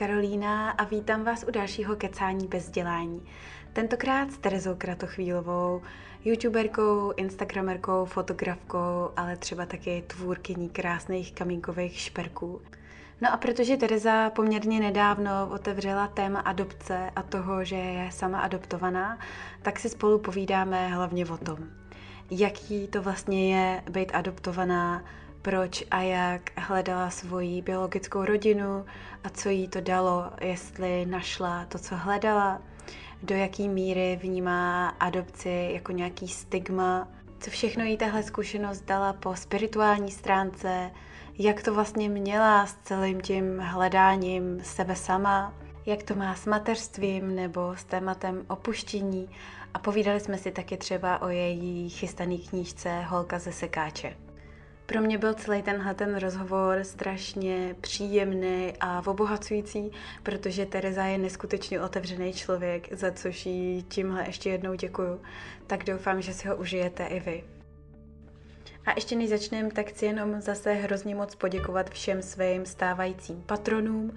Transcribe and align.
Karolína 0.00 0.70
a 0.70 0.84
vítám 0.84 1.24
vás 1.24 1.44
u 1.48 1.50
dalšího 1.50 1.96
kecání 1.96 2.48
bez 2.48 2.64
vzdělání. 2.64 3.22
Tentokrát 3.72 4.32
s 4.32 4.38
Terezou 4.38 4.74
Kratochvílovou, 4.74 5.82
youtuberkou, 6.24 7.12
instagramerkou, 7.16 8.04
fotografkou, 8.04 9.10
ale 9.16 9.36
třeba 9.36 9.66
taky 9.66 10.04
tvůrkyní 10.06 10.68
krásných 10.68 11.32
kamínkových 11.32 11.98
šperků. 11.98 12.60
No 13.20 13.32
a 13.32 13.36
protože 13.36 13.76
Tereza 13.76 14.30
poměrně 14.30 14.80
nedávno 14.80 15.48
otevřela 15.52 16.08
téma 16.08 16.40
adopce 16.40 17.10
a 17.16 17.22
toho, 17.22 17.64
že 17.64 17.76
je 17.76 18.10
sama 18.12 18.40
adoptovaná, 18.40 19.18
tak 19.62 19.78
si 19.78 19.88
spolu 19.88 20.18
povídáme 20.18 20.88
hlavně 20.88 21.26
o 21.26 21.36
tom, 21.36 21.58
jaký 22.30 22.88
to 22.88 23.02
vlastně 23.02 23.54
je 23.56 23.82
být 23.90 24.12
adoptovaná, 24.14 25.04
proč 25.42 25.84
a 25.90 26.00
jak 26.02 26.50
hledala 26.56 27.10
svoji 27.10 27.62
biologickou 27.62 28.24
rodinu 28.24 28.84
a 29.24 29.28
co 29.28 29.48
jí 29.48 29.68
to 29.68 29.80
dalo, 29.80 30.30
jestli 30.40 31.06
našla 31.06 31.64
to, 31.64 31.78
co 31.78 31.96
hledala, 31.96 32.62
do 33.22 33.34
jaký 33.34 33.68
míry 33.68 34.18
vnímá 34.22 34.88
adopci 34.88 35.70
jako 35.72 35.92
nějaký 35.92 36.28
stigma, 36.28 37.08
co 37.40 37.50
všechno 37.50 37.84
jí 37.84 37.96
tahle 37.96 38.22
zkušenost 38.22 38.80
dala 38.80 39.12
po 39.12 39.36
spirituální 39.36 40.10
stránce, 40.10 40.90
jak 41.38 41.62
to 41.62 41.74
vlastně 41.74 42.08
měla 42.08 42.66
s 42.66 42.74
celým 42.74 43.20
tím 43.20 43.58
hledáním 43.58 44.60
sebe 44.62 44.96
sama, 44.96 45.54
jak 45.86 46.02
to 46.02 46.14
má 46.14 46.34
s 46.34 46.46
mateřstvím 46.46 47.34
nebo 47.34 47.76
s 47.76 47.84
tématem 47.84 48.44
opuštění 48.48 49.28
a 49.74 49.78
povídali 49.78 50.20
jsme 50.20 50.38
si 50.38 50.50
taky 50.50 50.76
třeba 50.76 51.22
o 51.22 51.28
její 51.28 51.88
chystaný 51.88 52.38
knížce 52.38 53.02
Holka 53.02 53.38
ze 53.38 53.52
sekáče. 53.52 54.29
Pro 54.90 55.00
mě 55.00 55.18
byl 55.18 55.34
celý 55.34 55.62
tenhle 55.62 55.94
ten 55.94 56.16
rozhovor 56.16 56.78
strašně 56.82 57.76
příjemný 57.80 58.72
a 58.80 59.02
obohacující, 59.06 59.92
protože 60.22 60.66
Tereza 60.66 61.04
je 61.04 61.18
neskutečně 61.18 61.80
otevřený 61.80 62.32
člověk, 62.32 62.92
za 62.92 63.10
což 63.12 63.46
jí 63.46 63.82
tímhle 63.82 64.24
ještě 64.26 64.50
jednou 64.50 64.74
děkuju. 64.74 65.20
Tak 65.66 65.84
doufám, 65.84 66.22
že 66.22 66.34
si 66.34 66.48
ho 66.48 66.56
užijete 66.56 67.06
i 67.06 67.20
vy. 67.20 67.44
A 68.86 68.92
ještě 68.94 69.16
než 69.16 69.28
začneme, 69.28 69.70
tak 69.70 69.86
chci 69.86 70.06
jenom 70.06 70.40
zase 70.40 70.72
hrozně 70.72 71.14
moc 71.14 71.34
poděkovat 71.34 71.90
všem 71.90 72.22
svým 72.22 72.66
stávajícím 72.66 73.42
patronům, 73.46 74.12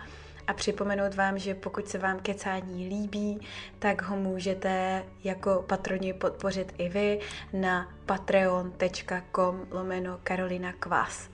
a 0.48 0.54
připomenout 0.54 1.16
vám, 1.16 1.38
že 1.38 1.56
pokud 1.56 1.88
se 1.88 1.98
vám 1.98 2.20
kecání 2.20 2.88
líbí, 2.88 3.40
tak 3.80 4.02
ho 4.02 4.16
můžete 4.16 5.04
jako 5.24 5.64
patroni 5.68 6.14
podpořit 6.14 6.74
i 6.78 6.90
vy 6.90 7.20
na 7.54 7.94
patreon.com 8.06 9.68
lomeno 9.72 10.20
Karolina 10.24 10.74
Kvas. 10.74 11.34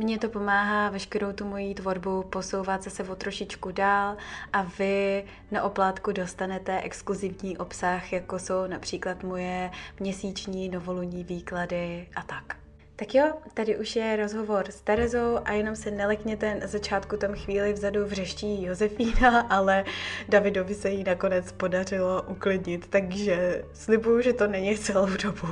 Mně 0.00 0.18
to 0.18 0.28
pomáhá 0.28 0.90
veškerou 0.90 1.32
tu 1.32 1.44
moji 1.44 1.74
tvorbu 1.74 2.22
posouvat 2.22 2.82
zase 2.82 3.02
o 3.04 3.16
trošičku 3.16 3.72
dál 3.72 4.16
a 4.52 4.62
vy 4.62 5.24
na 5.50 5.62
oplátku 5.62 6.12
dostanete 6.12 6.80
exkluzivní 6.80 7.58
obsah, 7.58 8.12
jako 8.12 8.38
jsou 8.38 8.66
například 8.66 9.22
moje 9.22 9.70
měsíční 10.00 10.68
novoluní 10.68 11.24
výklady 11.24 12.08
a 12.16 12.22
tak. 12.22 12.67
Tak 12.98 13.14
jo, 13.14 13.32
tady 13.54 13.78
už 13.78 13.96
je 13.96 14.16
rozhovor 14.16 14.70
s 14.70 14.80
Terezou 14.80 15.38
a 15.44 15.52
jenom 15.52 15.76
se 15.76 15.90
nelekněte, 15.90 16.54
na 16.54 16.66
začátku 16.66 17.16
tam 17.16 17.34
chvíli 17.34 17.72
vzadu 17.72 18.04
vřeští 18.04 18.62
Josefína, 18.62 19.40
ale 19.50 19.84
Davidovi 20.28 20.74
se 20.74 20.90
jí 20.90 21.04
nakonec 21.04 21.52
podařilo 21.52 22.22
uklidnit, 22.22 22.86
takže 22.86 23.64
slibuju, 23.74 24.20
že 24.20 24.32
to 24.32 24.46
není 24.46 24.78
celou 24.78 25.08
dobu. 25.22 25.48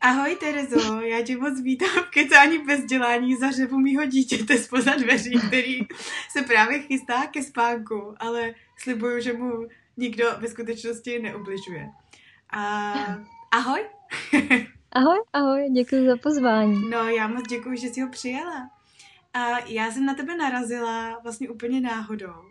Ahoj 0.00 0.36
Terezo, 0.36 1.00
já 1.00 1.22
tě 1.22 1.36
moc 1.36 1.60
vítám 1.60 2.04
v 2.04 2.10
kecání 2.10 2.58
bez 2.58 2.84
dělání 2.84 3.36
za 3.36 3.50
řevu 3.50 3.78
mýho 3.78 4.04
dítěte 4.04 4.58
spoza 4.58 4.94
dveří, 4.94 5.40
který 5.48 5.78
se 6.30 6.42
právě 6.42 6.78
chystá 6.78 7.26
ke 7.26 7.42
spánku, 7.42 8.14
ale 8.16 8.54
slibuju, 8.76 9.20
že 9.20 9.32
mu 9.32 9.52
nikdo 9.96 10.24
ve 10.38 10.48
skutečnosti 10.48 11.18
neubližuje. 11.18 11.88
A 12.50 12.92
ahoj! 13.50 13.80
Ahoj, 14.94 15.18
ahoj, 15.32 15.70
děkuji 15.70 16.06
za 16.06 16.16
pozvání. 16.16 16.90
No, 16.90 17.08
já 17.08 17.28
moc 17.28 17.48
děkuji, 17.48 17.76
že 17.76 17.86
jsi 17.86 18.00
ho 18.00 18.10
přijela. 18.10 18.70
A 19.34 19.58
já 19.58 19.90
jsem 19.90 20.06
na 20.06 20.14
tebe 20.14 20.36
narazila 20.36 21.18
vlastně 21.22 21.50
úplně 21.50 21.80
náhodou. 21.80 22.44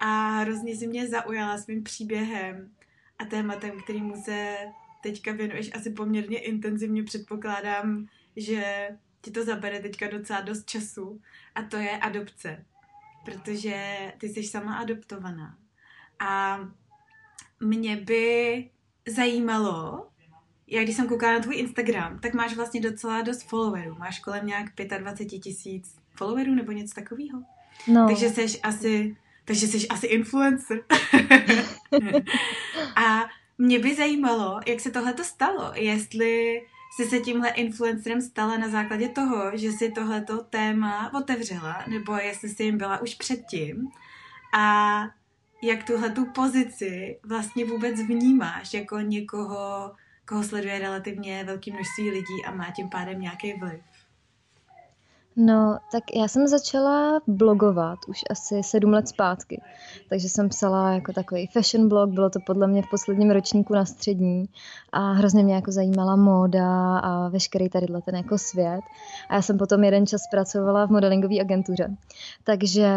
A 0.00 0.28
hrozně 0.38 0.76
si 0.76 0.86
mě 0.86 1.08
zaujala 1.08 1.58
svým 1.58 1.82
příběhem 1.82 2.70
a 3.18 3.24
tématem, 3.24 3.70
kterýmu 3.82 4.22
se 4.22 4.56
teďka 5.02 5.32
věnuješ 5.32 5.70
asi 5.74 5.90
poměrně 5.90 6.38
intenzivně. 6.38 7.02
Předpokládám, 7.02 8.06
že 8.36 8.88
ti 9.20 9.30
to 9.30 9.44
zabere 9.44 9.80
teďka 9.80 10.08
docela 10.08 10.40
dost 10.40 10.70
času. 10.70 11.20
A 11.54 11.62
to 11.62 11.76
je 11.76 11.90
adopce. 11.90 12.64
Protože 13.24 13.96
ty 14.18 14.28
jsi 14.28 14.42
sama 14.42 14.76
adoptovaná. 14.76 15.58
A 16.18 16.60
mě 17.60 17.96
by 17.96 18.70
zajímalo, 19.08 20.08
já 20.66 20.82
když 20.82 20.96
jsem 20.96 21.08
koukala 21.08 21.32
na 21.32 21.40
tvůj 21.40 21.56
Instagram, 21.56 22.18
tak 22.18 22.34
máš 22.34 22.54
vlastně 22.54 22.80
docela 22.80 23.22
dost 23.22 23.42
followerů. 23.42 23.96
Máš 23.98 24.18
kolem 24.18 24.46
nějak 24.46 24.66
25 24.98 25.38
tisíc 25.38 25.94
followerů 26.14 26.54
nebo 26.54 26.72
něco 26.72 26.94
takového. 26.94 27.42
No. 27.88 28.06
Takže 28.06 28.28
jsi 28.28 28.60
asi, 28.60 29.16
takže 29.44 29.66
jsi 29.66 29.88
asi 29.88 30.06
influencer. 30.06 30.78
a 32.96 33.24
mě 33.58 33.78
by 33.78 33.94
zajímalo, 33.94 34.60
jak 34.66 34.80
se 34.80 34.90
tohle 34.90 35.14
stalo. 35.22 35.72
Jestli 35.74 36.62
jsi 36.96 37.04
se 37.04 37.20
tímhle 37.20 37.48
influencerem 37.48 38.20
stala 38.20 38.56
na 38.56 38.68
základě 38.68 39.08
toho, 39.08 39.50
že 39.54 39.72
si 39.72 39.92
tohleto 39.92 40.38
téma 40.38 41.14
otevřela, 41.14 41.84
nebo 41.88 42.16
jestli 42.16 42.48
jsi 42.48 42.62
jim 42.62 42.78
byla 42.78 43.02
už 43.02 43.14
předtím. 43.14 43.88
A 44.58 45.02
jak 45.62 45.84
tuhle 45.84 46.10
tu 46.10 46.26
pozici 46.26 47.20
vlastně 47.22 47.64
vůbec 47.64 48.00
vnímáš 48.00 48.74
jako 48.74 49.00
někoho, 49.00 49.92
koho 50.28 50.42
sleduje 50.42 50.78
relativně 50.78 51.44
velké 51.44 51.72
množství 51.72 52.10
lidí 52.10 52.44
a 52.46 52.50
má 52.50 52.70
tím 52.70 52.88
pádem 52.88 53.20
nějaký 53.20 53.52
vliv? 53.60 53.80
No, 55.38 55.78
tak 55.92 56.04
já 56.14 56.28
jsem 56.28 56.46
začala 56.46 57.20
blogovat 57.26 57.98
už 58.08 58.20
asi 58.30 58.62
sedm 58.62 58.92
let 58.92 59.08
zpátky. 59.08 59.60
Takže 60.08 60.28
jsem 60.28 60.48
psala 60.48 60.92
jako 60.92 61.12
takový 61.12 61.46
fashion 61.46 61.88
blog, 61.88 62.10
bylo 62.10 62.30
to 62.30 62.40
podle 62.46 62.66
mě 62.66 62.82
v 62.82 62.90
posledním 62.90 63.30
ročníku 63.30 63.74
na 63.74 63.84
střední 63.84 64.44
a 64.92 65.12
hrozně 65.12 65.44
mě 65.44 65.54
jako 65.54 65.72
zajímala 65.72 66.16
móda 66.16 66.98
a 66.98 67.28
veškerý 67.28 67.68
tady 67.68 67.86
ten 68.04 68.16
jako 68.16 68.38
svět. 68.38 68.80
A 69.28 69.34
já 69.34 69.42
jsem 69.42 69.58
potom 69.58 69.84
jeden 69.84 70.06
čas 70.06 70.20
pracovala 70.30 70.86
v 70.86 70.90
modelingové 70.90 71.40
agentuře. 71.40 71.96
Takže, 72.44 72.88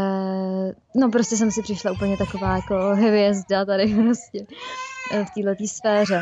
no 0.95 1.09
prostě 1.11 1.37
jsem 1.37 1.51
si 1.51 1.61
přišla 1.61 1.91
úplně 1.91 2.17
taková 2.17 2.55
jako 2.55 2.75
hvězda 2.95 3.65
tady 3.65 3.95
prostě 4.03 4.45
v 5.11 5.43
této 5.43 5.67
sféře. 5.67 6.19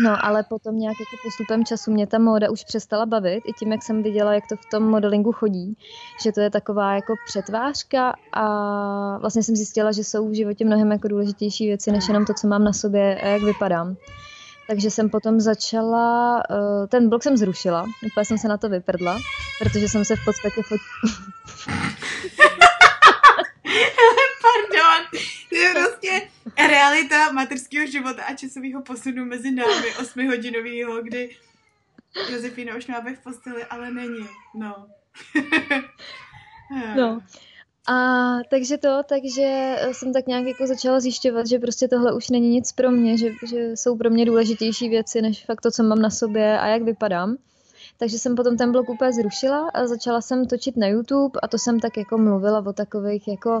No, 0.00 0.24
ale 0.24 0.42
potom 0.42 0.78
nějak 0.78 0.96
jako 1.00 1.16
postupem 1.22 1.64
času 1.64 1.90
mě 1.90 2.06
ta 2.06 2.18
móda 2.18 2.50
už 2.50 2.64
přestala 2.64 3.06
bavit, 3.06 3.42
i 3.46 3.52
tím, 3.52 3.72
jak 3.72 3.82
jsem 3.82 4.02
viděla, 4.02 4.34
jak 4.34 4.44
to 4.48 4.56
v 4.56 4.70
tom 4.70 4.82
modelingu 4.82 5.32
chodí, 5.32 5.76
že 6.22 6.32
to 6.32 6.40
je 6.40 6.50
taková 6.50 6.94
jako 6.94 7.14
přetvářka 7.26 8.14
a 8.32 9.18
vlastně 9.18 9.42
jsem 9.42 9.56
zjistila, 9.56 9.92
že 9.92 10.04
jsou 10.04 10.28
v 10.28 10.36
životě 10.36 10.64
mnohem 10.64 10.92
jako 10.92 11.08
důležitější 11.08 11.66
věci, 11.66 11.92
než 11.92 12.08
jenom 12.08 12.24
to, 12.24 12.34
co 12.34 12.48
mám 12.48 12.64
na 12.64 12.72
sobě 12.72 13.20
a 13.20 13.26
jak 13.26 13.42
vypadám. 13.42 13.96
Takže 14.68 14.90
jsem 14.90 15.10
potom 15.10 15.40
začala, 15.40 16.42
eh, 16.50 16.86
ten 16.86 17.08
blog 17.08 17.22
jsem 17.22 17.36
zrušila, 17.36 17.84
úplně 18.12 18.24
jsem 18.24 18.38
se 18.38 18.48
na 18.48 18.56
to 18.56 18.68
vyprdla, 18.68 19.18
protože 19.58 19.88
jsem 19.88 20.04
se 20.04 20.16
v 20.16 20.24
podstatě 20.24 20.62
fot... 20.62 20.80
Pardon, 24.42 25.20
to 25.48 25.56
je 25.56 25.74
prostě 25.74 26.28
realita 26.68 27.32
materského 27.32 27.86
života 27.86 28.22
a 28.22 28.34
časového 28.34 28.82
posunu 28.82 29.24
mezi 29.24 29.50
námi 29.50 29.96
osmihodinového, 30.00 31.02
kdy 31.02 31.36
Josefína 32.32 32.76
už 32.76 32.86
má 32.86 33.00
v 33.00 33.22
posteli, 33.22 33.64
ale 33.64 33.90
není. 33.90 34.26
No. 34.54 34.86
no. 36.96 37.20
A 37.88 37.94
takže 38.50 38.78
to, 38.78 39.02
takže 39.08 39.76
jsem 39.92 40.12
tak 40.12 40.26
nějak 40.26 40.46
jako 40.46 40.66
začala 40.66 41.00
zjišťovat, 41.00 41.46
že 41.46 41.58
prostě 41.58 41.88
tohle 41.88 42.14
už 42.14 42.28
není 42.28 42.48
nic 42.48 42.72
pro 42.72 42.90
mě, 42.90 43.18
že, 43.18 43.30
že 43.46 43.76
jsou 43.76 43.96
pro 43.96 44.10
mě 44.10 44.24
důležitější 44.24 44.88
věci, 44.88 45.22
než 45.22 45.44
fakt 45.44 45.60
to, 45.60 45.70
co 45.70 45.82
mám 45.82 46.02
na 46.02 46.10
sobě 46.10 46.58
a 46.58 46.66
jak 46.66 46.82
vypadám. 46.82 47.36
Takže 47.98 48.18
jsem 48.18 48.36
potom 48.36 48.56
ten 48.56 48.72
blog 48.72 48.88
úplně 48.88 49.12
zrušila 49.12 49.68
a 49.74 49.86
začala 49.86 50.20
jsem 50.20 50.46
točit 50.46 50.76
na 50.76 50.86
YouTube 50.86 51.40
a 51.42 51.48
to 51.48 51.58
jsem 51.58 51.80
tak 51.80 51.96
jako 51.96 52.18
mluvila 52.18 52.66
o 52.66 52.72
takových 52.72 53.28
jako 53.28 53.60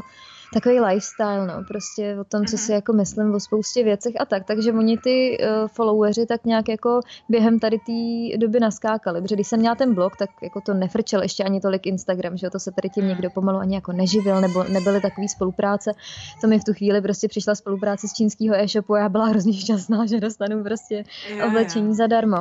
takový 0.54 0.80
lifestyle, 0.80 1.46
no, 1.46 1.64
prostě 1.68 2.16
o 2.20 2.24
tom, 2.24 2.46
co 2.46 2.58
si 2.58 2.72
jako 2.72 2.92
myslím 2.92 3.34
o 3.34 3.40
spoustě 3.40 3.84
věcech 3.84 4.14
a 4.20 4.24
tak. 4.24 4.44
Takže 4.46 4.72
oni 4.72 4.98
ty 4.98 5.38
uh, 5.40 5.68
followeri 5.68 6.26
tak 6.26 6.44
nějak 6.44 6.68
jako 6.68 7.00
během 7.28 7.58
tady 7.58 7.78
té 7.78 8.38
doby 8.38 8.60
naskákali, 8.60 9.22
protože 9.22 9.34
když 9.34 9.48
jsem 9.48 9.60
měla 9.60 9.74
ten 9.74 9.94
blog, 9.94 10.16
tak 10.16 10.30
jako 10.42 10.60
to 10.60 10.74
nefrčel 10.74 11.22
ještě 11.22 11.44
ani 11.44 11.60
tolik 11.60 11.86
Instagram, 11.86 12.36
že 12.36 12.50
to 12.50 12.58
se 12.58 12.72
tady 12.72 12.88
tím 12.88 13.08
někdo 13.08 13.30
pomalu 13.30 13.58
ani 13.58 13.74
jako 13.74 13.92
neživil, 13.92 14.40
nebo 14.40 14.64
nebyly 14.64 15.00
takové 15.00 15.28
spolupráce. 15.28 15.92
To 16.40 16.46
mi 16.46 16.58
v 16.58 16.64
tu 16.64 16.74
chvíli 16.74 17.00
prostě 17.00 17.28
přišla 17.28 17.54
spolupráce 17.54 18.08
s 18.08 18.12
čínského 18.12 18.54
e-shopu 18.54 18.94
a 18.94 18.98
já 18.98 19.08
byla 19.08 19.26
hrozně 19.26 19.52
šťastná, 19.52 20.06
že 20.06 20.20
dostanu 20.20 20.64
prostě 20.64 21.04
oblečení 21.46 21.94
zadarmo. 21.94 22.36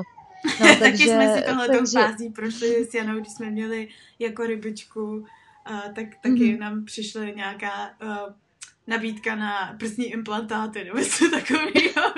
No, 0.45 0.51
takže, 0.79 0.79
Taky 0.79 0.97
jsme 0.97 1.35
si 1.35 1.41
tohle 1.41 1.67
takže... 1.67 1.99
fází 1.99 2.29
prošli 2.29 2.85
s 2.85 2.93
Janou, 2.93 3.19
když 3.19 3.33
jsme 3.33 3.49
měli 3.49 3.87
jako 4.19 4.43
rybičku 4.43 5.03
uh, 5.03 5.25
tak 5.95 6.05
taky 6.23 6.29
mm-hmm. 6.29 6.59
nám 6.59 6.85
přišla 6.85 7.23
nějaká 7.23 7.89
uh, 8.03 8.33
nabídka 8.87 9.35
na 9.35 9.75
prsní 9.79 10.05
implantáty 10.05 10.83
nebo 10.83 10.97
něco 10.97 11.29
takového. 11.29 12.13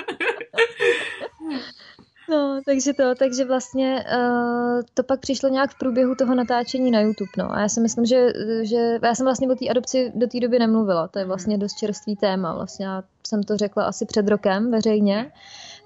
No, 2.30 2.60
takže 2.64 2.92
to, 2.92 3.14
takže 3.14 3.44
vlastně 3.44 4.04
uh, 4.16 4.82
to 4.94 5.02
pak 5.02 5.20
přišlo 5.20 5.48
nějak 5.48 5.70
v 5.70 5.78
průběhu 5.78 6.14
toho 6.14 6.34
natáčení 6.34 6.90
na 6.90 7.00
YouTube, 7.00 7.30
no. 7.38 7.52
A 7.52 7.60
já 7.60 7.68
si 7.68 7.80
myslím, 7.80 8.06
že, 8.06 8.32
že 8.62 8.98
já 9.02 9.14
jsem 9.14 9.26
vlastně 9.26 9.48
o 9.48 9.54
té 9.54 9.68
adopci 9.68 10.12
do 10.14 10.26
té 10.26 10.40
doby 10.40 10.58
nemluvila. 10.58 11.08
To 11.08 11.18
je 11.18 11.24
vlastně 11.24 11.58
dost 11.58 11.78
čerstvý 11.78 12.16
téma. 12.16 12.54
Vlastně 12.54 12.86
já 12.86 13.02
jsem 13.26 13.42
to 13.42 13.56
řekla 13.56 13.84
asi 13.84 14.06
před 14.06 14.28
rokem 14.28 14.70
veřejně. 14.70 15.32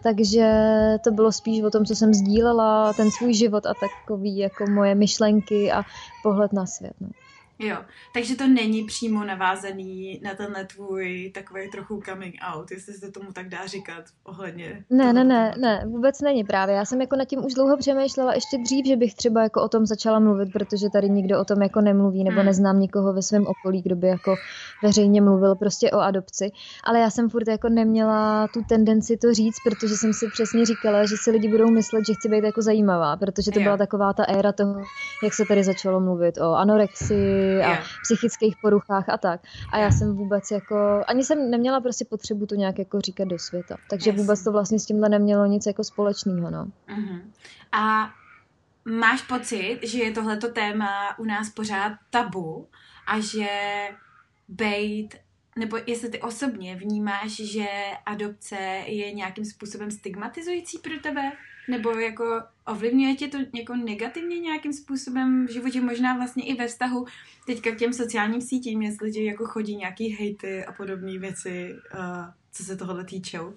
Takže 0.05 0.47
to 1.05 1.13
bylo 1.13 1.33
spíš 1.33 1.63
o 1.63 1.71
tom, 1.71 1.85
co 1.85 1.97
jsem 1.97 2.15
sdílela, 2.15 2.95
ten 2.95 3.11
svůj 3.11 3.35
život 3.35 3.67
a 3.67 3.75
takový 3.75 4.39
jako 4.39 4.67
moje 4.67 4.95
myšlenky 4.95 5.73
a 5.73 5.85
pohled 6.23 6.53
na 6.53 6.67
svět. 6.67 6.95
No. 7.01 7.09
Jo, 7.65 7.77
takže 8.15 8.37
to 8.37 8.47
není 8.47 8.85
přímo 8.85 9.25
navázaný 9.25 10.21
na 10.23 10.35
tenhle 10.35 10.65
tvůj 10.65 11.31
takový 11.35 11.71
trochu 11.71 12.03
coming 12.05 12.35
out, 12.55 12.71
jestli 12.71 12.95
se 12.95 13.11
tomu 13.11 13.33
tak 13.33 13.49
dá 13.49 13.67
říkat 13.67 14.05
ohledně. 14.25 14.85
Ne, 14.91 15.13
ne, 15.13 15.25
ne, 15.25 15.55
ne, 15.59 15.85
vůbec 15.87 16.21
není 16.21 16.45
právě. 16.45 16.75
Já 16.75 16.85
jsem 16.85 17.01
jako 17.01 17.17
nad 17.17 17.25
tím 17.25 17.45
už 17.45 17.55
dlouho 17.55 17.77
přemýšlela 17.77 18.35
ještě 18.35 18.59
dřív, 18.59 18.87
že 18.87 18.97
bych 18.97 19.15
třeba 19.15 19.43
jako 19.43 19.63
o 19.63 19.69
tom 19.69 19.87
začala 19.87 20.19
mluvit, 20.19 20.53
protože 20.53 20.91
tady 20.91 21.11
nikdo 21.11 21.41
o 21.41 21.45
tom 21.45 21.63
jako 21.63 21.81
nemluví, 21.81 22.25
nebo 22.25 22.37
hmm. 22.37 22.47
neznám 22.47 22.81
nikoho 22.81 23.13
ve 23.13 23.23
svém 23.23 23.47
okolí, 23.47 23.83
kdo 23.83 23.97
by 23.97 24.07
jako 24.07 24.37
veřejně 24.83 25.21
mluvil 25.21 25.55
prostě 25.55 25.91
o 25.91 25.99
adopci. 25.99 26.51
Ale 26.85 26.99
já 27.01 27.11
jsem 27.11 27.31
furt 27.31 27.49
jako 27.49 27.69
neměla 27.69 28.49
tu 28.49 28.63
tendenci 28.69 29.17
to 29.17 29.35
říct, 29.35 29.57
protože 29.65 29.97
jsem 29.97 30.13
si 30.13 30.27
přesně 30.33 30.67
říkala, 30.67 31.07
že 31.07 31.17
si 31.17 31.31
lidi 31.31 31.49
budou 31.49 31.71
myslet, 31.71 32.07
že 32.07 32.15
chci 32.15 32.29
být 32.29 32.45
jako 32.45 32.63
zajímavá, 32.63 33.17
protože 33.17 33.51
to 33.51 33.59
jo. 33.61 33.65
byla 33.65 33.77
taková 33.77 34.13
ta 34.13 34.25
éra 34.25 34.53
toho, 34.53 34.83
jak 35.23 35.35
se 35.35 35.45
tady 35.45 35.65
začalo 35.65 36.01
mluvit 36.01 36.39
o 36.39 36.55
anorexii, 36.55 37.54
a 37.63 37.69
yeah. 37.69 37.87
psychických 38.03 38.55
poruchách 38.63 39.09
a 39.09 39.19
tak. 39.19 39.41
A 39.73 39.79
já 39.79 39.91
jsem 39.91 40.17
vůbec 40.17 40.51
jako, 40.51 41.05
ani 41.07 41.25
jsem 41.25 41.51
neměla 41.51 41.81
prostě 41.81 42.05
potřebu 42.05 42.47
to 42.47 42.55
nějak 42.55 42.79
jako 42.79 43.01
říkat 43.01 43.29
do 43.29 43.39
světa. 43.39 43.77
Takže 43.91 44.11
yes. 44.11 44.21
vůbec 44.21 44.45
to 44.45 44.53
vlastně 44.53 44.79
s 44.79 44.87
tímhle 44.87 45.09
nemělo 45.09 45.47
nic 45.47 45.67
jako 45.67 45.85
společného, 45.85 46.51
no. 46.51 46.65
Uh-huh. 46.89 47.21
A 47.73 48.11
máš 48.85 49.23
pocit, 49.23 49.79
že 49.83 49.99
je 49.99 50.13
tohleto 50.13 50.49
téma 50.49 51.19
u 51.19 51.25
nás 51.25 51.51
pořád 51.51 51.93
tabu 52.11 52.69
a 53.07 53.21
že 53.21 53.49
bejt 54.49 55.24
nebo 55.57 55.79
jestli 55.87 56.09
ty 56.09 56.21
osobně 56.21 56.77
vnímáš, 56.77 57.33
že 57.33 57.67
adopce 58.07 58.57
je 58.87 59.13
nějakým 59.13 59.45
způsobem 59.45 59.91
stigmatizující 59.91 60.79
pro 60.79 60.99
tebe? 61.03 61.33
Nebo 61.69 61.91
jako 61.91 62.43
ovlivňuje 62.67 63.15
tě 63.15 63.29
to 63.29 63.39
jako 63.55 63.77
negativně 63.77 64.41
nějakým 64.41 64.73
způsobem 64.73 65.47
v 65.47 65.51
životě, 65.51 65.81
možná 65.81 66.17
vlastně 66.17 66.45
i 66.45 66.55
ve 66.55 66.67
vztahu 66.67 67.07
teďka 67.47 67.71
k 67.71 67.79
těm 67.79 67.93
sociálním 67.93 68.41
sítím, 68.41 68.83
jestli 68.83 69.13
ti 69.13 69.25
jako 69.25 69.47
chodí 69.47 69.77
nějaký 69.77 70.09
hejty 70.09 70.65
a 70.65 70.73
podobné 70.73 71.19
věci, 71.19 71.71
uh, 71.95 72.01
co 72.53 72.65
se 72.65 72.77
tohle 72.77 73.05
týčou? 73.05 73.55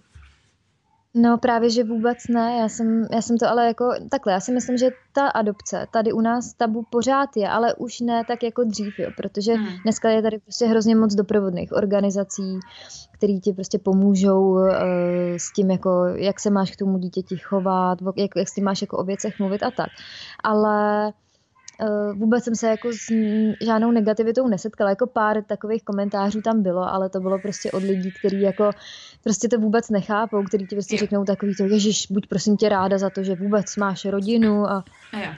No 1.17 1.37
právě, 1.37 1.69
že 1.69 1.83
vůbec 1.83 2.17
ne. 2.29 2.57
Já 2.59 2.69
jsem, 2.69 3.07
já 3.11 3.21
jsem 3.21 3.37
to 3.37 3.49
ale 3.49 3.67
jako 3.67 3.93
takhle. 4.09 4.33
Já 4.33 4.39
si 4.39 4.51
myslím, 4.51 4.77
že 4.77 4.89
ta 5.13 5.27
adopce 5.27 5.87
tady 5.91 6.13
u 6.13 6.21
nás 6.21 6.53
tabu 6.53 6.83
pořád 6.89 7.37
je, 7.37 7.49
ale 7.49 7.73
už 7.73 7.99
ne 7.99 8.23
tak 8.27 8.43
jako 8.43 8.63
dřív, 8.63 8.99
jo, 8.99 9.11
protože 9.17 9.53
hmm. 9.53 9.67
dneska 9.83 10.09
je 10.09 10.21
tady 10.21 10.39
prostě 10.39 10.65
hrozně 10.65 10.95
moc 10.95 11.15
doprovodných 11.15 11.71
organizací, 11.71 12.59
který 13.11 13.39
ti 13.39 13.53
prostě 13.53 13.79
pomůžou 13.79 14.41
uh, 14.41 14.69
s 15.37 15.53
tím, 15.53 15.71
jako, 15.71 16.05
jak 16.05 16.39
se 16.39 16.49
máš 16.49 16.71
k 16.71 16.79
tomu 16.79 16.97
dítěti 16.97 17.37
chovat, 17.37 17.99
jak, 18.15 18.31
jak 18.35 18.47
s 18.47 18.53
tím 18.53 18.63
máš 18.63 18.81
jako 18.81 18.97
o 18.97 19.03
věcech 19.03 19.39
mluvit 19.39 19.63
a 19.63 19.71
tak. 19.71 19.89
Ale 20.43 21.13
vůbec 22.13 22.43
jsem 22.43 22.55
se 22.55 22.67
jako 22.67 22.89
s 22.93 23.13
žádnou 23.65 23.91
negativitou 23.91 24.47
nesetkala. 24.47 24.89
Jako 24.89 25.07
pár 25.07 25.43
takových 25.43 25.83
komentářů 25.83 26.41
tam 26.41 26.63
bylo, 26.63 26.93
ale 26.93 27.09
to 27.09 27.19
bylo 27.19 27.39
prostě 27.39 27.71
od 27.71 27.83
lidí, 27.83 28.11
kteří 28.19 28.41
jako 28.41 28.71
prostě 29.23 29.47
to 29.47 29.59
vůbec 29.59 29.89
nechápou, 29.89 30.43
který 30.43 30.67
ti 30.67 30.75
prostě 30.75 30.97
řeknou 30.97 31.25
takový 31.25 31.55
to, 31.55 31.63
ježiš, 31.63 32.07
buď 32.11 32.27
prosím 32.27 32.57
tě 32.57 32.69
ráda 32.69 32.97
za 32.97 33.09
to, 33.09 33.23
že 33.23 33.35
vůbec 33.35 33.75
máš 33.75 34.05
rodinu 34.05 34.69
a, 34.69 34.83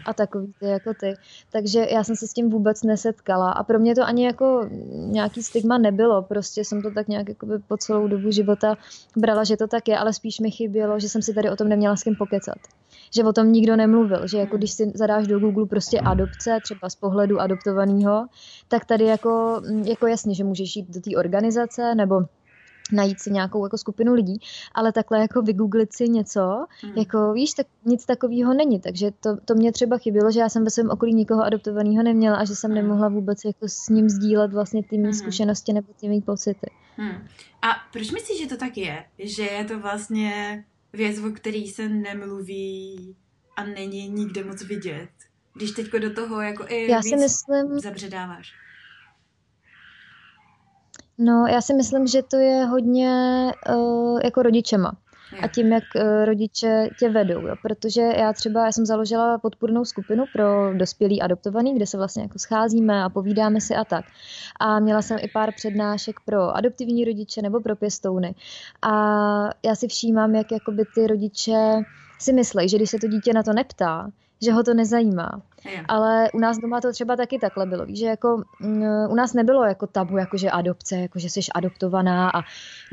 a 0.05 0.13
takový 0.13 0.53
ty 0.59 0.65
jako 0.65 0.93
ty. 0.93 1.13
Takže 1.51 1.87
já 1.91 2.03
jsem 2.03 2.15
se 2.15 2.27
s 2.27 2.33
tím 2.33 2.49
vůbec 2.49 2.83
nesetkala 2.83 3.51
a 3.51 3.63
pro 3.63 3.79
mě 3.79 3.95
to 3.95 4.03
ani 4.03 4.25
jako 4.25 4.69
nějaký 4.93 5.43
stigma 5.43 5.77
nebylo, 5.77 6.21
prostě 6.21 6.65
jsem 6.65 6.81
to 6.81 6.91
tak 6.91 7.07
nějak 7.07 7.29
jako 7.29 7.47
po 7.67 7.77
celou 7.77 8.07
dobu 8.07 8.31
života 8.31 8.77
brala, 9.17 9.43
že 9.43 9.57
to 9.57 9.67
tak 9.67 9.87
je, 9.87 9.97
ale 9.97 10.13
spíš 10.13 10.39
mi 10.39 10.51
chybělo, 10.51 10.99
že 10.99 11.09
jsem 11.09 11.21
si 11.21 11.33
tady 11.33 11.49
o 11.49 11.55
tom 11.55 11.67
neměla 11.67 11.95
s 11.95 12.03
kým 12.03 12.15
pokecat. 12.15 12.57
Že 13.13 13.23
o 13.23 13.33
tom 13.33 13.51
nikdo 13.51 13.75
nemluvil, 13.75 14.27
že 14.27 14.37
jako 14.37 14.57
když 14.57 14.71
si 14.71 14.91
zadáš 14.95 15.27
do 15.27 15.39
Google 15.39 15.65
prostě 15.65 15.99
adopce, 15.99 16.28
třeba 16.63 16.89
z 16.89 16.95
pohledu 16.95 17.39
adoptovaného, 17.39 18.27
tak 18.67 18.85
tady 18.85 19.05
jako, 19.05 19.61
jako 19.83 20.07
jasně, 20.07 20.35
že 20.35 20.43
můžeš 20.43 20.75
jít 20.75 20.89
do 20.89 21.01
té 21.01 21.17
organizace 21.17 21.95
nebo 21.95 22.21
najít 22.91 23.19
si 23.19 23.31
nějakou 23.31 23.65
jako 23.65 23.77
skupinu 23.77 24.13
lidí, 24.13 24.39
ale 24.73 24.91
takhle 24.91 25.19
jako 25.19 25.41
vygooglit 25.41 25.93
si 25.93 26.09
něco, 26.09 26.65
mm. 26.83 26.91
jako 26.97 27.33
víš, 27.33 27.53
tak 27.53 27.67
nic 27.85 28.05
takového 28.05 28.53
není, 28.53 28.79
takže 28.79 29.11
to, 29.19 29.37
to 29.45 29.55
mě 29.55 29.71
třeba 29.71 29.97
chybělo, 29.97 30.31
že 30.31 30.39
já 30.39 30.49
jsem 30.49 30.63
ve 30.63 30.69
svém 30.69 30.89
okolí 30.89 31.13
nikoho 31.13 31.43
adoptovaného 31.43 32.03
neměla 32.03 32.37
a 32.37 32.45
že 32.45 32.55
jsem 32.55 32.71
mm. 32.71 32.75
nemohla 32.75 33.09
vůbec 33.09 33.45
jako 33.45 33.67
s 33.67 33.89
ním 33.89 34.09
sdílet 34.09 34.53
vlastně 34.53 34.83
ty 34.83 34.97
mý 34.97 35.07
mm. 35.07 35.13
zkušenosti 35.13 35.73
nebo 35.73 35.93
ty 35.99 36.09
mý 36.09 36.21
pocity. 36.21 36.71
Mm. 36.97 37.27
A 37.61 37.67
proč 37.93 38.11
myslíš, 38.11 38.41
že 38.41 38.47
to 38.47 38.57
tak 38.57 38.77
je? 38.77 39.05
Že 39.19 39.43
je 39.43 39.65
to 39.65 39.79
vlastně 39.79 40.63
věc, 40.93 41.19
o 41.19 41.29
který 41.31 41.67
se 41.67 41.89
nemluví 41.89 43.15
a 43.55 43.63
není 43.63 44.09
nikde 44.09 44.43
moc 44.43 44.63
vidět? 44.63 45.09
Když 45.59 45.71
teďko 45.71 45.99
do 45.99 46.13
toho 46.13 46.41
jako 46.41 46.65
i 46.67 46.91
já 46.91 47.01
si 47.01 47.15
myslím, 47.15 47.79
zabředáváš. 47.79 48.53
No, 51.17 51.47
já 51.47 51.61
si 51.61 51.73
myslím, 51.73 52.07
že 52.07 52.23
to 52.23 52.37
je 52.37 52.65
hodně 52.65 53.11
uh, 53.75 54.19
jako 54.23 54.41
rodičema 54.41 54.97
a 55.41 55.47
tím, 55.47 55.71
jak 55.71 55.83
uh, 55.95 56.25
rodiče 56.25 56.89
tě 56.99 57.09
vedou, 57.09 57.47
jo. 57.47 57.55
protože 57.61 58.01
já 58.01 58.33
třeba, 58.33 58.65
já 58.65 58.71
jsem 58.71 58.85
založila 58.85 59.37
podpůrnou 59.37 59.85
skupinu 59.85 60.23
pro 60.33 60.73
dospělý 60.73 61.21
adoptovaný, 61.21 61.75
kde 61.75 61.85
se 61.85 61.97
vlastně 61.97 62.23
jako 62.23 62.39
scházíme 62.39 63.03
a 63.03 63.09
povídáme 63.09 63.61
si 63.61 63.75
a 63.75 63.85
tak. 63.85 64.05
A 64.59 64.79
měla 64.79 65.01
jsem 65.01 65.17
i 65.21 65.27
pár 65.27 65.53
přednášek 65.53 66.15
pro 66.25 66.55
adoptivní 66.55 67.05
rodiče 67.05 67.41
nebo 67.41 67.61
pro 67.61 67.75
pěstouny. 67.75 68.35
A 68.81 68.91
já 69.63 69.75
si 69.75 69.87
všímám, 69.87 70.35
jak 70.35 70.51
jakoby 70.51 70.85
ty 70.95 71.07
rodiče 71.07 71.81
si 72.19 72.33
myslí, 72.33 72.69
že 72.69 72.77
když 72.77 72.89
se 72.89 72.97
to 72.97 73.07
dítě 73.07 73.33
na 73.33 73.43
to 73.43 73.53
neptá, 73.53 74.11
že 74.41 74.51
ho 74.51 74.63
to 74.63 74.73
nezajímá. 74.73 75.41
Ale 75.87 76.31
u 76.33 76.39
nás 76.39 76.57
doma 76.57 76.81
to 76.81 76.91
třeba 76.91 77.15
taky 77.15 77.39
takhle 77.39 77.65
bylo. 77.65 77.85
Víš, 77.85 77.99
že 77.99 78.05
jako 78.05 78.43
mm, 78.59 78.83
u 79.09 79.15
nás 79.15 79.33
nebylo 79.33 79.63
jako 79.63 79.87
tabu, 79.87 80.17
jakože 80.17 80.49
adopce, 80.49 80.95
jakože 80.95 81.29
jsi 81.29 81.41
adoptovaná 81.55 82.29
a 82.29 82.41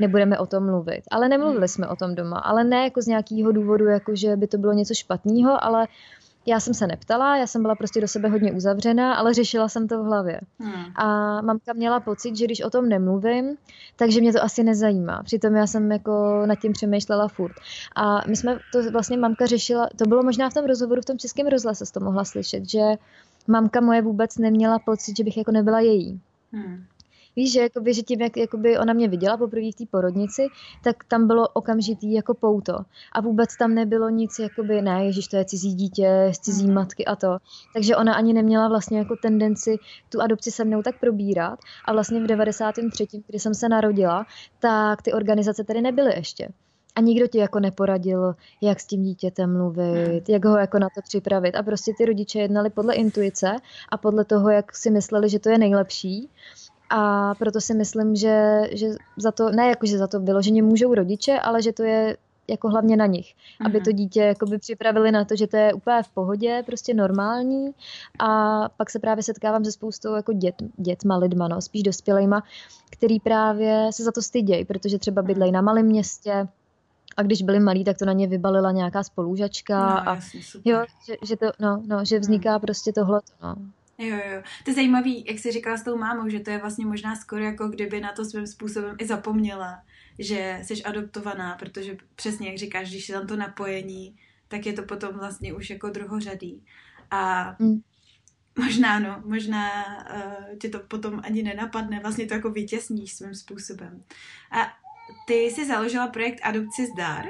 nebudeme 0.01 0.39
o 0.39 0.45
tom 0.45 0.65
mluvit. 0.65 1.01
Ale 1.11 1.29
nemluvili 1.29 1.59
hmm. 1.59 1.67
jsme 1.67 1.87
o 1.87 1.95
tom 1.95 2.15
doma. 2.15 2.37
Ale 2.37 2.63
ne 2.63 2.83
jako 2.83 3.01
z 3.01 3.07
nějakého 3.07 3.51
důvodu, 3.51 3.85
jakože 3.85 4.35
by 4.35 4.47
to 4.47 4.57
bylo 4.57 4.73
něco 4.73 4.93
špatného, 4.93 5.63
ale 5.63 5.87
já 6.47 6.59
jsem 6.59 6.73
se 6.73 6.87
neptala, 6.87 7.37
já 7.37 7.47
jsem 7.47 7.61
byla 7.61 7.75
prostě 7.75 8.01
do 8.01 8.07
sebe 8.07 8.29
hodně 8.29 8.51
uzavřená, 8.51 9.15
ale 9.15 9.33
řešila 9.33 9.69
jsem 9.69 9.87
to 9.87 10.03
v 10.03 10.05
hlavě. 10.05 10.41
Hmm. 10.59 10.85
A 10.95 11.41
mamka 11.41 11.73
měla 11.73 11.99
pocit, 11.99 12.35
že 12.35 12.45
když 12.45 12.61
o 12.61 12.69
tom 12.69 12.89
nemluvím, 12.89 13.57
takže 13.95 14.21
mě 14.21 14.33
to 14.33 14.43
asi 14.43 14.63
nezajímá. 14.63 15.23
Přitom 15.23 15.55
já 15.55 15.67
jsem 15.67 15.91
jako 15.91 16.43
nad 16.45 16.55
tím 16.55 16.73
přemýšlela 16.73 17.27
furt. 17.27 17.53
A 17.95 18.27
my 18.27 18.35
jsme 18.35 18.59
to 18.73 18.91
vlastně 18.91 19.17
mamka 19.17 19.45
řešila, 19.45 19.89
to 19.95 20.05
bylo 20.05 20.23
možná 20.23 20.49
v 20.49 20.53
tom 20.53 20.65
rozhovoru 20.65 21.01
v 21.01 21.05
tom 21.05 21.17
českém 21.17 21.47
rozhlase, 21.47 21.85
to 21.93 21.99
mohla 21.99 22.25
slyšet, 22.25 22.69
že 22.69 22.81
mamka 23.47 23.81
moje 23.81 24.01
vůbec 24.01 24.37
neměla 24.37 24.79
pocit, 24.79 25.17
že 25.17 25.23
bych 25.23 25.37
jako 25.37 25.51
nebyla 25.51 25.79
její. 25.79 26.21
Hmm. 26.53 26.85
Víš, 27.37 27.51
že, 27.53 27.61
jakoby, 27.61 27.93
že 27.93 28.01
tím, 28.01 28.21
jak 28.21 28.37
jakoby 28.37 28.77
ona 28.77 28.93
mě 28.93 29.07
viděla 29.07 29.37
poprvé 29.37 29.71
v 29.71 29.75
té 29.75 29.83
porodnici, 29.91 30.47
tak 30.83 31.03
tam 31.03 31.27
bylo 31.27 31.47
okamžitý 31.47 32.13
jako 32.13 32.33
pouto. 32.33 32.73
A 33.11 33.21
vůbec 33.21 33.57
tam 33.57 33.73
nebylo 33.73 34.09
nic, 34.09 34.39
jakoby, 34.39 34.81
ne, 34.81 35.05
ježiš, 35.05 35.27
to 35.27 35.37
je 35.37 35.45
cizí 35.45 35.73
dítě, 35.73 36.31
z 36.31 36.39
cizí 36.39 36.65
mhm. 36.65 36.73
matky 36.73 37.05
a 37.05 37.15
to. 37.15 37.37
Takže 37.73 37.95
ona 37.95 38.13
ani 38.13 38.33
neměla 38.33 38.67
vlastně 38.67 38.97
jako 38.97 39.15
tendenci 39.15 39.77
tu 40.09 40.21
adopci 40.21 40.51
se 40.51 40.65
mnou 40.65 40.81
tak 40.81 40.99
probírat. 40.99 41.59
A 41.85 41.93
vlastně 41.93 42.23
v 42.23 42.27
93., 42.27 43.07
kdy 43.27 43.39
jsem 43.39 43.53
se 43.53 43.69
narodila, 43.69 44.25
tak 44.59 45.01
ty 45.01 45.13
organizace 45.13 45.63
tady 45.63 45.81
nebyly 45.81 46.15
ještě 46.15 46.49
a 46.97 47.01
nikdo 47.01 47.27
ti 47.27 47.37
jako 47.37 47.59
neporadil, 47.59 48.35
jak 48.61 48.79
s 48.79 48.85
tím 48.85 49.03
dítětem 49.03 49.57
mluvit, 49.57 50.29
jak 50.29 50.45
ho 50.45 50.57
jako 50.57 50.79
na 50.79 50.87
to 50.95 51.01
připravit. 51.01 51.55
A 51.55 51.63
prostě 51.63 51.93
ty 51.97 52.05
rodiče 52.05 52.39
jednali 52.39 52.69
podle 52.69 52.93
intuice 52.93 53.55
a 53.89 53.97
podle 53.97 54.25
toho, 54.25 54.49
jak 54.49 54.75
si 54.75 54.91
mysleli, 54.91 55.29
že 55.29 55.39
to 55.39 55.49
je 55.49 55.57
nejlepší. 55.57 56.29
A 56.89 57.33
proto 57.35 57.61
si 57.61 57.73
myslím, 57.73 58.15
že, 58.15 58.61
že 58.71 58.87
za 59.17 59.31
to, 59.31 59.49
ne 59.49 59.67
jako, 59.67 59.85
že 59.85 59.97
za 59.97 60.07
to 60.07 60.19
vyloženě 60.19 60.63
můžou 60.63 60.93
rodiče, 60.93 61.39
ale 61.39 61.61
že 61.61 61.73
to 61.73 61.83
je 61.83 62.17
jako 62.47 62.69
hlavně 62.69 62.97
na 62.97 63.05
nich, 63.05 63.33
mm-hmm. 63.33 63.65
aby 63.65 63.81
to 63.81 63.89
mhm. 63.89 63.97
dítě 63.97 64.21
jakoby 64.21 64.57
připravili 64.57 65.11
na 65.11 65.25
to, 65.25 65.35
že 65.35 65.47
to 65.47 65.57
je 65.57 65.73
úplně 65.73 66.03
v 66.03 66.09
pohodě, 66.09 66.63
prostě 66.65 66.93
normální 66.93 67.71
a 68.19 68.61
pak 68.77 68.89
se 68.89 68.99
právě 68.99 69.23
setkávám 69.23 69.65
se 69.65 69.71
spoustou 69.71 70.15
jako 70.15 70.33
dět, 70.33 70.55
dětma, 70.77 71.17
lidma, 71.17 71.47
no, 71.47 71.61
spíš 71.61 71.83
dospělejma, 71.83 72.43
který 72.89 73.19
právě 73.19 73.89
se 73.91 74.03
za 74.03 74.11
to 74.11 74.21
stydějí, 74.21 74.65
protože 74.65 74.99
třeba 74.99 75.21
bydlejí 75.21 75.51
na 75.51 75.61
malém 75.61 75.85
městě, 75.85 76.47
a 77.17 77.23
když 77.23 77.41
byli 77.41 77.59
malí, 77.59 77.83
tak 77.83 77.97
to 77.97 78.05
na 78.05 78.13
ně 78.13 78.27
vybalila 78.27 78.71
nějaká 78.71 79.03
spolužačka 79.03 79.79
no, 79.89 80.09
a 80.09 80.15
jasně, 80.15 80.41
jo, 80.65 80.85
že, 81.07 81.15
že, 81.25 81.37
to, 81.37 81.45
no, 81.59 81.83
no, 81.87 82.05
že 82.05 82.19
vzniká 82.19 82.51
hmm. 82.51 82.61
prostě 82.61 82.93
tohle. 82.93 83.21
No. 83.43 83.55
Jo, 83.97 84.15
jo. 84.15 84.41
To 84.63 84.71
je 84.71 84.75
zajímavý, 84.75 85.25
jak 85.27 85.39
jsi 85.39 85.51
říkala 85.51 85.77
s 85.77 85.83
tou 85.83 85.97
mámou, 85.97 86.29
že 86.29 86.39
to 86.39 86.49
je 86.49 86.57
vlastně 86.57 86.85
možná 86.85 87.15
skoro 87.15 87.43
jako 87.43 87.67
kdyby 87.67 88.01
na 88.01 88.11
to 88.11 88.25
svým 88.25 88.47
způsobem 88.47 88.95
i 88.99 89.05
zapomněla, 89.05 89.83
že 90.19 90.59
jsi 90.63 90.83
adoptovaná, 90.83 91.55
protože 91.55 91.97
přesně 92.15 92.47
jak 92.47 92.57
říkáš, 92.57 92.89
když 92.89 93.09
je 93.09 93.15
tam 93.15 93.27
to 93.27 93.35
napojení, 93.35 94.15
tak 94.47 94.65
je 94.65 94.73
to 94.73 94.83
potom 94.83 95.13
vlastně 95.13 95.53
už 95.53 95.69
jako 95.69 95.89
druhořadý. 95.89 96.65
A 97.11 97.55
mm. 97.59 97.81
možná 98.59 98.99
no, 98.99 99.23
možná 99.25 99.85
uh, 100.15 100.57
tě 100.57 100.69
to 100.69 100.79
potom 100.79 101.21
ani 101.23 101.43
nenapadne, 101.43 101.99
vlastně 101.99 102.25
to 102.25 102.33
jako 102.33 102.49
vytěsníš 102.49 103.13
svým 103.13 103.35
způsobem. 103.35 104.03
A 104.51 104.73
ty 105.27 105.33
jsi 105.33 105.67
založila 105.67 106.07
projekt 106.07 106.39
Adopci 106.43 106.87
zdar, 106.93 107.25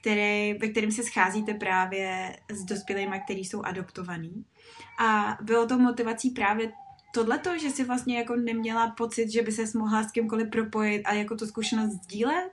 který, 0.00 0.54
ve 0.58 0.68
kterém 0.68 0.90
se 0.90 1.02
scházíte 1.02 1.54
právě 1.54 2.36
s 2.52 2.64
dospělými, 2.64 3.20
kteří 3.24 3.44
jsou 3.44 3.62
adoptovaní. 3.62 4.44
A 5.00 5.38
bylo 5.42 5.66
to 5.66 5.78
motivací 5.78 6.30
právě 6.30 6.72
tohleto, 7.14 7.58
že 7.58 7.70
si 7.70 7.84
vlastně 7.84 8.18
jako 8.18 8.36
neměla 8.36 8.94
pocit, 8.96 9.30
že 9.30 9.42
by 9.42 9.52
se 9.52 9.78
mohla 9.78 10.02
s 10.02 10.12
kýmkoliv 10.12 10.50
propojit 10.50 11.02
a 11.06 11.12
jako 11.12 11.36
tu 11.36 11.46
zkušenost 11.46 11.92
sdílet? 11.92 12.50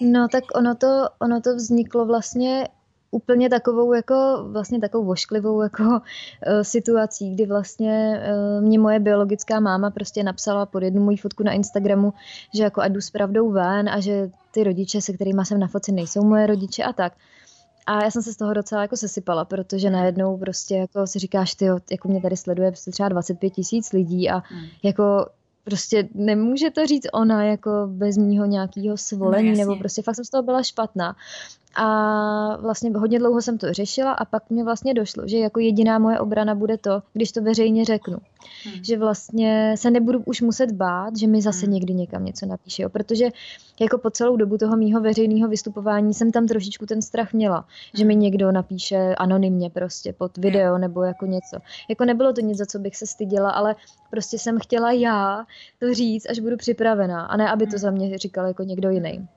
No 0.00 0.28
tak 0.28 0.44
ono 0.54 0.74
to, 0.74 1.08
ono 1.18 1.40
to 1.40 1.54
vzniklo 1.54 2.06
vlastně 2.06 2.68
úplně 3.10 3.50
takovou 3.50 3.92
jako 3.92 4.48
vlastně 4.52 4.80
takovou 4.80 5.04
vošklivou 5.04 5.62
jako 5.62 5.82
uh, 5.82 5.98
situací, 6.62 7.34
kdy 7.34 7.46
vlastně 7.46 8.22
uh, 8.58 8.64
mě 8.64 8.78
moje 8.78 9.00
biologická 9.00 9.60
máma 9.60 9.90
prostě 9.90 10.22
napsala 10.22 10.66
pod 10.66 10.82
jednu 10.82 11.04
moji 11.04 11.16
fotku 11.16 11.42
na 11.42 11.52
Instagramu, 11.52 12.12
že 12.54 12.62
jako 12.62 12.80
ať 12.80 12.92
jdu 12.92 13.00
s 13.00 13.10
pravdou 13.10 13.50
ven 13.50 13.88
a 13.88 14.00
že 14.00 14.30
ty 14.52 14.64
rodiče, 14.64 15.00
se 15.00 15.12
kterými 15.12 15.44
jsem 15.44 15.60
na 15.60 15.66
foci, 15.68 15.92
nejsou 15.92 16.24
moje 16.24 16.46
rodiče 16.46 16.84
a 16.84 16.92
tak. 16.92 17.12
A 17.86 18.04
já 18.04 18.10
jsem 18.10 18.22
se 18.22 18.32
z 18.32 18.36
toho 18.36 18.54
docela 18.54 18.82
jako 18.82 18.96
sesypala, 18.96 19.44
protože 19.44 19.90
najednou 19.90 20.38
prostě 20.38 20.76
jako 20.76 21.06
si 21.06 21.18
říkáš, 21.18 21.54
ty 21.54 21.64
jako 21.90 22.08
mě 22.08 22.22
tady 22.22 22.36
sleduje 22.36 22.70
prostě 22.70 22.90
třeba 22.90 23.08
25 23.08 23.50
tisíc 23.50 23.92
lidí 23.92 24.30
a 24.30 24.42
hmm. 24.46 24.66
jako 24.82 25.26
prostě 25.64 26.08
nemůže 26.14 26.70
to 26.70 26.86
říct 26.86 27.06
ona 27.12 27.44
jako 27.44 27.70
bez 27.86 28.16
mýho 28.16 28.44
nějakého 28.46 28.96
svolení, 28.96 29.50
no, 29.50 29.56
nebo 29.56 29.76
prostě 29.76 30.02
fakt 30.02 30.14
jsem 30.14 30.24
z 30.24 30.30
toho 30.30 30.42
byla 30.42 30.62
špatná. 30.62 31.16
A 31.74 32.56
vlastně 32.56 32.90
hodně 32.90 33.18
dlouho 33.18 33.42
jsem 33.42 33.58
to 33.58 33.72
řešila 33.72 34.12
a 34.12 34.24
pak 34.24 34.50
mě 34.50 34.64
vlastně 34.64 34.94
došlo, 34.94 35.28
že 35.28 35.38
jako 35.38 35.60
jediná 35.60 35.98
moje 35.98 36.20
obrana 36.20 36.54
bude 36.54 36.78
to, 36.78 37.02
když 37.12 37.32
to 37.32 37.42
veřejně 37.42 37.84
řeknu. 37.84 38.18
Hmm. 38.64 38.84
Že 38.84 38.98
vlastně 38.98 39.74
se 39.78 39.90
nebudu 39.90 40.22
už 40.24 40.40
muset 40.40 40.72
bát, 40.72 41.16
že 41.16 41.26
mi 41.26 41.42
zase 41.42 41.66
hmm. 41.66 41.74
někdy 41.74 41.94
někam 41.94 42.24
něco 42.24 42.46
napíše. 42.46 42.82
Jo? 42.82 42.88
Protože 42.88 43.28
jako 43.80 43.98
po 43.98 44.10
celou 44.10 44.36
dobu 44.36 44.58
toho 44.58 44.76
mýho 44.76 45.00
veřejného 45.00 45.48
vystupování 45.48 46.14
jsem 46.14 46.32
tam 46.32 46.46
trošičku 46.46 46.86
ten 46.86 47.02
strach 47.02 47.32
měla, 47.32 47.56
hmm. 47.56 47.66
že 47.94 48.04
mi 48.04 48.14
hmm. 48.14 48.22
někdo 48.22 48.52
napíše 48.52 49.14
anonymně 49.14 49.70
prostě 49.70 50.12
pod 50.12 50.38
video 50.38 50.78
nebo 50.78 51.02
jako 51.02 51.26
něco. 51.26 51.58
Jako 51.88 52.04
nebylo 52.04 52.32
to 52.32 52.40
nic, 52.40 52.58
za 52.58 52.66
co 52.66 52.78
bych 52.78 52.96
se 52.96 53.06
styděla, 53.06 53.50
ale 53.50 53.76
prostě 54.10 54.38
jsem 54.38 54.58
chtěla 54.58 54.92
já 54.92 55.44
to 55.78 55.94
říct, 55.94 56.30
až 56.30 56.38
budu 56.38 56.56
připravená 56.56 57.24
a 57.24 57.36
ne, 57.36 57.50
aby 57.50 57.66
to 57.66 57.70
hmm. 57.70 57.78
za 57.78 57.90
mě 57.90 58.18
říkal 58.18 58.46
jako 58.46 58.62
někdo 58.62 58.90
jiný. 58.90 59.28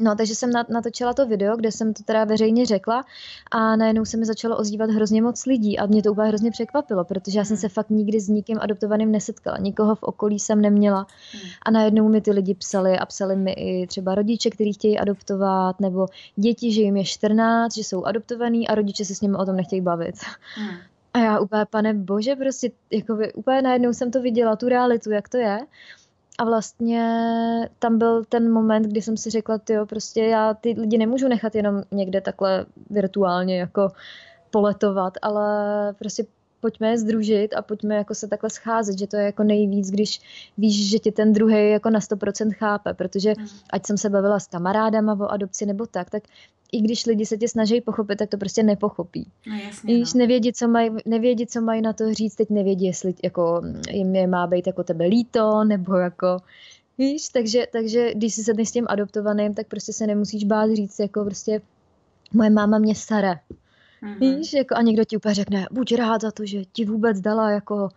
No, 0.00 0.16
takže 0.16 0.34
jsem 0.34 0.50
natočila 0.68 1.14
to 1.14 1.26
video, 1.26 1.56
kde 1.56 1.72
jsem 1.72 1.94
to 1.94 2.02
teda 2.02 2.24
veřejně 2.24 2.66
řekla 2.66 3.04
a 3.50 3.76
najednou 3.76 4.04
se 4.04 4.16
mi 4.16 4.26
začalo 4.26 4.56
ozývat 4.56 4.90
hrozně 4.90 5.22
moc 5.22 5.46
lidí 5.46 5.78
a 5.78 5.86
mě 5.86 6.02
to 6.02 6.12
úplně 6.12 6.28
hrozně 6.28 6.50
překvapilo, 6.50 7.04
protože 7.04 7.38
já 7.38 7.44
jsem 7.44 7.54
hmm. 7.56 7.60
se 7.60 7.68
fakt 7.68 7.90
nikdy 7.90 8.20
s 8.20 8.28
nikým 8.28 8.58
adoptovaným 8.60 9.12
nesetkala, 9.12 9.58
nikoho 9.58 9.94
v 9.94 10.02
okolí 10.02 10.38
jsem 10.38 10.60
neměla 10.60 11.06
hmm. 11.32 11.50
a 11.62 11.70
najednou 11.70 12.08
mi 12.08 12.20
ty 12.20 12.32
lidi 12.32 12.54
psali 12.54 12.98
a 12.98 13.06
psali 13.06 13.36
mi 13.36 13.52
i 13.52 13.86
třeba 13.86 14.14
rodiče, 14.14 14.50
kteří 14.50 14.72
chtějí 14.72 14.98
adoptovat, 14.98 15.80
nebo 15.80 16.06
děti, 16.36 16.72
že 16.72 16.80
jim 16.80 16.96
je 16.96 17.04
14, 17.04 17.74
že 17.74 17.84
jsou 17.84 18.04
adoptovaný 18.04 18.68
a 18.68 18.74
rodiče 18.74 19.04
se 19.04 19.14
s 19.14 19.20
nimi 19.20 19.36
o 19.36 19.46
tom 19.46 19.56
nechtějí 19.56 19.80
bavit. 19.80 20.14
Hmm. 20.56 20.76
A 21.14 21.18
já 21.18 21.40
úplně, 21.40 21.64
pane 21.70 21.94
bože, 21.94 22.36
prostě 22.36 22.70
jako 22.90 23.18
úplně 23.34 23.62
najednou 23.62 23.92
jsem 23.92 24.10
to 24.10 24.22
viděla, 24.22 24.56
tu 24.56 24.68
realitu, 24.68 25.10
jak 25.10 25.28
to 25.28 25.36
je. 25.36 25.58
A 26.38 26.44
vlastně 26.44 27.04
tam 27.78 27.98
byl 27.98 28.24
ten 28.24 28.52
moment, 28.52 28.82
kdy 28.82 29.02
jsem 29.02 29.16
si 29.16 29.30
řekla, 29.30 29.60
jo, 29.70 29.86
prostě 29.86 30.24
já 30.24 30.54
ty 30.54 30.74
lidi 30.78 30.98
nemůžu 30.98 31.28
nechat 31.28 31.54
jenom 31.54 31.82
někde 31.90 32.20
takhle 32.20 32.66
virtuálně 32.90 33.58
jako 33.58 33.88
poletovat, 34.50 35.12
ale 35.22 35.44
prostě 35.98 36.24
pojďme 36.66 36.90
je 36.90 36.98
združit 36.98 37.54
a 37.54 37.62
pojďme 37.62 37.94
jako 37.94 38.14
se 38.14 38.28
takhle 38.28 38.50
scházet, 38.50 38.98
že 38.98 39.06
to 39.06 39.16
je 39.16 39.24
jako 39.24 39.42
nejvíc, 39.42 39.90
když 39.90 40.20
víš, 40.58 40.90
že 40.90 40.98
tě 40.98 41.12
ten 41.12 41.32
druhý 41.32 41.70
jako 41.70 41.90
na 41.90 42.00
100% 42.00 42.52
chápe, 42.52 42.94
protože 42.94 43.34
mm. 43.38 43.46
ať 43.70 43.86
jsem 43.86 43.98
se 43.98 44.10
bavila 44.10 44.40
s 44.40 44.46
kamarádama 44.46 45.12
o 45.20 45.26
adopci 45.26 45.66
nebo 45.66 45.86
tak, 45.86 46.10
tak 46.10 46.22
i 46.72 46.80
když 46.80 47.06
lidi 47.06 47.26
se 47.26 47.36
tě 47.36 47.48
snaží 47.48 47.80
pochopit, 47.80 48.18
tak 48.18 48.28
to 48.28 48.36
prostě 48.36 48.62
nepochopí. 48.62 49.30
No 49.46 49.56
jasně, 49.56 49.94
Když 49.94 50.14
no. 50.14 50.18
nevědí, 50.18 50.52
co 50.52 50.68
mají, 50.68 50.90
nevědí, 51.06 51.46
co 51.46 51.60
mají 51.60 51.82
na 51.82 51.92
to 51.92 52.14
říct, 52.14 52.34
teď 52.34 52.50
nevědí, 52.50 52.86
jestli 52.86 53.14
jako 53.24 53.62
jim 53.90 54.14
je 54.14 54.26
má 54.26 54.46
být 54.46 54.66
jako 54.66 54.84
tebe 54.84 55.06
líto, 55.06 55.64
nebo 55.64 55.96
jako 55.96 56.38
Víš, 56.98 57.28
takže, 57.28 57.66
takže 57.72 58.14
když 58.14 58.34
jsi 58.34 58.44
sedneš 58.44 58.68
s 58.68 58.72
tím 58.72 58.86
adoptovaným, 58.88 59.54
tak 59.54 59.66
prostě 59.66 59.92
se 59.92 60.06
nemusíš 60.06 60.44
bát 60.44 60.70
říct, 60.74 60.98
jako 60.98 61.24
prostě 61.24 61.60
moje 62.32 62.50
máma 62.50 62.78
mě 62.78 62.94
staré. 62.94 63.34
Mm-hmm. 64.02 64.18
Víš, 64.18 64.52
jako 64.52 64.74
a 64.74 64.82
někdo 64.82 65.04
ti 65.04 65.16
úplně 65.16 65.34
řekne, 65.34 65.66
buď 65.70 65.94
rád 65.94 66.20
za 66.20 66.30
to, 66.30 66.46
že 66.46 66.64
ti 66.64 66.84
vůbec 66.84 67.20
dala 67.20 67.50
jako 67.50 67.88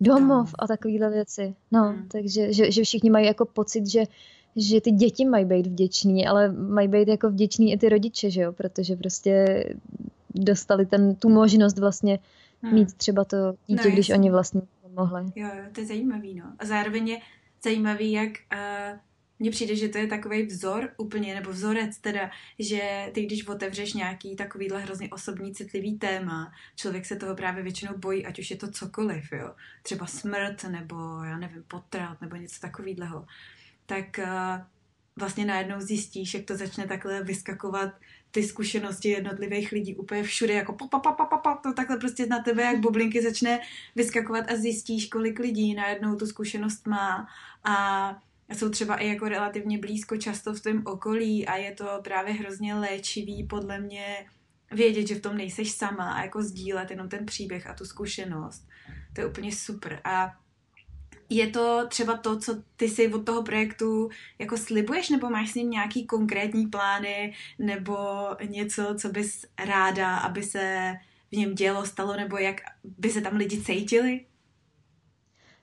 domov 0.00 0.54
a 0.58 0.66
takovéhle 0.66 1.10
věci. 1.10 1.54
No, 1.72 1.92
mm. 1.92 2.08
takže 2.08 2.52
že, 2.52 2.72
že 2.72 2.82
všichni 2.82 3.10
mají 3.10 3.26
jako 3.26 3.44
pocit, 3.44 3.86
že 3.86 4.04
že 4.56 4.80
ty 4.80 4.90
děti 4.90 5.24
mají 5.24 5.44
být 5.44 5.66
vděční, 5.66 6.26
ale 6.26 6.52
mají 6.52 6.88
být 6.88 7.08
jako 7.08 7.30
vděční 7.30 7.72
i 7.72 7.78
ty 7.78 7.88
rodiče, 7.88 8.30
že 8.30 8.40
jo, 8.40 8.52
protože 8.52 8.96
prostě 8.96 9.64
dostali 10.34 10.86
ten, 10.86 11.14
tu 11.14 11.28
možnost 11.28 11.78
vlastně 11.78 12.18
hmm. 12.62 12.74
mít 12.74 12.94
třeba 12.94 13.24
to 13.24 13.36
dítě, 13.66 13.88
no, 13.88 13.94
když 13.94 14.10
oni 14.10 14.30
vlastně 14.30 14.60
nemohli. 14.88 15.22
Jo, 15.36 15.48
jo, 15.56 15.64
to 15.72 15.80
je 15.80 15.86
zajímavý, 15.86 16.34
no. 16.34 16.44
A 16.58 16.64
zároveň 16.64 17.08
je 17.08 17.18
zajímavý, 17.64 18.12
jak 18.12 18.28
uh, 18.28 18.98
mně 19.38 19.50
přijde, 19.50 19.76
že 19.76 19.88
to 19.88 19.98
je 19.98 20.06
takový 20.06 20.46
vzor 20.46 20.90
úplně, 20.96 21.34
nebo 21.34 21.50
vzorec 21.50 21.98
teda, 21.98 22.30
že 22.58 23.10
ty 23.14 23.26
když 23.26 23.46
otevřeš 23.46 23.94
nějaký 23.94 24.36
takovýhle 24.36 24.80
hrozně 24.80 25.08
osobní 25.10 25.54
citlivý 25.54 25.98
téma, 25.98 26.52
člověk 26.76 27.06
se 27.06 27.16
toho 27.16 27.34
právě 27.34 27.62
většinou 27.62 27.98
bojí, 27.98 28.26
ať 28.26 28.38
už 28.38 28.50
je 28.50 28.56
to 28.56 28.70
cokoliv, 28.70 29.32
jo. 29.32 29.54
Třeba 29.82 30.06
smrt, 30.06 30.64
nebo 30.64 30.96
já 31.24 31.38
nevím, 31.38 31.64
potrat, 31.68 32.20
nebo 32.20 32.36
něco 32.36 32.60
takového 32.60 33.26
tak 33.88 34.18
eh, 34.18 34.64
vlastně 35.16 35.44
najednou 35.44 35.80
zjistíš, 35.80 36.34
jak 36.34 36.44
to 36.44 36.56
začne 36.56 36.86
takhle 36.86 37.22
vyskakovat 37.22 37.92
ty 38.30 38.42
zkušenosti 38.42 39.08
jednotlivých 39.08 39.72
lidí 39.72 39.96
úplně 39.96 40.22
všude, 40.22 40.54
jako 40.54 40.72
pa, 40.72 40.86
pa, 40.88 40.98
pa, 40.98 41.24
pa, 41.24 41.38
pa, 41.38 41.54
to 41.54 41.72
takhle 41.72 41.96
prostě 41.96 42.26
na 42.26 42.42
tebe 42.42 42.62
jak 42.62 42.80
bublinky 42.80 43.22
začne 43.22 43.60
vyskakovat 43.96 44.50
a 44.50 44.56
zjistíš, 44.56 45.06
kolik 45.06 45.38
lidí 45.38 45.74
najednou 45.74 46.16
tu 46.16 46.26
zkušenost 46.26 46.86
má 46.86 47.28
a 47.64 48.16
jsou 48.54 48.68
třeba 48.68 48.96
i 48.96 49.08
jako 49.08 49.28
relativně 49.28 49.78
blízko 49.78 50.16
často 50.16 50.54
v 50.54 50.60
tom 50.60 50.82
okolí 50.86 51.46
a 51.46 51.56
je 51.56 51.72
to 51.72 52.00
právě 52.04 52.34
hrozně 52.34 52.74
léčivý 52.74 53.44
podle 53.44 53.80
mě 53.80 54.26
vědět, 54.72 55.06
že 55.06 55.14
v 55.14 55.20
tom 55.20 55.36
nejseš 55.36 55.70
sama 55.70 56.12
a 56.12 56.22
jako 56.22 56.42
sdílet 56.42 56.90
jenom 56.90 57.08
ten 57.08 57.26
příběh 57.26 57.66
a 57.66 57.74
tu 57.74 57.84
zkušenost. 57.84 58.68
To 59.12 59.20
je 59.20 59.26
úplně 59.26 59.52
super. 59.52 60.00
A 60.04 60.36
je 61.30 61.46
to 61.46 61.86
třeba 61.88 62.16
to, 62.16 62.38
co 62.38 62.62
ty 62.76 62.88
si 62.88 63.12
od 63.12 63.24
toho 63.24 63.42
projektu 63.42 64.10
jako 64.38 64.56
slibuješ, 64.56 65.10
nebo 65.10 65.30
máš 65.30 65.50
s 65.50 65.54
ním 65.54 65.70
nějaký 65.70 66.06
konkrétní 66.06 66.66
plány, 66.66 67.34
nebo 67.58 67.96
něco, 68.48 68.94
co 69.00 69.08
bys 69.08 69.44
ráda, 69.64 70.16
aby 70.16 70.42
se 70.42 70.94
v 71.32 71.36
něm 71.36 71.54
dělo, 71.54 71.86
stalo, 71.86 72.16
nebo 72.16 72.38
jak 72.38 72.60
by 72.84 73.10
se 73.10 73.20
tam 73.20 73.36
lidi 73.36 73.62
cítili? 73.62 74.24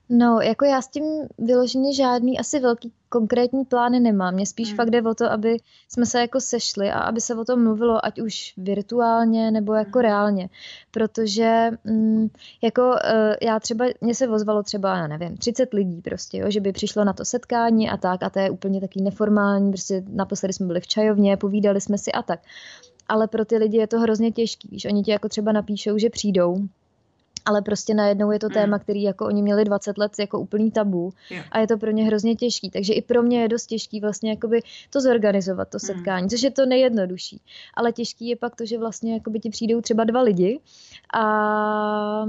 No, 0.08 0.40
jako 0.40 0.64
já 0.64 0.82
s 0.82 0.88
tím 0.88 1.04
vyloženě 1.38 1.94
žádný 1.94 2.38
asi 2.38 2.60
velký 2.60 2.92
konkrétní 3.08 3.64
plány 3.64 4.00
nemám. 4.00 4.34
Mně 4.34 4.46
spíš 4.46 4.68
hmm. 4.68 4.76
fakt 4.76 4.90
jde 4.90 5.02
o 5.02 5.14
to, 5.14 5.32
aby 5.32 5.56
jsme 5.88 6.06
se 6.06 6.20
jako 6.20 6.40
sešli 6.40 6.90
a 6.90 6.98
aby 6.98 7.20
se 7.20 7.34
o 7.34 7.44
tom 7.44 7.64
mluvilo, 7.64 8.06
ať 8.06 8.20
už 8.20 8.54
virtuálně 8.56 9.50
nebo 9.50 9.74
jako 9.74 9.98
hmm. 9.98 10.02
reálně. 10.02 10.48
Protože 10.90 11.70
mm, 11.84 12.28
jako 12.62 12.82
uh, 12.82 13.34
já 13.42 13.60
třeba, 13.60 13.84
mně 14.00 14.14
se 14.14 14.26
vozvalo 14.26 14.62
třeba, 14.62 14.96
já 14.96 15.06
nevím, 15.06 15.36
30 15.36 15.74
lidí 15.74 16.00
prostě, 16.02 16.38
jo, 16.38 16.50
že 16.50 16.60
by 16.60 16.72
přišlo 16.72 17.04
na 17.04 17.12
to 17.12 17.24
setkání 17.24 17.90
a 17.90 17.96
tak 17.96 18.22
a 18.22 18.30
to 18.30 18.38
je 18.38 18.50
úplně 18.50 18.80
taký 18.80 19.02
neformální, 19.02 19.70
prostě 19.70 20.02
naposledy 20.08 20.52
jsme 20.52 20.66
byli 20.66 20.80
v 20.80 20.86
čajovně, 20.86 21.36
povídali 21.36 21.80
jsme 21.80 21.98
si 21.98 22.12
a 22.12 22.22
tak. 22.22 22.40
Ale 23.08 23.28
pro 23.28 23.44
ty 23.44 23.56
lidi 23.56 23.78
je 23.78 23.86
to 23.86 24.00
hrozně 24.00 24.32
těžký, 24.32 24.68
když 24.68 24.84
oni 24.84 25.02
ti 25.02 25.10
jako 25.10 25.28
třeba 25.28 25.52
napíšou, 25.52 25.98
že 25.98 26.10
přijdou 26.10 26.56
ale 27.46 27.62
prostě 27.62 27.94
najednou 27.94 28.30
je 28.30 28.38
to 28.38 28.48
téma, 28.48 28.78
který 28.78 29.02
jako 29.02 29.26
oni 29.26 29.42
měli 29.42 29.64
20 29.64 29.98
let 29.98 30.12
jako 30.18 30.40
úplný 30.40 30.70
tabu 30.70 31.12
a 31.52 31.58
je 31.58 31.66
to 31.66 31.78
pro 31.78 31.90
ně 31.90 32.04
hrozně 32.04 32.36
těžký. 32.36 32.70
Takže 32.70 32.92
i 32.92 33.02
pro 33.02 33.22
mě 33.22 33.42
je 33.42 33.48
dost 33.48 33.66
těžký 33.66 34.00
vlastně 34.00 34.30
jakoby 34.30 34.60
to 34.90 35.00
zorganizovat, 35.00 35.68
to 35.68 35.76
mm. 35.76 35.80
setkání, 35.80 36.28
což 36.28 36.42
je 36.42 36.50
to 36.50 36.66
nejjednodušší. 36.66 37.40
Ale 37.74 37.92
těžký 37.92 38.28
je 38.28 38.36
pak 38.36 38.56
to, 38.56 38.66
že 38.66 38.78
vlastně 38.78 39.14
jakoby 39.14 39.40
ti 39.40 39.50
přijdou 39.50 39.80
třeba 39.80 40.04
dva 40.04 40.20
lidi 40.20 40.60
a 41.14 42.26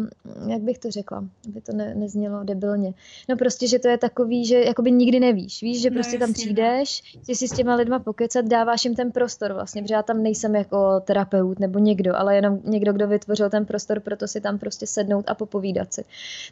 jak 0.48 0.62
bych 0.62 0.78
to 0.78 0.92
řekla, 0.92 1.24
aby 1.48 1.62
to 1.62 1.72
ne, 1.74 1.96
neznělo 1.96 2.44
debilně. 2.44 2.94
No 3.30 3.38
prostě, 3.38 3.68
že 3.68 3.80
to 3.80 3.88
je 3.88 3.98
takový, 3.98 4.46
že 4.46 4.64
jakoby 4.64 4.92
nikdy 4.92 5.20
nevíš. 5.20 5.62
Víš, 5.62 5.82
že 5.82 5.90
no, 5.90 5.94
prostě 5.94 6.20
no, 6.20 6.26
tam 6.26 6.34
přijdeš, 6.34 7.18
ty 7.26 7.36
si 7.36 7.48
s 7.48 7.52
těma 7.52 7.76
lidma 7.76 8.00
pokecat, 8.00 8.46
dáváš 8.46 8.86
jim 8.86 8.96
ten 8.96 9.12
prostor 9.12 9.54
vlastně, 9.54 9.82
protože 9.82 9.94
já 9.94 10.04
tam 10.04 10.24
nejsem 10.24 10.56
jako 10.56 11.00
terapeut 11.00 11.60
nebo 11.60 11.80
někdo, 11.80 12.16
ale 12.16 12.36
jenom 12.36 12.60
někdo, 12.64 12.94
kdo 12.94 13.08
vytvořil 13.08 13.50
ten 13.50 13.66
prostor, 13.66 14.00
proto 14.00 14.28
si 14.28 14.42
tam 14.42 14.60
prostě 14.60 14.88
sedne 14.88 15.07
sednout 15.08 15.30
a 15.30 15.34
popovídat 15.34 15.94
si. 15.94 16.04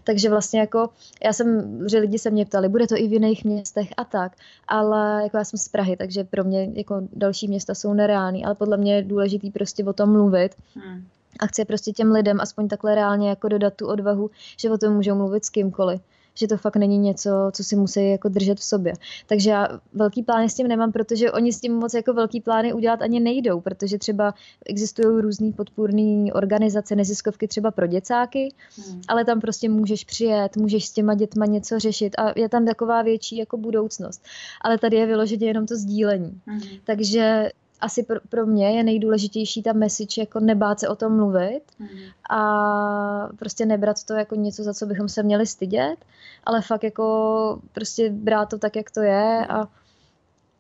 Takže 0.04 0.30
vlastně 0.30 0.60
jako, 0.60 0.90
já 1.24 1.34
jsem, 1.34 1.80
že 1.90 2.00
lidi 2.00 2.20
se 2.20 2.30
mě 2.30 2.46
ptali, 2.46 2.70
bude 2.70 2.88
to 2.88 2.96
i 2.98 3.08
v 3.08 3.14
jiných 3.14 3.46
městech 3.46 3.88
a 3.98 4.04
tak, 4.04 4.32
ale 4.68 5.24
jako 5.24 5.38
já 5.38 5.44
jsem 5.44 5.60
z 5.60 5.70
Prahy, 5.70 5.98
takže 5.98 6.24
pro 6.24 6.44
mě 6.44 6.70
jako 6.74 7.02
další 7.14 7.48
města 7.48 7.76
jsou 7.76 7.94
nereální, 7.94 8.46
ale 8.46 8.56
podle 8.56 8.78
mě 8.78 8.96
je 8.96 9.02
důležitý 9.02 9.52
prostě 9.52 9.84
o 9.84 9.94
tom 9.94 10.12
mluvit. 10.12 10.56
Hmm. 10.76 11.04
A 11.40 11.48
chci 11.48 11.66
prostě 11.66 11.92
těm 11.92 12.12
lidem 12.12 12.42
aspoň 12.42 12.68
takhle 12.68 12.96
reálně 12.96 13.30
jako 13.30 13.48
dodat 13.48 13.74
tu 13.74 13.88
odvahu, 13.88 14.32
že 14.58 14.72
o 14.72 14.78
tom 14.78 14.94
můžou 14.94 15.16
mluvit 15.16 15.46
s 15.46 15.50
kýmkoliv 15.50 16.02
že 16.36 16.48
to 16.48 16.58
fakt 16.58 16.76
není 16.76 16.98
něco, 16.98 17.30
co 17.52 17.64
si 17.64 17.76
musí 17.76 18.10
jako 18.10 18.30
držet 18.30 18.60
v 18.60 18.64
sobě. 18.64 18.94
Takže 19.28 19.50
já 19.50 19.68
velký 19.94 20.24
plány 20.24 20.50
s 20.50 20.56
tím 20.56 20.68
nemám, 20.68 20.92
protože 20.92 21.32
oni 21.32 21.54
s 21.54 21.60
tím 21.60 21.74
moc 21.74 21.94
jako 21.94 22.14
velký 22.14 22.42
plány 22.42 22.74
udělat 22.74 23.02
ani 23.02 23.20
nejdou, 23.20 23.62
protože 23.62 23.98
třeba 23.98 24.34
existují 24.66 25.22
různé 25.22 25.52
podpůrné 25.52 26.34
organizace, 26.34 26.96
neziskovky 26.96 27.48
třeba 27.48 27.72
pro 27.72 27.88
děcáky, 27.88 28.54
hmm. 28.78 29.02
ale 29.08 29.26
tam 29.26 29.42
prostě 29.42 29.70
můžeš 29.70 30.04
přijet, 30.04 30.58
můžeš 30.58 30.86
s 30.86 30.92
těma 30.92 31.14
dětma 31.14 31.46
něco 31.46 31.80
řešit 31.80 32.16
a 32.18 32.40
je 32.40 32.50
tam 32.50 32.66
taková 32.66 33.02
větší 33.02 33.38
jako 33.38 33.58
budoucnost. 33.58 34.24
Ale 34.62 34.78
tady 34.78 34.98
je 34.98 35.06
vyloženě 35.06 35.48
jenom 35.48 35.66
to 35.66 35.76
sdílení. 35.76 36.42
Hmm. 36.46 36.62
Takže 36.84 37.50
asi 37.82 38.04
pro, 38.04 38.20
pro 38.30 38.46
mě 38.46 38.78
je 38.78 38.84
nejdůležitější 38.84 39.64
ta 39.64 39.74
message, 39.74 40.22
jako 40.22 40.40
nebát 40.40 40.80
se 40.80 40.90
o 40.90 40.96
tom 40.96 41.16
mluvit 41.16 41.62
mm. 41.80 41.88
a 42.30 43.30
prostě 43.40 43.66
nebrat 43.66 44.04
to 44.04 44.14
jako 44.14 44.36
něco, 44.36 44.64
za 44.64 44.74
co 44.74 44.86
bychom 44.86 45.10
se 45.10 45.24
měli 45.24 45.48
stydět, 45.48 46.06
ale 46.44 46.62
fakt 46.62 46.84
jako 46.84 47.62
prostě 47.72 48.10
brát 48.10 48.46
to 48.46 48.58
tak, 48.58 48.76
jak 48.76 48.92
to 48.92 49.02
je 49.02 49.48
a, 49.48 49.68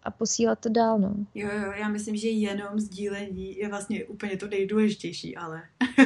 a 0.03 0.11
posílat 0.11 0.59
to 0.59 0.69
dál, 0.69 0.99
no. 0.99 1.15
Jo, 1.35 1.49
jo, 1.65 1.71
já 1.71 1.89
myslím, 1.89 2.15
že 2.15 2.27
jenom 2.29 2.79
sdílení 2.79 3.57
je 3.57 3.69
vlastně 3.69 4.05
úplně 4.05 4.37
to 4.37 4.47
nejdůležitější, 4.47 5.37
ale 5.37 5.61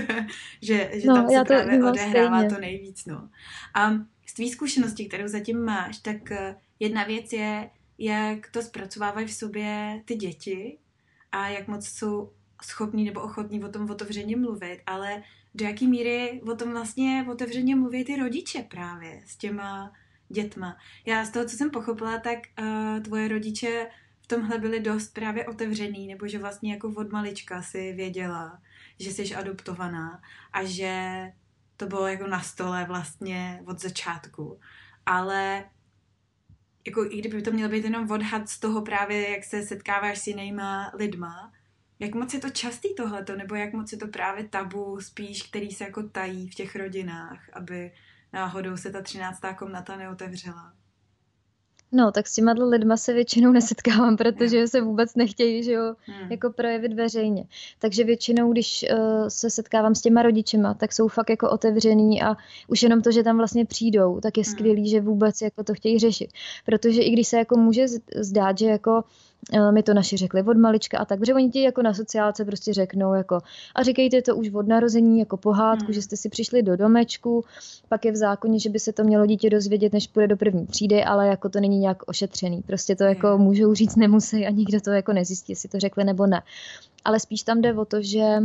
že, 0.61 0.91
že 0.93 1.07
no, 1.07 1.15
tam 1.15 1.29
se 1.29 1.37
to 1.37 1.45
právě 1.45 1.83
odehrává 1.83 2.37
stejně. 2.37 2.55
to 2.55 2.61
nejvíc, 2.61 3.05
no. 3.05 3.29
A 3.75 3.93
z 4.27 4.33
tvý 4.33 4.49
zkušenosti, 4.49 5.05
kterou 5.05 5.27
zatím 5.27 5.59
máš, 5.65 5.97
tak 5.97 6.31
eh, 6.31 6.55
jedna 6.79 7.03
věc 7.03 7.33
je, 7.33 7.69
jak 7.97 8.51
to 8.51 8.61
zpracovávají 8.61 9.27
v 9.27 9.33
sobě 9.33 10.01
ty 10.05 10.15
děti, 10.15 10.77
a 11.31 11.47
jak 11.47 11.67
moc 11.67 11.87
jsou 11.87 12.33
schopní 12.63 13.05
nebo 13.05 13.21
ochotní 13.21 13.63
o 13.63 13.69
tom 13.69 13.89
otevřeně 13.89 14.35
mluvit, 14.35 14.81
ale 14.85 15.23
do 15.55 15.65
jaký 15.65 15.87
míry 15.87 16.41
o 16.51 16.55
tom 16.55 16.71
vlastně 16.71 17.25
otevřeně 17.31 17.75
mluví 17.75 18.03
ty 18.03 18.15
rodiče 18.15 18.63
právě 18.63 19.21
s 19.25 19.37
těma 19.37 19.91
dětma. 20.29 20.77
Já 21.05 21.25
z 21.25 21.31
toho, 21.31 21.45
co 21.45 21.57
jsem 21.57 21.69
pochopila, 21.69 22.19
tak 22.19 22.39
uh, 22.59 23.03
tvoje 23.03 23.27
rodiče 23.27 23.87
v 24.21 24.27
tomhle 24.27 24.57
byli 24.57 24.79
dost 24.79 25.13
právě 25.13 25.45
otevřený, 25.45 26.07
nebo 26.07 26.27
že 26.27 26.39
vlastně 26.39 26.73
jako 26.73 26.93
od 26.95 27.11
malička 27.11 27.61
si 27.61 27.93
věděla, 27.93 28.61
že 28.99 29.11
jsi 29.11 29.35
adoptovaná 29.35 30.21
a 30.53 30.63
že 30.63 31.21
to 31.77 31.85
bylo 31.85 32.07
jako 32.07 32.27
na 32.27 32.41
stole 32.41 32.85
vlastně 32.85 33.63
od 33.65 33.81
začátku. 33.81 34.59
Ale 35.05 35.65
jako 36.85 37.05
i 37.05 37.19
kdyby 37.19 37.41
to 37.41 37.51
měl 37.51 37.69
být 37.69 37.83
jenom 37.83 38.11
odhad 38.11 38.49
z 38.49 38.59
toho 38.59 38.81
právě, 38.81 39.29
jak 39.29 39.43
se 39.43 39.63
setkáváš 39.63 40.19
s 40.19 40.27
jinýma 40.27 40.91
lidma, 40.93 41.51
jak 41.99 42.15
moc 42.15 42.33
je 42.33 42.39
to 42.39 42.49
častý 42.49 42.95
tohleto, 42.95 43.35
nebo 43.35 43.55
jak 43.55 43.73
moc 43.73 43.91
je 43.91 43.97
to 43.97 44.07
právě 44.07 44.47
tabu 44.47 45.01
spíš, 45.01 45.43
který 45.43 45.71
se 45.71 45.83
jako 45.83 46.03
tají 46.03 46.49
v 46.49 46.55
těch 46.55 46.75
rodinách, 46.75 47.49
aby 47.53 47.91
náhodou 48.33 48.77
se 48.77 48.91
ta 48.91 49.01
třináctá 49.01 49.53
komnata 49.53 49.95
neotevřela? 49.95 50.73
No, 51.91 52.11
tak 52.11 52.27
s 52.27 52.35
těma 52.35 52.51
lidma 52.51 52.97
se 52.97 53.13
většinou 53.13 53.51
nesetkávám, 53.51 54.17
protože 54.17 54.67
se 54.67 54.81
vůbec 54.81 55.15
nechtějí, 55.15 55.63
že 55.63 55.71
jo, 55.71 55.95
hmm. 56.05 56.31
jako 56.31 56.49
projevit 56.49 56.93
veřejně. 56.93 57.43
Takže 57.79 58.03
většinou, 58.03 58.51
když 58.51 58.85
uh, 58.91 59.27
se 59.27 59.49
setkávám 59.49 59.95
s 59.95 60.01
těma 60.01 60.21
rodičema, 60.21 60.73
tak 60.73 60.93
jsou 60.93 61.07
fakt 61.07 61.29
jako 61.29 61.49
otevřený 61.49 62.21
a 62.21 62.37
už 62.67 62.83
jenom 62.83 63.01
to, 63.01 63.11
že 63.11 63.23
tam 63.23 63.37
vlastně 63.37 63.65
přijdou, 63.65 64.19
tak 64.19 64.37
je 64.37 64.43
hmm. 64.43 64.53
skvělý, 64.53 64.89
že 64.89 65.01
vůbec 65.01 65.41
jako 65.41 65.63
to 65.63 65.73
chtějí 65.73 65.99
řešit. 65.99 66.29
Protože 66.65 67.01
i 67.01 67.11
když 67.11 67.27
se 67.27 67.37
jako 67.37 67.57
může 67.57 67.85
zdát, 68.15 68.57
že 68.57 68.65
jako 68.65 68.91
Eh, 69.01 69.03
mi 69.71 69.83
to 69.83 69.93
naši 69.93 70.17
řekli 70.17 70.43
od 70.43 70.57
malička 70.57 70.97
a 70.97 71.05
tak, 71.05 71.19
protože 71.19 71.33
oni 71.33 71.49
ti 71.49 71.61
jako 71.61 71.81
na 71.81 71.93
sociálce 71.93 72.45
prostě 72.45 72.73
řeknou 72.73 73.13
jako 73.13 73.39
a 73.75 73.83
říkejte 73.83 74.21
to 74.21 74.35
už 74.35 74.49
od 74.53 74.67
narození 74.67 75.19
jako 75.19 75.37
pohádku, 75.37 75.85
hmm. 75.85 75.93
že 75.93 76.01
jste 76.01 76.17
si 76.17 76.29
přišli 76.29 76.63
do 76.63 76.77
domečku, 76.77 77.45
pak 77.89 78.05
je 78.05 78.11
v 78.11 78.15
zákoně, 78.15 78.59
že 78.59 78.69
by 78.69 78.79
se 78.79 78.93
to 78.93 79.03
mělo 79.03 79.25
dítě 79.25 79.49
dozvědět, 79.49 79.93
než 79.93 80.07
půjde 80.07 80.27
do 80.27 80.37
první 80.37 80.67
třídy, 80.67 81.03
ale 81.03 81.27
jako 81.27 81.49
to 81.49 81.59
není 81.59 81.79
nějak 81.79 81.97
ošetřený. 82.05 82.61
Prostě 82.61 82.95
to 82.95 83.03
jako 83.03 83.27
hmm. 83.27 83.41
můžou 83.41 83.73
říct, 83.73 83.95
nemusí 83.95 84.47
a 84.47 84.49
nikdo 84.49 84.81
to 84.81 84.91
jako 84.91 85.13
nezjistí, 85.13 85.51
jestli 85.51 85.69
to 85.69 85.79
řekli 85.79 86.03
nebo 86.03 86.27
ne. 86.27 86.41
Ale 87.05 87.19
spíš 87.19 87.43
tam 87.43 87.61
jde 87.61 87.73
o 87.73 87.85
to, 87.85 88.01
že, 88.01 88.43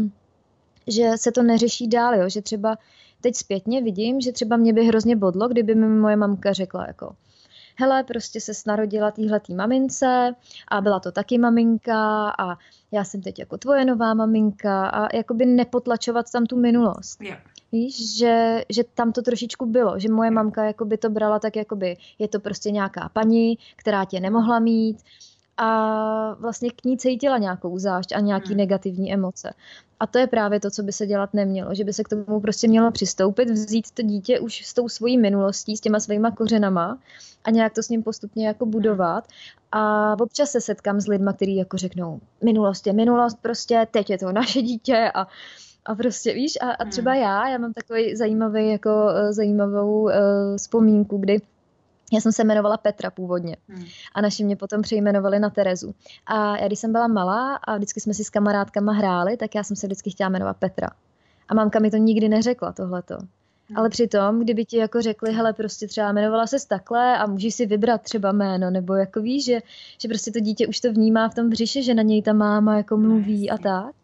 že 0.87 1.11
se 1.17 1.33
to 1.33 1.43
neřeší 1.43 1.89
dál, 1.89 2.15
jo? 2.15 2.29
že 2.29 2.43
třeba 2.43 2.79
teď 3.21 3.35
zpětně 3.35 3.83
vidím, 3.83 4.21
že 4.21 4.33
třeba 4.33 4.57
mě 4.57 4.73
by 4.73 4.85
hrozně 4.85 5.17
bodlo, 5.17 5.49
kdyby 5.49 5.75
mi 5.75 5.89
moje 5.89 6.17
mamka 6.17 6.53
řekla 6.53 6.87
jako 6.87 7.15
hele, 7.75 8.05
prostě 8.05 8.41
se 8.41 8.55
snarodila 8.55 9.11
týhletý 9.11 9.55
mamince 9.55 10.35
a 10.69 10.81
byla 10.81 11.01
to 11.01 11.13
taky 11.13 11.39
maminka 11.39 12.31
a 12.31 12.59
já 12.93 13.05
jsem 13.05 13.23
teď 13.23 13.39
jako 13.39 13.59
tvoje 13.59 13.85
nová 13.85 14.15
maminka 14.15 14.87
a 14.87 15.17
jakoby 15.17 15.47
nepotlačovat 15.47 16.31
tam 16.33 16.47
tu 16.47 16.57
minulost. 16.57 17.21
Yeah. 17.21 17.41
Víš, 17.73 18.19
že, 18.19 18.63
že 18.69 18.85
tam 18.85 19.13
to 19.13 19.23
trošičku 19.23 19.67
bylo, 19.67 19.99
že 19.99 20.09
moje 20.09 20.31
mamka 20.31 20.65
jakoby 20.65 20.99
to 20.99 21.11
brala 21.11 21.39
tak, 21.39 21.57
jakoby 21.57 21.97
je 22.19 22.29
to 22.29 22.41
prostě 22.41 22.71
nějaká 22.71 23.11
paní, 23.13 23.59
která 23.77 24.05
tě 24.05 24.21
nemohla 24.21 24.59
mít, 24.59 25.03
a 25.57 26.35
vlastně 26.35 26.71
k 26.71 26.85
ní 26.85 26.99
cítila 26.99 27.39
nějakou 27.39 27.79
zášť 27.79 28.13
a 28.13 28.21
nějaký 28.21 28.49
hmm. 28.49 28.57
negativní 28.57 29.13
emoce. 29.13 29.55
A 30.01 30.07
to 30.07 30.19
je 30.19 30.27
právě 30.27 30.61
to, 30.61 30.71
co 30.71 30.83
by 30.83 30.93
se 30.93 31.07
dělat 31.07 31.35
nemělo, 31.35 31.75
že 31.75 31.85
by 31.85 31.93
se 31.93 32.05
k 32.05 32.09
tomu 32.09 32.41
prostě 32.41 32.69
mělo 32.69 32.91
přistoupit, 32.91 33.51
vzít 33.51 33.91
to 33.91 34.03
dítě 34.03 34.41
už 34.41 34.67
s 34.67 34.75
tou 34.75 34.89
svojí 34.89 35.19
minulostí, 35.19 35.77
s 35.77 35.81
těma 35.81 36.01
svýma 36.01 36.31
kořenama 36.31 36.99
a 37.45 37.51
nějak 37.51 37.75
to 37.75 37.83
s 37.83 37.89
ním 37.89 38.03
postupně 38.03 38.47
jako 38.47 38.67
budovat. 38.67 39.25
A 39.73 40.13
občas 40.21 40.51
se 40.51 40.61
setkám 40.61 41.01
s 41.01 41.07
lidmi, 41.07 41.31
kteří 41.37 41.57
jako 41.57 41.77
řeknou, 41.77 42.21
minulost 42.45 42.87
je 42.87 42.93
minulost, 42.93 43.39
prostě 43.43 43.87
teď 43.91 44.11
je 44.11 44.19
to 44.19 44.33
naše 44.33 44.63
dítě 44.63 45.11
a 45.15 45.27
a 45.87 45.95
prostě 45.95 46.35
víš, 46.35 46.53
a, 46.61 46.71
a 46.71 46.85
třeba 46.85 47.13
hmm. 47.13 47.23
já, 47.23 47.49
já 47.49 47.59
mám 47.59 47.73
takový 47.73 48.17
zajímavý, 48.17 48.71
jako 48.71 48.91
uh, 48.91 49.33
zajímavou 49.33 50.03
uh, 50.03 50.11
vzpomínku, 50.57 51.19
kdy 51.19 51.41
já 52.13 52.21
jsem 52.21 52.33
se 52.33 52.43
jmenovala 52.43 52.77
Petra 52.77 53.11
původně 53.11 53.57
hmm. 53.69 53.85
a 54.15 54.21
naši 54.21 54.45
mě 54.45 54.57
potom 54.57 54.83
přejmenovali 54.83 55.39
na 55.39 55.51
Terezu. 55.51 55.95
A 56.27 56.59
já 56.59 56.67
když 56.67 56.79
jsem 56.79 56.93
byla 56.93 57.07
malá 57.07 57.57
a 57.57 57.77
vždycky 57.77 58.01
jsme 58.01 58.15
si 58.15 58.25
s 58.25 58.31
kamarádkama 58.31 58.93
hráli, 58.93 59.37
tak 59.37 59.55
já 59.55 59.63
jsem 59.65 59.77
se 59.77 59.87
vždycky 59.87 60.11
chtěla 60.11 60.29
jmenovat 60.29 60.57
Petra. 60.57 60.91
A 61.49 61.55
mamka 61.55 61.79
mi 61.81 61.91
to 61.91 61.97
nikdy 61.97 62.29
neřekla, 62.29 62.73
tohleto. 62.73 63.15
Hmm. 63.69 63.79
Ale 63.79 63.91
přitom, 63.91 64.41
kdyby 64.41 64.65
ti 64.65 64.77
jako 64.77 65.03
řekli, 65.03 65.33
hele, 65.33 65.53
prostě 65.53 65.87
třeba 65.87 66.11
jmenovala 66.11 66.47
se 66.47 66.57
takhle 66.69 67.19
a 67.19 67.27
můžeš 67.27 67.55
si 67.55 67.67
vybrat 67.67 68.03
třeba 68.03 68.33
jméno, 68.33 68.71
nebo 68.71 68.95
jako 68.95 69.21
víš, 69.21 69.45
že, 69.45 69.61
že 70.03 70.09
prostě 70.09 70.33
to 70.33 70.41
dítě 70.41 70.67
už 70.67 70.81
to 70.81 70.93
vnímá 70.93 71.29
v 71.29 71.35
tom 71.35 71.51
břiše, 71.51 71.83
že 71.83 71.95
na 71.95 72.03
něj 72.03 72.23
ta 72.23 72.33
máma 72.33 72.77
jako 72.77 72.97
mluví 72.97 73.51
a 73.51 73.59
tak, 73.59 73.95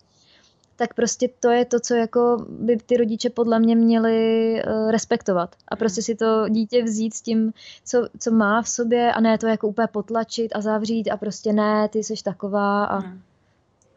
tak 0.80 0.94
prostě 0.94 1.28
to 1.40 1.50
je 1.50 1.64
to, 1.64 1.80
co 1.80 1.94
jako 1.94 2.46
by 2.48 2.76
ty 2.76 2.96
rodiče 2.96 3.30
podle 3.30 3.60
mě 3.60 3.76
měli 3.76 4.52
uh, 4.66 4.90
respektovat. 4.90 5.56
A 5.68 5.76
prostě 5.76 6.02
si 6.02 6.14
to 6.14 6.48
dítě 6.48 6.82
vzít 6.82 7.14
s 7.14 7.20
tím, 7.20 7.52
co, 7.84 8.08
co 8.18 8.30
má 8.30 8.62
v 8.62 8.68
sobě 8.68 9.12
a 9.12 9.20
ne 9.20 9.38
to 9.38 9.46
jako 9.46 9.68
úplně 9.68 9.88
potlačit 9.92 10.56
a 10.56 10.60
zavřít 10.60 11.10
a 11.10 11.16
prostě 11.16 11.52
ne, 11.52 11.88
ty 11.88 12.04
jsi 12.04 12.14
taková 12.24 12.84
a... 12.84 12.98
Hmm. 12.98 13.22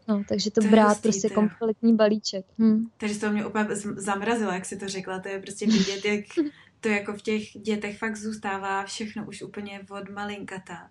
No, 0.08 0.24
takže 0.30 0.52
to, 0.52 0.62
to 0.62 0.68
brát 0.68 0.88
hustý, 0.88 1.02
prostě 1.02 1.30
to 1.30 1.36
kompletní 1.36 1.96
balíček. 1.96 2.46
Hm. 2.60 2.88
Takže 2.98 3.20
to 3.20 3.32
mě 3.32 3.46
úplně 3.46 3.68
zamrazilo, 3.96 4.52
jak 4.52 4.66
si 4.66 4.78
to 4.78 4.88
řekla. 4.88 5.20
To 5.20 5.30
je 5.30 5.40
prostě 5.40 5.66
vidět, 5.66 6.06
jak 6.06 6.26
to 6.82 6.90
jako 6.90 7.14
v 7.14 7.22
těch 7.22 7.44
dětech 7.44 7.98
fakt 7.98 8.16
zůstává 8.16 8.84
všechno 8.84 9.26
už 9.26 9.42
úplně 9.42 9.82
od 9.90 10.10
malinkata. 10.10 10.90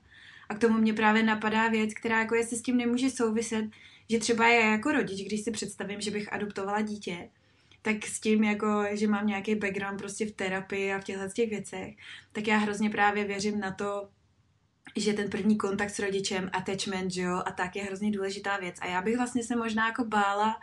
A 0.49 0.55
k 0.55 0.59
tomu 0.59 0.79
mě 0.79 0.93
právě 0.93 1.23
napadá 1.23 1.69
věc, 1.69 1.95
která 1.95 2.19
jako 2.19 2.35
jestli 2.35 2.57
s 2.57 2.63
tím 2.63 2.77
nemůže 2.77 3.11
souviset, 3.11 3.65
že 4.13 4.19
třeba 4.19 4.49
já 4.49 4.71
jako 4.71 4.93
rodič, 4.93 5.27
když 5.27 5.41
si 5.41 5.51
představím, 5.51 6.01
že 6.01 6.11
bych 6.11 6.33
adoptovala 6.33 6.81
dítě, 6.81 7.29
tak 7.83 8.07
s 8.07 8.21
tím, 8.21 8.45
jako, 8.45 8.85
že 8.93 9.09
mám 9.09 9.27
nějaký 9.27 9.55
background 9.55 9.99
prostě 9.99 10.27
v 10.27 10.33
terapii 10.33 10.93
a 10.93 10.99
v 10.99 11.05
těchto 11.05 11.29
těch 11.29 11.51
věcech, 11.51 11.95
tak 12.33 12.47
já 12.47 12.57
hrozně 12.57 12.91
právě 12.91 13.25
věřím 13.25 13.61
na 13.61 13.71
to, 13.71 14.09
že 14.97 15.13
ten 15.13 15.31
první 15.31 15.57
kontakt 15.57 15.91
s 15.91 15.99
rodičem, 15.99 16.51
attachment, 16.53 17.11
že 17.11 17.23
jo, 17.23 17.43
a 17.47 17.53
tak 17.53 17.77
je 17.77 17.83
hrozně 17.83 18.11
důležitá 18.11 18.57
věc. 18.57 18.77
A 18.81 18.87
já 18.87 19.03
bych 19.03 19.17
vlastně 19.17 19.45
se 19.45 19.57
možná 19.57 19.87
jako 19.87 20.05
bála 20.05 20.57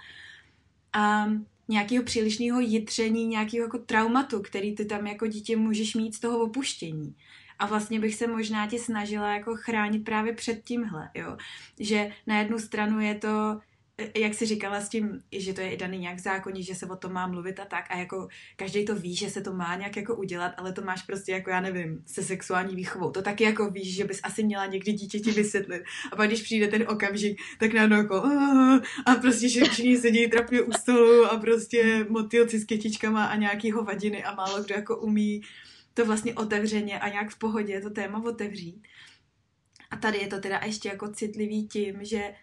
um, 1.25 1.45
nějakého 1.67 2.03
přílišného 2.03 2.59
jitření, 2.59 3.27
nějakého 3.27 3.65
jako 3.65 3.77
traumatu, 3.77 4.41
který 4.41 4.75
ty 4.75 4.85
tam 4.85 5.07
jako 5.07 5.27
dítě 5.27 5.57
můžeš 5.57 5.95
mít 5.95 6.15
z 6.15 6.19
toho 6.19 6.39
opuštění. 6.39 7.15
A 7.59 7.65
vlastně 7.65 7.99
bych 7.99 8.15
se 8.15 8.27
možná 8.27 8.67
tě 8.67 8.79
snažila 8.79 9.33
jako 9.33 9.55
chránit 9.55 9.99
právě 9.99 10.33
před 10.33 10.63
tímhle, 10.63 11.09
jo. 11.15 11.37
Že 11.79 12.11
na 12.27 12.39
jednu 12.39 12.59
stranu 12.59 12.99
je 12.99 13.15
to 13.15 13.59
jak 14.15 14.33
jsi 14.33 14.45
říkala 14.45 14.81
s 14.81 14.89
tím, 14.89 15.23
že 15.31 15.53
to 15.53 15.61
je 15.61 15.71
i 15.71 15.77
daný 15.77 15.97
nějak 15.97 16.17
v 16.17 16.63
že 16.63 16.75
se 16.75 16.85
o 16.85 16.95
tom 16.95 17.13
má 17.13 17.27
mluvit 17.27 17.59
a 17.59 17.65
tak 17.65 17.85
a 17.89 17.97
jako 17.97 18.27
každý 18.55 18.85
to 18.85 18.95
ví, 18.95 19.15
že 19.15 19.29
se 19.29 19.41
to 19.41 19.53
má 19.53 19.75
nějak 19.75 19.97
jako 19.97 20.15
udělat, 20.15 20.51
ale 20.57 20.73
to 20.73 20.81
máš 20.81 21.01
prostě 21.01 21.31
jako 21.31 21.49
já 21.49 21.61
nevím, 21.61 22.03
se 22.05 22.23
sexuální 22.23 22.75
výchovou. 22.75 23.11
To 23.11 23.21
taky 23.21 23.43
jako 23.43 23.69
víš, 23.69 23.95
že 23.95 24.03
bys 24.03 24.19
asi 24.23 24.43
měla 24.43 24.65
někdy 24.65 24.93
dítěti 24.93 25.31
vysvětlit. 25.31 25.83
A 26.11 26.15
pak 26.15 26.27
když 26.27 26.41
přijde 26.41 26.67
ten 26.67 26.85
okamžik, 26.87 27.41
tak 27.59 27.73
najednou 27.73 27.97
jako 27.97 28.15
a 29.05 29.15
prostě 29.15 29.47
všichni 29.47 29.97
sedí 29.97 30.27
trapně 30.27 30.61
u 30.61 30.71
stolu 30.71 31.25
a 31.25 31.37
prostě 31.37 32.05
motylci 32.09 32.59
s 32.59 32.65
kytičkama 32.65 33.25
a 33.25 33.35
nějaký 33.35 33.71
hovadiny 33.71 34.23
a 34.23 34.35
málo 34.35 34.63
kdo 34.63 34.75
jako 34.75 34.97
umí 34.97 35.41
to 35.99 36.05
vlastně 36.05 36.33
otevřeně 36.33 36.99
a 36.99 37.09
nějak 37.09 37.29
v 37.29 37.39
pohodě 37.39 37.81
to 37.81 37.89
téma 37.89 38.23
otevřít. 38.23 38.87
A 39.91 39.97
tady 39.97 40.17
je 40.17 40.27
to 40.27 40.39
teda 40.39 40.61
ještě 40.65 40.89
jako 40.89 41.07
citlivý 41.07 41.67
tím, 41.67 42.05
že 42.05 42.33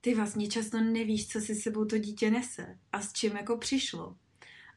ty 0.00 0.14
vlastně 0.14 0.48
často 0.48 0.80
nevíš, 0.80 1.28
co 1.28 1.40
si 1.40 1.54
sebou 1.54 1.84
to 1.84 1.98
dítě 1.98 2.30
nese 2.30 2.78
a 2.92 3.00
s 3.00 3.12
čím 3.12 3.36
jako 3.36 3.56
přišlo. 3.56 4.16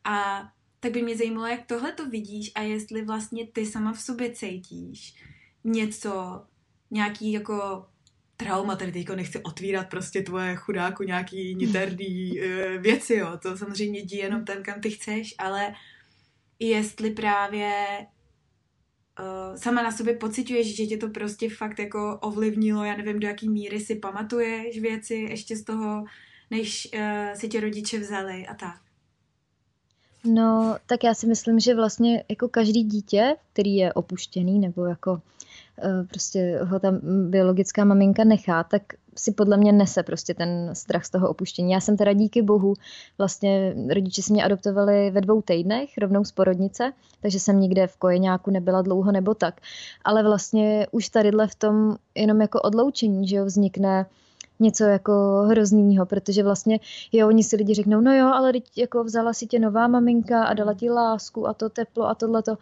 A 0.03 0.43
tak 0.79 0.91
by 0.91 1.01
mě 1.01 1.17
zajímalo, 1.17 1.47
jak 1.47 1.65
tohle 1.65 1.91
to 1.91 2.09
vidíš 2.09 2.51
a 2.55 2.61
jestli 2.61 3.05
vlastně 3.05 3.47
ty 3.47 3.65
sama 3.65 3.93
v 3.93 4.01
sobě 4.01 4.31
cítíš 4.31 5.15
něco, 5.63 6.43
nějaký 6.91 7.31
jako 7.31 7.85
trauma, 8.37 8.75
tady 8.75 8.91
teďko 8.91 9.15
nechci 9.15 9.43
otvírat 9.43 9.89
prostě 9.89 10.21
tvoje 10.21 10.55
chudáku 10.55 11.03
nějaký 11.03 11.55
niterdý 11.55 12.41
uh, 12.41 12.47
věci, 12.81 13.15
jo, 13.15 13.37
to 13.41 13.57
samozřejmě 13.57 14.01
dí 14.01 14.17
jenom 14.17 14.45
ten, 14.45 14.63
kam 14.63 14.81
ty 14.81 14.91
chceš, 14.91 15.35
ale 15.37 15.73
jestli 16.67 17.11
právě 17.11 17.85
uh, 19.19 19.55
sama 19.55 19.83
na 19.83 19.91
sobě 19.91 20.15
pociťuješ, 20.15 20.75
že 20.75 20.85
tě 20.85 20.97
to 20.97 21.09
prostě 21.09 21.49
fakt 21.49 21.79
jako 21.79 22.19
ovlivnilo, 22.21 22.83
já 22.83 22.97
nevím, 22.97 23.19
do 23.19 23.27
jaký 23.27 23.49
míry 23.49 23.79
si 23.79 23.95
pamatuješ 23.95 24.79
věci 24.79 25.15
ještě 25.15 25.55
z 25.55 25.63
toho, 25.63 26.05
než 26.51 26.87
uh, 26.93 27.35
si 27.35 27.47
tě 27.47 27.59
rodiče 27.59 27.99
vzali 27.99 28.47
a 28.47 28.53
tak. 28.53 28.79
No, 30.25 30.77
tak 30.85 31.03
já 31.03 31.13
si 31.13 31.27
myslím, 31.27 31.59
že 31.59 31.75
vlastně 31.75 32.23
jako 32.29 32.49
každý 32.49 32.83
dítě, 32.83 33.35
který 33.53 33.75
je 33.75 33.93
opuštěný 33.93 34.59
nebo 34.59 34.85
jako 34.85 35.21
Eh, 35.81 36.03
prostě 36.03 36.59
ho 36.63 36.79
ta 36.79 36.91
biologická 37.29 37.85
maminka 37.85 38.23
nechá, 38.23 38.63
tak 38.63 38.81
si 39.15 39.31
podle 39.31 39.57
mě 39.57 39.71
nese 39.71 40.03
prostě 40.03 40.33
ten 40.33 40.69
strach 40.73 41.05
z 41.05 41.09
toho 41.09 41.29
opuštění. 41.29 41.71
Já 41.71 41.79
jsem 41.79 41.97
teda 41.97 42.13
díky 42.13 42.41
bohu, 42.41 42.73
vlastně 43.17 43.75
rodiče 43.93 44.21
si 44.21 44.33
mě 44.33 44.43
adoptovali 44.43 45.11
ve 45.11 45.21
dvou 45.21 45.41
týdnech, 45.41 45.89
rovnou 45.97 46.23
z 46.23 46.31
porodnice, 46.31 46.93
takže 47.21 47.39
jsem 47.39 47.59
nikde 47.59 47.87
v 47.87 47.97
kojeňáku 47.97 48.51
nebyla 48.51 48.81
dlouho 48.81 49.11
nebo 49.11 49.33
tak. 49.33 49.61
Ale 50.05 50.23
vlastně 50.23 50.87
už 50.91 51.09
tadyhle 51.09 51.47
v 51.47 51.55
tom 51.55 51.95
jenom 52.15 52.41
jako 52.41 52.61
odloučení, 52.61 53.27
že 53.27 53.35
jo, 53.35 53.45
vznikne 53.45 54.05
něco 54.59 54.83
jako 54.83 55.43
hroznýho, 55.49 56.05
protože 56.05 56.43
vlastně, 56.43 56.79
jo, 57.11 57.27
oni 57.27 57.43
si 57.43 57.55
lidi 57.55 57.73
řeknou, 57.73 58.01
no 58.01 58.15
jo, 58.15 58.27
ale 58.27 58.51
teď 58.51 58.77
jako 58.77 59.03
vzala 59.03 59.33
si 59.33 59.47
tě 59.47 59.59
nová 59.59 59.87
maminka 59.87 60.43
a 60.43 60.53
dala 60.53 60.73
ti 60.73 60.89
lásku 60.89 61.47
a 61.47 61.53
to 61.53 61.69
teplo 61.69 62.07
a 62.07 62.15
tohleto, 62.15 62.57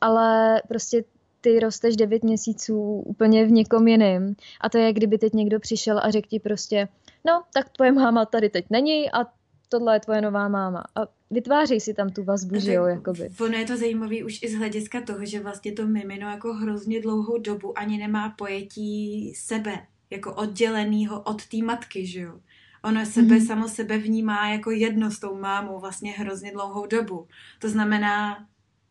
ale 0.00 0.62
prostě 0.68 1.04
ty 1.40 1.60
rosteš 1.60 1.96
9 1.96 2.24
měsíců 2.24 3.02
úplně 3.06 3.44
v 3.44 3.50
někom 3.50 3.88
jiným. 3.88 4.36
A 4.60 4.68
to 4.68 4.78
je, 4.78 4.92
kdyby 4.92 5.18
teď 5.18 5.32
někdo 5.32 5.60
přišel 5.60 6.00
a 6.02 6.10
řekl 6.10 6.28
ti 6.28 6.40
prostě, 6.40 6.88
no, 7.26 7.42
tak 7.54 7.68
tvoje 7.68 7.92
máma 7.92 8.24
tady 8.24 8.48
teď 8.48 8.66
není 8.70 9.10
a 9.10 9.26
tohle 9.68 9.96
je 9.96 10.00
tvoje 10.00 10.20
nová 10.20 10.48
máma. 10.48 10.84
A 10.96 11.00
vytváří 11.30 11.80
si 11.80 11.94
tam 11.94 12.10
tu 12.10 12.24
vazbu, 12.24 12.60
že 12.60 12.72
jo, 12.72 12.84
jakoby. 12.84 13.30
Ono 13.40 13.58
je 13.58 13.64
to 13.64 13.76
zajímavé 13.76 14.24
už 14.24 14.42
i 14.42 14.48
z 14.48 14.54
hlediska 14.54 15.00
toho, 15.00 15.24
že 15.24 15.40
vlastně 15.40 15.72
to 15.72 15.86
mimino 15.86 16.30
jako 16.30 16.54
hrozně 16.54 17.00
dlouhou 17.00 17.38
dobu 17.38 17.78
ani 17.78 17.98
nemá 17.98 18.34
pojetí 18.38 19.32
sebe, 19.34 19.86
jako 20.10 20.34
oddělenýho 20.34 21.22
od 21.22 21.46
té 21.46 21.56
matky, 21.56 22.06
že 22.06 22.20
jo. 22.20 22.40
Ono 22.84 23.06
sebe 23.06 23.36
mm-hmm. 23.36 23.46
samo 23.46 23.68
sebe 23.68 23.98
vnímá 23.98 24.48
jako 24.48 24.70
jedno 24.70 25.10
s 25.10 25.20
tou 25.20 25.34
mámou 25.34 25.80
vlastně 25.80 26.12
hrozně 26.12 26.52
dlouhou 26.52 26.86
dobu. 26.86 27.26
To 27.58 27.68
znamená, 27.68 28.46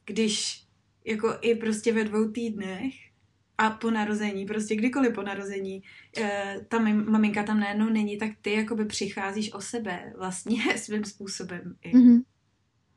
když 0.06 0.64
jako 1.10 1.38
i 1.42 1.56
prostě 1.56 1.94
ve 1.94 2.04
dvou 2.04 2.32
týdnech 2.32 2.94
a 3.58 3.70
po 3.70 3.92
narození, 3.92 4.46
prostě 4.46 4.76
kdykoliv 4.76 5.16
po 5.16 5.22
narození, 5.22 5.84
e, 6.18 6.56
ta 6.68 6.80
maminka 6.80 7.44
tam 7.44 7.60
najednou 7.60 7.90
není, 7.90 8.18
tak 8.18 8.30
ty 8.42 8.54
jakoby 8.54 8.86
přicházíš 8.86 9.54
o 9.54 9.62
sebe 9.62 10.14
vlastně 10.18 10.58
svým 10.78 11.06
způsobem. 11.06 11.76
I. 11.82 11.94
Mm-hmm. 11.94 12.24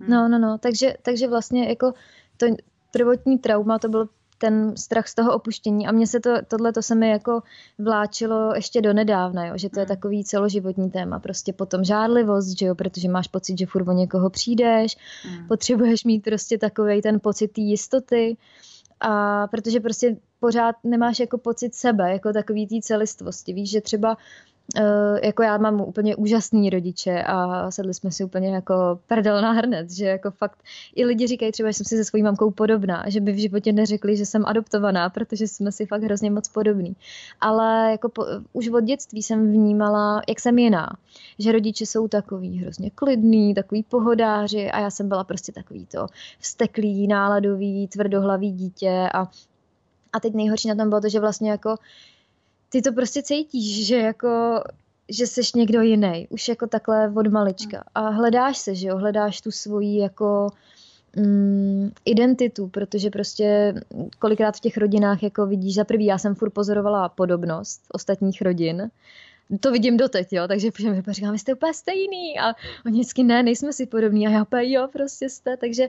Hm. 0.01 0.11
No, 0.11 0.29
no, 0.29 0.39
no, 0.39 0.59
takže, 0.59 0.95
takže 1.03 1.29
vlastně 1.29 1.69
jako 1.69 1.93
to 2.37 2.47
prvotní 2.91 3.39
trauma, 3.39 3.79
to 3.79 3.89
bylo 3.89 4.09
ten 4.43 4.77
strach 4.77 5.09
z 5.09 5.15
toho 5.15 5.35
opuštění 5.35 5.87
a 5.87 5.93
mně 5.93 6.07
se 6.07 6.21
to, 6.21 6.31
tohle 6.49 6.73
to 6.73 6.83
se 6.83 6.95
mi 6.95 7.11
jako 7.11 7.43
vláčilo 7.79 8.55
ještě 8.55 8.83
do 8.83 8.93
nedávna, 8.93 9.47
jo, 9.47 9.53
že 9.57 9.71
to 9.71 9.81
je 9.81 9.87
hm. 9.87 9.89
takový 9.89 10.25
celoživotní 10.25 10.91
téma, 10.91 11.19
prostě 11.19 11.53
potom 11.53 11.85
žádlivost, 11.85 12.59
že 12.59 12.67
jo, 12.67 12.75
protože 12.75 13.09
máš 13.09 13.29
pocit, 13.29 13.59
že 13.59 13.67
furt 13.67 13.89
o 13.89 13.93
někoho 13.93 14.31
přijdeš, 14.31 14.97
mm. 15.31 15.49
potřebuješ 15.49 16.05
mít 16.05 16.25
prostě 16.25 16.59
takový 16.59 17.03
ten 17.03 17.21
pocit 17.21 17.49
té 17.49 17.61
jistoty 17.61 18.37
a 19.01 19.47
protože 19.47 19.81
prostě 19.81 20.17
pořád 20.41 20.77
nemáš 20.85 21.21
jako 21.21 21.39
pocit 21.39 21.75
sebe, 21.75 22.13
jako 22.13 22.33
takový 22.33 22.67
té 22.67 22.77
celistvosti, 22.83 23.53
víš, 23.53 23.71
že 23.71 23.81
třeba 23.81 24.11
Uh, 24.11 24.52
jako 25.23 25.43
já 25.43 25.59
mám 25.59 25.81
úplně 25.81 26.17
úžasný 26.17 26.71
rodiče 26.71 27.23
a 27.23 27.71
sedli 27.71 27.95
jsme 27.95 28.11
si 28.11 28.25
úplně 28.25 28.55
jako 28.55 28.99
prdel 29.07 29.43
na 29.43 29.53
hrnec, 29.53 29.93
že 29.93 30.07
jako 30.07 30.31
fakt 30.31 30.59
i 30.95 31.05
lidi 31.05 31.27
říkají 31.27 31.53
třeba, 31.53 31.71
že 31.71 31.75
jsem 31.75 31.87
si 31.87 31.97
se 31.97 32.05
svojí 32.05 32.23
mamkou 32.23 32.51
podobná, 32.51 33.05
že 33.09 33.21
by 33.21 33.33
v 33.33 33.41
životě 33.41 33.73
neřekli, 33.73 34.17
že 34.17 34.27
jsem 34.27 34.47
adoptovaná, 34.47 35.11
protože 35.11 35.49
jsme 35.49 35.73
si 35.73 35.87
fakt 35.87 36.03
hrozně 36.03 36.31
moc 36.31 36.49
podobní. 36.49 36.97
Ale 37.41 37.91
jako 37.91 38.09
po, 38.09 38.27
už 38.53 38.69
od 38.69 38.85
dětství 38.85 39.23
jsem 39.23 39.53
vnímala, 39.53 40.23
jak 40.29 40.41
jsem 40.41 40.59
jiná, 40.59 40.89
že 41.39 41.53
rodiče 41.53 41.87
jsou 41.87 42.09
takový 42.09 42.59
hrozně 42.59 42.91
klidný, 42.91 43.55
takový 43.55 43.83
pohodáři 43.83 44.71
a 44.71 44.81
já 44.81 44.91
jsem 44.91 45.09
byla 45.09 45.25
prostě 45.25 45.53
takový 45.53 45.87
to 45.87 46.07
vsteklý, 46.39 47.07
náladový, 47.07 47.89
tvrdohlavý 47.89 48.53
dítě 48.53 49.09
a 49.15 49.31
a 50.13 50.21
teď 50.21 50.35
nejhorší 50.35 50.69
na 50.69 50.75
tom 50.75 50.89
bylo 50.89 51.01
to, 51.01 51.09
že 51.09 51.21
vlastně 51.21 51.51
jako 51.51 51.77
ty 52.73 52.83
to 52.83 52.93
prostě 52.93 53.23
cítíš, 53.23 53.87
že 53.87 53.97
jako 53.97 54.63
že 55.09 55.27
seš 55.27 55.53
někdo 55.53 55.81
jiný, 55.81 56.27
už 56.31 56.49
jako 56.49 56.67
takhle 56.67 57.13
od 57.17 57.27
malička. 57.27 57.77
Hmm. 57.77 58.07
A 58.07 58.09
hledáš 58.09 58.59
se, 58.59 58.75
že 58.75 58.89
jo, 58.89 58.97
hledáš 58.97 59.41
tu 59.41 59.51
svoji 59.51 59.99
jako 59.99 60.51
mm, 61.17 61.91
identitu, 62.05 62.69
protože 62.69 63.11
prostě 63.11 63.75
kolikrát 64.19 64.57
v 64.57 64.61
těch 64.61 64.77
rodinách 64.77 65.23
jako 65.23 65.47
vidíš, 65.47 65.75
za 65.75 65.85
prvý 65.85 66.05
já 66.05 66.19
jsem 66.19 66.35
furt 66.35 66.51
pozorovala 66.51 67.09
podobnost 67.09 67.83
ostatních 67.93 68.43
rodin, 68.43 68.91
to 69.61 69.73
vidím 69.73 69.97
doteď, 69.97 70.33
jo, 70.33 70.49
takže 70.49 70.71
mi 70.91 71.03
říkám, 71.09 71.33
vy 71.33 71.39
jste 71.39 71.55
úplně 71.55 71.75
stejný. 71.75 72.39
A 72.39 72.55
oni 72.87 73.01
vždycky 73.01 73.23
ne, 73.23 73.43
nejsme 73.43 73.73
si 73.73 73.87
podobní. 73.87 74.27
A 74.27 74.31
já 74.31 74.43
úplně 74.43 74.73
jo, 74.73 74.89
prostě 74.93 75.29
jste, 75.29 75.57
takže 75.57 75.89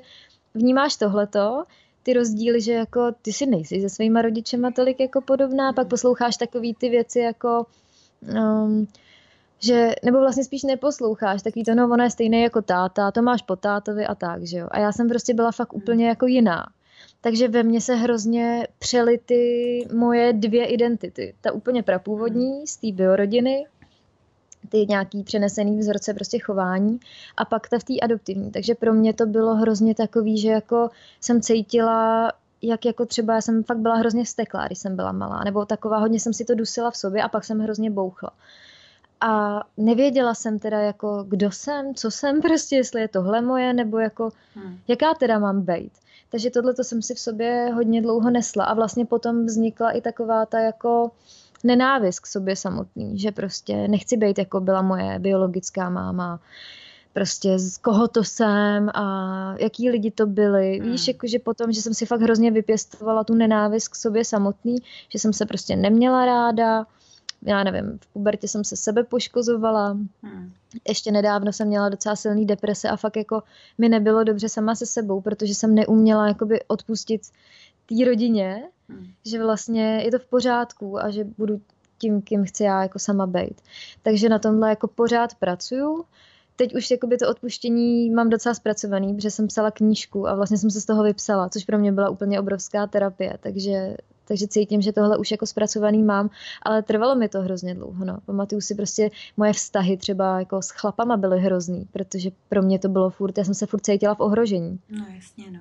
vnímáš 0.54 0.96
tohleto 0.96 1.64
ty 2.04 2.14
rozdíly, 2.14 2.62
že 2.62 2.74
jako 2.74 3.12
ty 3.22 3.34
si 3.34 3.46
nejsi 3.46 3.82
se 3.82 3.90
svýma 3.90 4.22
rodičema 4.22 4.72
tolik 4.72 5.00
jako 5.00 5.22
podobná, 5.22 5.74
pak 5.74 5.88
posloucháš 5.88 6.38
takový 6.38 6.74
ty 6.74 6.90
věci 6.90 7.20
jako 7.20 7.66
um, 8.22 8.88
že, 9.64 9.96
nebo 10.04 10.20
vlastně 10.20 10.44
spíš 10.44 10.64
neposloucháš, 10.64 11.42
takový 11.42 11.66
to, 11.66 11.76
no 11.76 11.90
ono 11.90 12.04
je 12.04 12.10
stejné 12.10 12.42
jako 12.42 12.62
táta, 12.62 13.12
to 13.12 13.22
máš 13.22 13.42
po 13.42 13.56
tátovi 13.56 14.06
a 14.06 14.16
tak, 14.16 14.44
že 14.44 14.58
jo. 14.58 14.68
A 14.72 14.80
já 14.80 14.92
jsem 14.92 15.10
prostě 15.10 15.34
byla 15.34 15.52
fakt 15.52 15.74
úplně 15.74 16.08
jako 16.08 16.26
jiná. 16.28 16.66
Takže 17.22 17.48
ve 17.48 17.64
mně 17.64 17.82
se 17.82 17.96
hrozně 17.96 18.68
přely 18.80 19.20
ty 19.26 19.88
moje 19.94 20.34
dvě 20.34 20.66
identity. 20.66 21.36
Ta 21.42 21.52
úplně 21.52 21.84
prapůvodní 21.84 22.68
z 22.68 22.78
té 22.78 22.92
biorodiny 22.92 23.66
ty 24.70 24.86
nějaký 24.90 25.24
přenesený 25.24 25.80
vzorce 25.80 26.14
prostě 26.14 26.40
chování 26.40 27.00
a 27.38 27.46
pak 27.46 27.70
ta 27.70 27.80
v 27.80 27.84
té 27.84 27.94
adoptivní. 28.02 28.52
Takže 28.52 28.76
pro 28.76 28.94
mě 28.94 29.14
to 29.14 29.26
bylo 29.26 29.56
hrozně 29.56 29.96
takový, 29.96 30.38
že 30.38 30.50
jako 30.50 30.90
jsem 31.22 31.42
cítila 31.42 32.32
jak 32.64 32.86
jako 32.86 33.06
třeba 33.06 33.34
já 33.36 33.42
jsem 33.42 33.64
fakt 33.64 33.78
byla 33.78 33.96
hrozně 33.96 34.24
vsteklá, 34.24 34.66
když 34.66 34.80
jsem 34.80 34.96
byla 34.96 35.12
malá, 35.12 35.44
nebo 35.44 35.66
taková 35.66 35.98
hodně 35.98 36.20
jsem 36.20 36.34
si 36.34 36.46
to 36.46 36.56
dusila 36.56 36.92
v 36.92 36.98
sobě 36.98 37.24
a 37.24 37.28
pak 37.28 37.44
jsem 37.44 37.60
hrozně 37.60 37.92
bouchla. 37.92 38.32
A 39.22 39.64
nevěděla 39.78 40.34
jsem 40.34 40.60
teda 40.60 40.80
jako, 40.80 41.26
kdo 41.28 41.52
jsem, 41.52 41.96
co 41.96 42.12
jsem 42.12 42.42
prostě, 42.42 42.76
jestli 42.76 43.02
je 43.02 43.08
tohle 43.08 43.42
moje, 43.42 43.74
nebo 43.74 44.00
jako, 44.00 44.30
hmm. 44.56 44.80
jaká 44.88 45.14
teda 45.14 45.40
mám 45.40 45.62
být. 45.62 45.92
Takže 46.30 46.50
tohle 46.50 46.74
to 46.74 46.84
jsem 46.84 47.02
si 47.02 47.16
v 47.16 47.20
sobě 47.20 47.72
hodně 47.74 48.02
dlouho 48.02 48.30
nesla 48.30 48.66
a 48.66 48.74
vlastně 48.74 49.06
potom 49.06 49.46
vznikla 49.46 49.92
i 49.92 50.02
taková 50.02 50.46
ta 50.46 50.60
jako 50.60 51.12
nenávist 51.64 52.20
k 52.20 52.28
sobě 52.28 52.56
samotný, 52.56 53.20
že 53.20 53.32
prostě 53.32 53.88
nechci 53.88 54.18
být 54.18 54.38
jako 54.38 54.60
byla 54.60 54.82
moje 54.82 55.20
biologická 55.20 55.90
máma, 55.90 56.40
prostě 57.14 57.60
z 57.60 57.78
koho 57.78 58.08
to 58.08 58.24
jsem 58.24 58.90
a 58.94 59.56
jaký 59.60 59.90
lidi 59.90 60.12
to 60.12 60.26
byli. 60.26 60.80
Hmm. 60.80 60.92
Víš, 60.92 61.08
jako, 61.08 61.28
že 61.28 61.40
potom, 61.40 61.72
že 61.72 61.82
jsem 61.82 61.94
si 61.94 62.06
fakt 62.06 62.22
hrozně 62.22 62.52
vypěstovala 62.52 63.24
tu 63.24 63.34
nenávist 63.34 63.88
k 63.88 63.96
sobě 63.96 64.26
samotný, 64.26 64.76
že 65.10 65.20
jsem 65.20 65.34
se 65.34 65.46
prostě 65.46 65.76
neměla 65.76 66.26
ráda, 66.26 66.86
já 67.42 67.64
nevím, 67.64 68.00
v 68.02 68.08
pubertě 68.14 68.48
jsem 68.48 68.64
se 68.64 68.76
sebe 68.76 69.04
poškozovala, 69.04 69.98
hmm. 70.24 70.52
ještě 70.88 71.12
nedávno 71.12 71.54
jsem 71.54 71.68
měla 71.68 71.90
docela 71.90 72.16
silný 72.16 72.46
deprese 72.46 72.90
a 72.90 72.96
fakt 72.96 73.18
jako 73.18 73.44
mi 73.78 73.90
nebylo 73.90 74.24
dobře 74.24 74.50
sama 74.50 74.76
se 74.76 74.86
sebou, 74.86 75.22
protože 75.22 75.56
jsem 75.56 75.76
neuměla 75.76 76.28
jakoby 76.28 76.60
odpustit 76.68 77.22
té 77.86 78.06
rodině, 78.06 78.64
hmm. 78.94 79.08
že 79.26 79.44
vlastně 79.44 80.02
je 80.04 80.12
to 80.12 80.20
v 80.20 80.26
pořádku 80.26 81.04
a 81.04 81.10
že 81.10 81.24
budu 81.38 81.62
tím, 81.98 82.22
kým 82.22 82.46
chci 82.46 82.64
já 82.64 82.82
jako 82.82 83.00
sama 83.00 83.28
být. 83.28 83.62
Takže 84.02 84.30
na 84.30 84.40
tomhle 84.40 84.70
jako 84.70 84.88
pořád 84.88 85.36
pracuju. 85.36 86.06
Teď 86.56 86.76
už 86.76 86.92
jakoby 86.92 87.18
to 87.18 87.30
odpuštění 87.30 88.10
mám 88.10 88.30
docela 88.30 88.56
zpracovaný, 88.56 89.16
protože 89.16 89.32
jsem 89.32 89.48
psala 89.48 89.72
knížku 89.72 90.28
a 90.28 90.36
vlastně 90.36 90.58
jsem 90.58 90.72
se 90.72 90.82
z 90.82 90.86
toho 90.86 91.04
vypsala, 91.04 91.50
což 91.50 91.66
pro 91.66 91.80
mě 91.80 91.92
byla 91.92 92.10
úplně 92.10 92.40
obrovská 92.40 92.88
terapie, 92.88 93.38
takže 93.40 93.96
takže 94.28 94.48
cítím, 94.48 94.82
že 94.82 94.92
tohle 94.92 95.18
už 95.18 95.32
jako 95.32 95.46
zpracovaný 95.46 96.04
mám, 96.04 96.30
ale 96.62 96.84
trvalo 96.84 97.16
mi 97.16 97.30
to 97.30 97.42
hrozně 97.42 97.76
dlouho. 97.76 98.06
No. 98.06 98.18
Pamatuju 98.26 98.62
si 98.62 98.76
prostě 98.76 99.12
moje 99.38 99.54
vztahy 99.54 99.98
třeba 99.98 100.40
jako 100.40 100.62
s 100.62 100.70
chlapama 100.70 101.18
byly 101.18 101.40
hrozný, 101.40 101.88
protože 101.92 102.30
pro 102.50 102.62
mě 102.62 102.80
to 102.80 102.90
bylo 102.90 103.10
furt, 103.10 103.38
já 103.38 103.44
jsem 103.44 103.54
se 103.54 103.66
furt 103.66 103.86
cítila 103.86 104.16
v 104.16 104.20
ohrožení. 104.20 104.80
No 104.90 105.06
jasně, 105.16 105.52
no. 105.52 105.60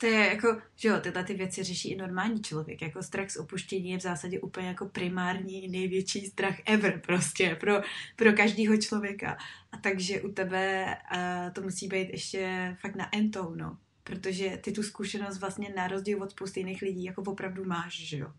To 0.00 0.06
je 0.06 0.26
jako, 0.26 0.62
že 0.76 0.88
jo, 0.88 1.00
tyhle 1.00 1.24
ty 1.24 1.34
věci 1.34 1.62
řeší 1.62 1.90
i 1.90 1.96
normální 1.96 2.42
člověk. 2.42 2.82
Jako 2.82 3.02
strach 3.02 3.30
z 3.30 3.36
opuštění 3.36 3.90
je 3.90 3.98
v 3.98 4.02
zásadě 4.02 4.40
úplně 4.40 4.68
jako 4.68 4.86
primární 4.86 5.68
největší 5.68 6.26
strach 6.26 6.54
ever 6.66 7.00
prostě 7.06 7.56
pro, 7.60 7.80
pro 8.16 8.32
každého 8.32 8.76
člověka. 8.76 9.38
A 9.72 9.76
takže 9.76 10.22
u 10.22 10.32
tebe 10.32 10.96
uh, 11.14 11.52
to 11.52 11.62
musí 11.62 11.88
být 11.88 12.08
ještě 12.10 12.76
fakt 12.80 12.94
na 12.94 13.16
entou, 13.16 13.54
no 13.54 13.78
protože 14.08 14.56
ty 14.56 14.72
tu 14.72 14.82
zkušenost 14.82 15.38
vlastně 15.38 15.72
na 15.76 15.88
rozdíl 15.88 16.22
od 16.22 16.30
spousty 16.30 16.60
jiných 16.60 16.82
lidí 16.82 17.04
jako 17.04 17.22
opravdu 17.22 17.64
máš, 17.64 17.98
že 17.98 18.18
jo. 18.18 18.32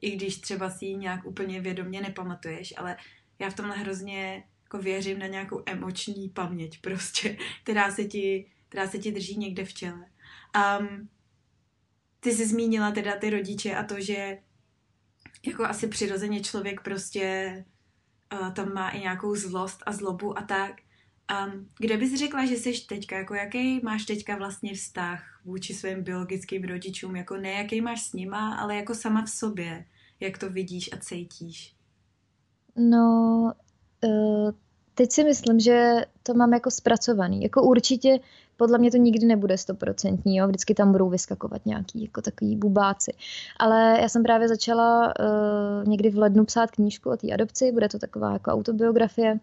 I 0.00 0.16
když 0.16 0.36
třeba 0.36 0.70
si 0.70 0.84
ji 0.84 0.96
nějak 0.96 1.26
úplně 1.26 1.60
vědomě 1.60 2.00
nepamatuješ, 2.00 2.74
ale 2.76 2.96
já 3.38 3.50
v 3.50 3.54
tomhle 3.54 3.76
hrozně 3.76 4.44
jako 4.62 4.78
věřím 4.78 5.18
na 5.18 5.26
nějakou 5.26 5.62
emoční 5.66 6.28
paměť 6.28 6.80
prostě, 6.80 7.36
která 7.62 7.90
se 7.90 8.04
ti, 8.04 8.46
která 8.68 8.88
se 8.88 8.98
ti 8.98 9.12
drží 9.12 9.38
někde 9.38 9.64
v 9.64 9.72
těle. 9.72 10.06
Um, 10.56 11.08
ty 12.20 12.34
jsi 12.34 12.46
zmínila 12.46 12.90
teda 12.90 13.16
ty 13.16 13.30
rodiče 13.30 13.74
a 13.74 13.82
to, 13.82 14.00
že 14.00 14.38
jako 15.46 15.64
asi 15.64 15.88
přirozeně 15.88 16.40
člověk 16.40 16.80
prostě 16.80 17.64
uh, 18.32 18.52
tam 18.52 18.74
má 18.74 18.88
i 18.88 19.00
nějakou 19.00 19.34
zlost 19.34 19.82
a 19.86 19.92
zlobu 19.92 20.38
a 20.38 20.42
tak. 20.42 20.72
Um, 21.46 21.68
kde 21.78 21.96
bys 21.96 22.18
řekla, 22.18 22.46
že 22.46 22.54
jsi 22.54 22.72
teďka, 22.86 23.18
jako 23.18 23.34
jaký 23.34 23.80
máš 23.80 24.04
teďka 24.04 24.36
vlastně 24.36 24.74
vztah 24.74 25.40
vůči 25.44 25.74
svým 25.74 26.02
biologickým 26.02 26.64
rodičům, 26.64 27.16
jako 27.16 27.36
ne 27.36 27.50
jaký 27.50 27.80
máš 27.80 28.02
s 28.02 28.12
nima, 28.12 28.54
ale 28.54 28.76
jako 28.76 28.94
sama 28.94 29.22
v 29.22 29.30
sobě, 29.30 29.84
jak 30.20 30.38
to 30.38 30.50
vidíš 30.50 30.90
a 30.92 30.96
cítíš? 30.96 31.74
No, 32.76 33.52
uh, 34.04 34.50
teď 34.94 35.12
si 35.12 35.24
myslím, 35.24 35.60
že 35.60 35.94
to 36.22 36.34
mám 36.34 36.52
jako 36.52 36.70
zpracovaný. 36.70 37.42
Jako 37.42 37.62
určitě 37.62 38.18
podle 38.56 38.78
mě 38.78 38.90
to 38.90 38.96
nikdy 38.96 39.26
nebude 39.26 39.58
stoprocentní, 39.58 40.36
jo, 40.36 40.46
vždycky 40.48 40.74
tam 40.74 40.92
budou 40.92 41.08
vyskakovat 41.08 41.66
nějaký 41.66 42.02
jako 42.02 42.22
takový 42.22 42.56
bubáci. 42.56 43.12
Ale 43.58 43.98
já 44.00 44.08
jsem 44.08 44.22
právě 44.22 44.48
začala 44.48 45.14
uh, 45.20 45.88
někdy 45.88 46.10
v 46.10 46.18
lednu 46.18 46.44
psát 46.44 46.70
knížku 46.70 47.10
o 47.10 47.16
té 47.16 47.32
adopci, 47.32 47.72
bude 47.72 47.88
to 47.88 47.98
taková 47.98 48.32
jako 48.32 48.50
autobiografie, 48.50 49.38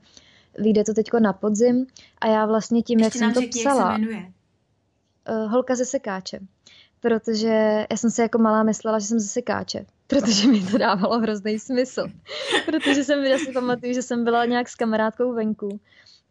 vyjde 0.57 0.83
to 0.83 0.93
teďko 0.93 1.19
na 1.19 1.33
podzim. 1.33 1.85
A 2.21 2.27
já 2.27 2.45
vlastně 2.45 2.81
tím, 2.81 2.99
Ještě 2.99 3.05
jak 3.05 3.13
jsem 3.13 3.33
to 3.33 3.39
řekni, 3.41 3.61
psala, 3.61 3.91
jak 3.91 4.09
se. 4.09 4.15
Uh, 5.33 5.51
holka 5.51 5.75
ze 5.75 5.85
sekáče, 5.85 6.39
protože 6.99 7.85
já 7.91 7.97
jsem 7.97 8.09
si 8.09 8.21
jako 8.21 8.37
malá 8.37 8.63
myslela, 8.63 8.99
že 8.99 9.05
jsem 9.05 9.19
ze 9.19 9.27
sekáče, 9.27 9.85
protože 10.07 10.47
mi 10.47 10.61
to 10.71 10.77
dávalo 10.77 11.19
hrozný 11.19 11.59
smysl, 11.59 12.03
protože 12.65 13.03
jsem, 13.03 13.23
já 13.23 13.37
si 13.37 13.51
pamatuju, 13.51 13.93
že 13.93 14.01
jsem 14.01 14.23
byla 14.23 14.45
nějak 14.45 14.69
s 14.69 14.75
kamarádkou 14.75 15.33
venku 15.33 15.79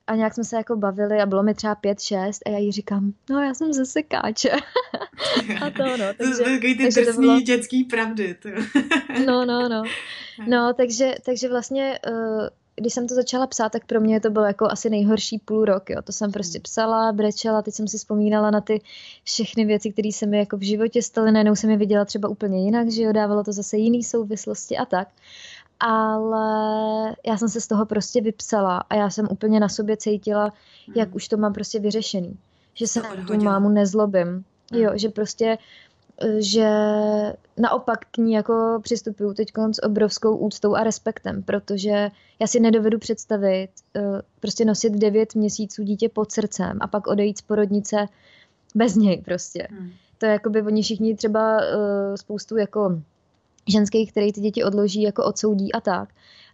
a 0.08 0.14
nějak 0.16 0.34
jsme 0.34 0.44
se 0.44 0.56
jako 0.56 0.76
bavili 0.76 1.20
a 1.20 1.26
bylo 1.26 1.42
mi 1.42 1.54
třeba 1.54 1.74
pět, 1.74 2.00
šest 2.00 2.42
a 2.46 2.50
já 2.50 2.58
jí 2.58 2.72
říkám, 2.72 3.12
no 3.30 3.42
já 3.42 3.54
jsem 3.54 3.72
ze 3.72 3.86
sekáče. 3.86 4.50
a 5.60 5.70
to 5.70 5.96
no. 5.96 6.04
Takže, 6.18 6.34
to 6.36 6.44
takový 6.44 6.76
ty 6.76 6.84
drsný 6.84 7.04
to 7.04 7.20
bylo... 7.20 7.40
dětský 7.40 7.84
pravdy. 7.84 8.34
To. 8.34 8.48
no, 9.26 9.44
no, 9.44 9.68
no. 9.68 9.82
No, 10.48 10.74
takže, 10.76 11.14
takže 11.24 11.48
vlastně 11.48 11.98
uh, 12.08 12.48
když 12.80 12.94
jsem 12.94 13.08
to 13.08 13.14
začala 13.14 13.46
psát, 13.46 13.72
tak 13.72 13.84
pro 13.86 14.00
mě 14.00 14.20
to 14.20 14.30
bylo 14.30 14.44
jako 14.44 14.66
asi 14.70 14.90
nejhorší 14.90 15.38
půl 15.38 15.64
rok. 15.64 15.90
Jo. 15.90 16.02
To 16.02 16.12
jsem 16.12 16.32
prostě 16.32 16.58
hmm. 16.58 16.62
psala, 16.62 17.12
brečela, 17.12 17.62
teď 17.62 17.74
jsem 17.74 17.88
si 17.88 17.98
vzpomínala 17.98 18.50
na 18.50 18.60
ty 18.60 18.80
všechny 19.24 19.64
věci, 19.64 19.92
které 19.92 20.12
se 20.12 20.26
mi 20.26 20.38
jako 20.38 20.56
v 20.56 20.62
životě 20.62 21.02
staly. 21.02 21.32
Najednou 21.32 21.56
jsem 21.56 21.70
je 21.70 21.76
viděla 21.76 22.04
třeba 22.04 22.28
úplně 22.28 22.64
jinak, 22.64 22.90
že 22.90 23.02
jo, 23.02 23.12
dávalo 23.12 23.44
to 23.44 23.52
zase 23.52 23.76
jiný 23.76 24.04
souvislosti 24.04 24.76
a 24.76 24.84
tak. 24.84 25.08
Ale 25.80 27.16
já 27.26 27.36
jsem 27.36 27.48
se 27.48 27.60
z 27.60 27.66
toho 27.66 27.86
prostě 27.86 28.20
vypsala 28.20 28.78
a 28.90 28.94
já 28.94 29.10
jsem 29.10 29.28
úplně 29.30 29.60
na 29.60 29.68
sobě 29.68 29.96
cítila, 29.96 30.52
jak 30.96 31.08
hmm. 31.08 31.16
už 31.16 31.28
to 31.28 31.36
mám 31.36 31.52
prostě 31.52 31.80
vyřešený. 31.80 32.38
Že 32.74 32.86
se 32.86 33.02
na 33.02 33.08
tu 33.26 33.44
mámu 33.44 33.68
nezlobím. 33.68 34.44
Jo, 34.72 34.88
hmm. 34.88 34.98
že 34.98 35.08
prostě 35.08 35.58
že 36.38 36.68
naopak 37.56 37.98
k 38.10 38.18
ní 38.18 38.32
jako 38.32 38.80
přistupuju 38.82 39.34
teď 39.34 39.48
s 39.72 39.82
obrovskou 39.82 40.36
úctou 40.36 40.74
a 40.74 40.84
respektem, 40.84 41.42
protože 41.42 42.10
já 42.40 42.46
si 42.46 42.60
nedovedu 42.60 42.98
představit 42.98 43.68
uh, 43.96 44.02
prostě 44.40 44.64
nosit 44.64 44.92
devět 44.92 45.34
měsíců 45.34 45.82
dítě 45.82 46.08
pod 46.08 46.32
srdcem 46.32 46.78
a 46.80 46.86
pak 46.86 47.06
odejít 47.06 47.38
z 47.38 47.42
porodnice 47.42 48.06
bez 48.74 48.96
něj 48.96 49.22
prostě. 49.24 49.68
Hmm. 49.70 49.90
To 50.18 50.26
je 50.26 50.32
jako 50.32 50.50
by 50.50 50.62
oni 50.62 50.82
všichni 50.82 51.16
třeba 51.16 51.56
uh, 51.56 52.14
spoustu 52.14 52.56
jako 52.56 53.00
ženských, 53.70 54.10
který 54.10 54.32
ty 54.32 54.40
děti 54.40 54.64
odloží, 54.64 55.02
jako 55.02 55.24
odsoudí 55.24 55.72
a 55.72 55.80
tak 55.80 56.08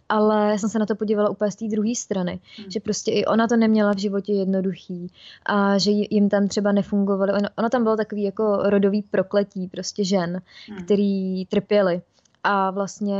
ale 0.09 0.51
já 0.51 0.57
jsem 0.57 0.69
se 0.69 0.79
na 0.79 0.85
to 0.85 0.95
podívala 0.95 1.29
úplně 1.29 1.51
z 1.51 1.55
té 1.55 1.67
druhé 1.67 1.95
strany, 1.95 2.39
hmm. 2.57 2.71
že 2.71 2.79
prostě 2.79 3.11
i 3.11 3.25
ona 3.25 3.47
to 3.47 3.57
neměla 3.57 3.93
v 3.93 3.97
životě 3.97 4.33
jednoduchý 4.33 5.11
a 5.45 5.77
že 5.77 5.91
jim 5.91 6.29
tam 6.29 6.47
třeba 6.47 6.71
nefungovaly, 6.71 7.33
ono, 7.33 7.49
ono 7.57 7.69
tam 7.69 7.83
bylo 7.83 7.97
takový 7.97 8.23
jako 8.23 8.57
rodový 8.63 9.01
prokletí 9.01 9.67
prostě 9.67 10.03
žen, 10.03 10.41
hmm. 10.67 10.83
který 10.85 11.45
trpěli 11.45 12.01
a 12.43 12.71
vlastně 12.71 13.15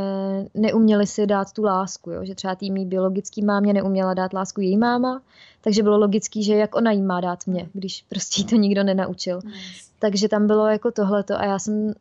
neuměli 0.54 1.06
si 1.06 1.26
dát 1.26 1.52
tu 1.52 1.62
lásku, 1.62 2.10
jo? 2.10 2.24
že 2.24 2.34
třeba 2.34 2.54
tým 2.54 2.88
biologický 2.88 3.44
mámě 3.44 3.72
neuměla 3.72 4.14
dát 4.14 4.32
lásku 4.32 4.60
její 4.60 4.76
máma, 4.76 5.22
takže 5.60 5.82
bylo 5.82 5.98
logický, 5.98 6.42
že 6.42 6.56
jak 6.56 6.74
ona 6.74 6.90
jí 6.90 7.02
má 7.02 7.20
dát 7.20 7.46
mě, 7.46 7.68
když 7.72 8.04
prostě 8.08 8.44
to 8.44 8.56
nikdo 8.56 8.82
nenaučil. 8.82 9.40
Yes. 9.44 9.90
Takže 9.98 10.28
tam 10.28 10.46
bylo 10.46 10.66
jako 10.66 10.90
tohleto 10.90 11.38
a 11.38 11.44
já 11.44 11.58
jsem 11.58 11.94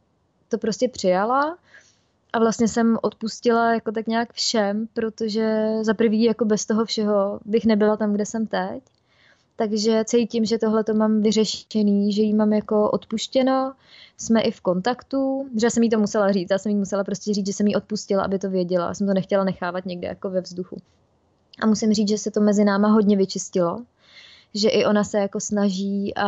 to 0.49 0.57
prostě 0.57 0.87
přijala 0.87 1.57
a 2.35 2.39
vlastně 2.39 2.67
jsem 2.67 2.97
odpustila 3.01 3.73
jako 3.73 3.91
tak 3.91 4.07
nějak 4.07 4.33
všem, 4.33 4.87
protože 4.93 5.69
za 5.81 5.93
prvý 5.93 6.23
jako 6.23 6.45
bez 6.45 6.65
toho 6.65 6.85
všeho 6.85 7.39
bych 7.45 7.65
nebyla 7.65 7.97
tam, 7.97 8.13
kde 8.13 8.25
jsem 8.25 8.47
teď. 8.47 8.83
Takže 9.55 10.03
cítím, 10.05 10.45
že 10.45 10.57
tohle 10.57 10.83
to 10.83 10.93
mám 10.93 11.21
vyřešený, 11.21 12.11
že 12.11 12.21
jí 12.21 12.33
mám 12.33 12.53
jako 12.53 12.91
odpuštěno, 12.91 13.73
jsme 14.17 14.41
i 14.41 14.51
v 14.51 14.61
kontaktu, 14.61 15.49
že 15.61 15.69
jsem 15.69 15.83
jí 15.83 15.89
to 15.89 15.99
musela 15.99 16.31
říct, 16.31 16.51
já 16.51 16.57
jsem 16.57 16.69
jí 16.69 16.75
musela 16.75 17.03
prostě 17.03 17.33
říct, 17.33 17.47
že 17.47 17.53
jsem 17.53 17.67
jí 17.67 17.75
odpustila, 17.75 18.23
aby 18.23 18.39
to 18.39 18.49
věděla, 18.49 18.87
já 18.87 18.93
jsem 18.93 19.07
to 19.07 19.13
nechtěla 19.13 19.43
nechávat 19.43 19.85
někde 19.85 20.07
jako 20.07 20.29
ve 20.29 20.41
vzduchu. 20.41 20.77
A 21.61 21.65
musím 21.65 21.93
říct, 21.93 22.09
že 22.09 22.17
se 22.17 22.31
to 22.31 22.41
mezi 22.41 22.63
náma 22.63 22.87
hodně 22.87 23.17
vyčistilo, 23.17 23.79
že 24.53 24.69
i 24.69 24.85
ona 24.85 25.03
se 25.03 25.17
jako 25.19 25.39
snaží 25.39 26.13
a 26.17 26.27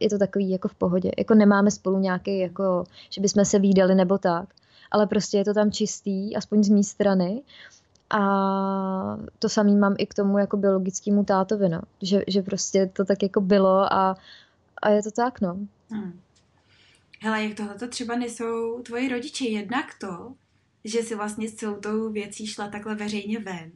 je 0.00 0.10
to 0.10 0.18
takový 0.18 0.50
jako 0.50 0.68
v 0.68 0.74
pohodě. 0.74 1.10
Jako 1.18 1.34
nemáme 1.34 1.70
spolu 1.70 1.98
nějaký, 1.98 2.38
jako, 2.38 2.84
že 3.10 3.20
bychom 3.20 3.44
se 3.44 3.58
výdali 3.58 3.94
nebo 3.94 4.18
tak 4.18 4.48
ale 4.90 5.06
prostě 5.06 5.36
je 5.38 5.44
to 5.44 5.54
tam 5.54 5.72
čistý, 5.72 6.36
aspoň 6.36 6.64
z 6.64 6.68
mé 6.68 6.82
strany. 6.82 7.42
A 8.10 8.20
to 9.38 9.48
samý 9.48 9.76
mám 9.76 9.94
i 9.98 10.06
k 10.06 10.14
tomu 10.14 10.38
jako 10.38 10.56
biologickému 10.56 11.24
tátovi, 11.24 11.68
no. 11.68 11.80
Že, 12.02 12.22
že 12.28 12.42
prostě 12.42 12.90
to 12.92 13.04
tak 13.04 13.22
jako 13.22 13.40
bylo 13.40 13.92
a, 13.92 14.16
a 14.82 14.88
je 14.88 15.02
to 15.02 15.10
tak, 15.10 15.40
no. 15.40 15.58
Hmm. 15.90 16.20
Hele, 17.20 17.44
jak 17.44 17.56
tohle 17.56 17.88
třeba 17.88 18.16
nesou 18.16 18.82
tvoji 18.82 19.08
rodiče? 19.08 19.44
Jednak 19.44 19.86
to, 20.00 20.34
že 20.84 21.02
si 21.02 21.14
vlastně 21.14 21.48
s 21.48 21.54
celou 21.54 21.76
tou 21.76 22.12
věcí 22.12 22.46
šla 22.46 22.68
takhle 22.68 22.94
veřejně 22.94 23.38
ven 23.38 23.70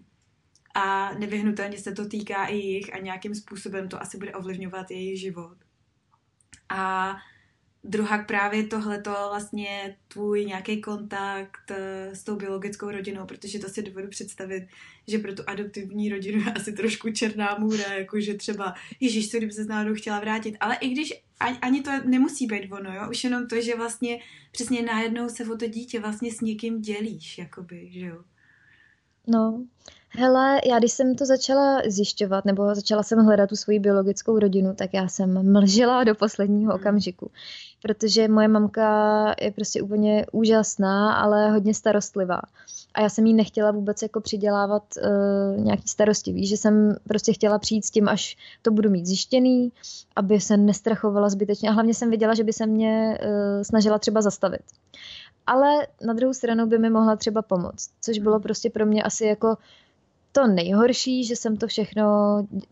a 0.75 1.15
nevyhnutelně 1.15 1.79
se 1.79 1.93
to 1.93 2.09
týká 2.09 2.47
i 2.47 2.57
jich 2.57 2.95
a 2.95 2.99
nějakým 2.99 3.35
způsobem 3.35 3.89
to 3.89 4.03
asi 4.03 4.19
bude 4.19 4.35
ovlivňovat 4.35 4.91
jejich 4.91 5.21
život. 5.21 5.57
A 6.69 7.13
druhá 7.85 8.19
právě 8.19 8.67
tohleto 8.67 9.11
vlastně 9.11 9.97
tvůj 10.09 10.45
nějaký 10.45 10.81
kontakt 10.81 11.71
eh, 11.71 12.17
s 12.17 12.25
tou 12.25 12.37
biologickou 12.37 12.91
rodinou, 12.91 13.27
protože 13.27 13.59
to 13.59 13.69
si 13.69 13.83
dovedu 13.83 14.09
představit, 14.09 14.67
že 15.09 15.19
pro 15.19 15.35
tu 15.35 15.43
adoptivní 15.47 16.09
rodinu 16.09 16.39
je 16.39 16.53
asi 16.53 16.73
trošku 16.73 17.11
černá 17.11 17.57
můra, 17.59 17.93
jakože 17.93 18.35
třeba, 18.35 18.75
ježíš, 19.01 19.31
co 19.31 19.37
kdyby 19.37 19.53
se 19.53 19.65
náhodou 19.65 19.95
chtěla 19.95 20.21
vrátit, 20.21 20.57
ale 20.61 20.77
i 20.81 20.89
když 20.89 21.23
ani, 21.41 21.59
ani 21.59 21.83
to 21.83 21.91
nemusí 22.05 22.47
být 22.47 22.73
ono, 22.73 22.95
jo, 22.95 23.11
už 23.11 23.25
jenom 23.25 23.47
to, 23.47 23.61
že 23.61 23.77
vlastně 23.77 24.19
přesně 24.53 24.83
najednou 24.83 25.29
se 25.29 25.45
o 25.45 25.57
to 25.57 25.67
dítě 25.67 26.01
vlastně 26.01 26.33
s 26.33 26.41
někým 26.41 26.81
dělíš, 26.81 27.39
jakoby, 27.39 27.89
že 27.91 28.07
jo. 28.07 28.23
No, 29.27 29.65
hele, 30.09 30.61
já 30.67 30.79
když 30.79 30.93
jsem 30.93 31.17
to 31.17 31.27
začala 31.27 31.83
zjišťovat, 31.87 32.45
nebo 32.45 32.75
začala 32.75 33.03
jsem 33.03 33.19
hledat 33.19 33.49
tu 33.49 33.57
svoji 33.57 33.79
biologickou 33.79 34.39
rodinu, 34.39 34.75
tak 34.75 34.95
já 34.95 35.09
jsem 35.09 35.53
mlžila 35.53 36.05
do 36.05 36.15
posledního 36.15 36.73
hmm. 36.73 36.81
okamžiku 36.81 37.31
protože 37.83 38.29
moje 38.29 38.49
mamka 38.49 39.35
je 39.41 39.51
prostě 39.51 39.83
úplně 39.83 40.27
úžasná, 40.33 41.15
ale 41.15 41.51
hodně 41.51 41.75
starostlivá. 41.75 42.41
a 42.95 43.01
já 43.01 43.09
jsem 43.09 43.27
jí 43.27 43.35
nechtěla 43.35 43.71
vůbec 43.71 44.03
jako 44.03 44.21
přidělávat 44.21 44.83
uh, 44.97 45.65
nějaký 45.65 45.89
starosti. 45.89 46.33
Víš, 46.33 46.49
že 46.49 46.57
jsem 46.57 46.97
prostě 47.09 47.33
chtěla 47.33 47.59
přijít 47.59 47.85
s 47.85 47.91
tím, 47.91 48.09
až 48.09 48.37
to 48.63 48.71
budu 48.71 48.91
mít 48.91 49.07
zjištěný, 49.07 49.73
aby 50.17 50.41
se 50.41 50.57
nestrachovala 50.57 51.29
zbytečně 51.29 51.69
a 51.69 51.73
hlavně 51.73 51.95
jsem 51.95 52.11
viděla, 52.11 52.35
že 52.35 52.45
by 52.45 52.53
se 52.53 52.67
mě 52.67 53.19
uh, 53.21 53.63
snažila 53.63 53.99
třeba 53.99 54.23
zastavit. 54.23 54.63
Ale 55.47 55.87
na 56.07 56.13
druhou 56.13 56.35
stranu 56.35 56.67
by 56.67 56.79
mi 56.79 56.91
mohla 56.91 57.17
třeba 57.17 57.43
pomoct, 57.43 57.91
což 58.01 58.19
bylo 58.19 58.41
prostě 58.41 58.71
pro 58.71 58.87
mě 58.87 59.03
asi 59.03 59.25
jako 59.25 59.57
to 60.33 60.47
nejhorší, 60.47 61.25
že 61.25 61.37
jsem 61.37 61.57
to 61.57 61.67
všechno 61.67 62.05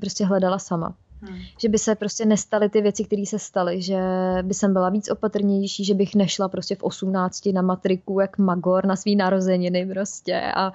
prostě 0.01 0.25
hledala 0.25 0.59
sama. 0.59 0.95
Hmm. 1.23 1.39
Že 1.59 1.69
by 1.69 1.79
se 1.79 1.95
prostě 1.95 2.25
nestaly 2.25 2.69
ty 2.69 2.81
věci, 2.81 3.05
které 3.05 3.27
se 3.27 3.39
staly, 3.39 3.83
že 3.83 3.99
by 4.43 4.55
jsem 4.55 4.73
byla 4.73 4.91
víc 4.91 5.11
opatrnější, 5.11 5.85
že 5.85 5.95
bych 5.95 6.15
nešla 6.15 6.49
prostě 6.49 6.75
v 6.75 6.83
18 6.83 7.47
na 7.47 7.63
matriku 7.63 8.21
jak 8.21 8.39
magor 8.39 8.87
na 8.87 8.97
svý 8.97 9.17
narozeniny 9.17 9.87
prostě 9.87 10.53
a 10.57 10.73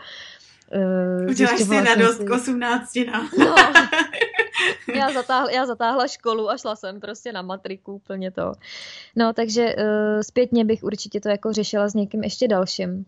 Uh, 1.21 1.29
Uděláš 1.29 1.59
si 1.59 1.81
radost 1.81 2.17
si... 2.17 2.25
k 2.25 2.29
18 2.29 2.95
no. 3.39 3.55
já, 4.95 5.13
zatáhla, 5.13 5.51
já 5.51 5.65
zatáhla 5.65 6.07
školu 6.07 6.49
a 6.49 6.57
šla 6.57 6.75
jsem 6.75 6.99
prostě 6.99 7.33
na 7.33 7.41
matriku 7.41 7.93
úplně 7.93 8.31
to. 8.31 8.53
No, 9.15 9.33
takže 9.33 9.75
uh, 9.75 10.21
zpětně 10.21 10.65
bych 10.65 10.83
určitě 10.83 11.19
to 11.19 11.29
jako 11.29 11.53
řešila 11.53 11.87
s 11.87 11.93
někým 11.93 12.23
ještě 12.23 12.47
dalším 12.47 13.05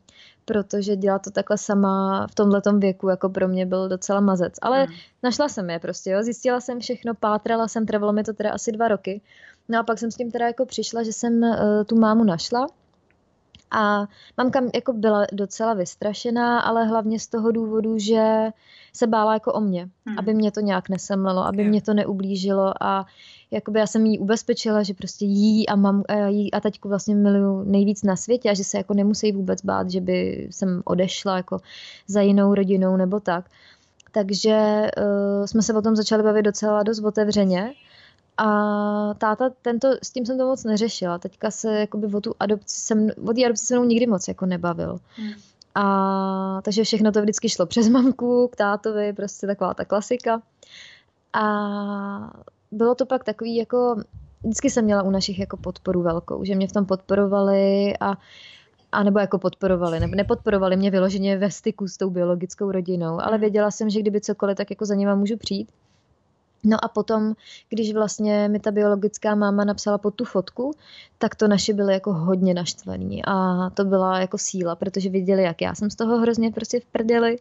protože 0.47 0.95
dělat 0.95 1.21
to 1.21 1.31
takhle 1.31 1.57
sama 1.57 2.27
v 2.27 2.35
tomhletom 2.35 2.79
věku 2.79 3.09
jako 3.09 3.29
pro 3.29 3.47
mě 3.47 3.65
byl 3.65 3.89
docela 3.89 4.19
mazec. 4.19 4.53
Ale 4.61 4.83
hmm. 4.83 4.95
našla 5.23 5.49
jsem 5.49 5.69
je 5.69 5.79
prostě, 5.79 6.09
jo. 6.09 6.23
zjistila 6.23 6.61
jsem 6.61 6.79
všechno, 6.79 7.13
pátrala 7.13 7.67
jsem, 7.67 7.85
trvalo 7.85 8.13
mi 8.13 8.23
to 8.23 8.33
teda 8.33 8.51
asi 8.51 8.71
dva 8.71 8.87
roky. 8.87 9.21
No 9.69 9.79
a 9.79 9.83
pak 9.83 9.99
jsem 9.99 10.11
s 10.11 10.15
tím 10.15 10.31
teda 10.31 10.47
jako 10.47 10.65
přišla, 10.65 11.03
že 11.03 11.13
jsem 11.13 11.43
uh, 11.43 11.83
tu 11.85 11.99
mámu 11.99 12.23
našla 12.23 12.67
a 13.71 14.07
mamka 14.37 14.61
jako 14.75 14.93
byla 14.93 15.25
docela 15.31 15.73
vystrašená, 15.73 16.59
ale 16.59 16.85
hlavně 16.85 17.19
z 17.19 17.27
toho 17.27 17.51
důvodu, 17.51 17.97
že 17.97 18.49
se 18.93 19.07
bála 19.07 19.33
jako 19.33 19.53
o 19.53 19.61
mě, 19.61 19.89
hmm. 20.05 20.19
aby 20.19 20.33
mě 20.33 20.51
to 20.51 20.59
nějak 20.59 20.89
nesemlelo, 20.89 21.45
aby 21.45 21.57
yeah. 21.57 21.69
mě 21.69 21.81
to 21.81 21.93
neublížilo 21.93 22.83
a 22.83 23.05
jakoby 23.51 23.79
já 23.79 23.87
jsem 23.87 24.05
jí 24.05 24.19
ubezpečila, 24.19 24.83
že 24.83 24.93
prostě 24.93 25.25
jí 25.25 25.69
a 25.69 25.75
mám 25.75 26.03
a, 26.07 26.27
jí 26.27 26.53
a 26.53 26.59
taťku 26.59 26.89
vlastně 26.89 27.15
miluju 27.15 27.63
nejvíc 27.63 28.03
na 28.03 28.15
světě 28.15 28.49
a 28.49 28.53
že 28.53 28.63
se 28.63 28.77
jako 28.77 28.93
nemusí 28.93 29.31
vůbec 29.31 29.65
bát, 29.65 29.91
že 29.91 30.01
by 30.01 30.47
jsem 30.51 30.81
odešla 30.85 31.37
jako 31.37 31.59
za 32.07 32.21
jinou 32.21 32.55
rodinou 32.55 32.97
nebo 32.97 33.19
tak. 33.19 33.45
Takže 34.11 34.87
uh, 34.97 35.45
jsme 35.45 35.61
se 35.61 35.73
o 35.73 35.81
tom 35.81 35.95
začali 35.95 36.23
bavit 36.23 36.41
docela 36.41 36.83
dost 36.83 36.99
otevřeně. 36.99 37.73
A 38.37 39.13
táta, 39.17 39.49
tento, 39.61 39.87
s 40.03 40.11
tím 40.11 40.25
jsem 40.25 40.37
to 40.37 40.45
moc 40.45 40.63
neřešila. 40.63 41.17
Teďka 41.17 41.51
se 41.51 41.79
jakoby 41.79 42.07
o 42.07 42.21
tu 42.21 42.35
adopci, 42.39 42.81
jsem, 42.81 43.09
o 43.29 43.33
té 43.33 43.45
adopci 43.45 43.65
se 43.65 43.75
mnou 43.75 43.85
nikdy 43.85 44.07
moc 44.07 44.27
jako 44.27 44.45
nebavil. 44.45 44.99
Hmm. 45.15 45.31
A 45.75 46.61
takže 46.63 46.83
všechno 46.83 47.11
to 47.11 47.21
vždycky 47.21 47.49
šlo 47.49 47.65
přes 47.65 47.89
mamku, 47.89 48.47
k 48.47 48.55
tátovi, 48.55 49.13
prostě 49.13 49.47
taková 49.47 49.73
ta 49.73 49.85
klasika. 49.85 50.41
A 51.33 51.43
bylo 52.71 52.95
to 52.95 53.05
pak 53.05 53.23
takový 53.23 53.55
jako, 53.55 53.95
vždycky 54.43 54.69
jsem 54.69 54.85
měla 54.85 55.03
u 55.03 55.09
našich 55.09 55.39
jako 55.39 55.57
podporu 55.57 56.01
velkou, 56.01 56.43
že 56.43 56.55
mě 56.55 56.67
v 56.67 56.71
tom 56.71 56.85
podporovali 56.85 57.93
a 57.99 58.17
a 58.91 59.03
nebo 59.03 59.19
jako 59.19 59.39
podporovali, 59.39 59.99
nebo 59.99 60.15
nepodporovali 60.15 60.77
mě 60.77 60.91
vyloženě 60.91 61.37
ve 61.37 61.51
styku 61.51 61.87
s 61.87 61.97
tou 61.97 62.09
biologickou 62.09 62.71
rodinou, 62.71 63.19
ale 63.21 63.31
hmm. 63.31 63.41
věděla 63.41 63.71
jsem, 63.71 63.89
že 63.89 63.99
kdyby 63.99 64.21
cokoliv, 64.21 64.57
tak 64.57 64.69
jako 64.69 64.85
za 64.85 64.95
něma 64.95 65.15
můžu 65.15 65.37
přijít. 65.37 65.71
No 66.63 66.85
a 66.85 66.87
potom, 66.87 67.33
když 67.69 67.93
vlastně 67.93 68.49
mi 68.49 68.59
ta 68.59 68.71
biologická 68.71 69.35
máma 69.35 69.63
napsala 69.63 69.97
pod 69.97 70.15
tu 70.15 70.25
fotku, 70.25 70.71
tak 71.17 71.35
to 71.35 71.47
naše 71.47 71.73
byly 71.73 71.93
jako 71.93 72.13
hodně 72.13 72.53
naštvaný 72.53 73.21
a 73.25 73.69
to 73.69 73.85
byla 73.85 74.19
jako 74.19 74.37
síla, 74.37 74.75
protože 74.75 75.09
viděli, 75.09 75.43
jak 75.43 75.61
já 75.61 75.75
jsem 75.75 75.89
z 75.89 75.95
toho 75.95 76.17
hrozně 76.17 76.51
prostě 76.51 76.79
v 76.79 76.85
prdeli, 76.85 77.37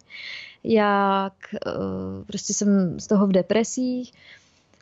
jak 0.65 1.33
uh, 1.67 2.25
prostě 2.27 2.55
jsem 2.55 3.01
z 3.01 3.07
toho 3.07 3.27
v 3.27 3.33
depresích, 3.33 4.13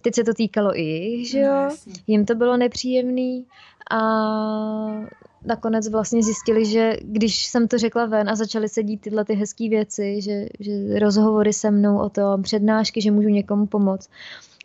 Teď 0.05 0.15
se 0.15 0.25
to 0.25 0.35
týkalo 0.35 0.79
i 0.79 0.83
jich, 0.83 1.31
že 1.31 1.39
jo? 1.39 1.69
No, 1.69 1.77
Jim 2.07 2.25
to 2.27 2.35
bylo 2.35 2.57
nepříjemný 2.57 3.47
a 3.91 3.99
nakonec 5.45 5.89
vlastně 5.89 6.23
zjistili, 6.23 6.65
že 6.65 6.97
když 7.03 7.47
jsem 7.47 7.69
to 7.69 7.79
řekla 7.79 8.07
ven 8.07 8.29
a 8.29 8.35
začaly 8.35 8.69
se 8.69 8.83
dít 8.83 9.01
tyhle 9.01 9.25
ty 9.25 9.35
hezké 9.35 9.69
věci, 9.69 10.23
že, 10.23 10.47
že 10.61 10.99
rozhovory 10.99 11.53
se 11.53 11.71
mnou 11.71 11.99
o 11.99 12.09
tom, 12.09 12.43
přednášky, 12.43 13.01
že 13.01 13.11
můžu 13.11 13.29
někomu 13.29 13.67
pomoct, 13.67 14.11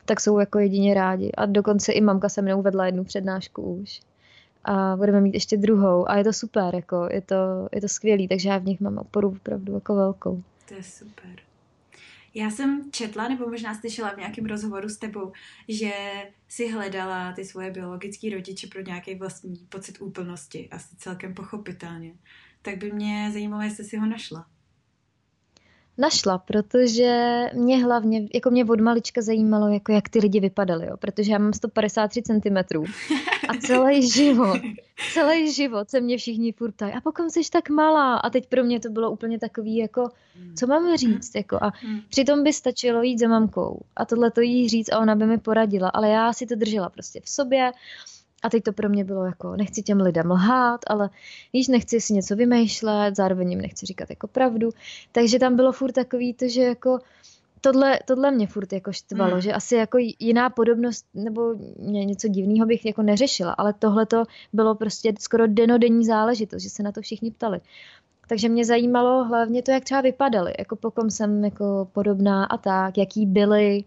tak 0.06 0.20
jsou 0.20 0.40
jako 0.40 0.60
jedině 0.60 0.94
rádi. 0.94 1.32
A 1.32 1.46
dokonce 1.46 1.92
i 1.92 2.02
mamka 2.02 2.30
se 2.30 2.42
mnou 2.42 2.62
vedla 2.62 2.86
jednu 2.86 3.04
přednášku 3.04 3.62
už. 3.62 4.02
A 4.64 4.96
budeme 4.98 5.22
mít 5.22 5.34
ještě 5.34 5.58
druhou. 5.58 6.10
A 6.10 6.18
je 6.18 6.24
to 6.24 6.34
super, 6.34 6.76
jako, 6.76 7.08
je 7.12 7.22
to, 7.22 7.36
je 7.72 7.82
to 7.82 7.88
skvělý, 7.88 8.28
takže 8.28 8.50
já 8.50 8.58
v 8.58 8.66
nich 8.66 8.80
mám 8.80 8.98
oporu 8.98 9.30
opravdu 9.30 9.74
jako 9.74 9.96
velkou. 9.96 10.44
To 10.68 10.74
je 10.74 10.84
super. 10.84 11.49
Já 12.34 12.50
jsem 12.50 12.92
četla, 12.92 13.28
nebo 13.28 13.50
možná 13.50 13.76
slyšela 13.76 14.14
v 14.14 14.18
nějakém 14.18 14.46
rozhovoru 14.46 14.90
s 14.90 14.98
tebou, 14.98 15.32
že 15.68 15.92
si 16.48 16.68
hledala 16.68 17.34
ty 17.34 17.46
svoje 17.46 17.72
biologické 17.72 18.30
rodiče 18.30 18.68
pro 18.68 18.82
nějaký 18.82 19.16
vlastní 19.16 19.56
pocit 19.70 20.02
úplnosti, 20.02 20.70
asi 20.72 20.96
celkem 20.96 21.34
pochopitelně. 21.34 22.14
Tak 22.62 22.78
by 22.78 22.92
mě 22.92 23.30
zajímalo, 23.34 23.64
jestli 23.64 23.84
si 23.84 23.98
ho 23.98 24.06
našla 24.06 24.48
našla, 26.00 26.38
protože 26.38 27.44
mě 27.54 27.84
hlavně, 27.84 28.28
jako 28.34 28.50
mě 28.50 28.66
od 28.66 28.80
malička 28.80 29.22
zajímalo, 29.22 29.68
jako 29.68 29.92
jak 29.92 30.10
ty 30.10 30.20
lidi 30.20 30.40
vypadaly, 30.40 30.88
jo, 30.88 30.98
protože 30.98 31.32
já 31.32 31.38
mám 31.38 31.54
153 31.54 32.22
cm 32.22 32.58
a 33.50 33.54
celý 33.62 34.10
život, 34.12 34.60
celý 35.14 35.54
život 35.54 35.90
se 35.90 36.02
mě 36.02 36.18
všichni 36.18 36.52
furt 36.52 36.72
ptají, 36.72 36.94
a 36.94 37.02
pokud 37.02 37.32
jsi 37.32 37.42
tak 37.52 37.70
malá? 37.70 38.16
A 38.16 38.30
teď 38.30 38.48
pro 38.48 38.64
mě 38.64 38.80
to 38.80 38.90
bylo 38.90 39.12
úplně 39.12 39.40
takový, 39.40 39.78
jako, 39.78 40.10
co 40.56 40.68
mám 40.68 40.98
říct, 40.98 41.36
jako, 41.36 41.64
a 41.64 41.72
přitom 42.10 42.44
by 42.44 42.54
stačilo 42.54 43.02
jít 43.02 43.20
za 43.20 43.28
mamkou 43.28 43.80
a 43.96 44.06
tohle 44.06 44.32
to 44.32 44.42
jí 44.42 44.70
říct 44.70 44.92
a 44.92 45.00
ona 45.00 45.16
by 45.16 45.26
mi 45.26 45.38
poradila, 45.38 45.90
ale 45.90 46.10
já 46.10 46.34
si 46.34 46.46
to 46.46 46.56
držela 46.56 46.90
prostě 46.90 47.22
v 47.24 47.30
sobě, 47.30 47.72
a 48.44 48.50
teď 48.50 48.64
to 48.64 48.74
pro 48.74 48.90
mě 48.90 49.04
bylo 49.04 49.26
jako, 49.26 49.56
nechci 49.56 49.82
těm 49.82 50.02
lidem 50.02 50.32
lhát, 50.32 50.82
ale 50.88 51.10
víš, 51.54 51.68
nechci 51.68 52.02
si 52.02 52.14
něco 52.14 52.36
vymýšlet, 52.36 53.16
zároveň 53.16 53.50
jim 53.50 53.62
nechci 53.62 53.86
říkat 53.86 54.10
jako 54.10 54.28
pravdu. 54.28 54.70
Takže 55.12 55.40
tam 55.40 55.56
bylo 55.56 55.72
furt 55.72 55.92
takový 55.92 56.34
to, 56.34 56.48
že 56.48 56.62
jako 56.62 57.00
tohle, 57.62 58.00
tohle 58.06 58.32
mě 58.32 58.48
furt 58.48 58.74
jako 58.74 58.92
štvalo, 58.92 59.32
hmm. 59.32 59.42
že 59.42 59.54
asi 59.54 59.76
jako 59.76 59.98
jiná 60.20 60.50
podobnost 60.50 61.06
nebo 61.14 61.56
něco 61.80 62.28
divného 62.28 62.66
bych 62.66 62.86
jako 62.86 63.02
neřešila, 63.02 63.52
ale 63.52 63.74
tohle 63.74 64.06
to 64.06 64.24
bylo 64.54 64.76
prostě 64.76 65.14
skoro 65.20 65.48
denodenní 65.48 66.06
záležitost, 66.06 66.64
že 66.64 66.70
se 66.70 66.84
na 66.84 66.92
to 66.92 67.02
všichni 67.02 67.32
ptali. 67.32 67.60
Takže 68.28 68.50
mě 68.50 68.66
zajímalo 68.66 69.24
hlavně 69.24 69.62
to, 69.62 69.72
jak 69.72 69.84
třeba 69.84 70.02
vypadaly, 70.02 70.54
jako 70.60 70.76
pokom 70.76 71.10
jsem 71.10 71.46
jako 71.46 71.88
podobná 71.92 72.46
a 72.46 72.58
tak, 72.58 72.98
jaký 72.98 73.26
byly 73.26 73.84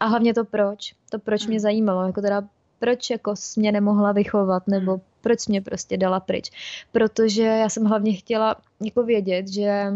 a 0.00 0.06
hlavně 0.06 0.34
to 0.34 0.44
proč. 0.44 0.94
To 1.10 1.18
proč 1.18 1.46
mě 1.46 1.56
hmm. 1.56 1.62
zajímalo, 1.62 2.06
jako 2.06 2.20
teda 2.20 2.42
proč 2.78 3.10
jako 3.10 3.34
mě 3.56 3.72
nemohla 3.72 4.12
vychovat, 4.12 4.62
nebo 4.66 4.92
hmm. 4.92 5.00
proč 5.20 5.46
mě 5.46 5.60
prostě 5.60 5.96
dala 5.96 6.20
pryč. 6.20 6.50
Protože 6.92 7.42
já 7.42 7.68
jsem 7.68 7.84
hlavně 7.84 8.12
chtěla 8.12 8.56
jako 8.80 9.02
vědět, 9.02 9.48
že 9.48 9.92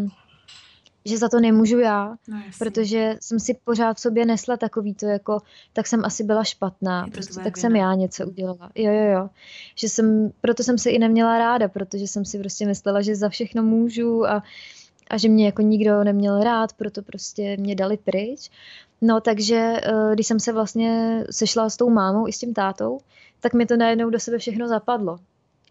že 1.05 1.18
za 1.18 1.29
to 1.29 1.40
nemůžu 1.40 1.79
já, 1.79 2.16
no, 2.29 2.42
protože 2.59 3.16
jsem 3.21 3.40
si 3.40 3.55
pořád 3.64 3.97
v 3.97 4.01
sobě 4.01 4.27
nesla 4.27 4.57
takový 4.57 4.95
to 4.95 5.07
jako, 5.07 5.42
tak 5.73 5.87
jsem 5.87 6.05
asi 6.05 6.25
byla 6.25 6.45
špatná, 6.45 7.07
prostě 7.12 7.35
tak 7.35 7.45
vina. 7.45 7.61
jsem 7.61 7.77
já 7.77 7.95
něco 7.95 8.27
udělala. 8.27 8.71
Jo, 8.75 8.92
jo, 8.92 9.05
jo. 9.12 9.31
Že 9.75 9.88
jsem, 9.88 10.33
proto 10.40 10.62
jsem 10.62 10.79
se 10.79 10.90
i 10.90 10.99
neměla 10.99 11.38
ráda, 11.38 11.68
protože 11.68 12.07
jsem 12.07 12.25
si 12.25 12.38
prostě 12.38 12.66
myslela, 12.66 13.03
že 13.03 13.16
za 13.16 13.29
všechno 13.29 13.62
můžu 13.62 14.27
a, 14.27 14.42
a 15.12 15.16
že 15.18 15.29
mě 15.29 15.46
jako 15.46 15.62
nikdo 15.62 16.05
neměl 16.05 16.42
rád, 16.42 16.72
proto 16.72 17.03
prostě 17.03 17.57
mě 17.57 17.75
dali 17.75 17.96
pryč. 17.96 18.51
No 19.01 19.20
takže 19.20 19.81
eh, 19.83 20.14
když 20.14 20.27
jsem 20.27 20.40
se 20.40 20.53
vlastně 20.53 21.25
sešla 21.31 21.70
s 21.70 21.77
tou 21.77 21.90
mámou 21.90 22.29
i 22.29 22.33
s 22.33 22.38
tím 22.38 22.55
tátou, 22.55 22.98
tak 23.40 23.55
mi 23.55 23.66
to 23.66 23.77
najednou 23.77 24.11
do 24.11 24.20
sebe 24.20 24.38
všechno 24.38 24.68
zapadlo. 24.68 25.18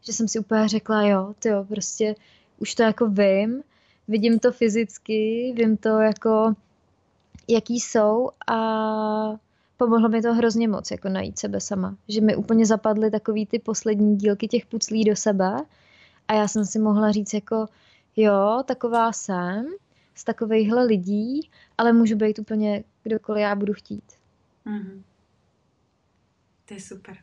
Že 0.03 0.13
jsem 0.13 0.27
si 0.27 0.39
úplně 0.39 0.67
řekla, 0.67 1.03
jo, 1.03 1.33
ty 1.39 1.49
jo, 1.49 1.65
prostě 1.69 2.15
už 2.59 2.75
to 2.75 2.83
jako 2.83 3.07
vím, 3.07 3.63
vidím 4.07 4.39
to 4.39 4.51
fyzicky, 4.51 5.53
vím 5.57 5.77
to 5.77 5.89
jako, 5.89 6.53
jaký 7.47 7.79
jsou 7.79 8.29
a 8.47 8.57
pomohlo 9.77 10.09
mi 10.09 10.21
to 10.21 10.33
hrozně 10.33 10.67
moc, 10.67 10.91
jako 10.91 11.09
najít 11.09 11.39
sebe 11.39 11.59
sama. 11.59 11.95
Že 12.07 12.21
mi 12.21 12.35
úplně 12.35 12.65
zapadly 12.65 13.11
takový 13.11 13.45
ty 13.45 13.59
poslední 13.59 14.15
dílky 14.15 14.47
těch 14.47 14.65
puclí 14.65 15.03
do 15.03 15.15
sebe 15.15 15.55
a 16.27 16.33
já 16.33 16.47
jsem 16.47 16.65
si 16.65 16.79
mohla 16.79 17.11
říct 17.11 17.33
jako, 17.33 17.67
jo, 18.15 18.63
taková 18.67 19.13
jsem, 19.13 19.65
z 20.15 20.23
takovýchhle 20.23 20.83
lidí, 20.83 21.49
ale 21.77 21.93
můžu 21.93 22.15
být 22.15 22.39
úplně 22.39 22.83
kdokoliv 23.03 23.41
já 23.41 23.55
budu 23.55 23.73
chtít. 23.73 24.03
Mm-hmm. 24.65 25.01
To 26.65 26.73
je 26.73 26.81
super. 26.81 27.17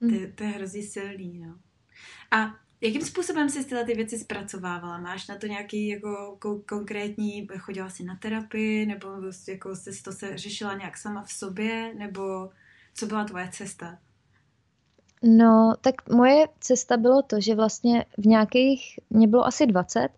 Mm. 0.00 0.10
To, 0.10 0.32
to 0.34 0.44
je 0.44 0.50
hrozně 0.50 0.82
silný, 0.82 1.38
no. 1.38 1.58
A 2.30 2.54
jakým 2.80 3.02
způsobem 3.02 3.48
jsi 3.48 3.64
tyhle 3.64 3.84
ty 3.84 3.94
věci 3.94 4.18
zpracovávala? 4.18 4.98
Máš 4.98 5.28
na 5.28 5.36
to 5.36 5.46
nějaký 5.46 5.88
jako 5.88 6.36
ko- 6.40 6.62
konkrétní, 6.68 7.48
chodila 7.58 7.90
jsi 7.90 8.04
na 8.04 8.16
terapii, 8.16 8.86
nebo 8.86 9.08
jako 9.48 9.76
jsi 9.76 10.02
to 10.02 10.12
se 10.12 10.38
řešila 10.38 10.74
nějak 10.74 10.96
sama 10.96 11.22
v 11.22 11.32
sobě, 11.32 11.94
nebo 11.94 12.50
co 12.94 13.06
byla 13.06 13.24
tvoje 13.24 13.48
cesta? 13.52 13.98
No, 15.22 15.74
tak 15.80 16.08
moje 16.10 16.46
cesta 16.60 16.96
bylo 16.96 17.22
to, 17.22 17.40
že 17.40 17.54
vlastně 17.54 18.04
v 18.18 18.26
nějakých, 18.26 19.00
mě 19.10 19.28
bylo 19.28 19.46
asi 19.46 19.66
20 19.66 20.08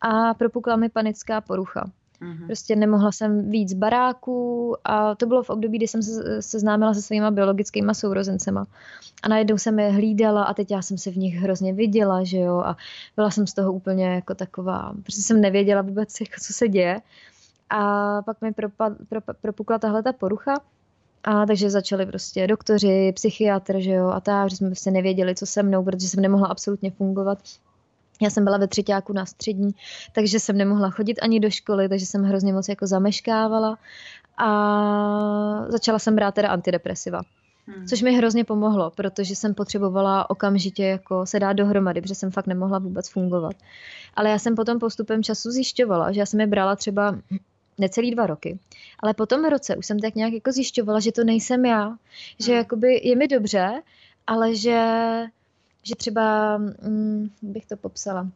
a 0.00 0.34
propukla 0.34 0.76
mi 0.76 0.88
panická 0.88 1.40
porucha. 1.40 1.90
Mm-hmm. 2.22 2.46
Prostě 2.46 2.76
nemohla 2.76 3.12
jsem 3.12 3.50
víc 3.50 3.72
baráků 3.72 4.76
a 4.84 5.14
to 5.14 5.26
bylo 5.26 5.42
v 5.42 5.50
období, 5.50 5.78
kdy 5.78 5.88
jsem 5.88 6.02
se 6.02 6.42
seznámila 6.42 6.94
se 6.94 7.02
svýma 7.02 7.30
biologickými 7.30 7.94
sourozencema. 7.94 8.66
A 9.22 9.28
najednou 9.28 9.58
jsem 9.58 9.78
je 9.78 9.90
hlídala 9.90 10.44
a 10.44 10.54
teď 10.54 10.70
já 10.70 10.82
jsem 10.82 10.98
se 10.98 11.10
v 11.10 11.16
nich 11.16 11.34
hrozně 11.34 11.72
viděla, 11.72 12.24
že 12.24 12.38
jo, 12.38 12.58
a 12.58 12.76
byla 13.16 13.30
jsem 13.30 13.46
z 13.46 13.54
toho 13.54 13.72
úplně 13.72 14.06
jako 14.06 14.34
taková, 14.34 14.92
prostě 15.02 15.22
jsem 15.22 15.40
nevěděla 15.40 15.82
vůbec, 15.82 16.08
jako, 16.20 16.34
co 16.40 16.52
se 16.52 16.68
děje. 16.68 17.00
A 17.70 18.22
pak 18.22 18.40
mi 18.40 18.52
propad, 18.52 18.92
pro, 19.08 19.20
propukla 19.40 19.78
tahle 19.78 20.02
ta 20.02 20.12
porucha 20.12 20.54
a 21.24 21.46
takže 21.46 21.70
začali 21.70 22.06
prostě 22.06 22.46
doktoři, 22.46 23.12
psychiatr, 23.14 23.80
že 23.80 23.90
jo, 23.90 24.08
a 24.08 24.20
tak, 24.20 24.50
že 24.50 24.56
jsme 24.56 24.68
prostě 24.68 24.90
nevěděli, 24.90 25.34
co 25.34 25.46
se 25.46 25.62
mnou, 25.62 25.84
protože 25.84 26.08
jsem 26.08 26.20
nemohla 26.20 26.48
absolutně 26.48 26.90
fungovat. 26.90 27.38
Já 28.22 28.30
jsem 28.30 28.44
byla 28.44 28.58
ve 28.58 28.66
třetíku 28.66 29.12
na 29.12 29.26
střední, 29.26 29.70
takže 30.12 30.40
jsem 30.40 30.56
nemohla 30.56 30.90
chodit 30.90 31.18
ani 31.22 31.40
do 31.40 31.50
školy, 31.50 31.88
takže 31.88 32.06
jsem 32.06 32.22
hrozně 32.22 32.52
moc 32.52 32.68
jako 32.68 32.86
zameškávala 32.86 33.78
a 34.36 34.50
začala 35.68 35.98
jsem 35.98 36.16
brát 36.16 36.34
teda 36.34 36.48
antidepresiva. 36.48 37.20
Hmm. 37.66 37.86
Což 37.86 38.02
mi 38.02 38.12
hrozně 38.12 38.44
pomohlo, 38.44 38.90
protože 38.90 39.36
jsem 39.36 39.54
potřebovala 39.54 40.30
okamžitě 40.30 40.84
jako 40.84 41.26
se 41.26 41.40
dát 41.40 41.52
dohromady, 41.52 42.00
protože 42.00 42.14
jsem 42.14 42.30
fakt 42.30 42.46
nemohla 42.46 42.78
vůbec 42.78 43.08
fungovat. 43.08 43.56
Ale 44.14 44.30
já 44.30 44.38
jsem 44.38 44.54
potom 44.54 44.78
postupem 44.78 45.22
času 45.22 45.50
zjišťovala, 45.50 46.12
že 46.12 46.20
já 46.20 46.26
jsem 46.26 46.40
je 46.40 46.46
brala 46.46 46.76
třeba 46.76 47.18
necelý 47.78 48.10
dva 48.10 48.26
roky. 48.26 48.58
Ale 48.98 49.14
po 49.14 49.26
tom 49.26 49.44
roce 49.44 49.76
už 49.76 49.86
jsem 49.86 49.98
tak 49.98 50.14
nějak 50.14 50.32
jako 50.32 50.52
zjišťovala, 50.52 51.00
že 51.00 51.12
to 51.12 51.24
nejsem 51.24 51.64
já, 51.64 51.96
že 52.38 52.52
hmm. 52.52 52.58
jakoby 52.58 53.00
je 53.08 53.16
mi 53.16 53.28
dobře, 53.28 53.82
ale 54.26 54.54
že, 54.54 54.80
že 55.82 55.96
třeba, 55.96 56.56
hm, 56.58 57.30
bych 57.42 57.66
to 57.66 57.76
popsala, 57.76 58.28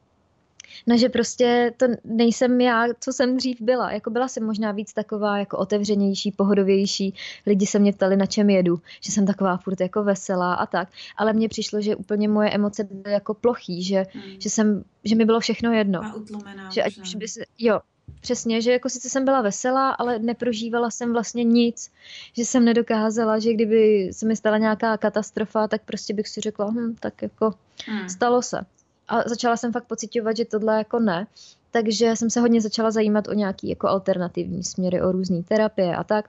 No, 0.86 0.96
že 0.96 1.08
prostě 1.08 1.72
to 1.76 1.86
nejsem 2.04 2.60
já, 2.60 2.86
co 3.00 3.12
jsem 3.12 3.36
dřív 3.36 3.60
byla. 3.60 3.92
Jako 3.92 4.10
byla 4.10 4.28
jsem 4.28 4.44
možná 4.44 4.72
víc 4.72 4.92
taková 4.92 5.38
jako 5.38 5.58
otevřenější, 5.58 6.32
pohodovější. 6.32 7.14
Lidi 7.46 7.66
se 7.66 7.78
mě 7.78 7.92
ptali, 7.92 8.16
na 8.16 8.26
čem 8.26 8.50
jedu. 8.50 8.80
Že 9.00 9.12
jsem 9.12 9.26
taková 9.26 9.56
furt 9.56 9.80
jako 9.80 10.04
veselá 10.04 10.54
a 10.54 10.66
tak. 10.66 10.88
Ale 11.16 11.32
mně 11.32 11.48
přišlo, 11.48 11.80
že 11.80 11.96
úplně 11.96 12.28
moje 12.28 12.50
emoce 12.50 12.84
byly 12.84 13.14
jako 13.14 13.34
plochý, 13.34 13.82
že, 13.82 14.06
hmm. 14.12 14.22
že, 14.38 14.50
jsem, 14.50 14.84
že 15.04 15.14
mi 15.14 15.24
bylo 15.24 15.40
všechno 15.40 15.72
jedno. 15.72 16.04
A 16.04 16.14
utlumená. 16.14 16.70
Že 16.70 16.82
ať 16.82 16.98
už 16.98 17.14
by 17.14 17.28
se, 17.28 17.40
jo, 17.58 17.80
Přesně, 18.20 18.62
že 18.62 18.72
jako 18.72 18.88
sice 18.88 19.08
jsem 19.08 19.24
byla 19.24 19.42
veselá, 19.42 19.90
ale 19.90 20.18
neprožívala 20.18 20.90
jsem 20.90 21.12
vlastně 21.12 21.44
nic, 21.44 21.90
že 22.32 22.44
jsem 22.44 22.64
nedokázala, 22.64 23.38
že 23.38 23.54
kdyby 23.54 24.10
se 24.12 24.26
mi 24.26 24.36
stala 24.36 24.58
nějaká 24.58 24.96
katastrofa, 24.96 25.68
tak 25.68 25.82
prostě 25.84 26.14
bych 26.14 26.28
si 26.28 26.40
řekla, 26.40 26.70
hm, 26.70 26.96
tak 27.00 27.22
jako 27.22 27.54
hmm. 27.86 28.08
stalo 28.08 28.42
se. 28.42 28.60
A 29.08 29.28
začala 29.28 29.56
jsem 29.56 29.72
fakt 29.72 29.84
pocitovat, 29.84 30.36
že 30.36 30.44
tohle 30.44 30.78
jako 30.78 30.98
ne, 30.98 31.26
takže 31.70 32.16
jsem 32.16 32.30
se 32.30 32.40
hodně 32.40 32.60
začala 32.60 32.90
zajímat 32.90 33.28
o 33.28 33.32
nějaký 33.32 33.68
jako 33.68 33.88
alternativní 33.88 34.64
směry, 34.64 35.02
o 35.02 35.12
různé 35.12 35.42
terapie 35.42 35.96
a 35.96 36.04
tak. 36.04 36.28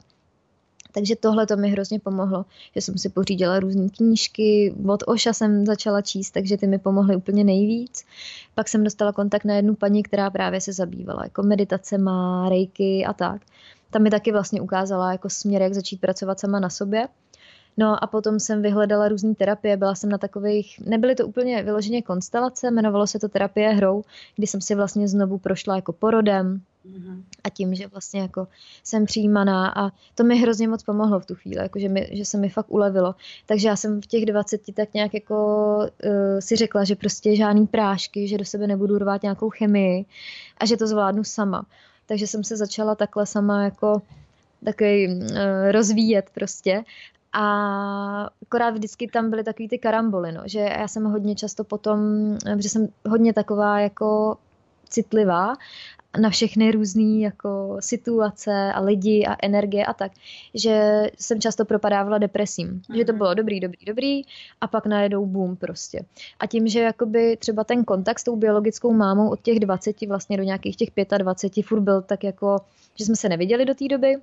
Takže 0.97 1.15
tohle 1.15 1.45
to 1.47 1.57
mi 1.57 1.69
hrozně 1.69 1.99
pomohlo, 1.99 2.45
že 2.75 2.81
jsem 2.81 2.97
si 2.97 3.09
pořídila 3.09 3.59
různé 3.59 3.89
knížky, 3.89 4.75
od 4.87 5.03
Oša 5.07 5.33
jsem 5.33 5.65
začala 5.65 6.01
číst, 6.01 6.31
takže 6.31 6.57
ty 6.57 6.67
mi 6.67 6.79
pomohly 6.79 7.15
úplně 7.15 7.43
nejvíc. 7.43 8.05
Pak 8.55 8.67
jsem 8.67 8.83
dostala 8.83 9.13
kontakt 9.13 9.45
na 9.45 9.55
jednu 9.55 9.75
paní, 9.75 10.03
která 10.03 10.29
právě 10.29 10.61
se 10.61 10.73
zabývala 10.73 11.23
jako 11.23 11.43
meditacema, 11.43 12.49
rejky 12.49 13.05
a 13.05 13.13
tak. 13.13 13.41
Tam 13.89 14.03
mi 14.03 14.09
taky 14.09 14.31
vlastně 14.31 14.61
ukázala 14.61 15.11
jako 15.11 15.29
směr, 15.29 15.61
jak 15.61 15.73
začít 15.73 16.01
pracovat 16.01 16.39
sama 16.39 16.59
na 16.59 16.69
sobě. 16.69 17.07
No 17.78 18.03
a 18.03 18.07
potom 18.07 18.39
jsem 18.39 18.61
vyhledala 18.61 19.07
různé 19.07 19.36
terapie, 19.36 19.78
byla 19.78 19.95
jsem 19.95 20.09
na 20.09 20.17
takových, 20.17 20.80
nebyly 20.86 21.15
to 21.15 21.28
úplně 21.28 21.63
vyloženě 21.63 22.01
konstelace, 22.01 22.67
jmenovalo 22.67 23.07
se 23.07 23.19
to 23.19 23.30
terapie 23.30 23.69
hrou, 23.69 24.03
kdy 24.36 24.47
jsem 24.47 24.61
si 24.61 24.75
vlastně 24.75 25.07
znovu 25.07 25.38
prošla 25.38 25.75
jako 25.75 25.93
porodem, 25.93 26.61
Mm-hmm. 26.88 27.23
A 27.43 27.49
tím, 27.49 27.75
že 27.75 27.88
vlastně 27.88 28.21
jako 28.21 28.47
jsem 28.84 29.05
přijímaná 29.05 29.69
a 29.69 29.91
to 30.15 30.23
mi 30.23 30.38
hrozně 30.38 30.67
moc 30.67 30.84
pomohlo 30.84 31.19
v 31.19 31.25
tu 31.25 31.36
chvíli, 31.36 31.57
jako 31.57 31.80
že, 31.80 31.89
mi, 31.89 32.09
že 32.11 32.25
se 32.25 32.38
mi 32.38 32.49
fakt 32.49 32.71
ulevilo. 32.71 33.15
Takže 33.45 33.67
já 33.67 33.75
jsem 33.75 34.01
v 34.01 34.05
těch 34.05 34.25
20 34.25 34.61
tak 34.73 34.93
nějak 34.93 35.13
jako 35.13 35.78
uh, 35.78 36.11
si 36.39 36.55
řekla, 36.55 36.84
že 36.84 36.95
prostě 36.95 37.36
žádný 37.36 37.67
prášky, 37.67 38.28
že 38.28 38.38
do 38.38 38.45
sebe 38.45 38.67
nebudu 38.67 38.97
rvát 38.97 39.23
nějakou 39.23 39.49
chemii 39.49 40.05
a 40.57 40.65
že 40.65 40.78
to 40.78 40.88
zvládnu 40.88 41.23
sama. 41.23 41.65
Takže 42.05 42.28
jsem 42.28 42.43
se 42.43 42.57
začala 42.57 42.95
takhle 42.95 43.25
sama 43.25 43.63
jako 43.63 44.01
takový 44.65 45.07
uh, 45.07 45.28
rozvíjet 45.71 46.30
prostě 46.34 46.84
a 47.39 48.29
akorát 48.41 48.69
vždycky 48.69 49.07
tam 49.07 49.29
byly 49.29 49.43
takový 49.43 49.67
ty 49.67 49.77
karamboly, 49.77 50.31
no, 50.31 50.41
že 50.45 50.59
já 50.59 50.88
jsem 50.88 51.03
hodně 51.03 51.35
často 51.35 51.63
potom, 51.63 51.99
že 52.57 52.69
jsem 52.69 52.88
hodně 53.09 53.33
taková 53.33 53.79
jako 53.79 54.38
citlivá 54.89 55.53
na 56.21 56.29
všechny 56.29 56.71
různé 56.71 57.19
jako 57.19 57.77
situace 57.79 58.73
a 58.73 58.81
lidi 58.81 59.25
a 59.25 59.35
energie 59.43 59.85
a 59.85 59.93
tak, 59.93 60.11
že 60.53 61.03
jsem 61.19 61.41
často 61.41 61.65
propadávala 61.65 62.17
depresím. 62.17 62.67
Mm-hmm. 62.67 62.97
Že 62.97 63.05
to 63.05 63.11
mhm. 63.11 63.17
bylo 63.17 63.33
dobrý, 63.33 63.59
dobrý, 63.59 63.85
dobrý 63.85 64.21
a 64.61 64.67
pak 64.67 64.85
najednou 64.85 65.25
boom 65.25 65.55
prostě. 65.55 66.05
A 66.39 66.47
tím, 66.47 66.67
že 66.67 66.79
jakoby 66.79 67.38
třeba 67.38 67.63
ten 67.63 67.83
kontakt 67.83 68.19
s 68.19 68.23
tou 68.23 68.35
biologickou 68.35 68.93
mámou 68.93 69.29
od 69.29 69.41
těch 69.41 69.59
20 69.59 70.01
vlastně 70.01 70.38
do 70.38 70.43
nějakých 70.43 70.75
těch 70.75 70.89
25 71.17 71.65
furt 71.65 71.81
byl 71.81 72.01
tak 72.01 72.23
jako, 72.23 72.57
že 72.95 73.05
jsme 73.05 73.15
se 73.15 73.29
neviděli 73.29 73.65
do 73.65 73.75
té 73.75 73.88
doby, 73.88 74.15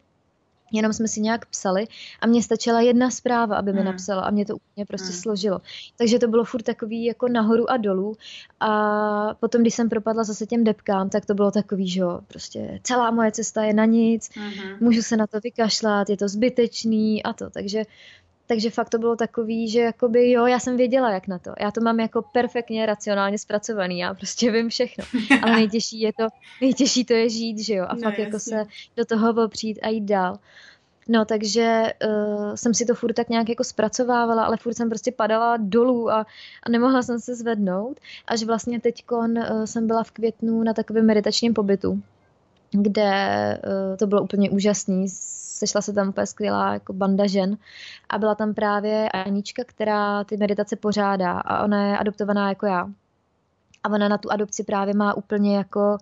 jenom 0.73 0.93
jsme 0.93 1.09
si 1.09 1.21
nějak 1.21 1.47
psali 1.47 1.87
a 2.21 2.27
mně 2.27 2.43
stačila 2.43 2.81
jedna 2.81 3.11
zpráva, 3.11 3.57
aby 3.57 3.73
mi 3.73 3.79
hmm. 3.79 3.87
napsala 3.87 4.23
a 4.23 4.31
mě 4.31 4.47
to 4.47 4.57
úplně 4.57 4.87
prostě 4.87 5.09
hmm. 5.09 5.21
složilo. 5.21 5.61
Takže 5.97 6.19
to 6.19 6.29
bylo 6.29 6.45
furt 6.45 6.63
takový 6.63 7.05
jako 7.05 7.29
nahoru 7.29 7.71
a 7.71 7.77
dolů 7.77 8.17
a 8.61 9.35
potom, 9.41 9.61
když 9.61 9.75
jsem 9.75 9.89
propadla 9.89 10.25
zase 10.25 10.47
těm 10.47 10.65
depkám, 10.65 11.11
tak 11.11 11.27
to 11.27 11.35
bylo 11.35 11.51
takový, 11.51 11.89
že 11.89 12.01
jo, 12.01 12.21
prostě 12.27 12.81
celá 12.83 13.11
moje 13.11 13.33
cesta 13.33 13.65
je 13.65 13.75
na 13.75 13.85
nic, 13.85 14.31
hmm. 14.37 14.53
můžu 14.81 15.03
se 15.03 15.17
na 15.17 15.27
to 15.27 15.41
vykašlat, 15.41 16.11
je 16.11 16.17
to 16.17 16.29
zbytečný 16.29 17.23
a 17.23 17.33
to, 17.33 17.51
takže 17.51 17.85
takže 18.47 18.71
fakt 18.71 18.91
to 18.91 18.99
bylo 18.99 19.17
takový, 19.17 19.69
že 19.69 19.81
jakoby 19.81 20.31
jo, 20.31 20.47
já 20.47 20.59
jsem 20.59 20.77
věděla, 20.77 21.11
jak 21.11 21.29
na 21.29 21.39
to. 21.39 21.53
Já 21.61 21.71
to 21.71 21.81
mám 21.81 22.01
jako 22.01 22.23
perfektně 22.23 22.87
racionálně 22.87 23.39
zpracovaný, 23.39 23.99
já 23.99 24.15
prostě 24.15 24.51
vím 24.51 24.69
všechno. 24.69 25.05
Ale 25.43 25.53
nejtěžší 25.57 26.01
je 26.01 26.13
to, 26.13 26.27
nejtěžší 26.61 27.05
to 27.05 27.13
je 27.13 27.29
žít, 27.29 27.59
že 27.59 27.75
jo, 27.75 27.87
a 27.89 27.95
no, 27.95 28.01
fakt 28.01 28.19
jasně. 28.19 28.25
jako 28.25 28.39
se 28.39 28.65
do 28.97 29.05
toho 29.05 29.45
opřít 29.45 29.79
a 29.83 29.89
jít 29.89 30.05
dál. 30.05 30.39
No, 31.09 31.25
takže 31.25 31.93
uh, 32.07 32.55
jsem 32.55 32.75
si 32.75 32.87
to 32.87 32.95
furt 32.95 33.13
tak 33.13 33.29
nějak 33.29 33.49
jako 33.49 33.65
zpracovávala, 33.65 34.45
ale 34.45 34.57
furt 34.57 34.75
jsem 34.75 34.89
prostě 34.89 35.13
padala 35.13 35.57
dolů 35.57 36.11
a, 36.11 36.27
a 36.63 36.71
nemohla 36.71 37.03
jsem 37.03 37.21
se 37.21 37.35
zvednout, 37.35 38.01
až 38.27 38.43
vlastně 38.43 38.81
teď 38.81 39.05
uh, 39.11 39.65
jsem 39.65 39.87
byla 39.87 40.03
v 40.03 40.11
květnu 40.11 40.63
na 40.63 40.75
takovém 40.75 41.07
meditačním 41.07 41.55
pobytu, 41.55 42.03
kde 42.83 43.61
uh, 43.67 43.97
to 43.97 44.07
bylo 44.07 44.23
úplně 44.23 44.51
úžasný 44.51 45.09
sešla 45.09 45.81
se 45.81 45.93
tam 45.93 46.09
úplně 46.09 46.27
skvělá 46.27 46.73
jako 46.73 46.93
banda 46.93 47.27
žen 47.27 47.57
a 48.09 48.19
byla 48.19 48.35
tam 48.35 48.55
právě 48.55 49.09
Anička, 49.09 49.63
která 49.67 50.25
ty 50.25 50.37
meditace 50.37 50.77
pořádá 50.77 51.33
a 51.33 51.65
ona 51.65 51.89
je 51.89 51.99
adoptovaná 51.99 52.49
jako 52.49 52.67
já. 52.67 52.91
A 53.83 53.89
ona 53.91 54.09
na 54.09 54.19
tu 54.19 54.33
adopci 54.33 54.65
právě 54.65 54.95
má 54.95 55.17
úplně 55.17 55.57
jako 55.57 55.99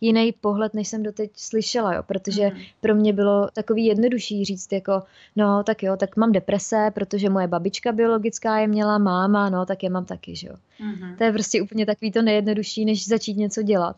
jiný 0.00 0.32
pohled, 0.32 0.74
než 0.74 0.88
jsem 0.88 1.02
doteď 1.02 1.30
slyšela, 1.36 1.94
jo, 1.94 2.02
protože 2.02 2.50
mm. 2.50 2.60
pro 2.80 2.94
mě 2.94 3.12
bylo 3.12 3.48
takový 3.52 3.86
jednodušší 3.86 4.44
říct 4.44 4.72
jako, 4.72 5.02
no 5.36 5.62
tak 5.62 5.82
jo, 5.82 5.96
tak 5.96 6.16
mám 6.16 6.32
deprese, 6.32 6.90
protože 6.94 7.30
moje 7.30 7.48
babička 7.48 7.92
biologická 7.92 8.58
je 8.58 8.68
měla, 8.68 8.98
máma, 8.98 9.50
no 9.50 9.66
tak 9.66 9.82
je 9.82 9.90
mám 9.90 10.04
taky, 10.04 10.36
že 10.36 10.48
jo. 10.48 10.54
Mm. 10.80 11.16
To 11.16 11.24
je 11.24 11.32
prostě 11.32 11.62
úplně 11.62 11.86
takový 11.86 12.12
to 12.12 12.22
nejjednodušší, 12.22 12.84
než 12.84 13.08
začít 13.08 13.36
něco 13.36 13.62
dělat. 13.62 13.96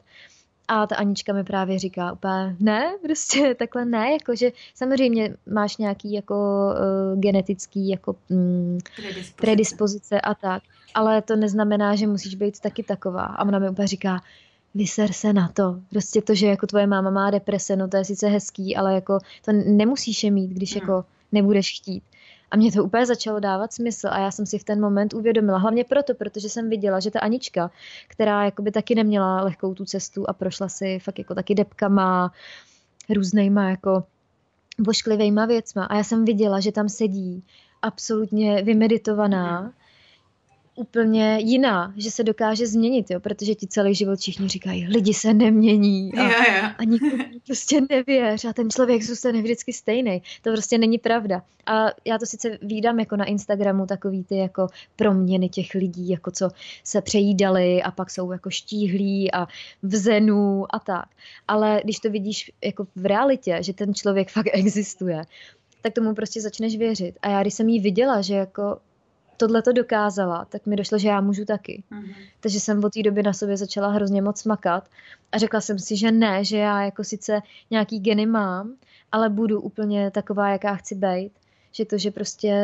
A 0.68 0.86
ta 0.86 0.96
Anička 0.96 1.32
mi 1.32 1.44
právě 1.44 1.78
říká 1.78 2.12
úplně, 2.12 2.56
ne, 2.60 2.96
prostě 3.02 3.54
takhle 3.58 3.84
ne, 3.84 4.12
jakože 4.12 4.50
samozřejmě 4.74 5.36
máš 5.52 5.76
nějaký 5.76 6.12
jako 6.12 6.34
uh, 7.14 7.20
genetický 7.20 7.88
jako 7.88 8.16
mm, 8.28 8.78
predispozice. 8.96 9.34
predispozice 9.36 10.20
a 10.20 10.34
tak, 10.34 10.62
ale 10.94 11.22
to 11.22 11.36
neznamená, 11.36 11.94
že 11.94 12.06
musíš 12.06 12.34
být 12.34 12.60
taky 12.60 12.82
taková. 12.82 13.24
A 13.24 13.44
ona 13.44 13.58
mi 13.58 13.70
úplně 13.70 13.88
říká, 13.88 14.20
vyser 14.74 15.12
se 15.12 15.32
na 15.32 15.48
to. 15.48 15.80
Prostě 15.90 16.22
to, 16.22 16.34
že 16.34 16.46
jako 16.46 16.66
tvoje 16.66 16.86
máma 16.86 17.10
má 17.10 17.30
deprese, 17.30 17.76
no 17.76 17.88
to 17.88 17.96
je 17.96 18.04
sice 18.04 18.28
hezký, 18.28 18.76
ale 18.76 18.94
jako 18.94 19.18
to 19.44 19.52
nemusíš 19.52 20.24
je 20.24 20.30
mít, 20.30 20.50
když 20.50 20.74
hmm. 20.74 20.80
jako 20.80 21.04
nebudeš 21.32 21.80
chtít. 21.80 22.02
A 22.50 22.56
mě 22.56 22.72
to 22.72 22.84
úplně 22.84 23.06
začalo 23.06 23.40
dávat 23.40 23.72
smysl 23.72 24.08
a 24.10 24.18
já 24.18 24.30
jsem 24.30 24.46
si 24.46 24.58
v 24.58 24.64
ten 24.64 24.80
moment 24.80 25.14
uvědomila, 25.14 25.58
hlavně 25.58 25.84
proto, 25.84 26.14
protože 26.14 26.48
jsem 26.48 26.70
viděla, 26.70 27.00
že 27.00 27.10
ta 27.10 27.20
Anička, 27.20 27.70
která 28.08 28.44
jakoby 28.44 28.70
taky 28.70 28.94
neměla 28.94 29.42
lehkou 29.42 29.74
tu 29.74 29.84
cestu 29.84 30.30
a 30.30 30.32
prošla 30.32 30.68
si 30.68 30.98
fakt 30.98 31.18
jako 31.18 31.34
taky 31.34 31.54
depkama, 31.54 32.32
různýma 33.14 33.70
jako 33.70 34.04
vošklivýma 34.78 35.46
věcma. 35.46 35.84
A 35.84 35.96
já 35.96 36.04
jsem 36.04 36.24
viděla, 36.24 36.60
že 36.60 36.72
tam 36.72 36.88
sedí 36.88 37.44
absolutně 37.82 38.62
vymeditovaná, 38.62 39.72
úplně 40.78 41.38
jiná, 41.40 41.94
že 41.96 42.10
se 42.10 42.24
dokáže 42.24 42.66
změnit, 42.66 43.10
jo, 43.10 43.20
protože 43.20 43.54
ti 43.54 43.66
celý 43.66 43.94
život 43.94 44.18
všichni 44.18 44.48
říkají, 44.48 44.86
lidi 44.86 45.14
se 45.14 45.34
nemění 45.34 46.14
a, 46.14 46.22
jo, 46.22 46.28
jo. 46.28 46.68
a 46.78 46.84
nikdo 46.84 47.24
prostě 47.46 47.80
nevěř 47.90 48.44
a 48.44 48.52
ten 48.52 48.70
člověk 48.70 49.02
zůstane 49.02 49.42
vždycky 49.42 49.72
stejný. 49.72 50.22
To 50.42 50.50
prostě 50.50 50.78
není 50.78 50.98
pravda. 50.98 51.42
A 51.66 51.86
já 52.04 52.18
to 52.18 52.26
sice 52.26 52.58
vídám 52.62 53.00
jako 53.00 53.16
na 53.16 53.24
Instagramu 53.24 53.86
takový 53.86 54.24
ty 54.24 54.36
jako 54.36 54.66
proměny 54.96 55.48
těch 55.48 55.74
lidí, 55.74 56.08
jako 56.08 56.30
co 56.30 56.50
se 56.84 57.02
přejídali 57.02 57.82
a 57.82 57.90
pak 57.90 58.10
jsou 58.10 58.32
jako 58.32 58.50
štíhlí 58.50 59.32
a 59.32 59.46
v 59.82 59.96
zenu 59.96 60.64
a 60.70 60.78
tak. 60.78 61.08
Ale 61.48 61.80
když 61.84 61.98
to 61.98 62.10
vidíš 62.10 62.52
jako 62.64 62.86
v 62.96 63.06
realitě, 63.06 63.58
že 63.60 63.72
ten 63.72 63.94
člověk 63.94 64.30
fakt 64.30 64.48
existuje, 64.52 65.22
tak 65.82 65.92
tomu 65.92 66.14
prostě 66.14 66.40
začneš 66.40 66.76
věřit. 66.76 67.18
A 67.22 67.28
já, 67.28 67.42
když 67.42 67.54
jsem 67.54 67.68
jí 67.68 67.80
viděla, 67.80 68.22
že 68.22 68.34
jako 68.34 68.78
tohle 69.38 69.62
to 69.62 69.72
dokázala, 69.72 70.44
tak 70.44 70.66
mi 70.66 70.76
došlo, 70.76 70.98
že 70.98 71.08
já 71.08 71.20
můžu 71.20 71.44
taky. 71.44 71.82
Mm-hmm. 71.92 72.14
Takže 72.40 72.60
jsem 72.60 72.84
od 72.84 72.92
té 72.92 73.02
doby 73.02 73.22
na 73.22 73.32
sobě 73.32 73.56
začala 73.56 73.88
hrozně 73.88 74.22
moc 74.22 74.44
makat 74.44 74.88
a 75.32 75.38
řekla 75.38 75.60
jsem 75.60 75.78
si, 75.78 75.96
že 75.96 76.12
ne, 76.12 76.44
že 76.44 76.58
já 76.58 76.82
jako 76.82 77.04
sice 77.04 77.40
nějaký 77.70 78.00
geny 78.00 78.26
mám, 78.26 78.74
ale 79.12 79.28
budu 79.28 79.60
úplně 79.60 80.10
taková, 80.10 80.48
jaká 80.48 80.74
chci 80.74 80.94
být. 80.94 81.32
Že 81.72 81.84
to, 81.84 81.98
že 81.98 82.10
prostě 82.10 82.54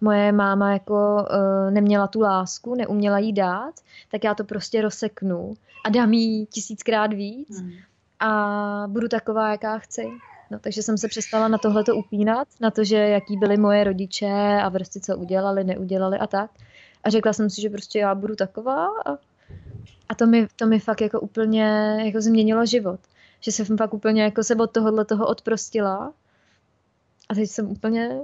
moje 0.00 0.32
máma 0.32 0.72
jako 0.72 1.26
uh, 1.30 1.70
neměla 1.70 2.06
tu 2.06 2.20
lásku, 2.20 2.74
neuměla 2.74 3.18
jí 3.18 3.32
dát, 3.32 3.74
tak 4.10 4.24
já 4.24 4.34
to 4.34 4.44
prostě 4.44 4.82
rozseknu 4.82 5.54
a 5.84 5.88
dám 5.88 6.12
jí 6.12 6.46
tisíckrát 6.46 7.12
víc 7.12 7.60
mm. 7.60 7.72
a 8.20 8.84
budu 8.86 9.08
taková, 9.08 9.50
jaká 9.50 9.78
chci. 9.78 10.08
No, 10.50 10.58
takže 10.58 10.82
jsem 10.82 10.98
se 10.98 11.08
přestala 11.08 11.48
na 11.48 11.58
tohleto 11.58 11.96
upínat, 11.96 12.48
na 12.60 12.70
to, 12.70 12.84
že 12.84 12.96
jaký 12.96 13.36
byli 13.36 13.56
moje 13.56 13.84
rodiče 13.84 14.60
a 14.64 14.70
prostě 14.70 15.00
co 15.00 15.16
udělali, 15.16 15.64
neudělali 15.64 16.18
a 16.18 16.26
tak. 16.26 16.50
A 17.04 17.10
řekla 17.10 17.32
jsem 17.32 17.50
si, 17.50 17.60
že 17.60 17.70
prostě 17.70 17.98
já 17.98 18.14
budu 18.14 18.36
taková 18.36 18.86
a, 18.86 19.12
a 20.08 20.14
to, 20.14 20.26
mi, 20.26 20.46
to 20.56 20.66
mi 20.66 20.80
fakt 20.80 21.00
jako 21.00 21.20
úplně 21.20 21.96
jako 22.04 22.20
změnilo 22.20 22.66
život. 22.66 23.00
Že 23.40 23.52
jsem 23.52 23.76
fakt 23.76 23.94
úplně 23.94 24.22
jako 24.22 24.44
se 24.44 24.56
od 24.56 24.70
tohohle 24.70 25.04
toho 25.04 25.26
odprostila 25.26 26.14
a 27.28 27.34
teď 27.34 27.50
jsem 27.50 27.70
úplně 27.70 28.20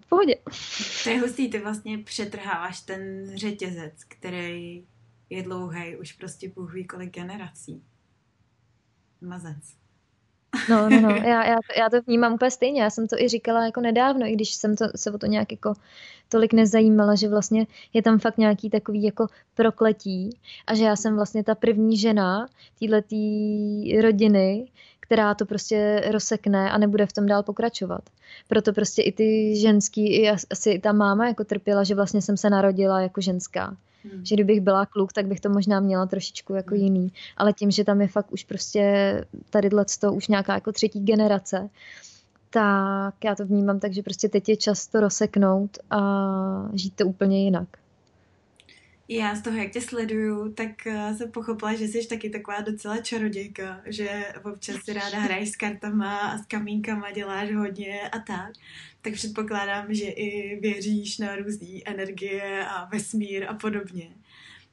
v 0.00 0.08
pohodě. 0.08 0.34
To 1.04 1.10
je 1.10 1.20
hustý, 1.20 1.50
ty 1.50 1.58
vlastně 1.58 1.98
přetrháváš 1.98 2.80
ten 2.80 3.32
řetězec, 3.34 4.04
který 4.08 4.86
je 5.30 5.42
dlouhý, 5.42 5.96
už 5.96 6.12
prostě 6.12 6.52
Bůh 6.54 6.74
ví 6.74 6.86
kolik 6.86 7.14
generací. 7.14 7.82
Mazec. 9.20 9.85
No, 10.70 10.90
no, 10.90 11.00
no, 11.00 11.08
já, 11.10 11.46
já, 11.46 11.56
já 11.78 11.90
to 11.90 11.96
vnímám 12.06 12.34
úplně 12.34 12.50
stejně. 12.50 12.82
Já 12.82 12.90
jsem 12.90 13.08
to 13.08 13.16
i 13.18 13.28
říkala 13.28 13.64
jako 13.64 13.80
nedávno, 13.80 14.26
i 14.26 14.32
když 14.32 14.54
jsem 14.54 14.76
to, 14.76 14.84
se 14.96 15.10
o 15.10 15.18
to 15.18 15.26
nějak 15.26 15.52
jako 15.52 15.74
tolik 16.28 16.52
nezajímala, 16.52 17.14
že 17.14 17.28
vlastně 17.28 17.66
je 17.92 18.02
tam 18.02 18.18
fakt 18.18 18.38
nějaký 18.38 18.70
takový 18.70 19.02
jako 19.02 19.26
prokletí 19.54 20.38
a 20.66 20.74
že 20.74 20.84
já 20.84 20.96
jsem 20.96 21.16
vlastně 21.16 21.44
ta 21.44 21.54
první 21.54 21.96
žena 21.96 22.48
této 22.80 23.06
rodiny, 24.02 24.66
která 25.00 25.34
to 25.34 25.46
prostě 25.46 26.02
rozsekne 26.10 26.70
a 26.70 26.78
nebude 26.78 27.06
v 27.06 27.12
tom 27.12 27.26
dál 27.26 27.42
pokračovat. 27.42 28.00
Proto 28.48 28.72
prostě 28.72 29.02
i 29.02 29.12
ty 29.12 29.56
ženský, 29.56 30.14
i 30.16 30.30
asi 30.30 30.78
ta 30.78 30.92
máma 30.92 31.26
jako 31.26 31.44
trpěla, 31.44 31.84
že 31.84 31.94
vlastně 31.94 32.22
jsem 32.22 32.36
se 32.36 32.50
narodila 32.50 33.00
jako 33.00 33.20
ženská. 33.20 33.76
Hmm. 34.12 34.24
Že 34.24 34.34
kdybych 34.34 34.60
byla 34.60 34.86
kluk, 34.86 35.12
tak 35.12 35.26
bych 35.26 35.40
to 35.40 35.50
možná 35.50 35.80
měla 35.80 36.06
trošičku 36.06 36.54
jako 36.54 36.74
hmm. 36.74 36.84
jiný. 36.84 37.12
Ale 37.36 37.52
tím, 37.52 37.70
že 37.70 37.84
tam 37.84 38.00
je 38.00 38.08
fakt 38.08 38.32
už 38.32 38.44
prostě 38.44 39.24
tady 39.50 39.70
to 40.00 40.12
už 40.12 40.28
nějaká 40.28 40.54
jako 40.54 40.72
třetí 40.72 41.00
generace, 41.00 41.68
tak 42.50 43.14
já 43.24 43.34
to 43.34 43.46
vnímám 43.46 43.80
tak, 43.80 43.92
že 43.92 44.02
prostě 44.02 44.28
teď 44.28 44.48
je 44.48 44.56
čas 44.56 44.86
to 44.86 45.00
rozseknout 45.00 45.78
a 45.90 46.70
žít 46.72 46.94
to 46.94 47.06
úplně 47.06 47.44
jinak. 47.44 47.68
Já 49.08 49.34
z 49.34 49.42
toho, 49.42 49.56
jak 49.56 49.72
tě 49.72 49.80
sleduju, 49.80 50.52
tak 50.52 50.86
eh, 50.86 51.14
jsem 51.14 51.30
pochopila, 51.30 51.74
že 51.74 51.84
jsi 51.84 52.08
taky 52.08 52.30
taková 52.30 52.60
docela 52.60 52.98
čarodějka, 52.98 53.82
že 53.86 54.24
občas 54.44 54.76
si 54.84 54.92
ráda 54.92 55.18
hraješ 55.18 55.50
s 55.50 55.56
kartama 55.56 56.18
a 56.18 56.38
s 56.38 56.46
kamínkama, 56.46 57.10
děláš 57.10 57.54
hodně 57.54 58.00
a 58.08 58.18
tak. 58.18 58.52
Tak 59.02 59.12
předpokládám, 59.12 59.94
že 59.94 60.04
i 60.04 60.60
věříš 60.60 61.18
na 61.18 61.36
různé 61.36 61.80
energie 61.84 62.66
a 62.66 62.84
vesmír 62.84 63.46
a 63.48 63.54
podobně. 63.54 64.14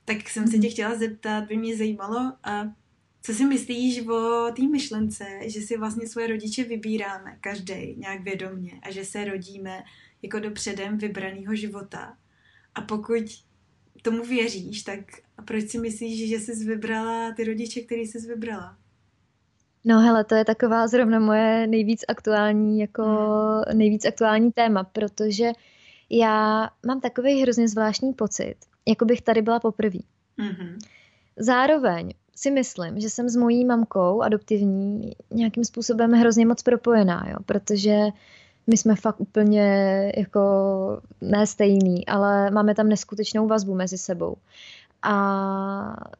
Tak 0.05 0.29
jsem 0.29 0.47
se 0.47 0.57
tě 0.57 0.69
chtěla 0.69 0.95
zeptat, 0.95 1.43
by 1.43 1.57
mě 1.57 1.77
zajímalo, 1.77 2.33
a 2.43 2.73
co 3.21 3.33
si 3.33 3.45
myslíš 3.45 4.07
o 4.07 4.47
té 4.55 4.67
myšlence, 4.67 5.25
že 5.45 5.61
si 5.61 5.77
vlastně 5.77 6.07
svoje 6.07 6.27
rodiče 6.27 6.63
vybíráme, 6.63 7.37
každý 7.41 7.95
nějak 7.97 8.21
vědomně 8.21 8.71
a 8.81 8.91
že 8.91 9.05
se 9.05 9.25
rodíme 9.25 9.83
jako 10.21 10.39
do 10.39 10.51
předem 10.51 10.97
vybraného 10.97 11.55
života. 11.55 12.17
A 12.75 12.81
pokud 12.81 13.23
tomu 14.03 14.23
věříš, 14.23 14.83
tak 14.83 14.99
proč 15.45 15.69
si 15.69 15.79
myslíš, 15.79 16.29
že 16.29 16.35
jsi 16.35 16.65
vybrala 16.65 17.31
ty 17.31 17.43
rodiče, 17.43 17.81
který 17.81 18.01
jsi 18.01 18.27
vybrala? 18.27 18.77
No 19.85 19.99
hele, 19.99 20.23
to 20.23 20.35
je 20.35 20.45
taková 20.45 20.87
zrovna 20.87 21.19
moje 21.19 21.67
nejvíc 21.67 22.01
aktuální, 22.07 22.79
jako 22.79 23.03
hmm. 23.03 23.77
nejvíc 23.77 24.05
aktuální 24.05 24.51
téma, 24.51 24.83
protože 24.83 25.51
já 26.09 26.69
mám 26.85 27.01
takový 27.01 27.41
hrozně 27.41 27.67
zvláštní 27.67 28.13
pocit, 28.13 28.55
jako 28.87 29.05
bych 29.05 29.21
tady 29.21 29.41
byla 29.41 29.59
poprvé. 29.59 29.99
Hmm. 30.37 30.77
Zároveň 31.37 32.13
si 32.35 32.51
myslím, 32.51 32.99
že 32.99 33.09
jsem 33.09 33.29
s 33.29 33.35
mojí 33.35 33.65
mamkou 33.65 34.21
adoptivní 34.21 35.11
nějakým 35.31 35.65
způsobem 35.65 36.11
hrozně 36.11 36.45
moc 36.45 36.63
propojená, 36.63 37.27
jo, 37.29 37.37
protože 37.45 37.97
my 38.67 38.77
jsme 38.77 38.95
fakt 38.95 39.21
úplně 39.21 40.11
jako 40.17 40.41
ne 41.21 41.47
stejný, 41.47 42.07
ale 42.07 42.51
máme 42.51 42.75
tam 42.75 42.89
neskutečnou 42.89 43.47
vazbu 43.47 43.75
mezi 43.75 43.97
sebou. 43.97 44.35
A 45.01 45.15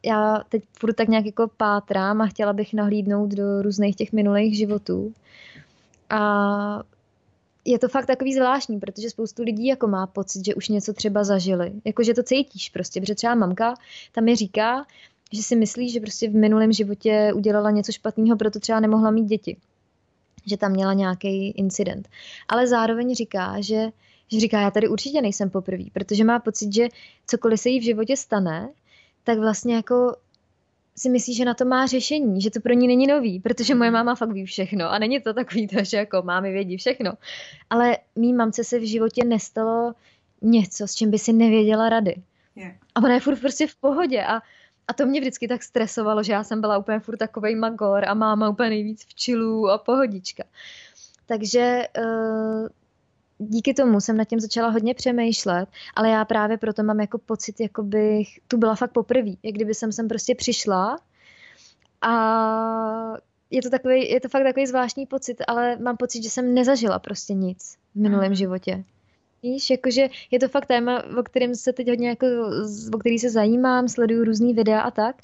já 0.04 0.40
teď 0.48 0.62
furt 0.78 0.92
tak 0.92 1.08
nějak 1.08 1.26
jako 1.26 1.50
pátrám 1.56 2.20
a 2.20 2.26
chtěla 2.26 2.52
bych 2.52 2.74
nahlídnout 2.74 3.30
do 3.30 3.62
různých 3.62 3.96
těch 3.96 4.12
minulých 4.12 4.56
životů. 4.56 5.12
A 6.10 6.82
je 7.64 7.78
to 7.78 7.88
fakt 7.88 8.06
takový 8.06 8.34
zvláštní, 8.34 8.80
protože 8.80 9.10
spoustu 9.10 9.42
lidí 9.42 9.66
jako 9.66 9.86
má 9.86 10.06
pocit, 10.06 10.44
že 10.44 10.54
už 10.54 10.68
něco 10.68 10.92
třeba 10.92 11.24
zažili. 11.24 11.72
Jako, 11.84 12.02
že 12.02 12.14
to 12.14 12.22
cítíš 12.22 12.70
prostě, 12.70 13.00
protože 13.00 13.14
třeba 13.14 13.34
mamka 13.34 13.74
tam 14.12 14.24
mi 14.24 14.36
říká, 14.36 14.86
že 15.32 15.42
si 15.42 15.56
myslí, 15.56 15.90
že 15.90 16.00
prostě 16.00 16.30
v 16.30 16.34
minulém 16.34 16.72
životě 16.72 17.32
udělala 17.34 17.70
něco 17.70 17.92
špatného, 17.92 18.36
proto 18.36 18.60
třeba 18.60 18.80
nemohla 18.80 19.10
mít 19.10 19.24
děti 19.24 19.56
že 20.46 20.56
tam 20.56 20.72
měla 20.72 20.92
nějaký 20.92 21.50
incident. 21.50 22.08
Ale 22.48 22.66
zároveň 22.66 23.14
říká, 23.14 23.60
že, 23.60 23.90
že 24.28 24.40
říká, 24.40 24.60
já 24.60 24.70
tady 24.70 24.88
určitě 24.88 25.22
nejsem 25.22 25.50
poprvé, 25.50 25.84
protože 25.92 26.24
má 26.24 26.38
pocit, 26.38 26.74
že 26.74 26.88
cokoliv 27.26 27.60
se 27.60 27.68
jí 27.68 27.80
v 27.80 27.84
životě 27.84 28.16
stane, 28.16 28.68
tak 29.24 29.38
vlastně 29.38 29.74
jako 29.74 30.16
si 30.96 31.08
myslí, 31.08 31.34
že 31.34 31.44
na 31.44 31.54
to 31.54 31.64
má 31.64 31.86
řešení, 31.86 32.40
že 32.40 32.50
to 32.50 32.60
pro 32.60 32.72
ní 32.72 32.86
není 32.86 33.06
nový, 33.06 33.40
protože 33.40 33.74
moje 33.74 33.90
máma 33.90 34.14
fakt 34.14 34.32
ví 34.32 34.44
všechno 34.44 34.90
a 34.90 34.98
není 34.98 35.20
to 35.20 35.34
takový 35.34 35.66
to, 35.66 35.84
že 35.84 35.96
jako 35.96 36.22
mámy 36.22 36.52
vědí 36.52 36.76
všechno. 36.76 37.12
Ale 37.70 37.98
mý 38.16 38.32
mamce 38.32 38.64
se 38.64 38.78
v 38.78 38.88
životě 38.88 39.24
nestalo 39.24 39.94
něco, 40.42 40.88
s 40.88 40.94
čím 40.94 41.10
by 41.10 41.18
si 41.18 41.32
nevěděla 41.32 41.88
rady. 41.88 42.14
Yeah. 42.56 42.72
A 42.94 43.00
ona 43.00 43.14
je 43.14 43.20
furt 43.20 43.40
prostě 43.40 43.66
v 43.66 43.76
pohodě 43.76 44.24
a 44.24 44.40
a 44.88 44.92
to 44.92 45.06
mě 45.06 45.20
vždycky 45.20 45.48
tak 45.48 45.62
stresovalo, 45.62 46.22
že 46.22 46.32
já 46.32 46.44
jsem 46.44 46.60
byla 46.60 46.78
úplně 46.78 47.00
furt 47.00 47.16
takovej 47.16 47.54
magor 47.54 48.04
a 48.08 48.14
máma 48.14 48.48
úplně 48.48 48.68
nejvíc 48.68 49.04
v 49.04 49.14
čilu 49.14 49.70
a 49.70 49.78
pohodička. 49.78 50.44
Takže 51.26 51.88
uh, 51.98 52.68
díky 53.38 53.74
tomu 53.74 54.00
jsem 54.00 54.16
nad 54.16 54.24
tím 54.24 54.40
začala 54.40 54.68
hodně 54.68 54.94
přemýšlet, 54.94 55.68
ale 55.94 56.10
já 56.10 56.24
právě 56.24 56.58
proto 56.58 56.82
mám 56.82 57.00
jako 57.00 57.18
pocit, 57.18 57.60
jako 57.60 57.82
bych 57.82 58.28
tu 58.48 58.56
byla 58.56 58.74
fakt 58.74 58.92
poprvé, 58.92 59.30
jak 59.42 59.54
kdyby 59.54 59.74
jsem 59.74 59.92
sem 59.92 60.08
prostě 60.08 60.34
přišla 60.34 60.98
a 62.02 62.12
je 63.50 63.62
to, 63.62 63.70
takový, 63.70 64.10
je 64.10 64.20
to 64.20 64.28
fakt 64.28 64.42
takový 64.44 64.66
zvláštní 64.66 65.06
pocit, 65.06 65.36
ale 65.48 65.76
mám 65.76 65.96
pocit, 65.96 66.22
že 66.22 66.30
jsem 66.30 66.54
nezažila 66.54 66.98
prostě 66.98 67.34
nic 67.34 67.76
v 67.94 68.00
minulém 68.00 68.28
mm. 68.28 68.34
životě. 68.34 68.84
Víš, 69.44 69.70
jakože 69.70 70.08
je 70.30 70.38
to 70.38 70.48
fakt 70.48 70.66
téma, 70.66 71.02
o 71.18 71.22
kterém 71.22 71.54
se 71.54 71.72
teď 71.72 71.88
hodně 71.88 72.08
jako, 72.08 72.26
o 72.94 72.98
který 72.98 73.18
se 73.18 73.30
zajímám, 73.30 73.88
sleduju 73.88 74.24
různý 74.24 74.54
videa 74.54 74.80
a 74.80 74.90
tak. 74.90 75.16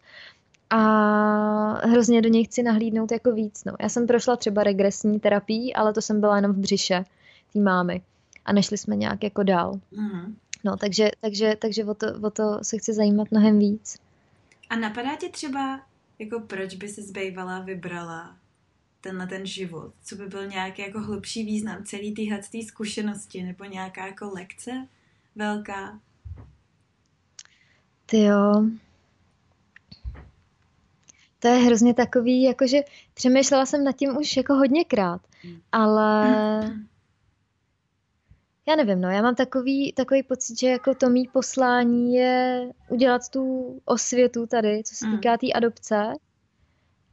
A 0.70 1.86
hrozně 1.86 2.22
do 2.22 2.28
něj 2.28 2.44
chci 2.44 2.62
nahlídnout 2.62 3.12
jako 3.12 3.32
víc. 3.32 3.64
No. 3.64 3.72
Já 3.80 3.88
jsem 3.88 4.06
prošla 4.06 4.36
třeba 4.36 4.64
regresní 4.64 5.20
terapii, 5.20 5.72
ale 5.72 5.92
to 5.92 6.02
jsem 6.02 6.20
byla 6.20 6.36
jenom 6.36 6.52
v 6.52 6.58
břiše 6.58 7.04
té 7.52 7.60
mámy. 7.60 8.02
A 8.44 8.52
nešli 8.52 8.78
jsme 8.78 8.96
nějak 8.96 9.24
jako 9.24 9.42
dál. 9.42 9.72
Mm-hmm. 9.72 10.34
No, 10.64 10.76
takže, 10.76 11.10
takže, 11.20 11.56
takže 11.58 11.84
o, 11.84 11.94
to, 11.94 12.06
o 12.22 12.30
to 12.30 12.58
se 12.62 12.78
chci 12.78 12.92
zajímat 12.92 13.30
mnohem 13.30 13.58
víc. 13.58 13.98
A 14.70 14.76
napadá 14.76 15.16
tě 15.16 15.28
třeba, 15.28 15.80
jako 16.18 16.40
proč 16.40 16.74
by 16.74 16.88
se 16.88 17.02
zbývala 17.02 17.60
vybrala 17.60 18.36
tenhle 19.00 19.26
ten 19.26 19.46
život? 19.46 19.92
Co 20.02 20.16
by 20.16 20.26
byl 20.26 20.46
nějaký 20.46 20.82
jako 20.82 21.00
hlubší 21.00 21.44
význam 21.44 21.84
celý 21.84 22.14
téhle 22.14 22.40
zkušenosti 22.66 23.42
nebo 23.42 23.64
nějaká 23.64 24.06
jako 24.06 24.30
lekce 24.30 24.86
velká? 25.36 26.00
Ty 28.06 28.22
jo. 28.22 28.64
To 31.38 31.48
je 31.48 31.54
hrozně 31.54 31.94
takový, 31.94 32.42
jakože 32.42 32.78
přemýšlela 33.14 33.66
jsem 33.66 33.84
nad 33.84 33.96
tím 33.96 34.16
už 34.16 34.36
jako 34.36 34.54
hodněkrát, 34.54 35.20
hmm. 35.42 35.60
ale 35.72 36.28
já 38.68 38.76
nevím, 38.76 39.00
no, 39.00 39.10
já 39.10 39.22
mám 39.22 39.34
takový, 39.34 39.92
takový 39.92 40.22
pocit, 40.22 40.58
že 40.58 40.68
jako 40.68 40.94
to 40.94 41.08
mý 41.08 41.28
poslání 41.28 42.14
je 42.14 42.68
udělat 42.88 43.28
tu 43.28 43.74
osvětu 43.84 44.46
tady, 44.46 44.82
co 44.84 44.94
se 44.94 45.06
mm. 45.06 45.16
týká 45.16 45.32
té 45.32 45.38
tý 45.38 45.52
adopce. 45.52 46.12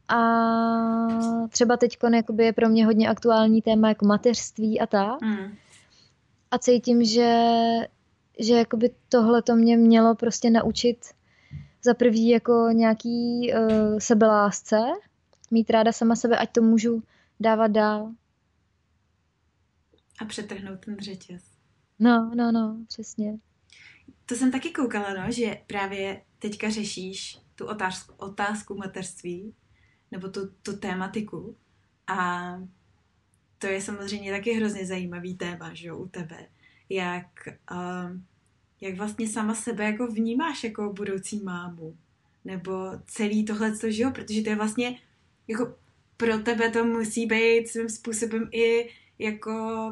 A 0.08 1.48
třeba 1.50 1.78
teď 1.78 1.98
je 2.40 2.54
pro 2.54 2.70
mě 2.70 2.86
hodně 2.86 3.10
aktuální 3.10 3.62
téma 3.62 3.90
jako 3.90 4.06
mateřství 4.06 4.80
a 4.80 4.88
tak. 4.88 5.22
Mm. 5.22 5.56
A 6.52 6.58
cítím, 6.58 7.04
že, 7.04 7.42
že 8.40 8.54
jakoby 8.54 8.90
tohle 9.10 9.42
to 9.42 9.56
mě 9.56 9.78
mělo 9.78 10.16
prostě 10.16 10.50
naučit 10.50 10.98
za 11.84 11.94
prvý 11.94 12.30
jako 12.30 12.70
nějaký 12.72 13.54
uh, 13.54 14.00
sebelásce, 14.00 14.78
mít 15.52 15.70
ráda 15.70 15.92
sama 15.92 16.16
sebe, 16.16 16.38
ať 16.38 16.52
to 16.52 16.62
můžu 16.62 17.04
dávat 17.40 17.68
dál. 17.68 18.12
A 20.22 20.26
přetrhnout 20.26 20.80
ten 20.86 21.00
řetěz. 21.00 21.44
No, 22.00 22.32
no, 22.36 22.52
no, 22.52 22.78
přesně. 22.88 23.38
To 24.26 24.36
jsem 24.36 24.52
taky 24.52 24.70
koukala, 24.72 25.14
no, 25.14 25.32
že 25.32 25.58
právě 25.68 26.22
teďka 26.40 26.70
řešíš 26.70 27.40
tu 27.56 27.66
otázku, 27.66 28.14
otázku 28.18 28.76
mateřství, 28.76 29.54
nebo 30.12 30.30
tu, 30.30 30.52
tu 30.62 30.78
tématiku. 30.78 31.56
A 32.08 32.50
to 33.58 33.68
je 33.68 33.82
samozřejmě 33.82 34.32
taky 34.32 34.54
hrozně 34.54 34.86
zajímavý 34.86 35.36
téma, 35.36 35.74
že 35.74 35.88
jo, 35.88 35.98
u 35.98 36.08
tebe. 36.08 36.48
Jak, 36.90 37.28
uh, 37.72 38.18
jak 38.82 38.96
vlastně 38.96 39.28
sama 39.28 39.56
sebe 39.56 39.84
jako 39.84 40.08
vnímáš 40.08 40.64
jako 40.64 40.94
budoucí 40.94 41.40
mámu. 41.44 41.98
Nebo 42.46 42.92
celý 43.06 43.46
tohle, 43.46 43.74
že 43.88 44.04
jo, 44.04 44.12
protože 44.12 44.42
to 44.42 44.50
je 44.50 44.56
vlastně 44.56 45.00
jako 45.48 45.76
pro 46.18 46.38
tebe 46.38 46.70
to 46.70 46.86
musí 46.86 47.26
být 47.26 47.68
svým 47.68 47.90
způsobem 47.90 48.50
i 48.52 48.90
jako 49.20 49.52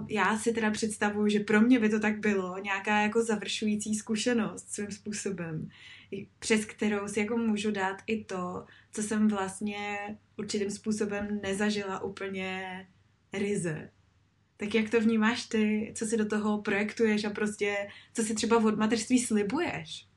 já 0.09 0.37
si 0.37 0.53
teda 0.53 0.71
představuju, 0.71 1.27
že 1.27 1.39
pro 1.39 1.61
mě 1.61 1.79
by 1.79 1.89
to 1.89 1.99
tak 1.99 2.19
bylo, 2.19 2.57
nějaká 2.57 3.01
jako 3.01 3.23
završující 3.23 3.95
zkušenost 3.95 4.73
svým 4.73 4.91
způsobem, 4.91 5.69
přes 6.39 6.65
kterou 6.65 7.07
si 7.07 7.19
jako 7.19 7.37
můžu 7.37 7.71
dát 7.71 7.97
i 8.07 8.23
to, 8.23 8.65
co 8.95 9.03
jsem 9.03 9.27
vlastně 9.27 9.97
určitým 10.37 10.71
způsobem 10.71 11.39
nezažila 11.43 12.03
úplně 12.03 12.87
ryze. 13.33 13.89
Tak 14.57 14.75
jak 14.75 14.89
to 14.89 15.01
vnímáš 15.01 15.45
ty, 15.45 15.93
co 15.95 16.05
si 16.05 16.17
do 16.17 16.25
toho 16.25 16.61
projektuješ 16.61 17.23
a 17.23 17.29
prostě, 17.29 17.75
co 18.13 18.23
si 18.23 18.35
třeba 18.35 18.57
od 18.57 18.77
mateřství 18.77 19.19
slibuješ? 19.19 20.07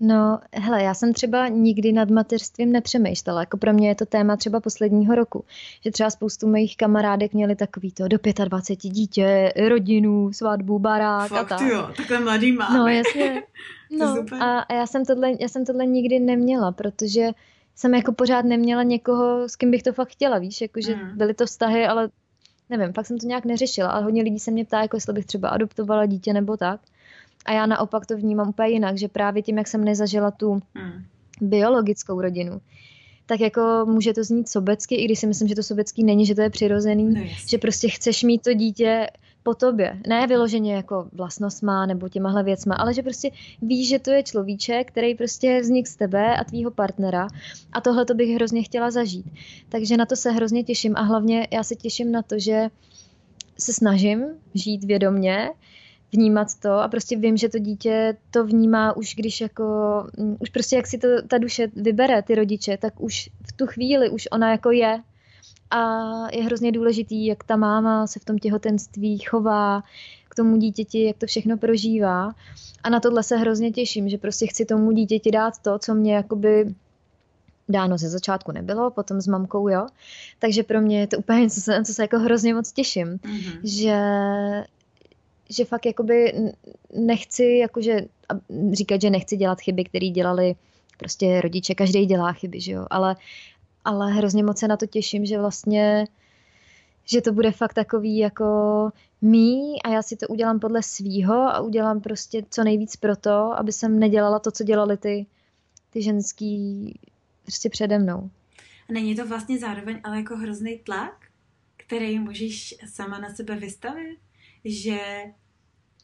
No, 0.00 0.40
hele, 0.54 0.82
já 0.82 0.94
jsem 0.94 1.12
třeba 1.12 1.48
nikdy 1.48 1.92
nad 1.92 2.10
mateřstvím 2.10 2.72
nepřemýšlela. 2.72 3.40
Jako 3.40 3.56
pro 3.56 3.72
mě 3.72 3.88
je 3.88 3.94
to 3.94 4.06
téma 4.06 4.36
třeba 4.36 4.60
posledního 4.60 5.14
roku. 5.14 5.44
Že 5.84 5.90
třeba 5.90 6.10
spoustu 6.10 6.46
mých 6.46 6.76
kamarádek 6.76 7.32
měli 7.32 7.56
takový 7.56 7.92
to 7.92 8.08
do 8.08 8.18
25 8.44 8.90
dítě, 8.90 9.52
rodinu, 9.68 10.32
svatbu, 10.32 10.78
barák 10.78 11.28
Fakt, 11.28 11.52
a 11.52 11.58
tak. 11.58 11.68
jo, 11.68 11.90
takhle 11.96 12.20
mladý 12.20 12.52
máme. 12.52 12.78
No, 12.78 12.86
jasně. 12.88 13.42
No, 13.98 14.24
a, 14.40 14.58
a 14.58 14.74
já, 14.74 14.86
jsem 14.86 15.04
tohle, 15.04 15.32
já 15.40 15.48
jsem 15.48 15.64
tohle 15.64 15.86
nikdy 15.86 16.18
neměla, 16.18 16.72
protože 16.72 17.30
jsem 17.74 17.94
jako 17.94 18.12
pořád 18.12 18.44
neměla 18.44 18.82
někoho, 18.82 19.48
s 19.48 19.56
kým 19.56 19.70
bych 19.70 19.82
to 19.82 19.92
fakt 19.92 20.08
chtěla, 20.08 20.38
víš, 20.38 20.60
jakože 20.60 20.96
mm. 20.96 21.18
byly 21.18 21.34
to 21.34 21.46
vztahy, 21.46 21.86
ale 21.86 22.08
nevím, 22.70 22.92
fakt 22.92 23.06
jsem 23.06 23.18
to 23.18 23.26
nějak 23.26 23.44
neřešila, 23.44 23.90
ale 23.90 24.04
hodně 24.04 24.22
lidí 24.22 24.38
se 24.38 24.50
mě 24.50 24.64
ptá, 24.64 24.82
jako 24.82 24.96
jestli 24.96 25.12
bych 25.12 25.26
třeba 25.26 25.48
adoptovala 25.48 26.06
dítě 26.06 26.32
nebo 26.32 26.56
tak. 26.56 26.80
A 27.44 27.52
já 27.52 27.66
naopak 27.66 28.06
to 28.06 28.16
vnímám 28.16 28.48
úplně 28.48 28.68
jinak, 28.68 28.98
že 28.98 29.08
právě 29.08 29.42
tím, 29.42 29.58
jak 29.58 29.68
jsem 29.68 29.84
nezažila 29.84 30.30
tu 30.30 30.62
hmm. 30.74 31.04
biologickou 31.40 32.20
rodinu, 32.20 32.60
tak 33.26 33.40
jako 33.40 33.86
může 33.88 34.12
to 34.12 34.24
znít 34.24 34.48
sobecky, 34.48 34.94
i 34.94 35.04
když 35.04 35.18
si 35.18 35.26
myslím, 35.26 35.48
že 35.48 35.54
to 35.54 35.62
sobecký 35.62 36.04
není, 36.04 36.26
že 36.26 36.34
to 36.34 36.40
je 36.40 36.50
přirozený, 36.50 37.14
no, 37.14 37.20
že 37.48 37.58
prostě 37.58 37.88
chceš 37.88 38.22
mít 38.22 38.42
to 38.42 38.54
dítě 38.54 39.06
po 39.44 39.54
tobě. 39.54 40.00
Ne 40.06 40.26
vyloženě 40.26 40.74
jako 40.74 41.08
vlastnost 41.12 41.62
má 41.62 41.86
nebo 41.86 42.08
těmahle 42.08 42.42
věcma, 42.42 42.74
ale 42.74 42.94
že 42.94 43.02
prostě 43.02 43.30
víš, 43.62 43.88
že 43.88 43.98
to 43.98 44.10
je 44.10 44.22
človíček, 44.22 44.88
který 44.88 45.14
prostě 45.14 45.60
vznik 45.60 45.86
z 45.86 45.96
tebe 45.96 46.36
a 46.36 46.44
tvýho 46.44 46.70
partnera 46.70 47.28
a 47.72 47.80
tohle 47.80 48.04
to 48.04 48.14
bych 48.14 48.34
hrozně 48.34 48.62
chtěla 48.62 48.90
zažít. 48.90 49.26
Takže 49.68 49.96
na 49.96 50.06
to 50.06 50.16
se 50.16 50.30
hrozně 50.30 50.64
těším 50.64 50.96
a 50.96 51.02
hlavně 51.02 51.48
já 51.52 51.62
se 51.62 51.74
těším 51.74 52.12
na 52.12 52.22
to, 52.22 52.38
že 52.38 52.68
se 53.58 53.72
snažím 53.72 54.24
žít 54.54 54.84
vědomně, 54.84 55.50
vnímat 56.12 56.48
to 56.62 56.72
a 56.72 56.88
prostě 56.88 57.16
vím, 57.16 57.36
že 57.36 57.48
to 57.48 57.58
dítě 57.58 58.16
to 58.30 58.44
vnímá 58.44 58.96
už 58.96 59.14
když 59.14 59.40
jako, 59.40 59.64
mm, 60.18 60.36
už 60.40 60.50
prostě 60.50 60.76
jak 60.76 60.86
si 60.86 60.98
to 60.98 61.08
ta 61.28 61.38
duše 61.38 61.68
vybere, 61.76 62.22
ty 62.22 62.34
rodiče, 62.34 62.76
tak 62.76 63.00
už 63.00 63.30
v 63.48 63.52
tu 63.52 63.66
chvíli 63.66 64.10
už 64.10 64.28
ona 64.32 64.50
jako 64.50 64.70
je 64.70 65.00
a 65.74 66.36
je 66.36 66.42
hrozně 66.42 66.72
důležitý, 66.72 67.26
jak 67.26 67.44
ta 67.44 67.56
máma 67.56 68.06
se 68.06 68.20
v 68.20 68.24
tom 68.24 68.38
těhotenství 68.38 69.18
chová 69.18 69.82
k 70.28 70.34
tomu 70.34 70.56
dítěti, 70.56 71.04
jak 71.04 71.18
to 71.18 71.26
všechno 71.26 71.58
prožívá 71.58 72.34
a 72.82 72.90
na 72.90 73.00
tohle 73.00 73.22
se 73.22 73.36
hrozně 73.36 73.70
těším, 73.70 74.08
že 74.08 74.18
prostě 74.18 74.46
chci 74.46 74.64
tomu 74.64 74.92
dítěti 74.92 75.30
dát 75.30 75.58
to, 75.62 75.78
co 75.78 75.94
mě 75.94 76.14
jakoby 76.14 76.74
dáno 77.68 77.98
ze 77.98 78.08
začátku 78.08 78.52
nebylo, 78.52 78.90
potom 78.90 79.20
s 79.20 79.26
mamkou, 79.26 79.68
jo. 79.68 79.86
Takže 80.38 80.62
pro 80.62 80.80
mě 80.80 81.00
je 81.00 81.06
to 81.06 81.18
úplně 81.18 81.40
něco, 81.40 81.60
co 81.84 81.94
se 81.94 82.02
jako 82.02 82.18
hrozně 82.18 82.54
moc 82.54 82.72
těším, 82.72 83.06
mm-hmm. 83.08 83.60
že 83.64 83.98
že 85.50 85.64
fakt 85.64 85.86
jakoby 85.86 86.34
nechci 86.96 87.44
jakože 87.44 88.00
říkat, 88.72 89.00
že 89.00 89.10
nechci 89.10 89.36
dělat 89.36 89.60
chyby, 89.60 89.84
které 89.84 90.08
dělali 90.08 90.54
prostě 90.98 91.40
rodiče, 91.40 91.74
každý 91.74 92.06
dělá 92.06 92.32
chyby, 92.32 92.60
že 92.60 92.72
jo, 92.72 92.86
ale, 92.90 93.16
ale 93.84 94.12
hrozně 94.12 94.42
moc 94.42 94.58
se 94.58 94.68
na 94.68 94.76
to 94.76 94.86
těším, 94.86 95.26
že 95.26 95.38
vlastně 95.38 96.06
že 97.06 97.20
to 97.20 97.32
bude 97.32 97.52
fakt 97.52 97.74
takový 97.74 98.18
jako 98.18 98.44
mý 99.22 99.82
a 99.82 99.88
já 99.88 100.02
si 100.02 100.16
to 100.16 100.26
udělám 100.28 100.60
podle 100.60 100.82
svýho 100.82 101.34
a 101.34 101.60
udělám 101.60 102.00
prostě 102.00 102.42
co 102.50 102.64
nejvíc 102.64 102.96
pro 102.96 103.16
to, 103.16 103.30
aby 103.30 103.72
jsem 103.72 103.98
nedělala 103.98 104.38
to, 104.38 104.50
co 104.50 104.64
dělali 104.64 104.96
ty, 104.96 105.26
ty 105.90 106.02
ženský 106.02 106.94
prostě 107.42 107.70
přede 107.70 107.98
mnou. 107.98 108.30
A 108.88 108.92
není 108.92 109.16
to 109.16 109.26
vlastně 109.26 109.58
zároveň 109.58 110.00
ale 110.04 110.16
jako 110.16 110.36
hrozný 110.36 110.78
tlak, 110.78 111.26
který 111.76 112.18
můžeš 112.18 112.74
sama 112.86 113.18
na 113.18 113.34
sebe 113.34 113.56
vystavit? 113.56 114.18
že 114.64 114.98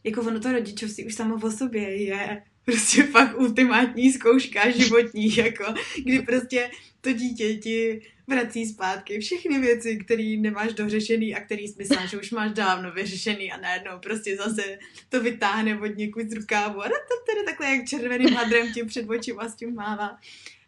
jako 0.03 0.21
ono 0.21 0.39
to 0.39 0.51
rodičovství 0.51 1.05
už 1.05 1.15
samo 1.15 1.35
o 1.35 1.51
sobě 1.51 2.03
je 2.03 2.43
prostě 2.65 3.03
fakt 3.03 3.37
ultimátní 3.37 4.11
zkouška 4.11 4.69
životní, 4.69 5.35
jako 5.35 5.73
kdy 6.03 6.21
prostě 6.21 6.71
to 7.01 7.13
dítě 7.13 7.55
ti 7.55 8.01
vrací 8.27 8.65
zpátky 8.65 9.19
všechny 9.19 9.59
věci, 9.59 9.97
které 9.97 10.35
nemáš 10.37 10.73
dořešený 10.73 11.35
a 11.35 11.41
který 11.41 11.67
jsi 11.67 11.75
myslel, 11.77 12.07
že 12.07 12.17
už 12.17 12.31
máš 12.31 12.51
dávno 12.51 12.91
vyřešený 12.91 13.51
a 13.51 13.57
najednou 13.57 13.99
prostě 13.99 14.37
zase 14.37 14.79
to 15.09 15.21
vytáhne 15.21 15.79
od 15.79 15.97
někud 15.97 16.29
z 16.29 16.33
rukávu 16.33 16.81
a 16.81 16.89
tady 16.89 17.45
takhle 17.45 17.75
jak 17.75 17.87
červeným 17.87 18.33
hadrem 18.33 18.73
ti 18.73 18.83
před 18.83 19.09
očima 19.09 19.49
s 19.49 19.55
tím 19.55 19.75
mává. 19.75 20.17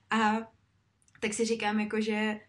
A 0.10 0.48
tak 1.20 1.34
si 1.34 1.46
říkám 1.46 1.80
jako, 1.80 2.02
že 2.02 2.39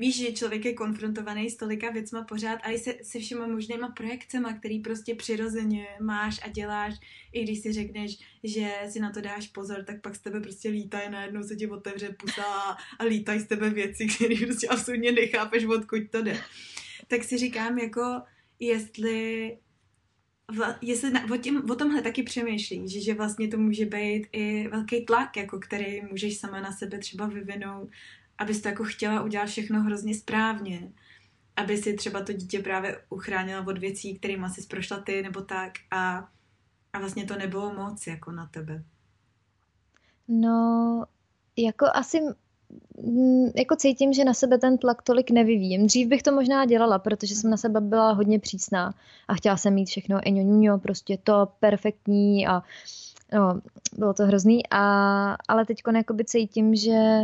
víš, 0.00 0.16
že 0.16 0.32
člověk 0.32 0.64
je 0.64 0.74
konfrontovaný 0.74 1.50
s 1.50 1.56
tolika 1.56 1.90
věcma 1.90 2.24
pořád 2.24 2.58
a 2.62 2.70
i 2.70 2.78
se, 2.78 2.94
se 3.02 3.18
všema 3.18 3.46
možnýma 3.46 3.88
projekcema, 3.88 4.52
který 4.52 4.78
prostě 4.78 5.14
přirozeně 5.14 5.86
máš 6.00 6.40
a 6.42 6.48
děláš, 6.48 6.94
i 7.32 7.42
když 7.44 7.58
si 7.58 7.72
řekneš, 7.72 8.18
že 8.44 8.72
si 8.90 9.00
na 9.00 9.10
to 9.10 9.20
dáš 9.20 9.48
pozor, 9.48 9.84
tak 9.84 10.00
pak 10.00 10.14
z 10.14 10.20
tebe 10.20 10.40
prostě 10.40 10.68
lítají, 10.68 11.10
najednou 11.10 11.42
se 11.42 11.56
ti 11.56 11.66
otevře 11.66 12.16
pusa 12.18 12.44
a, 12.44 12.76
a 12.98 13.04
lítají 13.04 13.40
z 13.40 13.46
tebe 13.46 13.70
věci, 13.70 14.06
které 14.16 14.34
prostě 14.36 14.68
absolutně 14.68 15.12
nechápeš, 15.12 15.64
odkud 15.64 16.02
to 16.10 16.22
jde. 16.22 16.40
Tak 17.08 17.24
si 17.24 17.38
říkám, 17.38 17.78
jako 17.78 18.22
jestli 18.60 19.58
Vla, 20.56 20.78
jestli 20.82 21.10
na, 21.10 21.24
o, 21.32 21.36
tím, 21.36 21.70
o 21.70 21.74
tomhle 21.74 22.02
taky 22.02 22.22
přemýšlíš, 22.22 22.92
že, 22.92 23.00
že 23.00 23.14
vlastně 23.14 23.48
to 23.48 23.58
může 23.58 23.86
být 23.86 24.26
i 24.32 24.68
velký 24.68 25.04
tlak, 25.04 25.36
jako 25.36 25.58
který 25.58 26.02
můžeš 26.10 26.38
sama 26.38 26.60
na 26.60 26.72
sebe 26.72 26.98
třeba 26.98 27.26
vyvinout 27.26 27.90
abys 28.40 28.62
to 28.62 28.68
jako 28.68 28.84
chtěla 28.84 29.22
udělat 29.22 29.46
všechno 29.46 29.82
hrozně 29.82 30.14
správně, 30.14 30.92
aby 31.56 31.76
si 31.76 31.94
třeba 31.94 32.22
to 32.22 32.32
dítě 32.32 32.58
právě 32.58 32.98
uchránila 33.08 33.66
od 33.66 33.78
věcí, 33.78 34.18
kterými 34.18 34.46
jsi 34.48 34.66
prošla 34.66 35.00
ty, 35.00 35.22
nebo 35.22 35.40
tak 35.40 35.72
a, 35.90 36.28
a 36.92 36.98
vlastně 36.98 37.24
to 37.24 37.36
nebylo 37.36 37.74
moc 37.74 38.06
jako 38.06 38.32
na 38.32 38.46
tebe. 38.46 38.84
No, 40.28 41.04
jako 41.56 41.86
asi 41.94 42.20
jako 43.54 43.76
cítím, 43.76 44.12
že 44.12 44.24
na 44.24 44.34
sebe 44.34 44.58
ten 44.58 44.78
tlak 44.78 45.02
tolik 45.02 45.30
nevyvíjím. 45.30 45.86
Dřív 45.86 46.08
bych 46.08 46.22
to 46.22 46.32
možná 46.32 46.64
dělala, 46.64 46.98
protože 46.98 47.34
jsem 47.34 47.50
na 47.50 47.56
sebe 47.56 47.80
byla 47.80 48.12
hodně 48.12 48.38
přísná 48.38 48.94
a 49.28 49.34
chtěla 49.34 49.56
jsem 49.56 49.74
mít 49.74 49.86
všechno 49.86 50.20
eňo 50.26 50.78
prostě 50.78 51.18
to 51.24 51.48
perfektní 51.60 52.46
a 52.46 52.62
no, 53.32 53.60
bylo 53.98 54.14
to 54.14 54.26
hrozný, 54.26 54.62
a, 54.70 55.36
ale 55.48 55.66
teď 55.66 55.82
cítím, 56.24 56.74
že 56.74 57.20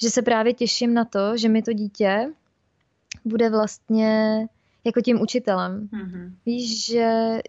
že 0.00 0.10
se 0.10 0.22
právě 0.22 0.54
těším 0.54 0.94
na 0.94 1.04
to, 1.04 1.36
že 1.36 1.48
mi 1.48 1.62
to 1.62 1.72
dítě 1.72 2.32
bude 3.24 3.50
vlastně 3.50 4.46
jako 4.84 5.00
tím 5.00 5.20
učitelem. 5.20 5.88
Mm-hmm. 5.92 6.32
Víš, 6.46 6.86
že, 6.86 7.40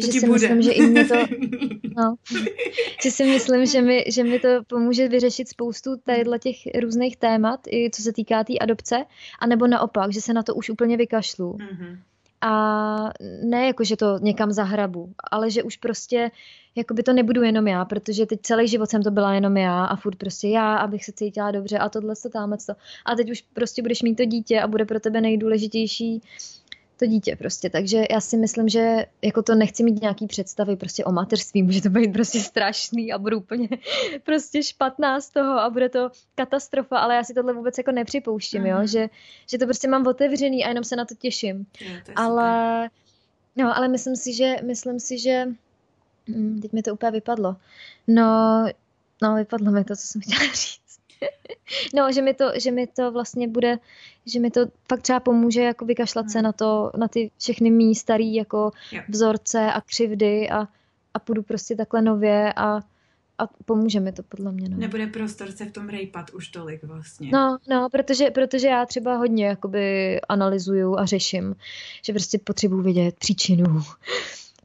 že 0.00 0.12
si 0.12 0.26
bude. 0.26 0.32
myslím, 0.32 0.62
že 0.62 0.72
i 0.72 0.82
mě 0.82 1.04
to, 1.04 1.14
no, 1.96 2.14
že 3.02 3.10
si 3.10 3.24
myslím, 3.24 3.66
že 3.66 3.82
mi, 3.82 4.04
že 4.08 4.24
mi 4.24 4.38
to 4.38 4.48
pomůže 4.66 5.08
vyřešit 5.08 5.48
spoustu 5.48 5.96
tadyhle 5.96 6.38
těch 6.38 6.56
různých 6.80 7.16
témat, 7.16 7.60
i 7.66 7.90
co 7.90 8.02
se 8.02 8.12
týká 8.12 8.38
té 8.38 8.44
tý 8.44 8.60
adopce, 8.60 9.04
anebo 9.38 9.66
naopak, 9.66 10.12
že 10.12 10.20
se 10.20 10.32
na 10.32 10.42
to 10.42 10.54
už 10.54 10.70
úplně 10.70 10.96
vykašlu. 10.96 11.52
Mm-hmm. 11.52 11.98
A 12.40 13.10
ne 13.42 13.66
jako, 13.66 13.84
že 13.84 13.96
to 13.96 14.18
někam 14.18 14.52
zahrabu, 14.52 15.12
ale 15.30 15.50
že 15.50 15.62
už 15.62 15.76
prostě 15.76 16.30
jako 16.76 16.94
by 16.94 17.02
to 17.02 17.12
nebudu 17.12 17.42
jenom 17.42 17.68
já, 17.68 17.84
protože 17.84 18.26
teď 18.26 18.40
celý 18.42 18.68
život 18.68 18.90
jsem 18.90 19.02
to 19.02 19.10
byla 19.10 19.34
jenom 19.34 19.56
já 19.56 19.84
a 19.84 19.96
furt 19.96 20.16
prostě 20.16 20.48
já, 20.48 20.76
abych 20.76 21.04
se 21.04 21.12
cítila 21.12 21.50
dobře 21.50 21.78
a 21.78 21.88
tohle 21.88 22.14
to, 22.22 22.28
tamhle 22.28 22.58
to. 22.66 22.72
A 23.06 23.14
teď 23.16 23.30
už 23.30 23.44
prostě 23.52 23.82
budeš 23.82 24.02
mít 24.02 24.14
to 24.14 24.24
dítě 24.24 24.60
a 24.60 24.68
bude 24.68 24.84
pro 24.84 25.00
tebe 25.00 25.20
nejdůležitější 25.20 26.22
to 27.00 27.06
dítě 27.06 27.36
prostě. 27.36 27.70
Takže 27.70 28.04
já 28.10 28.20
si 28.20 28.36
myslím, 28.36 28.68
že 28.68 29.06
jako 29.22 29.42
to 29.42 29.54
nechci 29.54 29.82
mít 29.82 30.02
nějaký 30.02 30.26
představy 30.26 30.76
prostě 30.76 31.04
o 31.04 31.12
mateřství, 31.12 31.62
může 31.66 31.82
to 31.82 31.88
být 31.88 32.12
prostě 32.12 32.40
strašný 32.40 33.12
a 33.12 33.18
budu 33.18 33.38
úplně 33.38 33.68
prostě 34.24 34.62
špatná 34.62 35.20
z 35.20 35.30
toho 35.30 35.60
a 35.60 35.70
bude 35.70 35.88
to 35.88 36.10
katastrofa, 36.34 36.98
ale 36.98 37.14
já 37.14 37.24
si 37.24 37.34
tohle 37.34 37.52
vůbec 37.52 37.78
jako 37.78 37.92
nepřipouštím, 37.92 38.60
mm. 38.60 38.66
jo, 38.66 38.76
mhm. 38.76 38.86
že, 38.86 39.08
že 39.50 39.58
to 39.58 39.64
prostě 39.64 39.88
mám 39.88 40.06
otevřený 40.06 40.64
a 40.64 40.68
jenom 40.68 40.84
se 40.84 40.96
na 40.96 41.04
to 41.04 41.14
těším. 41.14 41.66
Je, 41.80 42.02
to 42.06 42.12
ale, 42.16 42.88
no, 43.56 43.76
ale 43.76 43.88
myslím 43.88 44.16
si, 44.16 44.32
že, 44.32 44.56
myslím 44.66 45.00
si, 45.00 45.18
že 45.18 45.46
hm, 46.28 46.60
teď 46.62 46.72
mi 46.72 46.82
to 46.82 46.92
úplně 46.92 47.10
vypadlo. 47.10 47.56
No, 48.06 48.64
no, 49.22 49.34
vypadlo 49.34 49.72
mi 49.72 49.84
to, 49.84 49.96
co 49.96 50.06
jsem 50.06 50.20
chtěla 50.20 50.44
říct. 50.54 50.89
no, 51.94 52.12
že 52.12 52.22
mi, 52.22 52.34
to, 52.34 52.44
že 52.54 52.70
mi 52.70 52.86
to 52.86 53.12
vlastně 53.12 53.48
bude, 53.48 53.78
že 54.26 54.40
mi 54.40 54.50
to 54.50 54.60
fakt 54.88 55.02
třeba 55.02 55.20
pomůže 55.20 55.62
jako 55.62 55.84
vykašlat 55.84 56.30
se 56.30 56.38
hmm. 56.38 56.44
na 56.44 56.52
to, 56.52 56.90
na 56.96 57.08
ty 57.08 57.30
všechny 57.38 57.70
mý 57.70 57.94
starý 57.94 58.34
jako 58.34 58.70
vzorce 59.08 59.72
a 59.72 59.80
křivdy 59.80 60.50
a, 60.50 60.68
a 61.14 61.18
půjdu 61.18 61.42
prostě 61.42 61.76
takhle 61.76 62.02
nově 62.02 62.52
a, 62.52 62.80
a 63.38 63.46
pomůže 63.64 64.00
mi 64.00 64.12
to 64.12 64.22
podle 64.22 64.52
mě. 64.52 64.68
No. 64.68 64.76
Nebude 64.76 65.06
prostor 65.06 65.52
se 65.52 65.64
v 65.64 65.72
tom 65.72 65.88
rejpat 65.88 66.30
už 66.30 66.48
tolik 66.48 66.84
vlastně. 66.84 67.30
No, 67.32 67.58
no, 67.68 67.88
protože, 67.90 68.30
protože 68.30 68.68
já 68.68 68.86
třeba 68.86 69.16
hodně 69.16 69.46
jakoby 69.46 70.20
analyzuju 70.20 70.96
a 70.96 71.06
řeším, 71.06 71.56
že 72.04 72.12
prostě 72.12 72.38
potřebuji 72.38 72.82
vědět 72.82 73.14
příčinu, 73.18 73.82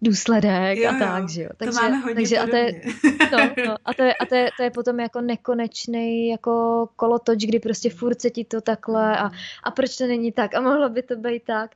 důsledek 0.01 0.77
jo, 0.77 0.89
a 0.89 0.99
tak, 0.99 1.21
jo. 1.21 1.27
že 1.27 1.43
jo. 1.43 1.49
Takže, 1.57 1.71
to 1.71 1.83
máme 1.83 1.97
hodně 1.97 2.15
takže 2.15 2.39
a 2.39 2.47
to 2.47 2.55
je, 2.55 2.81
no, 3.31 3.37
no, 3.65 3.75
a 3.85 3.93
to 3.93 4.03
je, 4.03 4.13
a 4.13 4.25
to 4.25 4.35
je, 4.35 4.49
to 4.57 4.63
je 4.63 4.71
potom 4.71 4.99
jako 4.99 5.21
nekonečný 5.21 6.27
jako 6.27 6.87
kolotoč, 6.95 7.39
kdy 7.39 7.59
prostě 7.59 7.89
furt 7.89 8.21
se 8.21 8.29
ti 8.29 8.43
to 8.43 8.61
takhle 8.61 9.17
a, 9.17 9.31
a 9.63 9.71
proč 9.71 9.97
to 9.97 10.07
není 10.07 10.31
tak 10.31 10.55
a 10.55 10.61
mohlo 10.61 10.89
by 10.89 11.03
to 11.03 11.15
být 11.15 11.43
tak 11.43 11.71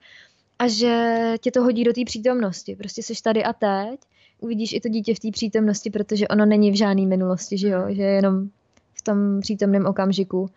a 0.59 0.67
že 0.67 1.33
tě 1.41 1.51
to 1.51 1.63
hodí 1.63 1.83
do 1.83 1.93
té 1.93 2.01
přítomnosti. 2.05 2.75
Prostě 2.75 3.03
seš 3.03 3.21
tady 3.21 3.43
a 3.43 3.53
teď, 3.53 3.99
uvidíš 4.39 4.73
i 4.73 4.79
to 4.79 4.89
dítě 4.89 5.15
v 5.15 5.19
té 5.19 5.31
přítomnosti, 5.31 5.89
protože 5.89 6.27
ono 6.27 6.45
není 6.45 6.71
v 6.71 6.77
žádné 6.77 7.05
minulosti, 7.05 7.57
že 7.57 7.69
jo, 7.69 7.85
že 7.89 8.01
je 8.01 8.11
jenom 8.11 8.49
v 8.93 9.01
tom 9.01 9.41
přítomném 9.41 9.85
okamžiku. 9.85 10.49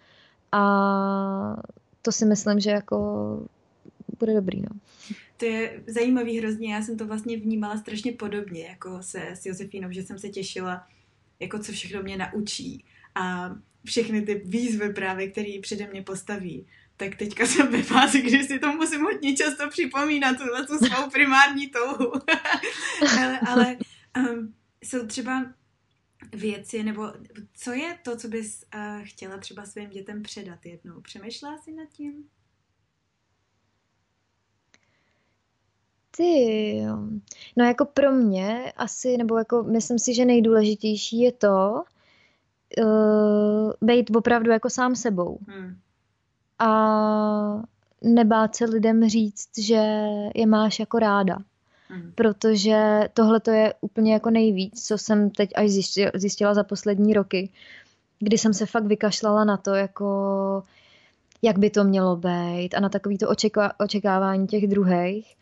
A 0.52 0.62
to 2.02 2.12
si 2.12 2.24
myslím, 2.24 2.60
že 2.60 2.70
jako 2.70 2.96
bude 4.22 4.34
dobrý, 4.34 4.60
no 4.60 4.80
to 5.42 5.46
je 5.46 5.82
zajímavý 5.86 6.38
hrozně, 6.38 6.74
já 6.74 6.82
jsem 6.82 6.96
to 6.96 7.06
vlastně 7.06 7.36
vnímala 7.36 7.76
strašně 7.76 8.12
podobně, 8.12 8.66
jako 8.66 9.02
se 9.02 9.28
s 9.28 9.46
Josefínou, 9.46 9.92
že 9.92 10.02
jsem 10.02 10.18
se 10.18 10.28
těšila, 10.28 10.88
jako 11.40 11.58
co 11.58 11.72
všechno 11.72 12.02
mě 12.02 12.16
naučí 12.16 12.84
a 13.14 13.54
všechny 13.84 14.22
ty 14.22 14.42
výzvy 14.44 14.92
právě, 14.92 15.30
které 15.30 15.58
přede 15.62 15.86
mě 15.86 16.02
postaví. 16.02 16.66
Tak 16.96 17.16
teďka 17.16 17.46
jsem 17.46 17.72
ve 17.72 17.82
fázi, 17.82 18.22
kdy 18.22 18.44
si 18.44 18.58
to 18.58 18.72
musím 18.72 19.00
hodně 19.00 19.36
často 19.36 19.68
připomínat, 19.68 20.36
tuhle 20.36 20.66
tu 20.66 20.78
svou 20.78 21.10
primární 21.10 21.68
touhu. 21.68 22.12
ale 23.18 23.40
ale 23.40 23.76
um, 24.16 24.54
jsou 24.84 25.06
třeba 25.06 25.46
věci, 26.32 26.82
nebo 26.82 27.12
co 27.54 27.72
je 27.72 27.98
to, 28.02 28.16
co 28.16 28.28
bys 28.28 28.64
uh, 28.74 29.04
chtěla 29.04 29.38
třeba 29.38 29.66
svým 29.66 29.90
dětem 29.90 30.22
předat 30.22 30.66
jednou? 30.66 31.00
Přemýšlela 31.00 31.58
jsi 31.58 31.72
nad 31.72 31.88
tím? 31.88 32.24
Ty, 36.16 36.82
no 37.56 37.64
jako 37.64 37.84
pro 37.84 38.12
mě 38.12 38.72
asi, 38.76 39.16
nebo 39.16 39.38
jako 39.38 39.62
myslím 39.62 39.98
si, 39.98 40.14
že 40.14 40.24
nejdůležitější 40.24 41.20
je 41.20 41.32
to, 41.32 41.82
uh, 42.78 43.72
být 43.80 44.16
opravdu 44.16 44.50
jako 44.50 44.70
sám 44.70 44.96
sebou. 44.96 45.38
Hmm. 45.48 45.76
A 46.58 47.62
nebát 48.02 48.56
se 48.56 48.64
lidem 48.64 49.08
říct, 49.08 49.58
že 49.58 50.06
je 50.34 50.46
máš 50.46 50.78
jako 50.78 50.98
ráda. 50.98 51.38
Hmm. 51.88 52.12
Protože 52.14 53.08
tohle 53.14 53.40
to 53.40 53.50
je 53.50 53.74
úplně 53.80 54.12
jako 54.12 54.30
nejvíc, 54.30 54.86
co 54.86 54.98
jsem 54.98 55.30
teď 55.30 55.50
až 55.54 55.70
zjistila, 56.14 56.54
za 56.54 56.64
poslední 56.64 57.14
roky, 57.14 57.50
kdy 58.18 58.38
jsem 58.38 58.54
se 58.54 58.66
fakt 58.66 58.86
vykašlala 58.86 59.44
na 59.44 59.56
to, 59.56 59.74
jako 59.74 60.62
jak 61.42 61.58
by 61.58 61.70
to 61.70 61.84
mělo 61.84 62.16
být 62.16 62.74
a 62.76 62.80
na 62.80 62.88
takový 62.88 63.18
to 63.18 63.28
očekávání 63.78 64.46
těch 64.46 64.66
druhých 64.66 65.36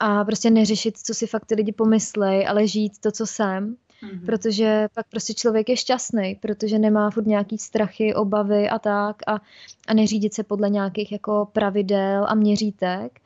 a 0.00 0.24
prostě 0.24 0.50
neřešit, 0.50 0.98
co 0.98 1.14
si 1.14 1.26
fakt 1.26 1.44
ty 1.44 1.54
lidi 1.54 1.72
pomyslej, 1.72 2.46
ale 2.48 2.66
žít 2.66 2.98
to, 2.98 3.12
co 3.12 3.26
jsem. 3.26 3.76
Mm-hmm. 4.02 4.26
Protože 4.26 4.88
pak 4.94 5.06
prostě 5.10 5.34
člověk 5.34 5.68
je 5.68 5.76
šťastný, 5.76 6.34
protože 6.34 6.78
nemá 6.78 7.10
furt 7.10 7.26
nějaký 7.26 7.58
strachy, 7.58 8.14
obavy 8.14 8.68
a 8.68 8.78
tak 8.78 9.16
a, 9.26 9.40
a 9.88 9.94
neřídit 9.94 10.34
se 10.34 10.42
podle 10.42 10.70
nějakých 10.70 11.12
jako 11.12 11.48
pravidel 11.52 12.26
a 12.28 12.34
měřítek 12.34 13.20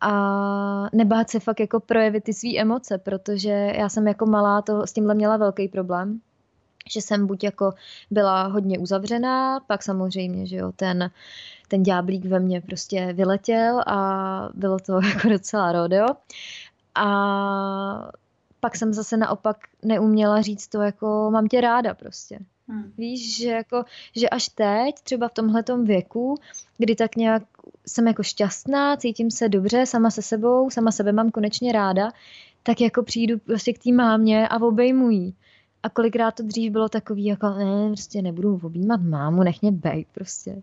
a 0.00 0.88
nebát 0.92 1.30
se 1.30 1.40
fakt 1.40 1.60
jako 1.60 1.80
projevit 1.80 2.24
ty 2.24 2.34
své 2.34 2.56
emoce, 2.58 2.98
protože 2.98 3.72
já 3.76 3.88
jsem 3.88 4.06
jako 4.06 4.26
malá 4.26 4.62
to 4.62 4.86
s 4.86 4.92
tímhle 4.92 5.14
měla 5.14 5.36
velký 5.36 5.68
problém, 5.68 6.20
že 6.90 7.00
jsem 7.00 7.26
buď 7.26 7.44
jako 7.44 7.72
byla 8.10 8.42
hodně 8.42 8.78
uzavřená, 8.78 9.60
pak 9.60 9.82
samozřejmě, 9.82 10.46
že 10.46 10.56
jo, 10.56 10.72
ten 10.76 11.10
ten 11.70 11.82
ďáblík 11.82 12.24
ve 12.24 12.40
mně 12.40 12.60
prostě 12.60 13.12
vyletěl 13.12 13.80
a 13.86 14.48
bylo 14.54 14.78
to 14.78 15.00
jako 15.14 15.28
docela 15.28 15.72
rodeo. 15.72 16.06
A 16.94 18.10
pak 18.60 18.76
jsem 18.76 18.92
zase 18.92 19.16
naopak 19.16 19.56
neuměla 19.82 20.42
říct 20.42 20.68
to 20.68 20.82
jako 20.82 21.30
mám 21.32 21.48
tě 21.48 21.60
ráda 21.60 21.94
prostě. 21.94 22.38
Hmm. 22.68 22.92
Víš, 22.98 23.36
že, 23.36 23.50
jako, 23.50 23.84
že 24.16 24.28
až 24.28 24.48
teď, 24.48 24.94
třeba 25.02 25.28
v 25.28 25.34
tomhletom 25.34 25.84
věku, 25.84 26.38
kdy 26.78 26.94
tak 26.94 27.16
nějak 27.16 27.42
jsem 27.86 28.06
jako 28.06 28.22
šťastná, 28.22 28.96
cítím 28.96 29.30
se 29.30 29.48
dobře 29.48 29.86
sama 29.86 30.10
se 30.10 30.22
sebou, 30.22 30.70
sama 30.70 30.90
sebe 30.90 31.12
mám 31.12 31.30
konečně 31.30 31.72
ráda, 31.72 32.12
tak 32.62 32.80
jako 32.80 33.02
přijdu 33.02 33.38
prostě 33.38 33.72
k 33.72 33.82
té 33.82 33.92
mámě 33.92 34.48
a 34.48 34.62
obejmu 34.62 35.10
jí. 35.10 35.34
A 35.82 35.88
kolikrát 35.88 36.34
to 36.34 36.42
dřív 36.42 36.72
bylo 36.72 36.88
takový, 36.88 37.24
jako 37.24 37.48
ne, 37.48 37.88
prostě 37.88 38.22
nebudu 38.22 38.60
objímat 38.62 39.00
mámu, 39.02 39.42
nech 39.42 39.62
mě 39.62 39.72
bejt 39.72 40.08
prostě. 40.14 40.62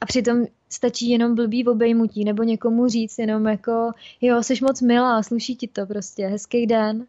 A 0.00 0.06
přitom 0.06 0.46
stačí 0.70 1.10
jenom 1.10 1.34
blbý 1.34 1.66
obejmutí 1.66 2.24
nebo 2.24 2.42
někomu 2.42 2.88
říct 2.88 3.18
jenom 3.18 3.46
jako 3.46 3.92
jo, 4.20 4.42
jsi 4.42 4.54
moc 4.62 4.80
milá, 4.80 5.22
sluší 5.22 5.56
ti 5.56 5.68
to 5.68 5.86
prostě, 5.86 6.26
hezký 6.26 6.66
den. 6.66 7.06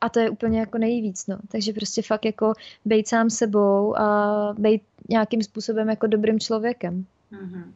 A 0.00 0.08
to 0.08 0.20
je 0.20 0.30
úplně 0.30 0.60
jako 0.60 0.78
nejvíc, 0.78 1.26
no. 1.26 1.38
Takže 1.48 1.72
prostě 1.72 2.02
fakt 2.02 2.24
jako 2.24 2.52
být 2.84 3.08
sám 3.08 3.30
sebou 3.30 3.98
a 3.98 4.54
být 4.58 4.82
nějakým 5.08 5.42
způsobem 5.42 5.88
jako 5.88 6.06
dobrým 6.06 6.40
člověkem. 6.40 7.06
Mm-hmm. 7.32 7.72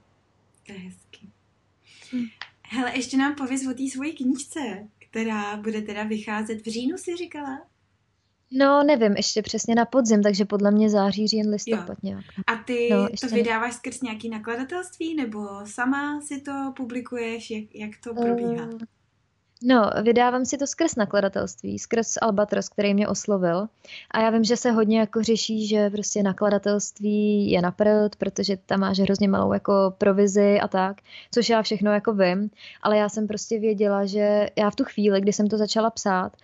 To 0.67 0.73
je 0.73 0.79
hezký. 0.79 1.31
Hm. 2.13 2.25
Hele, 2.63 2.97
ještě 2.97 3.17
nám 3.17 3.35
pověz 3.35 3.67
o 3.67 3.75
té 3.75 3.89
svojí 3.93 4.13
knížce, 4.13 4.61
která 4.99 5.57
bude 5.57 5.83
teda 5.83 6.05
vycházet 6.05 6.67
v 6.67 6.71
říjnu, 6.71 6.99
si 6.99 7.17
říkala? 7.17 7.67
No, 8.57 8.83
nevím, 8.83 9.15
ještě 9.17 9.43
přesně 9.43 9.75
na 9.75 9.85
podzim, 9.85 10.23
takže 10.23 10.45
podle 10.45 10.71
mě 10.71 10.91
září, 10.91 11.29
říjen, 11.29 11.51
listopad 11.51 11.89
jo. 11.89 11.95
nějak. 12.03 12.25
A 12.47 12.57
ty 12.57 12.89
no, 12.93 13.09
to 13.21 13.35
vydáváš 13.35 13.73
ne... 13.73 13.79
skrz 13.79 14.01
nějaký 14.01 14.29
nakladatelství, 14.29 15.15
nebo 15.15 15.49
sama 15.65 16.21
si 16.21 16.41
to 16.41 16.73
publikuješ, 16.77 17.51
jak, 17.51 17.65
jak 17.75 17.91
to 18.05 18.15
probíhá? 18.15 18.65
Uh, 18.65 18.79
no, 19.63 19.91
vydávám 20.03 20.45
si 20.45 20.59
to 20.59 20.67
skrz 20.67 20.97
nakladatelství, 20.97 21.79
skrz 21.79 22.15
Albatros, 22.23 22.69
který 22.69 22.95
mě 22.95 23.09
oslovil. 23.09 23.67
A 24.11 24.21
já 24.21 24.31
vím, 24.31 24.45
že 24.45 24.57
se 24.57 24.71
hodně 24.71 25.01
jako 25.01 25.23
řeší, 25.23 25.67
že 25.67 25.91
prostě 25.91 26.23
nakladatelství 26.23 27.51
je 27.51 27.63
na 27.63 27.71
prd, 27.71 28.17
protože 28.19 28.57
tam 28.57 28.81
máš 28.81 28.99
hrozně 28.99 29.29
malou 29.29 29.53
jako 29.53 29.95
provizi 29.99 30.61
a 30.61 30.69
tak, 30.69 30.97
což 31.31 31.49
já 31.49 31.63
všechno 31.63 31.93
jako 31.93 32.13
vím. 32.13 32.51
Ale 32.83 32.97
já 32.97 33.09
jsem 33.09 33.27
prostě 33.27 33.59
věděla, 33.59 34.07
že 34.07 34.49
já 34.57 34.71
v 34.71 34.77
tu 34.77 34.85
chvíli, 34.85 35.21
kdy 35.21 35.33
jsem 35.33 35.47
to 35.47 35.59
začala 35.59 35.91
psát, 35.91 36.37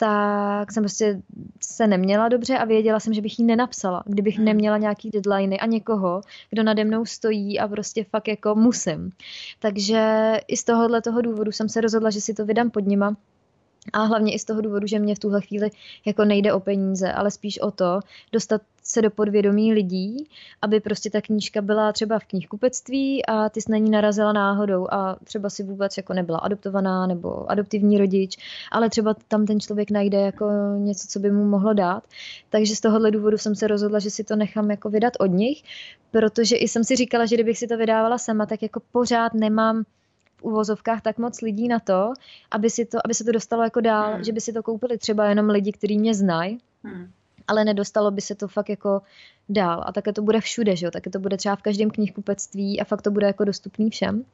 tak 0.00 0.72
jsem 0.72 0.82
prostě 0.82 1.22
se 1.60 1.86
neměla 1.86 2.28
dobře 2.28 2.58
a 2.58 2.64
věděla 2.64 3.00
jsem, 3.00 3.14
že 3.14 3.20
bych 3.20 3.38
jí 3.38 3.44
nenapsala, 3.44 4.02
kdybych 4.06 4.36
hmm. 4.36 4.44
neměla 4.44 4.78
nějaký 4.78 5.10
deadliny 5.10 5.60
a 5.60 5.66
někoho, 5.66 6.20
kdo 6.50 6.62
nade 6.62 6.84
mnou 6.84 7.04
stojí 7.04 7.60
a 7.60 7.68
prostě 7.68 8.04
fakt 8.04 8.28
jako 8.28 8.54
musím. 8.54 9.10
Takže 9.58 10.32
i 10.48 10.56
z 10.56 10.64
tohohle 10.64 11.02
toho 11.02 11.22
důvodu 11.22 11.52
jsem 11.52 11.68
se 11.68 11.80
rozhodla, 11.80 12.10
že 12.10 12.20
si 12.20 12.34
to 12.34 12.44
vydám 12.44 12.70
pod 12.70 12.86
nima 12.86 13.16
a 13.92 14.02
hlavně 14.02 14.34
i 14.34 14.38
z 14.38 14.44
toho 14.44 14.60
důvodu, 14.60 14.86
že 14.86 14.98
mě 14.98 15.14
v 15.14 15.18
tuhle 15.18 15.40
chvíli 15.40 15.70
jako 16.06 16.24
nejde 16.24 16.52
o 16.52 16.60
peníze, 16.60 17.12
ale 17.12 17.30
spíš 17.30 17.58
o 17.58 17.70
to 17.70 18.00
dostat 18.32 18.62
se 18.82 19.02
do 19.02 19.10
podvědomí 19.10 19.72
lidí, 19.72 20.28
aby 20.62 20.80
prostě 20.80 21.10
ta 21.10 21.20
knížka 21.20 21.62
byla 21.62 21.92
třeba 21.92 22.18
v 22.18 22.24
knihkupectví 22.24 23.26
a 23.26 23.48
ty 23.48 23.60
jsi 23.60 23.70
na 23.70 23.78
ní 23.78 23.90
narazila 23.90 24.32
náhodou 24.32 24.86
a 24.90 25.16
třeba 25.24 25.50
si 25.50 25.62
vůbec 25.62 25.96
jako 25.96 26.12
nebyla 26.12 26.38
adoptovaná 26.38 27.06
nebo 27.06 27.50
adoptivní 27.50 27.98
rodič, 27.98 28.36
ale 28.72 28.90
třeba 28.90 29.14
tam 29.28 29.46
ten 29.46 29.60
člověk 29.60 29.90
najde 29.90 30.20
jako 30.20 30.50
něco, 30.78 31.06
co 31.08 31.18
by 31.18 31.30
mu 31.30 31.44
mohlo 31.44 31.74
dát. 31.74 32.04
Takže 32.50 32.76
z 32.76 32.80
tohohle 32.80 33.10
důvodu 33.10 33.38
jsem 33.38 33.54
se 33.54 33.66
rozhodla, 33.66 33.98
že 33.98 34.10
si 34.10 34.24
to 34.24 34.36
nechám 34.36 34.70
jako 34.70 34.90
vydat 34.90 35.12
od 35.20 35.26
nich, 35.26 35.62
protože 36.10 36.56
i 36.56 36.68
jsem 36.68 36.84
si 36.84 36.96
říkala, 36.96 37.26
že 37.26 37.36
kdybych 37.36 37.58
si 37.58 37.66
to 37.66 37.76
vydávala 37.76 38.18
sama, 38.18 38.46
tak 38.46 38.62
jako 38.62 38.80
pořád 38.92 39.34
nemám 39.34 39.84
v 40.40 40.42
uvozovkách 40.42 41.00
tak 41.02 41.18
moc 41.18 41.40
lidí 41.40 41.68
na 41.68 41.78
to, 41.78 42.12
aby, 42.50 42.70
si 42.70 42.84
to, 42.84 42.98
aby 43.04 43.14
se 43.14 43.24
to 43.24 43.32
dostalo 43.32 43.62
jako 43.62 43.80
dál, 43.80 44.14
hmm. 44.14 44.24
že 44.24 44.32
by 44.32 44.40
si 44.40 44.52
to 44.52 44.62
koupili 44.62 44.98
třeba 44.98 45.26
jenom 45.26 45.50
lidi, 45.50 45.72
kteří 45.72 45.98
mě 45.98 46.14
znají, 46.14 46.58
hmm. 46.82 47.10
ale 47.48 47.64
nedostalo 47.64 48.10
by 48.10 48.20
se 48.20 48.34
to 48.34 48.48
fakt 48.48 48.68
jako 48.68 49.02
dál. 49.48 49.82
A 49.86 49.92
také 49.92 50.12
to 50.12 50.22
bude 50.22 50.40
všude, 50.40 50.76
že 50.76 50.86
jo? 50.86 50.90
Také 50.90 51.10
to 51.10 51.18
bude 51.18 51.36
třeba 51.36 51.56
v 51.56 51.62
každém 51.62 51.90
knihkupectví 51.90 52.80
a 52.80 52.84
fakt 52.84 53.02
to 53.02 53.10
bude 53.10 53.26
jako 53.26 53.44
dostupný 53.44 53.90
všem. 53.90 54.24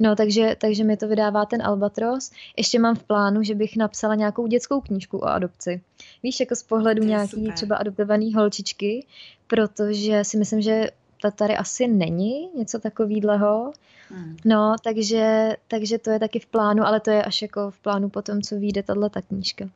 No, 0.00 0.16
takže, 0.16 0.56
takže 0.60 0.84
mi 0.84 0.96
to 0.96 1.08
vydává 1.08 1.46
ten 1.46 1.62
Albatros. 1.62 2.30
Ještě 2.56 2.78
mám 2.78 2.94
v 2.94 3.02
plánu, 3.02 3.42
že 3.42 3.54
bych 3.54 3.76
napsala 3.76 4.14
nějakou 4.14 4.46
dětskou 4.46 4.80
knížku 4.80 5.18
o 5.18 5.24
adopci. 5.24 5.80
Víš, 6.22 6.40
jako 6.40 6.56
z 6.56 6.62
pohledu 6.62 7.04
nějaký 7.04 7.30
super. 7.30 7.54
třeba 7.54 7.76
adoptovaný 7.76 8.34
holčičky, 8.34 9.06
protože 9.46 10.24
si 10.24 10.36
myslím, 10.38 10.60
že 10.60 10.90
ta 11.22 11.30
tady 11.30 11.56
asi 11.56 11.88
není 11.88 12.48
něco 12.54 12.78
takového. 12.78 13.72
Hmm. 14.08 14.36
No, 14.44 14.76
takže, 14.84 15.56
takže 15.68 15.98
to 15.98 16.10
je 16.10 16.18
taky 16.18 16.38
v 16.38 16.46
plánu, 16.46 16.82
ale 16.82 17.00
to 17.00 17.10
je 17.10 17.22
až 17.22 17.42
jako 17.42 17.70
v 17.70 17.78
plánu 17.78 18.08
potom, 18.08 18.42
co 18.42 18.56
vyjde 18.56 18.82
tahle 18.82 19.10
ta 19.10 19.22
knížka. 19.22 19.68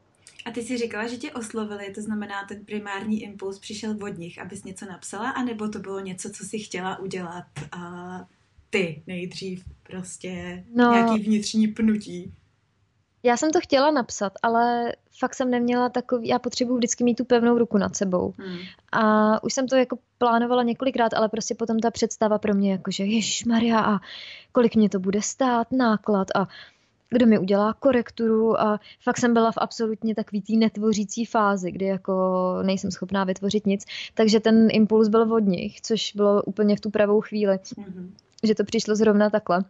A 0.45 0.51
ty 0.51 0.63
si 0.63 0.79
říkala, 0.79 1.07
že 1.07 1.17
tě 1.17 1.33
oslovili, 1.33 1.91
to 1.95 2.03
znamená, 2.03 2.35
ten 2.49 2.65
primární 2.65 3.23
impuls 3.23 3.59
přišel 3.59 3.97
od 4.03 4.19
nich, 4.19 4.39
abys 4.39 4.65
něco 4.65 4.87
napsala, 4.87 5.31
anebo 5.31 5.69
to 5.69 5.79
bylo 5.79 6.01
něco, 6.01 6.31
co 6.31 6.45
si 6.45 6.59
chtěla 6.59 6.99
udělat 6.99 7.45
a 7.73 8.21
ty 8.71 9.03
nejdřív 9.07 9.65
prostě 9.83 10.65
no, 10.75 10.93
nějaký 10.93 11.23
vnitřní 11.23 11.69
pnutí? 11.69 12.33
Já 13.23 13.37
jsem 13.37 13.51
to 13.51 13.61
chtěla 13.61 13.91
napsat, 13.91 14.33
ale 14.43 14.93
fakt 15.19 15.35
jsem 15.35 15.51
neměla 15.51 15.89
takový, 15.89 16.29
já 16.29 16.39
potřebuji 16.39 16.77
vždycky 16.77 17.05
mít 17.05 17.15
tu 17.15 17.25
pevnou 17.25 17.59
ruku 17.59 17.79
nad 17.79 17.97
sebou. 17.97 18.35
Hmm. 18.39 18.59
A 18.93 19.45
už 19.45 19.55
jsem 19.55 19.69
to 19.69 19.77
jako 19.77 19.99
plánovala 20.19 20.63
několikrát, 20.63 21.15
ale 21.15 21.29
prostě 21.29 21.55
potom 21.55 21.79
ta 21.79 21.91
představa 21.91 22.39
pro 22.39 22.55
mě 22.55 22.73
jako, 22.73 22.91
že 22.91 23.05
Ježíš 23.05 23.45
Maria 23.45 23.81
a 23.81 23.99
kolik 24.53 24.77
mě 24.77 24.89
to 24.89 24.99
bude 24.99 25.23
stát, 25.23 25.73
náklad 25.73 26.29
a 26.35 26.49
kdo 27.11 27.27
mi 27.27 27.39
udělá 27.39 27.73
korekturu 27.73 28.61
a 28.61 28.81
fakt 29.01 29.19
jsem 29.19 29.35
byla 29.35 29.53
v 29.53 29.59
absolutně 29.59 30.15
takový 30.15 30.43
té 30.43 30.53
netvořící 30.53 31.25
fázi, 31.25 31.73
kdy 31.73 31.85
jako 31.85 32.15
nejsem 32.63 32.91
schopná 32.91 33.25
vytvořit 33.25 33.67
nic, 33.67 33.85
takže 34.15 34.41
ten 34.41 34.69
impuls 34.71 35.09
byl 35.09 35.35
od 35.35 35.45
nich, 35.45 35.81
což 35.81 36.13
bylo 36.15 36.43
úplně 36.43 36.77
v 36.77 36.81
tu 36.81 36.91
pravou 36.91 37.21
chvíli, 37.21 37.57
mm-hmm. 37.57 38.11
že 38.43 38.55
to 38.55 38.65
přišlo 38.65 38.97
zrovna 38.97 39.31
takhle 39.31 39.65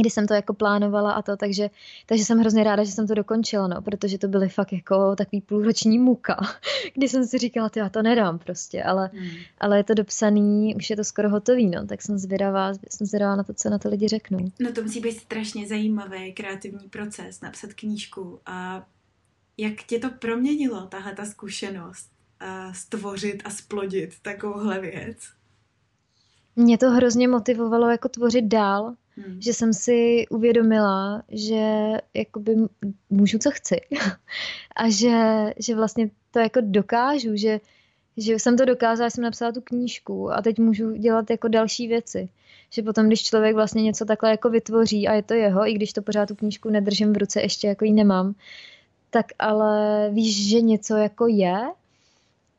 kdy 0.00 0.10
jsem 0.10 0.26
to 0.26 0.34
jako 0.34 0.54
plánovala 0.54 1.12
a 1.12 1.22
to, 1.22 1.36
takže, 1.36 1.70
takže 2.06 2.24
jsem 2.24 2.38
hrozně 2.38 2.64
ráda, 2.64 2.84
že 2.84 2.92
jsem 2.92 3.06
to 3.06 3.14
dokončila, 3.14 3.66
no, 3.66 3.82
protože 3.82 4.18
to 4.18 4.28
byly 4.28 4.48
fakt 4.48 4.72
jako 4.72 5.16
takový 5.16 5.40
půlroční 5.40 5.98
muka, 5.98 6.36
kdy 6.94 7.08
jsem 7.08 7.26
si 7.26 7.38
říkala, 7.38 7.68
ty 7.68 7.78
já 7.78 7.88
to 7.88 8.02
nedám 8.02 8.38
prostě, 8.38 8.82
ale, 8.82 9.10
hmm. 9.12 9.30
ale 9.60 9.76
je 9.76 9.84
to 9.84 9.94
dopsaný, 9.94 10.74
už 10.76 10.90
je 10.90 10.96
to 10.96 11.04
skoro 11.04 11.30
hotový, 11.30 11.66
no, 11.66 11.86
tak 11.86 12.02
jsem 12.02 12.18
zvědavá, 12.18 12.72
jsem 12.90 13.06
zvědavá 13.06 13.36
na 13.36 13.42
to, 13.42 13.54
co 13.54 13.70
na 13.70 13.78
to 13.78 13.88
lidi 13.88 14.08
řeknou. 14.08 14.50
No 14.60 14.72
to 14.72 14.82
musí 14.82 15.00
být 15.00 15.12
strašně 15.12 15.68
zajímavý 15.68 16.32
kreativní 16.32 16.88
proces, 16.88 17.40
napsat 17.40 17.74
knížku 17.74 18.40
a 18.46 18.86
jak 19.56 19.82
tě 19.82 19.98
to 19.98 20.10
proměnilo, 20.10 20.86
tahle 20.86 21.14
ta 21.14 21.24
zkušenost, 21.24 22.12
a 22.40 22.72
stvořit 22.72 23.42
a 23.44 23.50
splodit 23.50 24.14
takovouhle 24.22 24.80
věc? 24.80 25.18
Mě 26.56 26.78
to 26.78 26.90
hrozně 26.90 27.28
motivovalo 27.28 27.90
jako 27.90 28.08
tvořit 28.08 28.44
dál, 28.44 28.94
Hmm. 29.16 29.40
Že 29.40 29.52
jsem 29.52 29.72
si 29.72 30.26
uvědomila, 30.30 31.22
že 31.28 31.92
jakoby 32.14 32.56
můžu, 33.10 33.38
co 33.38 33.50
chci. 33.50 33.76
a 34.76 34.90
že, 34.90 35.18
že 35.56 35.74
vlastně 35.74 36.10
to 36.30 36.38
jako 36.38 36.60
dokážu, 36.62 37.36
že, 37.36 37.60
že 38.16 38.34
jsem 38.34 38.56
to 38.56 38.64
dokázala, 38.64 39.10
jsem 39.10 39.24
napsala 39.24 39.52
tu 39.52 39.60
knížku 39.60 40.32
a 40.32 40.42
teď 40.42 40.58
můžu 40.58 40.92
dělat 40.92 41.30
jako 41.30 41.48
další 41.48 41.88
věci. 41.88 42.28
Že 42.70 42.82
potom, 42.82 43.06
když 43.06 43.22
člověk 43.22 43.54
vlastně 43.54 43.82
něco 43.82 44.04
takhle 44.04 44.30
jako 44.30 44.50
vytvoří 44.50 45.08
a 45.08 45.12
je 45.12 45.22
to 45.22 45.34
jeho, 45.34 45.68
i 45.68 45.72
když 45.72 45.92
to 45.92 46.02
pořád 46.02 46.26
tu 46.26 46.34
knížku 46.34 46.70
nedržím 46.70 47.12
v 47.12 47.16
ruce, 47.16 47.40
ještě 47.40 47.68
jako 47.68 47.84
ji 47.84 47.92
nemám, 47.92 48.34
tak 49.10 49.26
ale 49.38 50.10
víš, 50.12 50.48
že 50.48 50.60
něco 50.60 50.96
jako 50.96 51.26
je 51.26 51.58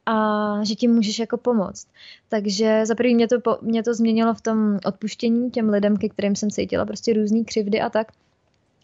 a 0.05 0.63
že 0.63 0.75
ti 0.75 0.87
můžeš 0.87 1.19
jako 1.19 1.37
pomoct. 1.37 1.87
Takže 2.29 2.85
za 2.85 2.95
prvý 2.95 3.15
mě 3.15 3.27
to, 3.27 3.37
mě 3.61 3.83
to 3.83 3.93
změnilo 3.93 4.33
v 4.33 4.41
tom 4.41 4.79
odpuštění 4.85 5.51
těm 5.51 5.69
lidem, 5.69 5.97
ke 5.97 6.09
kterým 6.09 6.35
jsem 6.35 6.51
cítila 6.51 6.85
prostě 6.85 7.13
různý 7.13 7.45
křivdy 7.45 7.81
a 7.81 7.89
tak. 7.89 8.11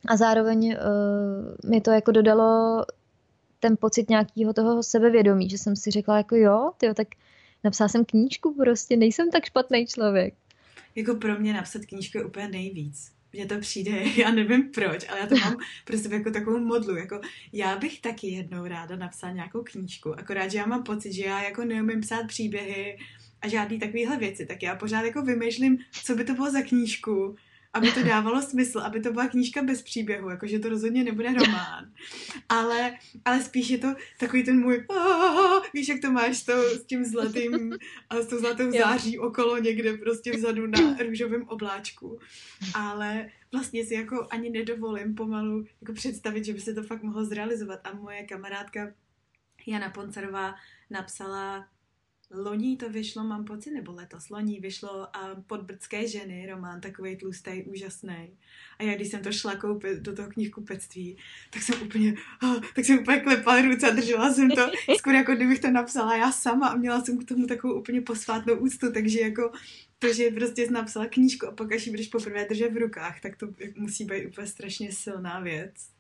A 0.07 0.17
zároveň 0.17 0.67
uh, 0.67 1.72
mi 1.72 1.82
to 1.82 1.91
jako 1.91 2.11
dodalo 2.11 2.86
ten 3.59 3.78
pocit 3.80 4.09
nějakého 4.09 4.53
toho 4.53 4.84
sebevědomí, 4.84 5.49
že 5.49 5.57
jsem 5.57 5.76
si 5.76 5.91
řekla 5.91 6.17
jako 6.17 6.36
jo, 6.36 6.72
tyjo, 6.78 6.93
tak 6.93 7.07
napsala 7.63 7.88
jsem 7.88 8.05
knížku 8.05 8.53
prostě, 8.53 8.97
nejsem 8.97 9.32
tak 9.32 9.45
špatný 9.45 9.86
člověk. 9.88 10.34
Jako 10.95 11.15
pro 11.15 11.39
mě 11.39 11.53
napsat 11.53 11.82
knížku 11.86 12.17
je 12.17 12.26
úplně 12.26 12.47
nejvíc 12.47 13.18
mně 13.34 13.45
to 13.45 13.59
přijde, 13.59 13.91
já 14.17 14.32
nevím 14.32 14.71
proč, 14.71 15.09
ale 15.09 15.19
já 15.19 15.27
to 15.27 15.36
mám 15.36 15.57
prostě 15.86 16.13
jako 16.13 16.32
takovou 16.32 16.59
modlu, 16.59 16.95
jako 16.95 17.21
já 17.53 17.75
bych 17.77 18.01
taky 18.01 18.27
jednou 18.27 18.67
ráda 18.67 18.95
napsala 18.95 19.34
nějakou 19.34 19.63
knížku, 19.63 20.19
akorát, 20.19 20.51
že 20.51 20.57
já 20.57 20.65
mám 20.65 20.84
pocit, 20.84 21.13
že 21.13 21.23
já 21.23 21.43
jako 21.43 21.65
neumím 21.65 22.01
psát 22.01 22.27
příběhy 22.27 22.97
a 23.41 23.47
žádný 23.47 23.80
takovéhle 23.80 24.17
věci, 24.17 24.45
tak 24.45 24.63
já 24.63 24.75
pořád 24.75 25.01
jako 25.01 25.21
vymýšlím, 25.21 25.77
co 26.03 26.15
by 26.15 26.23
to 26.23 26.34
bylo 26.34 26.51
za 26.51 26.61
knížku, 26.61 27.36
aby 27.74 27.91
to 27.91 28.03
dávalo 28.03 28.41
smysl, 28.41 28.80
aby 28.80 28.99
to 28.99 29.11
byla 29.11 29.28
knížka 29.28 29.61
bez 29.61 29.82
příběhu, 29.82 30.30
jakože 30.30 30.59
to 30.59 30.70
rozhodně 30.70 31.03
nebude 31.03 31.34
román. 31.34 31.93
Ale, 32.49 32.97
ale 33.26 33.41
spíš 33.41 33.70
je 33.70 33.78
to 33.78 33.95
takový 34.20 34.43
ten 34.43 34.59
můj, 34.59 34.86
oh, 34.88 35.63
víš, 35.74 35.88
jak 35.88 36.01
to 36.01 36.11
máš 36.11 36.43
to, 36.43 36.53
s 36.61 36.86
tím 36.86 37.05
zlatým 37.05 37.74
a 38.09 38.15
s 38.15 38.28
tou 38.28 38.39
zlatou 38.39 38.72
září 38.72 39.20
okolo 39.20 39.57
někde 39.57 39.97
prostě 39.97 40.32
vzadu 40.32 40.67
na 40.67 40.97
růžovém 41.07 41.43
obláčku. 41.47 42.20
Ale 42.74 43.30
vlastně 43.51 43.86
si 43.86 43.93
jako 43.93 44.28
ani 44.32 44.49
nedovolím 44.49 45.15
pomalu 45.15 45.65
jako 45.82 45.93
představit, 45.93 46.45
že 46.45 46.53
by 46.53 46.59
se 46.59 46.74
to 46.74 46.84
fakt 46.84 47.03
mohlo 47.03 47.26
zrealizovat. 47.26 47.80
A 47.84 47.93
moje 47.93 48.24
kamarádka 48.24 48.93
Jana 49.67 49.89
Poncerová 49.89 50.55
napsala 50.89 51.67
Loní 52.32 52.77
to 52.77 52.89
vyšlo, 52.89 53.23
mám 53.23 53.45
pocit, 53.45 53.71
nebo 53.71 53.91
letos 53.91 54.30
loní 54.30 54.59
vyšlo 54.59 55.17
a 55.17 55.36
podbrdské 55.47 56.07
ženy, 56.07 56.47
román 56.49 56.82
takový 56.82 57.17
tlustý, 57.17 57.63
úžasný. 57.63 58.38
A 58.80 58.84
já, 58.84 58.95
když 58.95 59.07
jsem 59.07 59.23
to 59.23 59.32
šla 59.32 59.55
koupit 59.55 59.99
do 59.99 60.15
toho 60.15 60.30
knihkupectví, 60.30 61.17
tak 61.49 61.61
jsem 61.61 61.82
úplně, 61.82 62.13
oh, 62.43 62.61
tak 62.75 62.86
jsem 62.86 62.99
úplně 62.99 63.19
klepala 63.19 63.61
ruce 63.61 63.88
a 63.88 63.95
držela 63.95 64.34
jsem 64.34 64.49
to, 64.49 64.71
skoro 64.97 65.15
jako 65.15 65.36
kdybych 65.36 65.59
to 65.59 65.71
napsala 65.71 66.17
já 66.17 66.32
sama 66.32 66.67
a 66.67 66.75
měla 66.75 67.01
jsem 67.01 67.17
k 67.17 67.27
tomu 67.27 67.47
takovou 67.47 67.80
úplně 67.80 68.01
posvátnou 68.01 68.55
úctu, 68.55 68.91
takže 68.93 69.19
jako 69.19 69.51
to, 69.99 70.13
že 70.13 70.32
prostě 70.32 70.65
jsi 70.65 70.73
napsala 70.73 71.05
knížku 71.05 71.47
a 71.47 71.51
pak 71.51 71.71
až 71.71 71.86
ji 71.86 71.91
budeš 71.91 72.07
poprvé 72.07 72.45
držet 72.45 72.73
v 72.73 72.77
rukách, 72.77 73.21
tak 73.21 73.36
to 73.36 73.47
musí 73.75 74.05
být 74.05 74.25
úplně 74.25 74.47
strašně 74.47 74.91
silná 74.91 75.39
věc. 75.39 75.98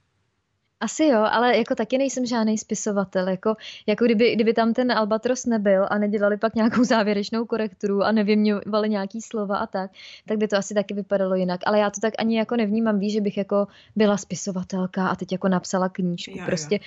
Asi 0.81 1.05
jo, 1.05 1.25
ale 1.31 1.57
jako 1.57 1.75
taky 1.75 1.97
nejsem 1.97 2.25
žádný 2.25 2.57
spisovatel. 2.57 3.27
Jako, 3.27 3.55
jako 3.87 4.05
kdyby, 4.05 4.35
kdyby 4.35 4.53
tam 4.53 4.73
ten 4.73 4.91
Albatros 4.91 5.45
nebyl 5.45 5.87
a 5.89 5.97
nedělali 5.97 6.37
pak 6.37 6.55
nějakou 6.55 6.83
závěrečnou 6.83 7.45
korekturu 7.45 8.03
a 8.03 8.11
nevyměňovali 8.11 8.89
nějaký 8.89 9.21
slova 9.21 9.57
a 9.57 9.67
tak, 9.67 9.91
tak 10.27 10.37
by 10.37 10.47
to 10.47 10.57
asi 10.57 10.73
taky 10.73 10.93
vypadalo 10.93 11.35
jinak. 11.35 11.61
Ale 11.65 11.79
já 11.79 11.89
to 11.89 12.01
tak 12.01 12.13
ani 12.17 12.37
jako 12.37 12.55
nevnímám, 12.55 12.99
víš, 12.99 13.13
že 13.13 13.21
bych 13.21 13.37
jako 13.37 13.67
byla 13.95 14.17
spisovatelka 14.17 15.07
a 15.07 15.15
teď 15.15 15.31
jako 15.31 15.47
napsala 15.47 15.89
knížku. 15.89 16.37
Jo, 16.37 16.45
prostě 16.45 16.75
jo 16.75 16.81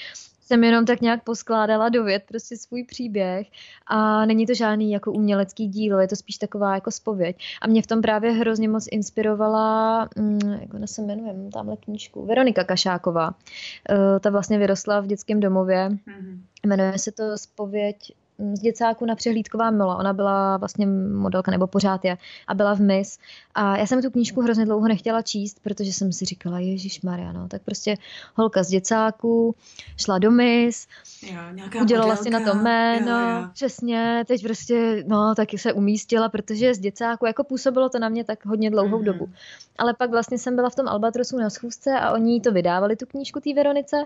jsem 0.52 0.64
jenom 0.64 0.84
tak 0.84 1.00
nějak 1.00 1.24
poskládala 1.24 1.88
do 1.88 2.04
věd 2.04 2.22
prostě 2.28 2.56
svůj 2.56 2.84
příběh 2.84 3.46
a 3.86 4.26
není 4.26 4.46
to 4.46 4.54
žádný 4.54 4.92
jako 4.92 5.12
umělecký 5.12 5.68
dílo, 5.68 6.00
je 6.00 6.08
to 6.08 6.16
spíš 6.16 6.36
taková 6.36 6.74
jako 6.74 6.90
spověď. 6.90 7.36
A 7.62 7.66
mě 7.66 7.82
v 7.82 7.86
tom 7.86 8.02
právě 8.02 8.32
hrozně 8.32 8.68
moc 8.68 8.86
inspirovala, 8.90 10.08
mm, 10.16 10.58
jak 10.60 10.74
ona 10.74 10.86
se 10.86 11.02
jmenuje, 11.02 11.34
tamhle 11.52 11.76
knížku, 11.76 12.26
Veronika 12.26 12.64
Kašáková. 12.64 13.28
Uh, 13.28 14.18
ta 14.20 14.30
vlastně 14.30 14.58
vyrostla 14.58 15.00
v 15.00 15.06
dětském 15.06 15.40
domově. 15.40 15.88
Mm-hmm. 15.88 16.38
Jmenuje 16.66 16.98
se 16.98 17.12
to 17.12 17.38
Spověď 17.38 17.96
z 18.38 18.60
děcáku 18.60 19.04
na 19.04 19.14
přehlídková 19.14 19.70
Mila. 19.70 19.96
Ona 19.96 20.12
byla 20.12 20.56
vlastně 20.56 20.86
modelka, 20.86 21.50
nebo 21.50 21.66
pořád 21.66 22.04
je, 22.04 22.16
a 22.48 22.54
byla 22.54 22.74
v 22.74 22.80
MIS. 22.80 23.18
A 23.54 23.76
já 23.76 23.86
jsem 23.86 24.02
tu 24.02 24.10
knížku 24.10 24.40
hrozně 24.40 24.64
dlouho 24.64 24.88
nechtěla 24.88 25.22
číst, 25.22 25.60
protože 25.62 25.92
jsem 25.92 26.12
si 26.12 26.24
říkala, 26.24 26.58
Ježíš 26.58 27.02
Maria, 27.02 27.32
no, 27.32 27.48
tak 27.48 27.62
prostě 27.62 27.96
holka 28.34 28.62
z 28.62 28.68
děcáku, 28.68 29.54
šla 29.96 30.18
do 30.18 30.30
MIS, 30.30 30.86
jo, 31.22 31.40
udělala 31.82 32.14
modelka. 32.14 32.22
si 32.22 32.30
na 32.30 32.40
to 32.40 32.58
jméno, 32.58 33.20
jo, 33.20 33.40
jo. 33.40 33.48
přesně, 33.52 34.24
teď 34.26 34.42
prostě, 34.42 35.04
no, 35.06 35.34
taky 35.34 35.58
se 35.58 35.72
umístila, 35.72 36.28
protože 36.28 36.74
z 36.74 36.78
děcáku, 36.78 37.26
jako 37.26 37.44
působilo 37.44 37.88
to 37.88 37.98
na 37.98 38.08
mě 38.08 38.24
tak 38.24 38.46
hodně 38.46 38.70
dlouhou 38.70 38.98
mm-hmm. 38.98 39.04
dobu. 39.04 39.28
Ale 39.78 39.94
pak 39.94 40.10
vlastně 40.10 40.38
jsem 40.38 40.56
byla 40.56 40.70
v 40.70 40.74
tom 40.74 40.88
Albatrosu 40.88 41.38
na 41.38 41.50
schůzce 41.50 41.90
a 42.00 42.12
oni 42.12 42.40
to 42.40 42.52
vydávali, 42.52 42.96
tu 42.96 43.06
knížku 43.06 43.40
té 43.40 43.54
Veronice 43.54 43.96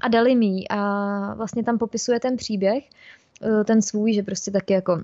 a 0.00 0.08
dali 0.08 0.34
mi 0.34 0.68
a 0.70 1.34
vlastně 1.34 1.64
tam 1.64 1.78
popisuje 1.78 2.20
ten 2.20 2.36
příběh 2.36 2.84
ten 3.64 3.82
svůj, 3.82 4.12
že 4.12 4.22
prostě 4.22 4.50
taky 4.50 4.72
jako 4.72 5.02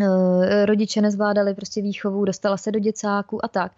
eh, 0.00 0.66
rodiče 0.66 1.00
nezvládali 1.00 1.54
prostě 1.54 1.82
výchovu, 1.82 2.24
dostala 2.24 2.56
se 2.56 2.72
do 2.72 2.78
děcáku 2.78 3.44
a 3.44 3.48
tak. 3.48 3.72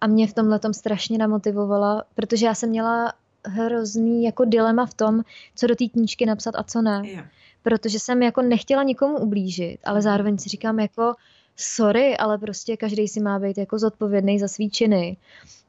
A 0.00 0.06
mě 0.06 0.26
v 0.26 0.34
tomhle 0.34 0.58
tom 0.58 0.74
strašně 0.74 1.18
namotivovala, 1.18 2.04
protože 2.14 2.46
já 2.46 2.54
jsem 2.54 2.70
měla 2.70 3.12
hrozný 3.46 4.24
jako 4.24 4.44
dilema 4.44 4.86
v 4.86 4.94
tom, 4.94 5.22
co 5.54 5.66
do 5.66 5.76
té 5.76 5.88
knížky 5.88 6.26
napsat 6.26 6.54
a 6.54 6.62
co 6.62 6.82
ne. 6.82 7.02
Yeah. 7.04 7.26
Protože 7.62 7.98
jsem 7.98 8.22
jako 8.22 8.42
nechtěla 8.42 8.82
nikomu 8.82 9.18
ublížit, 9.18 9.78
ale 9.84 10.02
zároveň 10.02 10.38
si 10.38 10.48
říkám 10.48 10.80
jako 10.80 11.14
sorry, 11.60 12.16
ale 12.16 12.38
prostě 12.38 12.76
každý 12.76 13.08
si 13.08 13.20
má 13.20 13.38
být 13.38 13.58
jako 13.58 13.78
zodpovědný 13.78 14.38
za 14.38 14.48
svý 14.48 14.70
činy. 14.70 15.16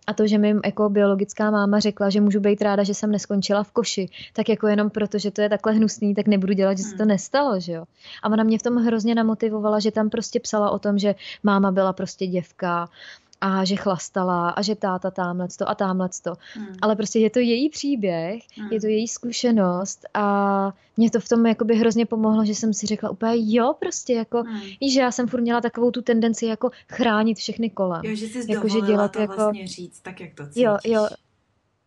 A 0.07 0.13
to, 0.13 0.27
že 0.27 0.37
mi 0.37 0.55
jako 0.65 0.89
biologická 0.89 1.51
máma 1.51 1.79
řekla, 1.79 2.09
že 2.09 2.21
můžu 2.21 2.39
být 2.39 2.61
ráda, 2.61 2.83
že 2.83 2.93
jsem 2.93 3.11
neskončila 3.11 3.63
v 3.63 3.71
koši, 3.71 4.09
tak 4.33 4.49
jako 4.49 4.67
jenom 4.67 4.89
proto, 4.89 5.17
že 5.17 5.31
to 5.31 5.41
je 5.41 5.49
takhle 5.49 5.73
hnusný, 5.73 6.15
tak 6.15 6.27
nebudu 6.27 6.53
dělat, 6.53 6.77
že 6.77 6.83
se 6.83 6.95
to 6.95 7.03
hmm. 7.03 7.07
nestalo, 7.07 7.59
že 7.59 7.73
jo. 7.73 7.85
A 8.23 8.29
ona 8.29 8.43
mě 8.43 8.59
v 8.59 8.63
tom 8.63 8.75
hrozně 8.75 9.15
namotivovala, 9.15 9.79
že 9.79 9.91
tam 9.91 10.09
prostě 10.09 10.39
psala 10.39 10.71
o 10.71 10.79
tom, 10.79 10.97
že 10.97 11.15
máma 11.43 11.71
byla 11.71 11.93
prostě 11.93 12.27
děvka 12.27 12.89
a 13.41 13.65
že 13.65 13.75
chlastala 13.75 14.49
a 14.49 14.61
že 14.61 14.75
táta 14.75 15.11
tamhle 15.11 15.47
to 15.57 15.69
a 15.69 15.75
tamhle 15.75 16.09
to. 16.23 16.33
Hmm. 16.53 16.75
Ale 16.81 16.95
prostě 16.95 17.19
je 17.19 17.29
to 17.29 17.39
její 17.39 17.69
příběh, 17.69 18.43
hmm. 18.57 18.71
je 18.71 18.81
to 18.81 18.87
její 18.87 19.07
zkušenost 19.07 20.05
a 20.13 20.73
mě 20.97 21.11
to 21.11 21.19
v 21.19 21.29
tom 21.29 21.45
jakoby 21.45 21.75
hrozně 21.75 22.05
pomohlo, 22.05 22.45
že 22.45 22.55
jsem 22.55 22.73
si 22.73 22.87
řekla 22.87 23.09
úplně 23.09 23.33
jo, 23.37 23.75
prostě 23.79 24.13
jako, 24.13 24.43
hmm. 24.43 24.61
víš, 24.81 24.93
že 24.93 25.01
já 25.01 25.11
jsem 25.11 25.27
furt 25.27 25.41
měla 25.41 25.61
takovou 25.61 25.91
tu 25.91 26.01
tendenci 26.01 26.45
jako 26.45 26.69
chránit 26.89 27.37
všechny 27.37 27.69
kolem. 27.69 28.01
Jo, 28.03 28.15
že 28.15 28.27
jsi 28.27 28.51
jako, 28.51 28.67
že 28.67 28.81
dělat 28.81 29.11
to 29.11 29.21
jako, 29.21 29.35
vlastně 29.35 29.67
říct 29.67 29.99
tak, 29.99 30.21
jak 30.21 30.33
to 30.33 30.43
cítíš. 30.43 30.63
Jo, 30.63 30.77
jo, 30.85 31.07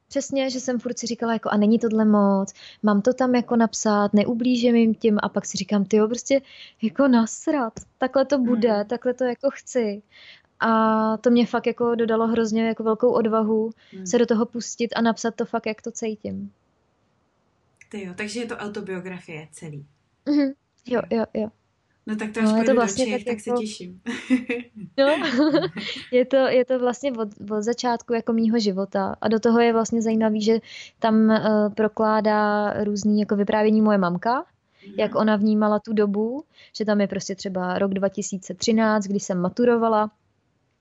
Přesně, 0.09 0.51
že 0.51 0.61
jsem 0.61 0.79
furt 0.79 0.99
si 0.99 1.07
říkala 1.07 1.33
jako 1.33 1.51
a 1.51 1.57
není 1.57 1.79
tohle 1.79 2.05
moc, 2.05 2.53
mám 2.83 3.03
to 3.03 3.15
tam 3.15 3.35
jako 3.35 3.57
napsat, 3.57 4.15
neublížím 4.15 4.77
jim 4.77 4.95
tím 4.95 5.19
a 5.23 5.29
pak 5.29 5.47
si 5.47 5.57
říkám, 5.57 5.85
ty 5.85 5.97
jo, 5.97 6.09
prostě 6.09 6.41
jako 6.83 7.09
nasrat, 7.09 7.73
takhle 7.99 8.25
to 8.25 8.39
bude, 8.39 8.73
hmm. 8.73 8.87
takhle 8.87 9.15
to 9.15 9.25
jako 9.25 9.51
chci. 9.51 10.03
A 10.65 11.17
to 11.17 11.31
mě 11.31 11.47
fakt 11.47 11.67
jako 11.67 11.95
dodalo 11.95 12.27
hrozně 12.27 12.67
jako 12.67 12.83
velkou 12.83 13.13
odvahu 13.13 13.71
hmm. 13.93 14.07
se 14.07 14.19
do 14.19 14.27
toho 14.27 14.47
pustit 14.47 14.89
a 14.97 15.01
napsat 15.01 15.35
to 15.35 15.45
fakt, 15.45 15.67
jak 15.67 15.83
to 15.83 15.91
cítím. 15.91 16.53
Ty 17.89 18.05
jo, 18.05 18.15
takže 18.17 18.41
je 18.41 18.47
to 18.47 18.57
autobiografie 18.57 19.49
celý. 19.53 19.87
Mm-hmm. 20.27 20.55
Jo, 20.87 21.01
jo, 21.11 21.25
jo. 21.35 21.49
No 22.07 22.17
tak 22.17 22.33
to 22.33 22.41
až 22.41 22.47
no, 22.47 22.57
je 22.57 22.65
to 22.65 22.75
vlastně 22.75 23.05
do 23.05 23.11
Čech, 23.11 23.25
tak, 23.25 23.37
tak 23.37 23.47
jako... 23.47 23.59
se 23.59 23.63
těším. 23.63 24.01
no, 24.99 25.17
je 26.13 26.25
to, 26.25 26.37
je 26.37 26.65
to 26.65 26.79
vlastně 26.79 27.13
od, 27.13 27.29
od 27.51 27.63
začátku 27.63 28.15
jako 28.15 28.33
mýho 28.33 28.59
života 28.59 29.17
a 29.21 29.29
do 29.29 29.41
toho 29.41 29.61
je 29.61 29.73
vlastně 29.73 30.03
zajímavý, 30.03 30.43
že 30.43 30.61
tam 30.99 31.29
uh, 31.29 31.75
prokládá 31.75 32.73
různý 32.85 33.21
jako 33.21 33.37
vyprávění 33.37 33.81
moje 33.81 33.99
mamka, 33.99 34.45
mm. 34.89 34.95
jak 34.99 35.15
ona 35.15 35.37
vnímala 35.37 35.79
tu 35.79 35.93
dobu, 35.93 36.45
že 36.77 36.85
tam 36.85 37.01
je 37.01 37.07
prostě 37.07 37.35
třeba 37.35 37.79
rok 37.79 37.95
2013, 37.95 39.05
kdy 39.05 39.21
jsem 39.21 39.41
maturovala 39.41 40.11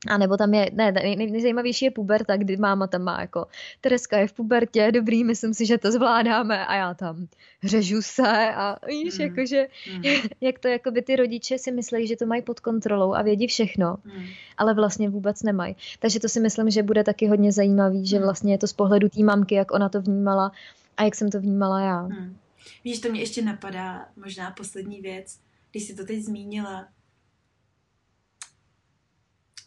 a 0.08 0.18
nebo 0.18 0.38
tam 0.38 0.54
je, 0.54 0.70
ne, 0.74 0.92
nej, 0.92 1.16
nejzajímavější 1.16 1.86
je 1.86 1.92
puberta, 1.92 2.38
kdy 2.38 2.58
máma 2.58 2.88
tam 2.88 3.02
má 3.02 3.22
jako, 3.22 3.46
Tereska 3.82 4.18
je 4.18 4.28
v 4.28 4.34
pubertě, 4.34 4.92
dobrý, 4.92 5.24
myslím 5.24 5.54
si, 5.54 5.66
že 5.66 5.78
to 5.78 5.92
zvládáme 5.92 6.66
a 6.66 6.76
já 6.76 6.94
tam 6.94 7.28
řežu 7.64 8.02
se 8.02 8.54
a 8.56 8.78
víš, 8.88 9.18
mm. 9.18 9.26
jakože, 9.26 9.68
mm. 9.96 10.04
jak 10.42 10.60
to 10.60 10.68
jako 10.68 10.92
by 10.92 11.02
ty 11.02 11.16
rodiče 11.16 11.58
si 11.58 11.72
myslí, 11.72 12.08
že 12.08 12.16
to 12.16 12.26
mají 12.26 12.42
pod 12.42 12.60
kontrolou 12.60 13.14
a 13.14 13.22
vědí 13.22 13.48
všechno, 13.48 13.98
mm. 14.04 14.24
ale 14.58 14.74
vlastně 14.74 15.10
vůbec 15.10 15.44
nemají. 15.44 15.76
Takže 16.00 16.20
to 16.20 16.30
si 16.30 16.40
myslím, 16.40 16.70
že 16.70 16.84
bude 16.84 17.04
taky 17.04 17.28
hodně 17.28 17.52
zajímavý, 17.52 18.08
že 18.08 18.18
mm. 18.18 18.24
vlastně 18.24 18.54
je 18.54 18.58
to 18.58 18.68
z 18.68 18.74
pohledu 18.74 19.10
té 19.10 19.24
mamky, 19.24 19.56
jak 19.56 19.72
ona 19.72 19.90
to 19.90 20.02
vnímala 20.02 20.52
a 20.98 21.04
jak 21.04 21.16
jsem 21.16 21.32
to 21.32 21.40
vnímala 21.40 21.82
já. 21.82 22.02
Mm. 22.02 22.38
Víš, 22.84 23.00
to 23.00 23.10
mě 23.10 23.20
ještě 23.20 23.42
napadá, 23.42 24.06
možná 24.16 24.52
poslední 24.52 25.02
věc, 25.02 25.40
když 25.72 25.84
jsi 25.84 25.96
to 25.96 26.06
teď 26.06 26.20
zmínila, 26.20 26.88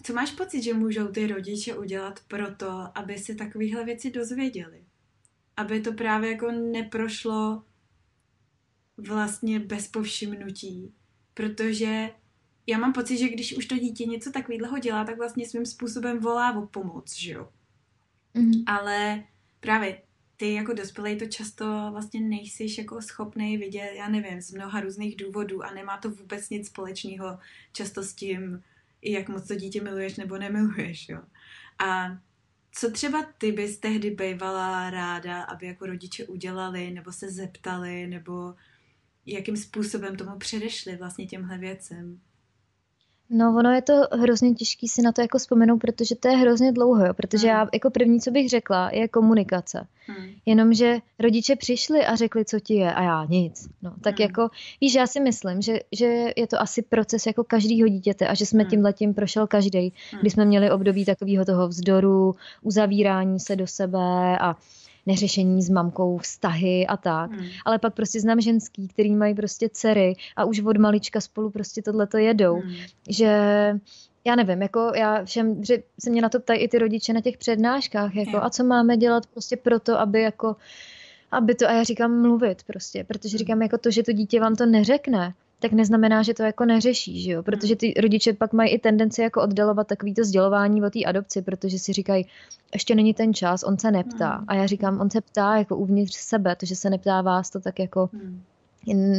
co 0.07 0.13
máš 0.13 0.31
pocit, 0.31 0.63
že 0.63 0.75
můžou 0.75 1.09
ty 1.09 1.27
rodiče 1.27 1.75
udělat 1.75 2.21
pro 2.29 2.55
to, 2.55 2.99
aby 2.99 3.19
se 3.19 3.35
takovéhle 3.35 3.85
věci 3.85 4.11
dozvěděli? 4.11 4.85
Aby 5.57 5.81
to 5.81 5.93
právě 5.93 6.31
jako 6.31 6.53
neprošlo 6.53 7.63
vlastně 8.97 9.61
bez 9.61 9.89
povšimnutí. 9.89 10.95
Protože 11.35 12.11
já 12.67 12.79
mám 12.79 12.93
pocit, 12.93 13.19
že 13.19 13.29
když 13.29 13.57
už 13.57 13.67
to 13.67 13.75
dítě 13.75 14.05
něco 14.05 14.33
takového 14.33 14.79
dělá, 14.79 15.05
tak 15.05 15.17
vlastně 15.17 15.49
svým 15.49 15.67
způsobem 15.67 16.21
volá 16.21 16.57
o 16.57 16.67
pomoc, 16.67 17.17
že 17.17 17.33
jo? 17.33 17.49
Mm-hmm. 18.35 18.63
Ale 18.67 19.25
právě 19.61 20.03
ty 20.37 20.55
jako 20.55 20.73
dospělý 20.73 21.19
to 21.19 21.27
často 21.27 21.89
vlastně 21.91 22.21
nejsi 22.21 22.67
jako 22.79 23.03
schopný 23.03 23.59
vidět, 23.59 23.93
já 23.97 24.09
nevím, 24.09 24.41
z 24.41 24.53
mnoha 24.53 24.81
různých 24.81 25.17
důvodů 25.17 25.63
a 25.63 25.75
nemá 25.75 25.97
to 25.97 26.11
vůbec 26.11 26.51
nic 26.51 26.67
společného 26.67 27.39
často 27.73 28.03
s 28.03 28.15
tím, 28.15 28.63
i 29.03 29.13
jak 29.13 29.29
moc 29.29 29.49
to 29.49 29.55
dítě 29.55 29.83
miluješ 29.83 30.17
nebo 30.17 30.39
nemiluješ, 30.39 31.09
jo. 31.09 31.23
A 31.79 32.19
co 32.73 32.91
třeba 32.91 33.27
ty 33.39 33.53
bys 33.53 33.79
tehdy 33.79 34.11
bývala 34.11 34.91
ráda, 34.91 35.43
aby 35.43 35.67
jako 35.67 35.87
rodiče 35.87 36.27
udělali, 36.27 36.91
nebo 36.91 37.13
se 37.13 37.31
zeptali, 37.31 38.07
nebo 38.07 38.55
jakým 39.27 39.57
způsobem 39.57 40.17
tomu 40.17 40.39
předešli 40.39 40.97
vlastně 40.97 41.27
těmhle 41.27 41.59
věcem? 41.59 42.21
No, 43.31 43.55
ono 43.59 43.71
je 43.71 43.83
to 43.83 43.93
hrozně 44.13 44.55
těžký 44.55 44.89
si 44.89 45.03
na 45.03 45.13
to 45.13 45.21
jako 45.21 45.39
vzpomenout, 45.39 45.79
protože 45.79 46.17
to 46.17 46.29
je 46.29 46.37
hrozně 46.37 46.73
dlouho, 46.73 47.07
jo? 47.07 47.15
protože 47.15 47.49
hmm. 47.49 47.57
já 47.57 47.69
jako 47.73 47.91
první, 47.91 48.21
co 48.21 48.31
bych 48.31 48.51
řekla, 48.51 48.91
je 48.93 49.09
komunikace. 49.09 49.87
Hmm. 50.07 50.27
Jenomže 50.47 50.99
rodiče 51.19 51.57
přišli 51.57 52.07
a 52.07 52.15
řekli, 52.15 52.45
co 52.45 52.61
ti 52.61 52.75
je 52.75 52.95
a 52.95 53.03
já 53.03 53.25
nic. 53.25 53.69
No, 53.83 53.95
tak 54.01 54.19
hmm. 54.19 54.23
jako, 54.23 54.49
víš, 54.81 54.95
já 54.95 55.07
si 55.07 55.21
myslím, 55.21 55.63
že, 55.63 55.81
že 55.93 56.33
je 56.37 56.47
to 56.47 56.61
asi 56.61 56.83
proces 56.83 57.27
jako 57.27 57.45
každýho 57.45 57.89
dítěte 57.89 58.27
a 58.29 58.35
že 58.35 58.47
jsme 58.47 58.63
hmm. 58.63 58.71
tím 58.71 58.83
letím 58.83 59.15
prošel 59.15 59.47
každý, 59.47 59.93
hmm. 60.11 60.21
kdy 60.21 60.31
jsme 60.31 60.45
měli 60.45 60.71
období 60.71 61.05
takového 61.05 61.45
toho 61.45 61.69
vzdoru, 61.69 62.35
uzavírání 62.63 63.41
se 63.41 63.57
do 63.57 63.67
sebe 63.67 64.39
a 64.41 64.57
neřešení 65.07 65.63
s 65.63 65.71
mamkou, 65.71 66.19
vztahy 66.19 66.87
a 66.87 66.97
tak. 66.97 67.31
Hmm. 67.31 67.47
Ale 67.65 67.79
pak 67.79 67.95
prostě 67.95 68.21
znám 68.21 68.41
ženský, 68.41 68.89
který 68.89 69.15
mají 69.15 69.35
prostě 69.35 69.69
dcery 69.73 70.15
a 70.37 70.45
už 70.45 70.61
od 70.61 70.77
malička 70.77 71.21
spolu 71.21 71.51
prostě 71.51 71.83
tohleto 71.83 72.19
jedou. 72.19 72.55
Hmm. 72.55 72.75
Že 73.09 73.27
já 74.25 74.37
nevím, 74.37 74.63
jako 74.63 74.93
já 74.97 75.25
všem, 75.25 75.65
že 75.65 75.83
se 76.01 76.11
mě 76.11 76.23
na 76.23 76.29
to 76.29 76.41
ptají 76.41 76.61
i 76.61 76.69
ty 76.69 76.79
rodiče 76.79 77.13
na 77.13 77.21
těch 77.21 77.39
přednáškách, 77.39 78.15
jako 78.15 78.37
a 78.43 78.51
co 78.51 78.65
máme 78.65 78.97
dělat 78.97 79.27
prostě 79.27 79.57
proto, 79.57 80.01
aby 80.01 80.23
jako 80.23 80.57
aby 81.31 81.55
to, 81.55 81.69
a 81.69 81.73
já 81.73 81.83
říkám 81.83 82.23
mluvit 82.23 82.63
prostě, 82.67 83.05
protože 83.05 83.33
hmm. 83.33 83.39
říkám 83.39 83.63
jako 83.63 83.79
to, 83.79 83.91
že 83.91 84.03
to 84.03 84.13
dítě 84.13 84.41
vám 84.41 84.57
to 84.57 84.67
neřekne, 84.67 85.35
tak 85.67 85.73
neznamená, 85.73 86.23
že 86.23 86.35
to 86.35 86.43
jako 86.43 86.65
neřeší, 86.65 87.23
že 87.23 87.31
jo? 87.31 87.43
Protože 87.43 87.75
hmm. 87.75 87.79
ty 87.79 87.95
rodiče 88.01 88.33
pak 88.33 88.53
mají 88.53 88.71
i 88.71 88.79
tendenci 88.79 89.23
jako 89.23 89.43
oddalovat 89.43 89.87
takový 89.87 90.15
to 90.15 90.25
sdělování 90.25 90.83
o 90.83 90.91
té 90.91 91.05
adopci, 91.05 91.43
protože 91.43 91.79
si 91.79 91.93
říkají, 91.93 92.27
ještě 92.73 92.95
není 92.95 93.15
ten 93.15 93.35
čas, 93.35 93.63
on 93.63 93.79
se 93.79 93.91
neptá. 93.91 94.37
Hmm. 94.37 94.45
A 94.49 94.55
já 94.55 94.67
říkám, 94.67 95.01
on 95.01 95.11
se 95.11 95.21
ptá 95.21 95.57
jako 95.57 95.77
uvnitř 95.77 96.15
sebe, 96.15 96.57
to, 96.57 96.67
že 96.67 96.77
se 96.77 96.91
neptá 96.91 97.23
vás, 97.23 97.51
to 97.51 97.61
tak 97.61 97.79
jako 97.79 98.11
hmm. 98.13 98.43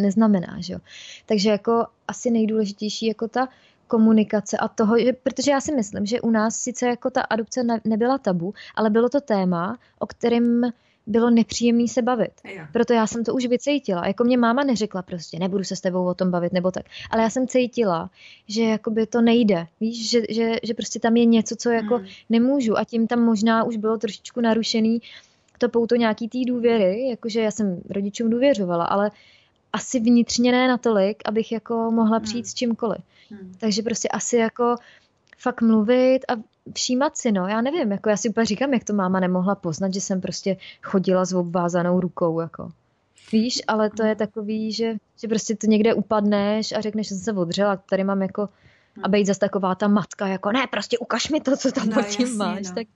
neznamená, 0.01 0.57
že 0.59 0.73
jo? 0.73 0.79
Takže 1.25 1.49
jako 1.49 1.85
asi 2.07 2.31
nejdůležitější 2.31 3.05
jako 3.05 3.27
ta 3.27 3.49
komunikace 3.87 4.57
a 4.57 4.67
toho, 4.67 4.99
že, 4.99 5.13
protože 5.13 5.51
já 5.51 5.61
si 5.61 5.75
myslím, 5.75 6.05
že 6.05 6.21
u 6.21 6.29
nás 6.29 6.55
sice 6.55 6.87
jako 6.87 7.09
ta 7.09 7.21
adopce 7.21 7.63
ne, 7.63 7.81
nebyla 7.85 8.17
tabu, 8.17 8.53
ale 8.75 8.89
bylo 8.89 9.09
to 9.09 9.21
téma, 9.21 9.77
o 9.99 10.05
kterém 10.05 10.61
bylo 11.08 11.30
nepříjemný 11.30 11.88
se 11.88 12.01
bavit. 12.01 12.32
Proto 12.74 12.93
já 12.93 13.08
jsem 13.08 13.24
to 13.24 13.34
už 13.34 13.45
vycítila. 13.45 14.08
Jako 14.08 14.24
mě 14.24 14.38
máma 14.38 14.64
neřekla 14.64 15.01
prostě, 15.01 15.39
nebudu 15.39 15.64
se 15.64 15.76
s 15.76 15.82
tebou 15.82 16.05
o 16.05 16.14
tom 16.14 16.32
bavit 16.32 16.53
nebo 16.53 16.72
tak. 16.72 16.86
Ale 17.10 17.24
já 17.24 17.30
jsem 17.30 17.47
cítila, 17.47 18.10
že 18.47 18.64
jakoby 18.64 19.08
to 19.08 19.22
nejde. 19.22 19.68
Víš, 19.80 20.10
že, 20.10 20.22
že, 20.30 20.55
že 20.64 20.74
prostě 20.74 20.99
tam 20.99 21.18
je 21.18 21.26
něco, 21.26 21.55
co 21.55 21.70
jako 21.70 21.97
hmm. 21.97 22.08
nemůžu. 22.30 22.78
A 22.78 22.84
tím 22.84 23.08
tam 23.08 23.22
možná 23.22 23.64
už 23.64 23.78
bylo 23.78 23.97
trošičku 23.97 24.41
narušený 24.41 25.01
to 25.58 25.70
pouto 25.70 25.95
nějaký 25.95 26.30
té 26.30 26.38
důvěry, 26.47 27.10
jakože 27.10 27.41
já 27.41 27.51
jsem 27.51 27.82
rodičům 27.89 28.30
důvěřovala, 28.30 28.86
ale 28.86 29.12
asi 29.74 29.99
vnitřně 29.99 30.51
ne 30.51 30.68
natolik, 30.68 31.24
abych 31.26 31.51
jako 31.51 31.91
mohla 31.91 32.20
přijít 32.20 32.45
hmm. 32.45 32.49
s 32.49 32.53
čímkoliv. 32.53 33.01
Hmm. 33.30 33.53
Takže 33.60 33.82
prostě 33.82 34.08
asi 34.08 34.38
jako 34.38 34.76
fakt 35.38 35.61
mluvit 35.61 36.19
a 36.19 36.33
všímat 36.75 37.17
si, 37.17 37.31
no, 37.31 37.47
já 37.47 37.61
nevím, 37.61 37.91
jako 37.91 38.09
já 38.09 38.17
si 38.17 38.29
úplně 38.29 38.45
říkám, 38.45 38.73
jak 38.73 38.83
to 38.83 38.93
máma 38.93 39.19
nemohla 39.19 39.55
poznat, 39.55 39.93
že 39.93 40.01
jsem 40.01 40.21
prostě 40.21 40.57
chodila 40.83 41.25
s 41.25 41.33
obvázanou 41.33 41.99
rukou, 41.99 42.39
jako. 42.39 42.71
Víš, 43.31 43.61
ale 43.67 43.89
to 43.89 44.03
je 44.03 44.15
takový, 44.15 44.71
že, 44.71 44.95
že 45.21 45.27
prostě 45.27 45.55
to 45.55 45.67
někde 45.67 45.93
upadneš 45.93 46.71
a 46.71 46.81
řekneš, 46.81 47.07
že 47.07 47.15
jsem 47.15 47.23
se 47.23 47.33
odřela, 47.33 47.77
tady 47.77 48.03
mám 48.03 48.21
jako, 48.21 48.49
a 49.03 49.09
být 49.09 49.27
zase 49.27 49.39
taková 49.39 49.75
ta 49.75 49.88
matka, 49.88 50.27
jako 50.27 50.51
ne, 50.51 50.67
prostě 50.71 50.97
ukaž 50.97 51.29
mi 51.29 51.41
to, 51.41 51.57
co 51.57 51.71
tam 51.71 51.89
no, 51.89 51.93
pod 51.95 52.05
tím 52.05 52.27
jasně, 52.27 52.38
máš, 52.38 52.67
no. 52.67 52.75
tak 52.75 52.88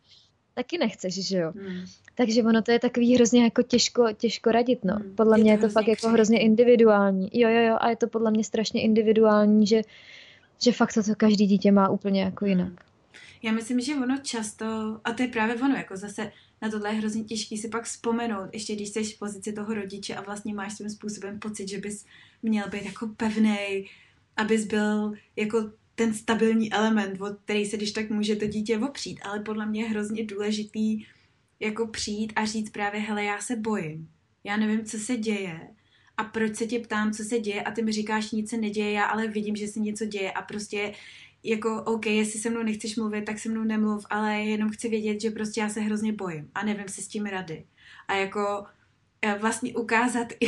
taky 0.53 0.77
nechceš, 0.77 1.27
že 1.27 1.37
jo. 1.37 1.51
Hmm. 1.55 1.85
Takže 2.15 2.43
ono 2.43 2.61
to 2.61 2.71
je 2.71 2.79
takový 2.79 3.15
hrozně 3.15 3.43
jako 3.43 3.63
těžko, 3.63 4.07
těžko 4.17 4.51
radit, 4.51 4.85
no. 4.85 4.93
Hmm. 4.93 5.15
Podle 5.15 5.39
je 5.39 5.43
mě 5.43 5.57
to 5.57 5.65
je 5.65 5.69
to 5.69 5.73
fakt 5.73 5.87
jako 5.87 6.07
hrozně 6.07 6.39
individuální. 6.39 7.29
Jo, 7.33 7.49
jo, 7.49 7.61
jo, 7.61 7.77
a 7.79 7.89
je 7.89 7.95
to 7.95 8.07
podle 8.07 8.31
mě 8.31 8.43
strašně 8.43 8.81
individuální, 8.81 9.67
že, 9.67 9.81
že 10.64 10.72
fakt 10.72 10.93
to, 10.93 11.03
to 11.03 11.16
každý 11.16 11.47
dítě 11.47 11.72
má 11.72 11.89
úplně 11.89 12.22
jako 12.22 12.45
jinak. 12.45 12.68
Hmm. 12.68 12.78
Já 13.41 13.51
myslím, 13.51 13.80
že 13.80 13.95
ono 13.95 14.18
často, 14.18 14.66
a 15.03 15.12
to 15.14 15.24
je 15.24 15.28
právě 15.28 15.55
ono, 15.55 15.76
jako 15.76 15.97
zase 15.97 16.32
na 16.62 16.70
tohle 16.70 16.89
je 16.89 16.95
hrozně 16.95 17.24
těžký 17.24 17.57
si 17.57 17.70
pak 17.70 17.84
vzpomenout, 17.84 18.49
ještě 18.53 18.76
když 18.76 18.89
jsi 18.89 19.03
v 19.03 19.20
pozici 19.20 19.53
toho 19.53 19.74
rodiče 19.74 20.16
a 20.16 20.22
vlastně 20.22 20.53
máš 20.53 20.74
svým 20.74 20.89
způsobem 20.89 21.39
pocit, 21.39 21.68
že 21.68 21.78
bys 21.78 22.05
měl 22.43 22.70
být 22.70 22.86
jako 22.86 23.07
pevný, 23.07 23.89
abys 24.38 24.66
byl 24.66 25.14
jako 25.36 25.72
ten 25.95 26.14
stabilní 26.14 26.74
element, 26.74 27.22
od 27.22 27.38
který 27.43 27.66
se 27.66 27.78
když 27.78 27.91
tak 27.91 28.09
může 28.09 28.36
to 28.36 28.47
dítě 28.47 28.78
opřít, 28.78 29.20
ale 29.24 29.39
podle 29.39 29.66
mě 29.66 29.84
je 29.84 29.89
hrozně 29.89 30.26
důležitý 30.26 31.05
jako 31.59 31.88
přijít 31.88 32.34
a 32.36 32.45
říct 32.45 32.70
právě, 32.70 33.01
hele, 33.01 33.24
já 33.24 33.41
se 33.41 33.55
bojím, 33.55 34.09
já 34.43 34.57
nevím, 34.57 34.86
co 34.86 34.97
se 34.97 35.18
děje, 35.18 35.59
a 36.18 36.24
proč 36.24 36.55
se 36.55 36.66
tě 36.66 36.80
ptám, 36.80 37.14
co 37.14 37.24
se 37.24 37.39
děje 37.39 37.64
a 37.64 37.72
ty 37.72 37.82
mi 37.82 37.91
říkáš, 37.91 38.32
nic 38.32 38.49
se 38.49 38.57
neděje, 38.57 38.91
já 38.91 39.05
ale 39.05 39.28
vidím, 39.28 39.55
že 39.55 39.68
se 39.68 39.80
něco 39.80 40.05
děje 40.05 40.32
a 40.32 40.41
prostě 40.41 40.93
jako 41.43 41.84
OK, 41.84 42.05
jestli 42.05 42.39
se 42.39 42.49
mnou 42.49 42.64
nechceš 42.64 42.95
mluvit, 42.95 43.26
tak 43.26 43.39
se 43.39 43.49
mnou 43.49 43.64
nemluv, 43.64 44.05
ale 44.09 44.34
jenom 44.34 44.70
chci 44.70 44.89
vědět, 44.89 45.22
že 45.22 45.32
prostě 45.32 45.62
já 45.62 45.70
se 45.70 45.82
hrozně 45.82 46.14
bojím 46.14 46.49
a 46.55 46.66
nevím 46.66 46.88
si 46.88 47.01
s 47.01 47.07
tím 47.07 47.26
rady. 47.26 47.66
A 48.07 48.16
jako 48.16 48.66
eh, 49.22 49.38
vlastně 49.41 49.74
ukázat 49.74 50.28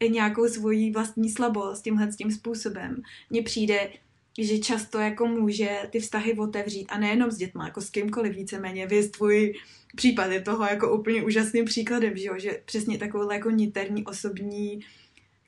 i, 0.00 0.10
nějakou 0.10 0.48
svoji 0.48 0.92
vlastní 0.92 1.30
slabost 1.30 1.84
tímhle 1.84 2.08
tím 2.12 2.30
způsobem. 2.30 3.02
Mně 3.30 3.42
přijde, 3.42 3.92
že 4.38 4.58
často 4.58 4.98
jako 4.98 5.26
může 5.26 5.78
ty 5.90 6.00
vztahy 6.00 6.34
otevřít 6.34 6.86
a 6.86 6.98
nejenom 6.98 7.30
s 7.30 7.36
dětma, 7.36 7.64
jako 7.64 7.80
s 7.80 7.90
kýmkoliv 7.90 8.36
víceméně. 8.36 8.86
Vy 8.86 9.08
tvůj 9.08 9.54
případ 9.96 10.30
je 10.30 10.40
toho 10.40 10.64
jako 10.64 10.98
úplně 10.98 11.24
úžasným 11.24 11.64
příkladem, 11.64 12.16
že, 12.16 12.28
jo? 12.28 12.34
že 12.38 12.62
přesně 12.64 12.98
takovou 12.98 13.32
jako 13.32 13.50
niterní 13.50 14.04
osobní 14.04 14.80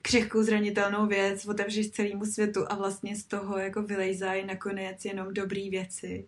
křehkou 0.02 0.42
zranitelnou 0.42 1.06
věc 1.06 1.46
otevřeš 1.46 1.90
celému 1.90 2.24
světu 2.24 2.60
a 2.68 2.74
vlastně 2.74 3.16
z 3.16 3.24
toho 3.24 3.58
jako 3.58 3.82
vylejzají 3.82 4.46
nakonec 4.46 5.04
jenom 5.04 5.34
dobrý 5.34 5.70
věci. 5.70 6.26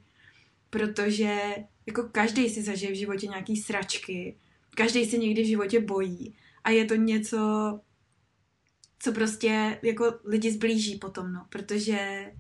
Protože 0.71 1.55
jako 1.87 2.03
každý 2.03 2.51
si 2.51 2.63
zažije 2.63 2.93
v 2.93 2.99
životě 2.99 3.27
nějaký 3.27 3.57
sračky, 3.57 4.37
každý 4.77 5.05
se 5.05 5.17
někdy 5.17 5.43
v 5.43 5.47
životě 5.47 5.81
bojí 5.81 6.35
a 6.65 6.71
je 6.71 6.85
to 6.85 6.95
něco, 6.95 7.39
co 8.99 9.13
prostě 9.13 9.79
jako 9.83 10.15
lidi 10.25 10.53
zblíží 10.53 10.99
potom, 10.99 11.33
no, 11.33 11.47
protože 11.49 12.31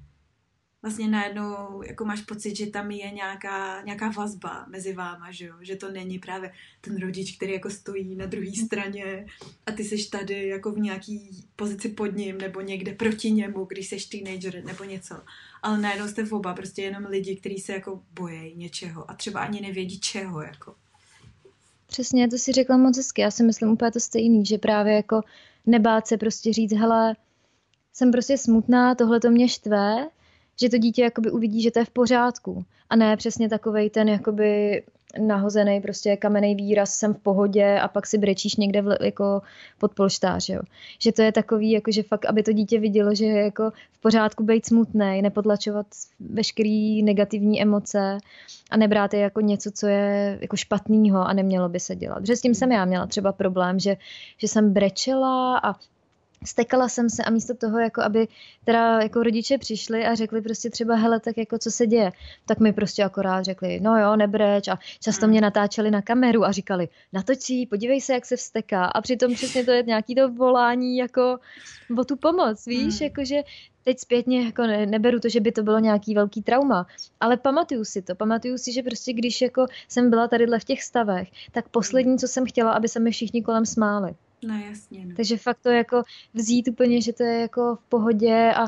vlastně 0.84 1.08
najednou 1.08 1.82
jako 1.82 2.04
máš 2.04 2.20
pocit, 2.20 2.56
že 2.56 2.66
tam 2.66 2.90
je 2.90 3.10
nějaká, 3.10 3.82
nějaká 3.82 4.08
vazba 4.08 4.66
mezi 4.68 4.92
váma, 4.92 5.30
že 5.30 5.46
jo? 5.46 5.54
Že 5.60 5.76
to 5.76 5.90
není 5.90 6.18
právě 6.18 6.52
ten 6.80 7.00
rodič, 7.00 7.36
který 7.36 7.52
jako 7.52 7.70
stojí 7.70 8.14
na 8.16 8.26
druhé 8.26 8.52
straně 8.64 9.26
a 9.66 9.72
ty 9.72 9.84
seš 9.84 10.06
tady 10.06 10.48
jako 10.48 10.72
v 10.72 10.78
nějaký 10.78 11.44
pozici 11.56 11.88
pod 11.88 12.06
ním 12.06 12.38
nebo 12.38 12.60
někde 12.60 12.92
proti 12.92 13.30
němu, 13.30 13.64
když 13.64 13.88
seš 13.88 14.06
teenager 14.06 14.64
nebo 14.64 14.84
něco. 14.84 15.14
Ale 15.62 15.80
najednou 15.80 16.08
jste 16.08 16.24
v 16.24 16.32
oba 16.32 16.54
prostě 16.54 16.82
jenom 16.82 17.04
lidi, 17.04 17.36
kteří 17.36 17.58
se 17.58 17.72
jako 17.72 18.02
bojejí 18.12 18.56
něčeho 18.56 19.10
a 19.10 19.14
třeba 19.14 19.40
ani 19.40 19.60
nevědí 19.60 20.00
čeho, 20.00 20.42
jako. 20.42 20.74
Přesně, 21.86 22.28
to 22.28 22.38
si 22.38 22.52
řekla 22.52 22.76
moc 22.76 22.96
hezky. 22.96 23.22
Já 23.22 23.30
si 23.30 23.42
myslím 23.42 23.68
úplně 23.68 23.90
to 23.90 24.00
stejný, 24.00 24.46
že 24.46 24.58
právě 24.58 24.94
jako 24.94 25.20
nebát 25.66 26.06
se 26.06 26.16
prostě 26.16 26.52
říct, 26.52 26.72
hele, 26.72 27.16
jsem 27.92 28.12
prostě 28.12 28.38
smutná, 28.38 28.94
tohle 28.94 29.20
to 29.20 29.30
mě 29.30 29.48
štve, 29.48 30.08
že 30.60 30.68
to 30.68 30.78
dítě 30.78 31.02
jakoby 31.02 31.30
uvidí, 31.30 31.62
že 31.62 31.70
to 31.70 31.78
je 31.78 31.84
v 31.84 31.90
pořádku. 31.90 32.64
A 32.90 32.96
ne 32.96 33.16
přesně 33.16 33.48
takovej 33.48 33.90
ten 33.90 34.08
jakoby 34.08 34.82
nahozený 35.18 35.80
prostě 35.80 36.16
kamenný 36.16 36.54
výraz, 36.54 36.94
jsem 36.94 37.14
v 37.14 37.18
pohodě 37.18 37.78
a 37.78 37.88
pak 37.88 38.06
si 38.06 38.18
brečíš 38.18 38.56
někde 38.56 38.82
v, 38.82 38.96
jako 39.00 39.42
pod 39.78 39.94
polštář, 39.94 40.48
jo. 40.48 40.60
Že 40.98 41.12
to 41.12 41.22
je 41.22 41.32
takový, 41.32 41.70
jako 41.70 41.92
že 41.92 42.02
fakt, 42.02 42.24
aby 42.24 42.42
to 42.42 42.52
dítě 42.52 42.80
vidělo, 42.80 43.14
že 43.14 43.24
je 43.24 43.42
jako 43.44 43.70
v 43.92 44.00
pořádku 44.00 44.44
být 44.44 44.66
smutný, 44.66 45.22
nepodlačovat 45.22 45.86
veškerý 46.20 47.02
negativní 47.02 47.62
emoce 47.62 48.18
a 48.70 48.76
nebrát 48.76 49.14
je 49.14 49.20
jako 49.20 49.40
něco, 49.40 49.70
co 49.70 49.86
je 49.86 50.38
jako 50.40 50.56
špatného 50.56 51.28
a 51.28 51.32
nemělo 51.32 51.68
by 51.68 51.80
se 51.80 51.96
dělat. 51.96 52.20
Protože 52.20 52.36
s 52.36 52.40
tím 52.40 52.54
jsem 52.54 52.72
já 52.72 52.84
měla 52.84 53.06
třeba 53.06 53.32
problém, 53.32 53.78
že, 53.80 53.96
že 54.38 54.48
jsem 54.48 54.72
brečela 54.72 55.58
a 55.58 55.74
stekala 56.44 56.88
jsem 56.88 57.10
se 57.10 57.24
a 57.24 57.30
místo 57.30 57.54
toho, 57.54 57.78
jako 57.78 58.02
aby 58.02 58.28
teda 58.64 59.00
jako 59.00 59.22
rodiče 59.22 59.58
přišli 59.58 60.06
a 60.06 60.14
řekli 60.14 60.42
prostě 60.42 60.70
třeba, 60.70 60.94
hele, 60.94 61.20
tak 61.20 61.38
jako 61.38 61.58
co 61.58 61.70
se 61.70 61.86
děje, 61.86 62.12
tak 62.46 62.60
mi 62.60 62.72
prostě 62.72 63.04
akorát 63.04 63.42
řekli, 63.42 63.80
no 63.80 63.98
jo, 63.98 64.16
nebreč 64.16 64.68
a 64.68 64.78
často 65.00 65.26
mě 65.26 65.40
natáčeli 65.40 65.90
na 65.90 66.02
kameru 66.02 66.44
a 66.44 66.52
říkali, 66.52 66.88
natočí, 67.12 67.66
podívej 67.66 68.00
se, 68.00 68.12
jak 68.12 68.26
se 68.26 68.36
vsteká 68.36 68.84
a 68.84 69.00
přitom 69.00 69.34
přesně 69.34 69.64
to 69.64 69.70
je 69.70 69.82
nějaký 69.82 70.14
to 70.14 70.28
volání 70.28 70.96
jako 70.96 71.38
o 71.98 72.04
tu 72.04 72.16
pomoc, 72.16 72.66
víš, 72.66 72.94
hmm. 72.94 73.02
jakože 73.02 73.42
teď 73.84 73.98
zpětně 73.98 74.44
jako 74.44 74.62
ne, 74.62 74.86
neberu 74.86 75.20
to, 75.20 75.28
že 75.28 75.40
by 75.40 75.52
to 75.52 75.62
bylo 75.62 75.78
nějaký 75.78 76.14
velký 76.14 76.42
trauma, 76.42 76.86
ale 77.20 77.36
pamatuju 77.36 77.84
si 77.84 78.02
to, 78.02 78.14
pamatuju 78.14 78.58
si, 78.58 78.72
že 78.72 78.82
prostě 78.82 79.12
když 79.12 79.40
jako 79.40 79.66
jsem 79.88 80.10
byla 80.10 80.28
tadyhle 80.28 80.58
v 80.58 80.64
těch 80.64 80.82
stavech, 80.82 81.28
tak 81.52 81.68
poslední, 81.68 82.18
co 82.18 82.28
jsem 82.28 82.46
chtěla, 82.46 82.72
aby 82.72 82.88
se 82.88 83.00
mi 83.00 83.10
všichni 83.10 83.42
kolem 83.42 83.66
smáli. 83.66 84.14
No 84.42 84.58
jasně. 84.68 85.06
No. 85.06 85.14
Takže 85.16 85.36
fakt 85.36 85.58
to 85.62 85.68
jako 85.68 86.02
vzít 86.34 86.68
úplně, 86.68 87.00
že 87.00 87.12
to 87.12 87.22
je 87.22 87.40
jako 87.40 87.76
v 87.76 87.84
pohodě 87.88 88.52
a 88.56 88.66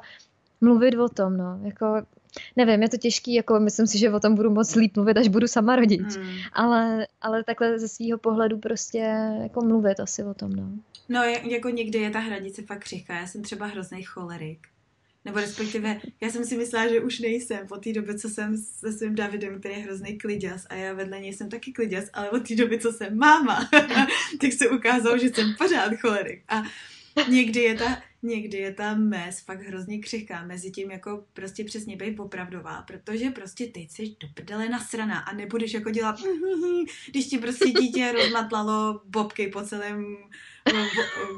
mluvit 0.60 0.94
o 0.94 1.08
tom, 1.08 1.36
no. 1.36 1.60
Jako, 1.62 2.02
nevím, 2.56 2.82
je 2.82 2.88
to 2.88 2.96
těžký, 2.96 3.34
jako 3.34 3.60
myslím 3.60 3.86
si, 3.86 3.98
že 3.98 4.10
o 4.10 4.20
tom 4.20 4.34
budu 4.34 4.50
moc 4.50 4.74
líp 4.74 4.96
mluvit, 4.96 5.16
až 5.16 5.28
budu 5.28 5.46
sama 5.46 5.76
rodič. 5.76 6.16
Hmm. 6.16 6.36
Ale, 6.52 7.06
ale 7.20 7.44
takhle 7.44 7.78
ze 7.78 7.88
svého 7.88 8.18
pohledu 8.18 8.58
prostě 8.58 8.98
jako 9.42 9.60
mluvit 9.60 10.00
asi 10.00 10.24
o 10.24 10.34
tom, 10.34 10.52
no. 10.52 10.70
No, 11.08 11.22
jako 11.22 11.68
někdy 11.68 11.98
je 11.98 12.10
ta 12.10 12.18
hranice 12.18 12.62
fakt 12.62 12.80
křehká. 12.80 13.14
Já 13.14 13.26
jsem 13.26 13.42
třeba 13.42 13.66
hrozný 13.66 14.02
cholerik. 14.02 14.66
Nebo 15.26 15.38
respektive, 15.38 16.00
já 16.20 16.30
jsem 16.30 16.44
si 16.44 16.56
myslela, 16.56 16.88
že 16.88 17.00
už 17.00 17.18
nejsem 17.18 17.66
po 17.66 17.76
té 17.76 17.92
době, 17.92 18.18
co 18.18 18.28
jsem 18.28 18.56
se 18.56 18.92
svým 18.92 19.14
Davidem, 19.14 19.60
který 19.60 19.74
je 19.74 19.80
hrozný 19.80 20.18
kliděs 20.18 20.66
a 20.70 20.74
já 20.74 20.92
vedle 20.92 21.20
něj 21.20 21.32
jsem 21.32 21.48
taky 21.48 21.72
kliděs, 21.72 22.10
ale 22.12 22.30
od 22.30 22.48
té 22.48 22.54
doby, 22.54 22.78
co 22.78 22.92
jsem 22.92 23.18
máma, 23.18 23.68
tak 24.40 24.52
se 24.52 24.68
ukázalo, 24.68 25.18
že 25.18 25.28
jsem 25.28 25.54
pořád 25.58 25.92
cholerik. 26.00 26.44
A 26.48 26.62
někdy 27.28 27.60
je 27.60 27.74
ta, 27.74 28.02
někdy 28.22 28.58
je 28.58 28.74
ta 28.74 28.94
mez 28.94 29.40
fakt 29.40 29.60
hrozně 29.60 29.98
křehká 29.98 30.44
mezi 30.44 30.70
tím 30.70 30.90
jako 30.90 31.24
prostě 31.32 31.64
přesně 31.64 31.96
být 31.96 32.18
opravdová, 32.18 32.82
protože 32.82 33.30
prostě 33.30 33.66
teď 33.66 33.90
jsi 33.90 34.16
do 34.20 34.28
prdele 34.34 34.68
nasraná 34.68 35.18
a 35.18 35.34
nebudeš 35.34 35.74
jako 35.74 35.90
dělat 35.90 36.20
když 37.10 37.26
ti 37.26 37.38
prostě 37.38 37.70
dítě 37.70 38.12
rozmatlalo 38.12 39.00
bobky 39.04 39.48
po 39.48 39.62
celém 39.62 40.16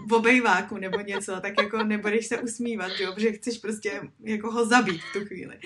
v 0.06 0.12
obejváku 0.12 0.76
nebo 0.76 1.00
něco, 1.00 1.40
tak 1.40 1.52
jako 1.62 1.82
nebudeš 1.84 2.26
se 2.26 2.38
usmívat, 2.38 2.92
jo, 3.00 3.12
protože 3.14 3.32
chceš 3.32 3.58
prostě 3.58 4.00
jako 4.24 4.50
ho 4.50 4.66
zabít 4.66 5.00
v 5.02 5.12
tu 5.12 5.24
chvíli. 5.24 5.56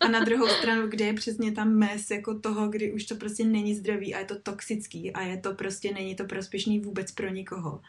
A 0.00 0.08
na 0.08 0.24
druhou 0.24 0.48
stranu, 0.48 0.86
kde 0.86 1.04
je 1.04 1.14
přesně 1.14 1.52
tam 1.52 1.74
mes 1.74 2.10
jako 2.10 2.38
toho, 2.38 2.68
kdy 2.68 2.92
už 2.92 3.04
to 3.04 3.14
prostě 3.14 3.44
není 3.44 3.74
zdravý 3.74 4.14
a 4.14 4.18
je 4.18 4.24
to 4.24 4.38
toxický 4.38 5.12
a 5.12 5.22
je 5.22 5.36
to 5.36 5.54
prostě, 5.54 5.94
není 5.94 6.14
to 6.14 6.24
prospěšný 6.24 6.80
vůbec 6.80 7.12
pro 7.12 7.28
nikoho. 7.28 7.80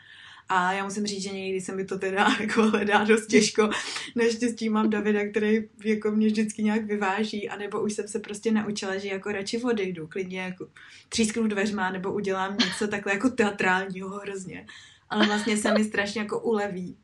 A 0.53 0.73
já 0.73 0.83
musím 0.83 1.05
říct, 1.05 1.23
že 1.23 1.29
někdy 1.29 1.61
se 1.61 1.75
mi 1.75 1.85
to 1.85 1.99
teda 1.99 2.27
jako 2.39 2.63
hledá 2.63 3.03
dost 3.03 3.27
těžko. 3.27 3.69
Naštěstí 4.15 4.69
mám 4.69 4.89
Davida, 4.89 5.27
který 5.29 5.63
jako 5.83 6.11
mě 6.11 6.27
vždycky 6.27 6.63
nějak 6.63 6.85
vyváží, 6.85 7.49
anebo 7.49 7.81
už 7.81 7.93
jsem 7.93 8.07
se 8.07 8.19
prostě 8.19 8.51
naučila, 8.51 8.97
že 8.97 9.07
jako 9.07 9.31
radši 9.31 9.61
odejdu, 9.61 10.07
klidně 10.07 10.41
jako 10.41 10.67
třísknu 11.09 11.47
dveřma, 11.47 11.91
nebo 11.91 12.13
udělám 12.13 12.57
něco 12.57 12.87
takhle 12.87 13.13
jako 13.13 13.29
teatrálního 13.29 14.09
hrozně 14.09 14.65
ale 15.11 15.27
vlastně 15.27 15.57
se 15.57 15.73
mi 15.73 15.83
strašně 15.83 16.21
jako 16.21 16.39
uleví. 16.39 16.97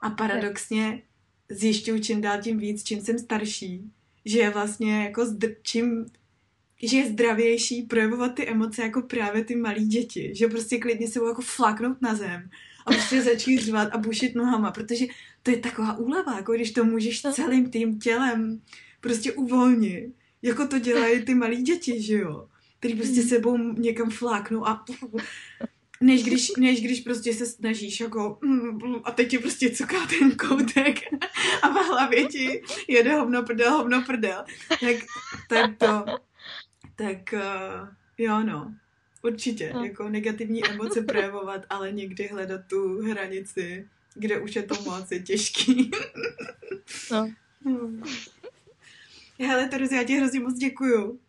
A 0.00 0.10
paradoxně 0.10 1.02
zjišťuju 1.48 1.98
čím 1.98 2.20
dál 2.20 2.42
tím 2.42 2.58
víc, 2.58 2.82
čím 2.82 3.00
jsem 3.00 3.18
starší, 3.18 3.90
že 4.24 4.38
je 4.38 4.50
vlastně 4.50 5.04
jako 5.04 5.22
zdr- 5.22 5.56
čím 5.62 6.06
že 6.82 6.96
je 6.96 7.10
zdravější 7.10 7.82
projevovat 7.82 8.34
ty 8.34 8.48
emoce 8.48 8.82
jako 8.82 9.02
právě 9.02 9.44
ty 9.44 9.56
malí 9.56 9.86
děti, 9.86 10.32
že 10.34 10.48
prostě 10.48 10.78
klidně 10.78 11.08
se 11.08 11.20
jako 11.28 11.42
flaknout 11.42 12.02
na 12.02 12.14
zem 12.14 12.50
a 12.86 12.90
prostě 12.92 13.22
začít 13.22 13.58
řvat 13.58 13.88
a 13.92 13.98
bušit 13.98 14.34
nohama, 14.34 14.70
protože 14.70 15.06
to 15.42 15.50
je 15.50 15.56
taková 15.56 15.96
úleva, 15.96 16.36
jako 16.36 16.52
když 16.52 16.70
to 16.70 16.84
můžeš 16.84 17.22
celým 17.22 17.70
tím 17.70 17.98
tělem 17.98 18.62
prostě 19.00 19.32
uvolnit, 19.32 20.14
jako 20.42 20.66
to 20.66 20.78
dělají 20.78 21.24
ty 21.24 21.34
malí 21.34 21.62
děti, 21.62 22.02
že 22.02 22.14
jo, 22.14 22.48
který 22.78 22.94
prostě 22.94 23.20
mhm. 23.20 23.28
sebou 23.28 23.58
někam 23.58 24.10
fláknou 24.10 24.66
a 24.66 24.84
než 26.00 26.24
když, 26.24 26.52
než 26.58 26.80
když 26.80 27.00
prostě 27.00 27.34
se 27.34 27.46
snažíš 27.46 28.00
jako 28.00 28.38
mm, 28.42 29.00
a 29.04 29.10
teď 29.10 29.30
ti 29.30 29.38
prostě 29.38 29.70
cuká 29.70 30.06
ten 30.06 30.36
koutek 30.36 30.98
a 31.62 31.68
v 31.68 31.86
hlavě 31.86 32.26
ti 32.26 32.62
jede 32.88 33.14
hovno 33.14 33.42
prdel, 33.42 33.72
hovno 33.76 34.02
prdel. 34.02 34.44
Tak, 34.68 34.96
tak 35.48 35.76
to, 35.78 36.04
tak 36.96 37.18
uh, 37.32 37.88
jo 38.18 38.42
no, 38.42 38.74
určitě, 39.22 39.72
no. 39.74 39.84
jako 39.84 40.08
negativní 40.08 40.64
emoce 40.66 41.02
projevovat, 41.02 41.66
ale 41.70 41.92
někdy 41.92 42.26
hledat 42.26 42.60
tu 42.66 43.02
hranici, 43.02 43.88
kde 44.14 44.40
už 44.40 44.56
je 44.56 44.62
to 44.62 44.82
moc, 44.82 45.10
je 45.10 45.22
těžký. 45.22 45.90
no. 47.10 47.32
Hmm. 47.64 48.02
Hele, 49.40 49.68
Terezy, 49.68 49.96
já 49.96 50.04
ti 50.04 50.16
hrozně 50.16 50.40
moc 50.40 50.54
děkuju. 50.54 51.20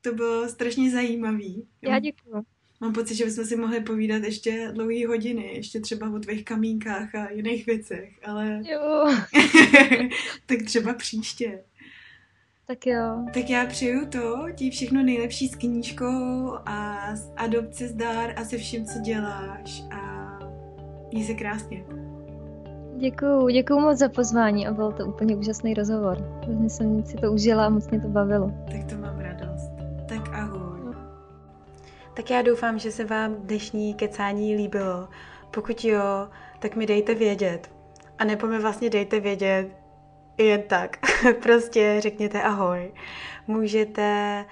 To 0.00 0.12
bylo 0.12 0.48
strašně 0.48 0.90
zajímavý. 0.90 1.68
Já 1.82 1.98
děkuju. 1.98 2.53
Mám 2.84 2.92
pocit, 2.92 3.14
že 3.14 3.24
bychom 3.24 3.44
si 3.44 3.56
mohli 3.56 3.80
povídat 3.80 4.22
ještě 4.22 4.70
dlouhé 4.74 5.06
hodiny, 5.06 5.54
ještě 5.54 5.80
třeba 5.80 6.10
o 6.10 6.18
tvých 6.18 6.44
kamínkách 6.44 7.14
a 7.14 7.30
jiných 7.30 7.66
věcech, 7.66 8.10
ale... 8.24 8.62
Jo. 8.70 9.14
tak 10.46 10.62
třeba 10.64 10.94
příště. 10.94 11.60
Tak 12.66 12.86
jo. 12.86 13.24
Tak 13.34 13.50
já 13.50 13.66
přeju 13.66 14.06
to, 14.06 14.46
ti 14.54 14.70
všechno 14.70 15.02
nejlepší 15.02 15.48
s 15.48 15.56
knížkou 15.56 16.52
a 16.66 17.08
s 17.16 17.32
adopci 17.36 17.88
zdar 17.88 18.34
a 18.36 18.44
se 18.44 18.58
vším, 18.58 18.86
co 18.86 18.98
děláš 18.98 19.82
a 19.90 20.38
měj 21.12 21.24
se 21.24 21.34
krásně. 21.34 21.84
Děkuju, 22.96 23.48
děkuju 23.48 23.80
moc 23.80 23.98
za 23.98 24.08
pozvání 24.08 24.66
a 24.66 24.72
byl 24.72 24.92
to 24.92 25.06
úplně 25.06 25.36
úžasný 25.36 25.74
rozhovor. 25.74 26.18
Hrozně 26.42 26.70
jsem 26.70 27.04
si 27.04 27.16
to 27.16 27.32
užila 27.32 27.66
a 27.66 27.68
moc 27.68 27.90
mě 27.90 28.00
to 28.00 28.08
bavilo. 28.08 28.52
Tak 28.70 28.84
to 28.84 28.96
mám 28.96 29.18
radost. 29.18 29.53
Tak 32.14 32.30
já 32.30 32.42
doufám, 32.42 32.78
že 32.78 32.92
se 32.92 33.04
vám 33.04 33.34
dnešní 33.34 33.94
kecání 33.94 34.56
líbilo. 34.56 35.08
Pokud 35.50 35.84
jo, 35.84 36.28
tak 36.58 36.76
mi 36.76 36.86
dejte 36.86 37.14
vědět. 37.14 37.70
A 38.18 38.24
nebo 38.24 38.46
mi 38.46 38.58
vlastně 38.58 38.90
dejte 38.90 39.20
vědět 39.20 39.68
jen 40.38 40.62
tak. 40.62 40.96
prostě 41.42 41.96
řekněte 41.98 42.42
ahoj. 42.42 42.92
Můžete 43.46 44.44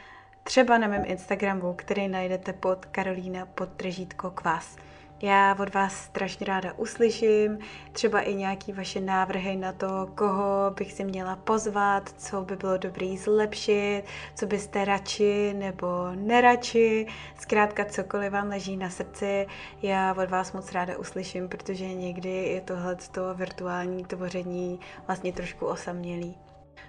třeba 0.42 0.78
na 0.78 0.88
mém 0.88 1.02
Instagramu, 1.06 1.74
který 1.74 2.08
najdete 2.08 2.52
pod 2.52 2.86
Karolína 2.86 3.46
podtržítko 3.46 4.30
kvas. 4.30 4.76
Já 5.22 5.56
od 5.60 5.74
vás 5.74 5.94
strašně 5.94 6.46
ráda 6.46 6.72
uslyším, 6.76 7.58
třeba 7.92 8.20
i 8.20 8.34
nějaký 8.34 8.72
vaše 8.72 9.00
návrhy 9.00 9.56
na 9.56 9.72
to, 9.72 10.08
koho 10.14 10.70
bych 10.78 10.92
si 10.92 11.04
měla 11.04 11.36
pozvat, 11.36 12.14
co 12.18 12.42
by 12.42 12.56
bylo 12.56 12.76
dobrý 12.76 13.18
zlepšit, 13.18 14.02
co 14.34 14.46
byste 14.46 14.84
radši 14.84 15.54
nebo 15.54 15.86
neradši, 16.14 17.06
zkrátka 17.40 17.84
cokoliv 17.84 18.32
vám 18.32 18.48
leží 18.48 18.76
na 18.76 18.90
srdci, 18.90 19.46
já 19.82 20.14
od 20.14 20.30
vás 20.30 20.52
moc 20.52 20.72
ráda 20.72 20.98
uslyším, 20.98 21.48
protože 21.48 21.94
někdy 21.94 22.30
je 22.30 22.60
tohle 22.60 22.96
virtuální 23.34 24.04
tvoření 24.04 24.80
vlastně 25.06 25.32
trošku 25.32 25.66
osamělý. 25.66 26.41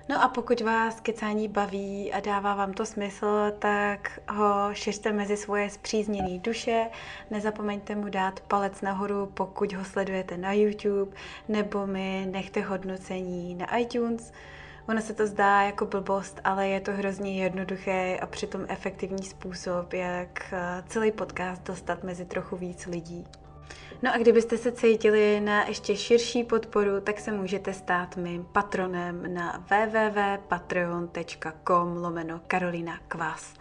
No 0.09 0.23
a 0.23 0.27
pokud 0.27 0.61
vás 0.61 0.99
kecání 0.99 1.47
baví 1.47 2.13
a 2.13 2.19
dává 2.19 2.55
vám 2.55 2.73
to 2.73 2.85
smysl, 2.85 3.51
tak 3.59 4.19
ho 4.29 4.73
šiřte 4.73 5.11
mezi 5.11 5.37
svoje 5.37 5.69
zpřízněné 5.69 6.39
duše. 6.39 6.89
Nezapomeňte 7.31 7.95
mu 7.95 8.09
dát 8.09 8.39
palec 8.39 8.81
nahoru, 8.81 9.25
pokud 9.33 9.73
ho 9.73 9.85
sledujete 9.85 10.37
na 10.37 10.53
YouTube, 10.53 11.11
nebo 11.49 11.87
mi 11.87 12.27
nechte 12.31 12.61
hodnocení 12.61 13.55
na 13.55 13.77
iTunes. 13.77 14.33
Ono 14.89 15.01
se 15.01 15.13
to 15.13 15.27
zdá 15.27 15.61
jako 15.61 15.85
blbost, 15.85 16.41
ale 16.43 16.67
je 16.67 16.81
to 16.81 16.91
hrozně 16.91 17.43
jednoduché 17.43 18.17
a 18.21 18.25
přitom 18.25 18.65
efektivní 18.67 19.23
způsob, 19.23 19.93
jak 19.93 20.53
celý 20.87 21.11
podcast 21.11 21.63
dostat 21.63 22.03
mezi 22.03 22.25
trochu 22.25 22.55
víc 22.55 22.85
lidí. 22.85 23.27
No 24.03 24.13
a 24.13 24.17
kdybyste 24.17 24.57
se 24.57 24.71
cítili 24.71 25.39
na 25.39 25.67
ještě 25.67 25.95
širší 25.95 26.43
podporu, 26.43 27.01
tak 27.01 27.19
se 27.19 27.31
můžete 27.31 27.73
stát 27.73 28.17
mým 28.17 28.45
patronem 28.51 29.33
na 29.33 29.65
www.patreon.com 29.69 31.97
lomeno 31.97 32.41
Karolina 32.47 32.99
Kvás. 33.07 33.53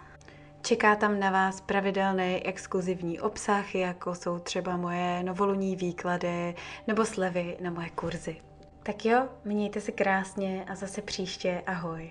Čeká 0.63 0.97
tam 0.97 1.21
na 1.21 1.31
vás 1.31 1.61
pravidelný 1.61 2.47
exkluzivní 2.47 3.21
obsah, 3.21 3.75
jako 3.75 4.15
jsou 4.15 4.39
třeba 4.39 4.77
moje 4.77 5.23
novoluní 5.23 5.77
výklady 5.77 6.55
nebo 6.87 7.05
slevy 7.05 7.57
na 7.61 7.71
moje 7.71 7.91
kurzy. 7.91 8.37
Tak 8.83 9.05
jo, 9.05 9.29
mějte 9.45 9.81
se 9.81 9.93
krásně 9.93 10.65
a 10.69 10.75
zase 10.75 11.03
příště 11.03 11.63
ahoj. 11.67 12.11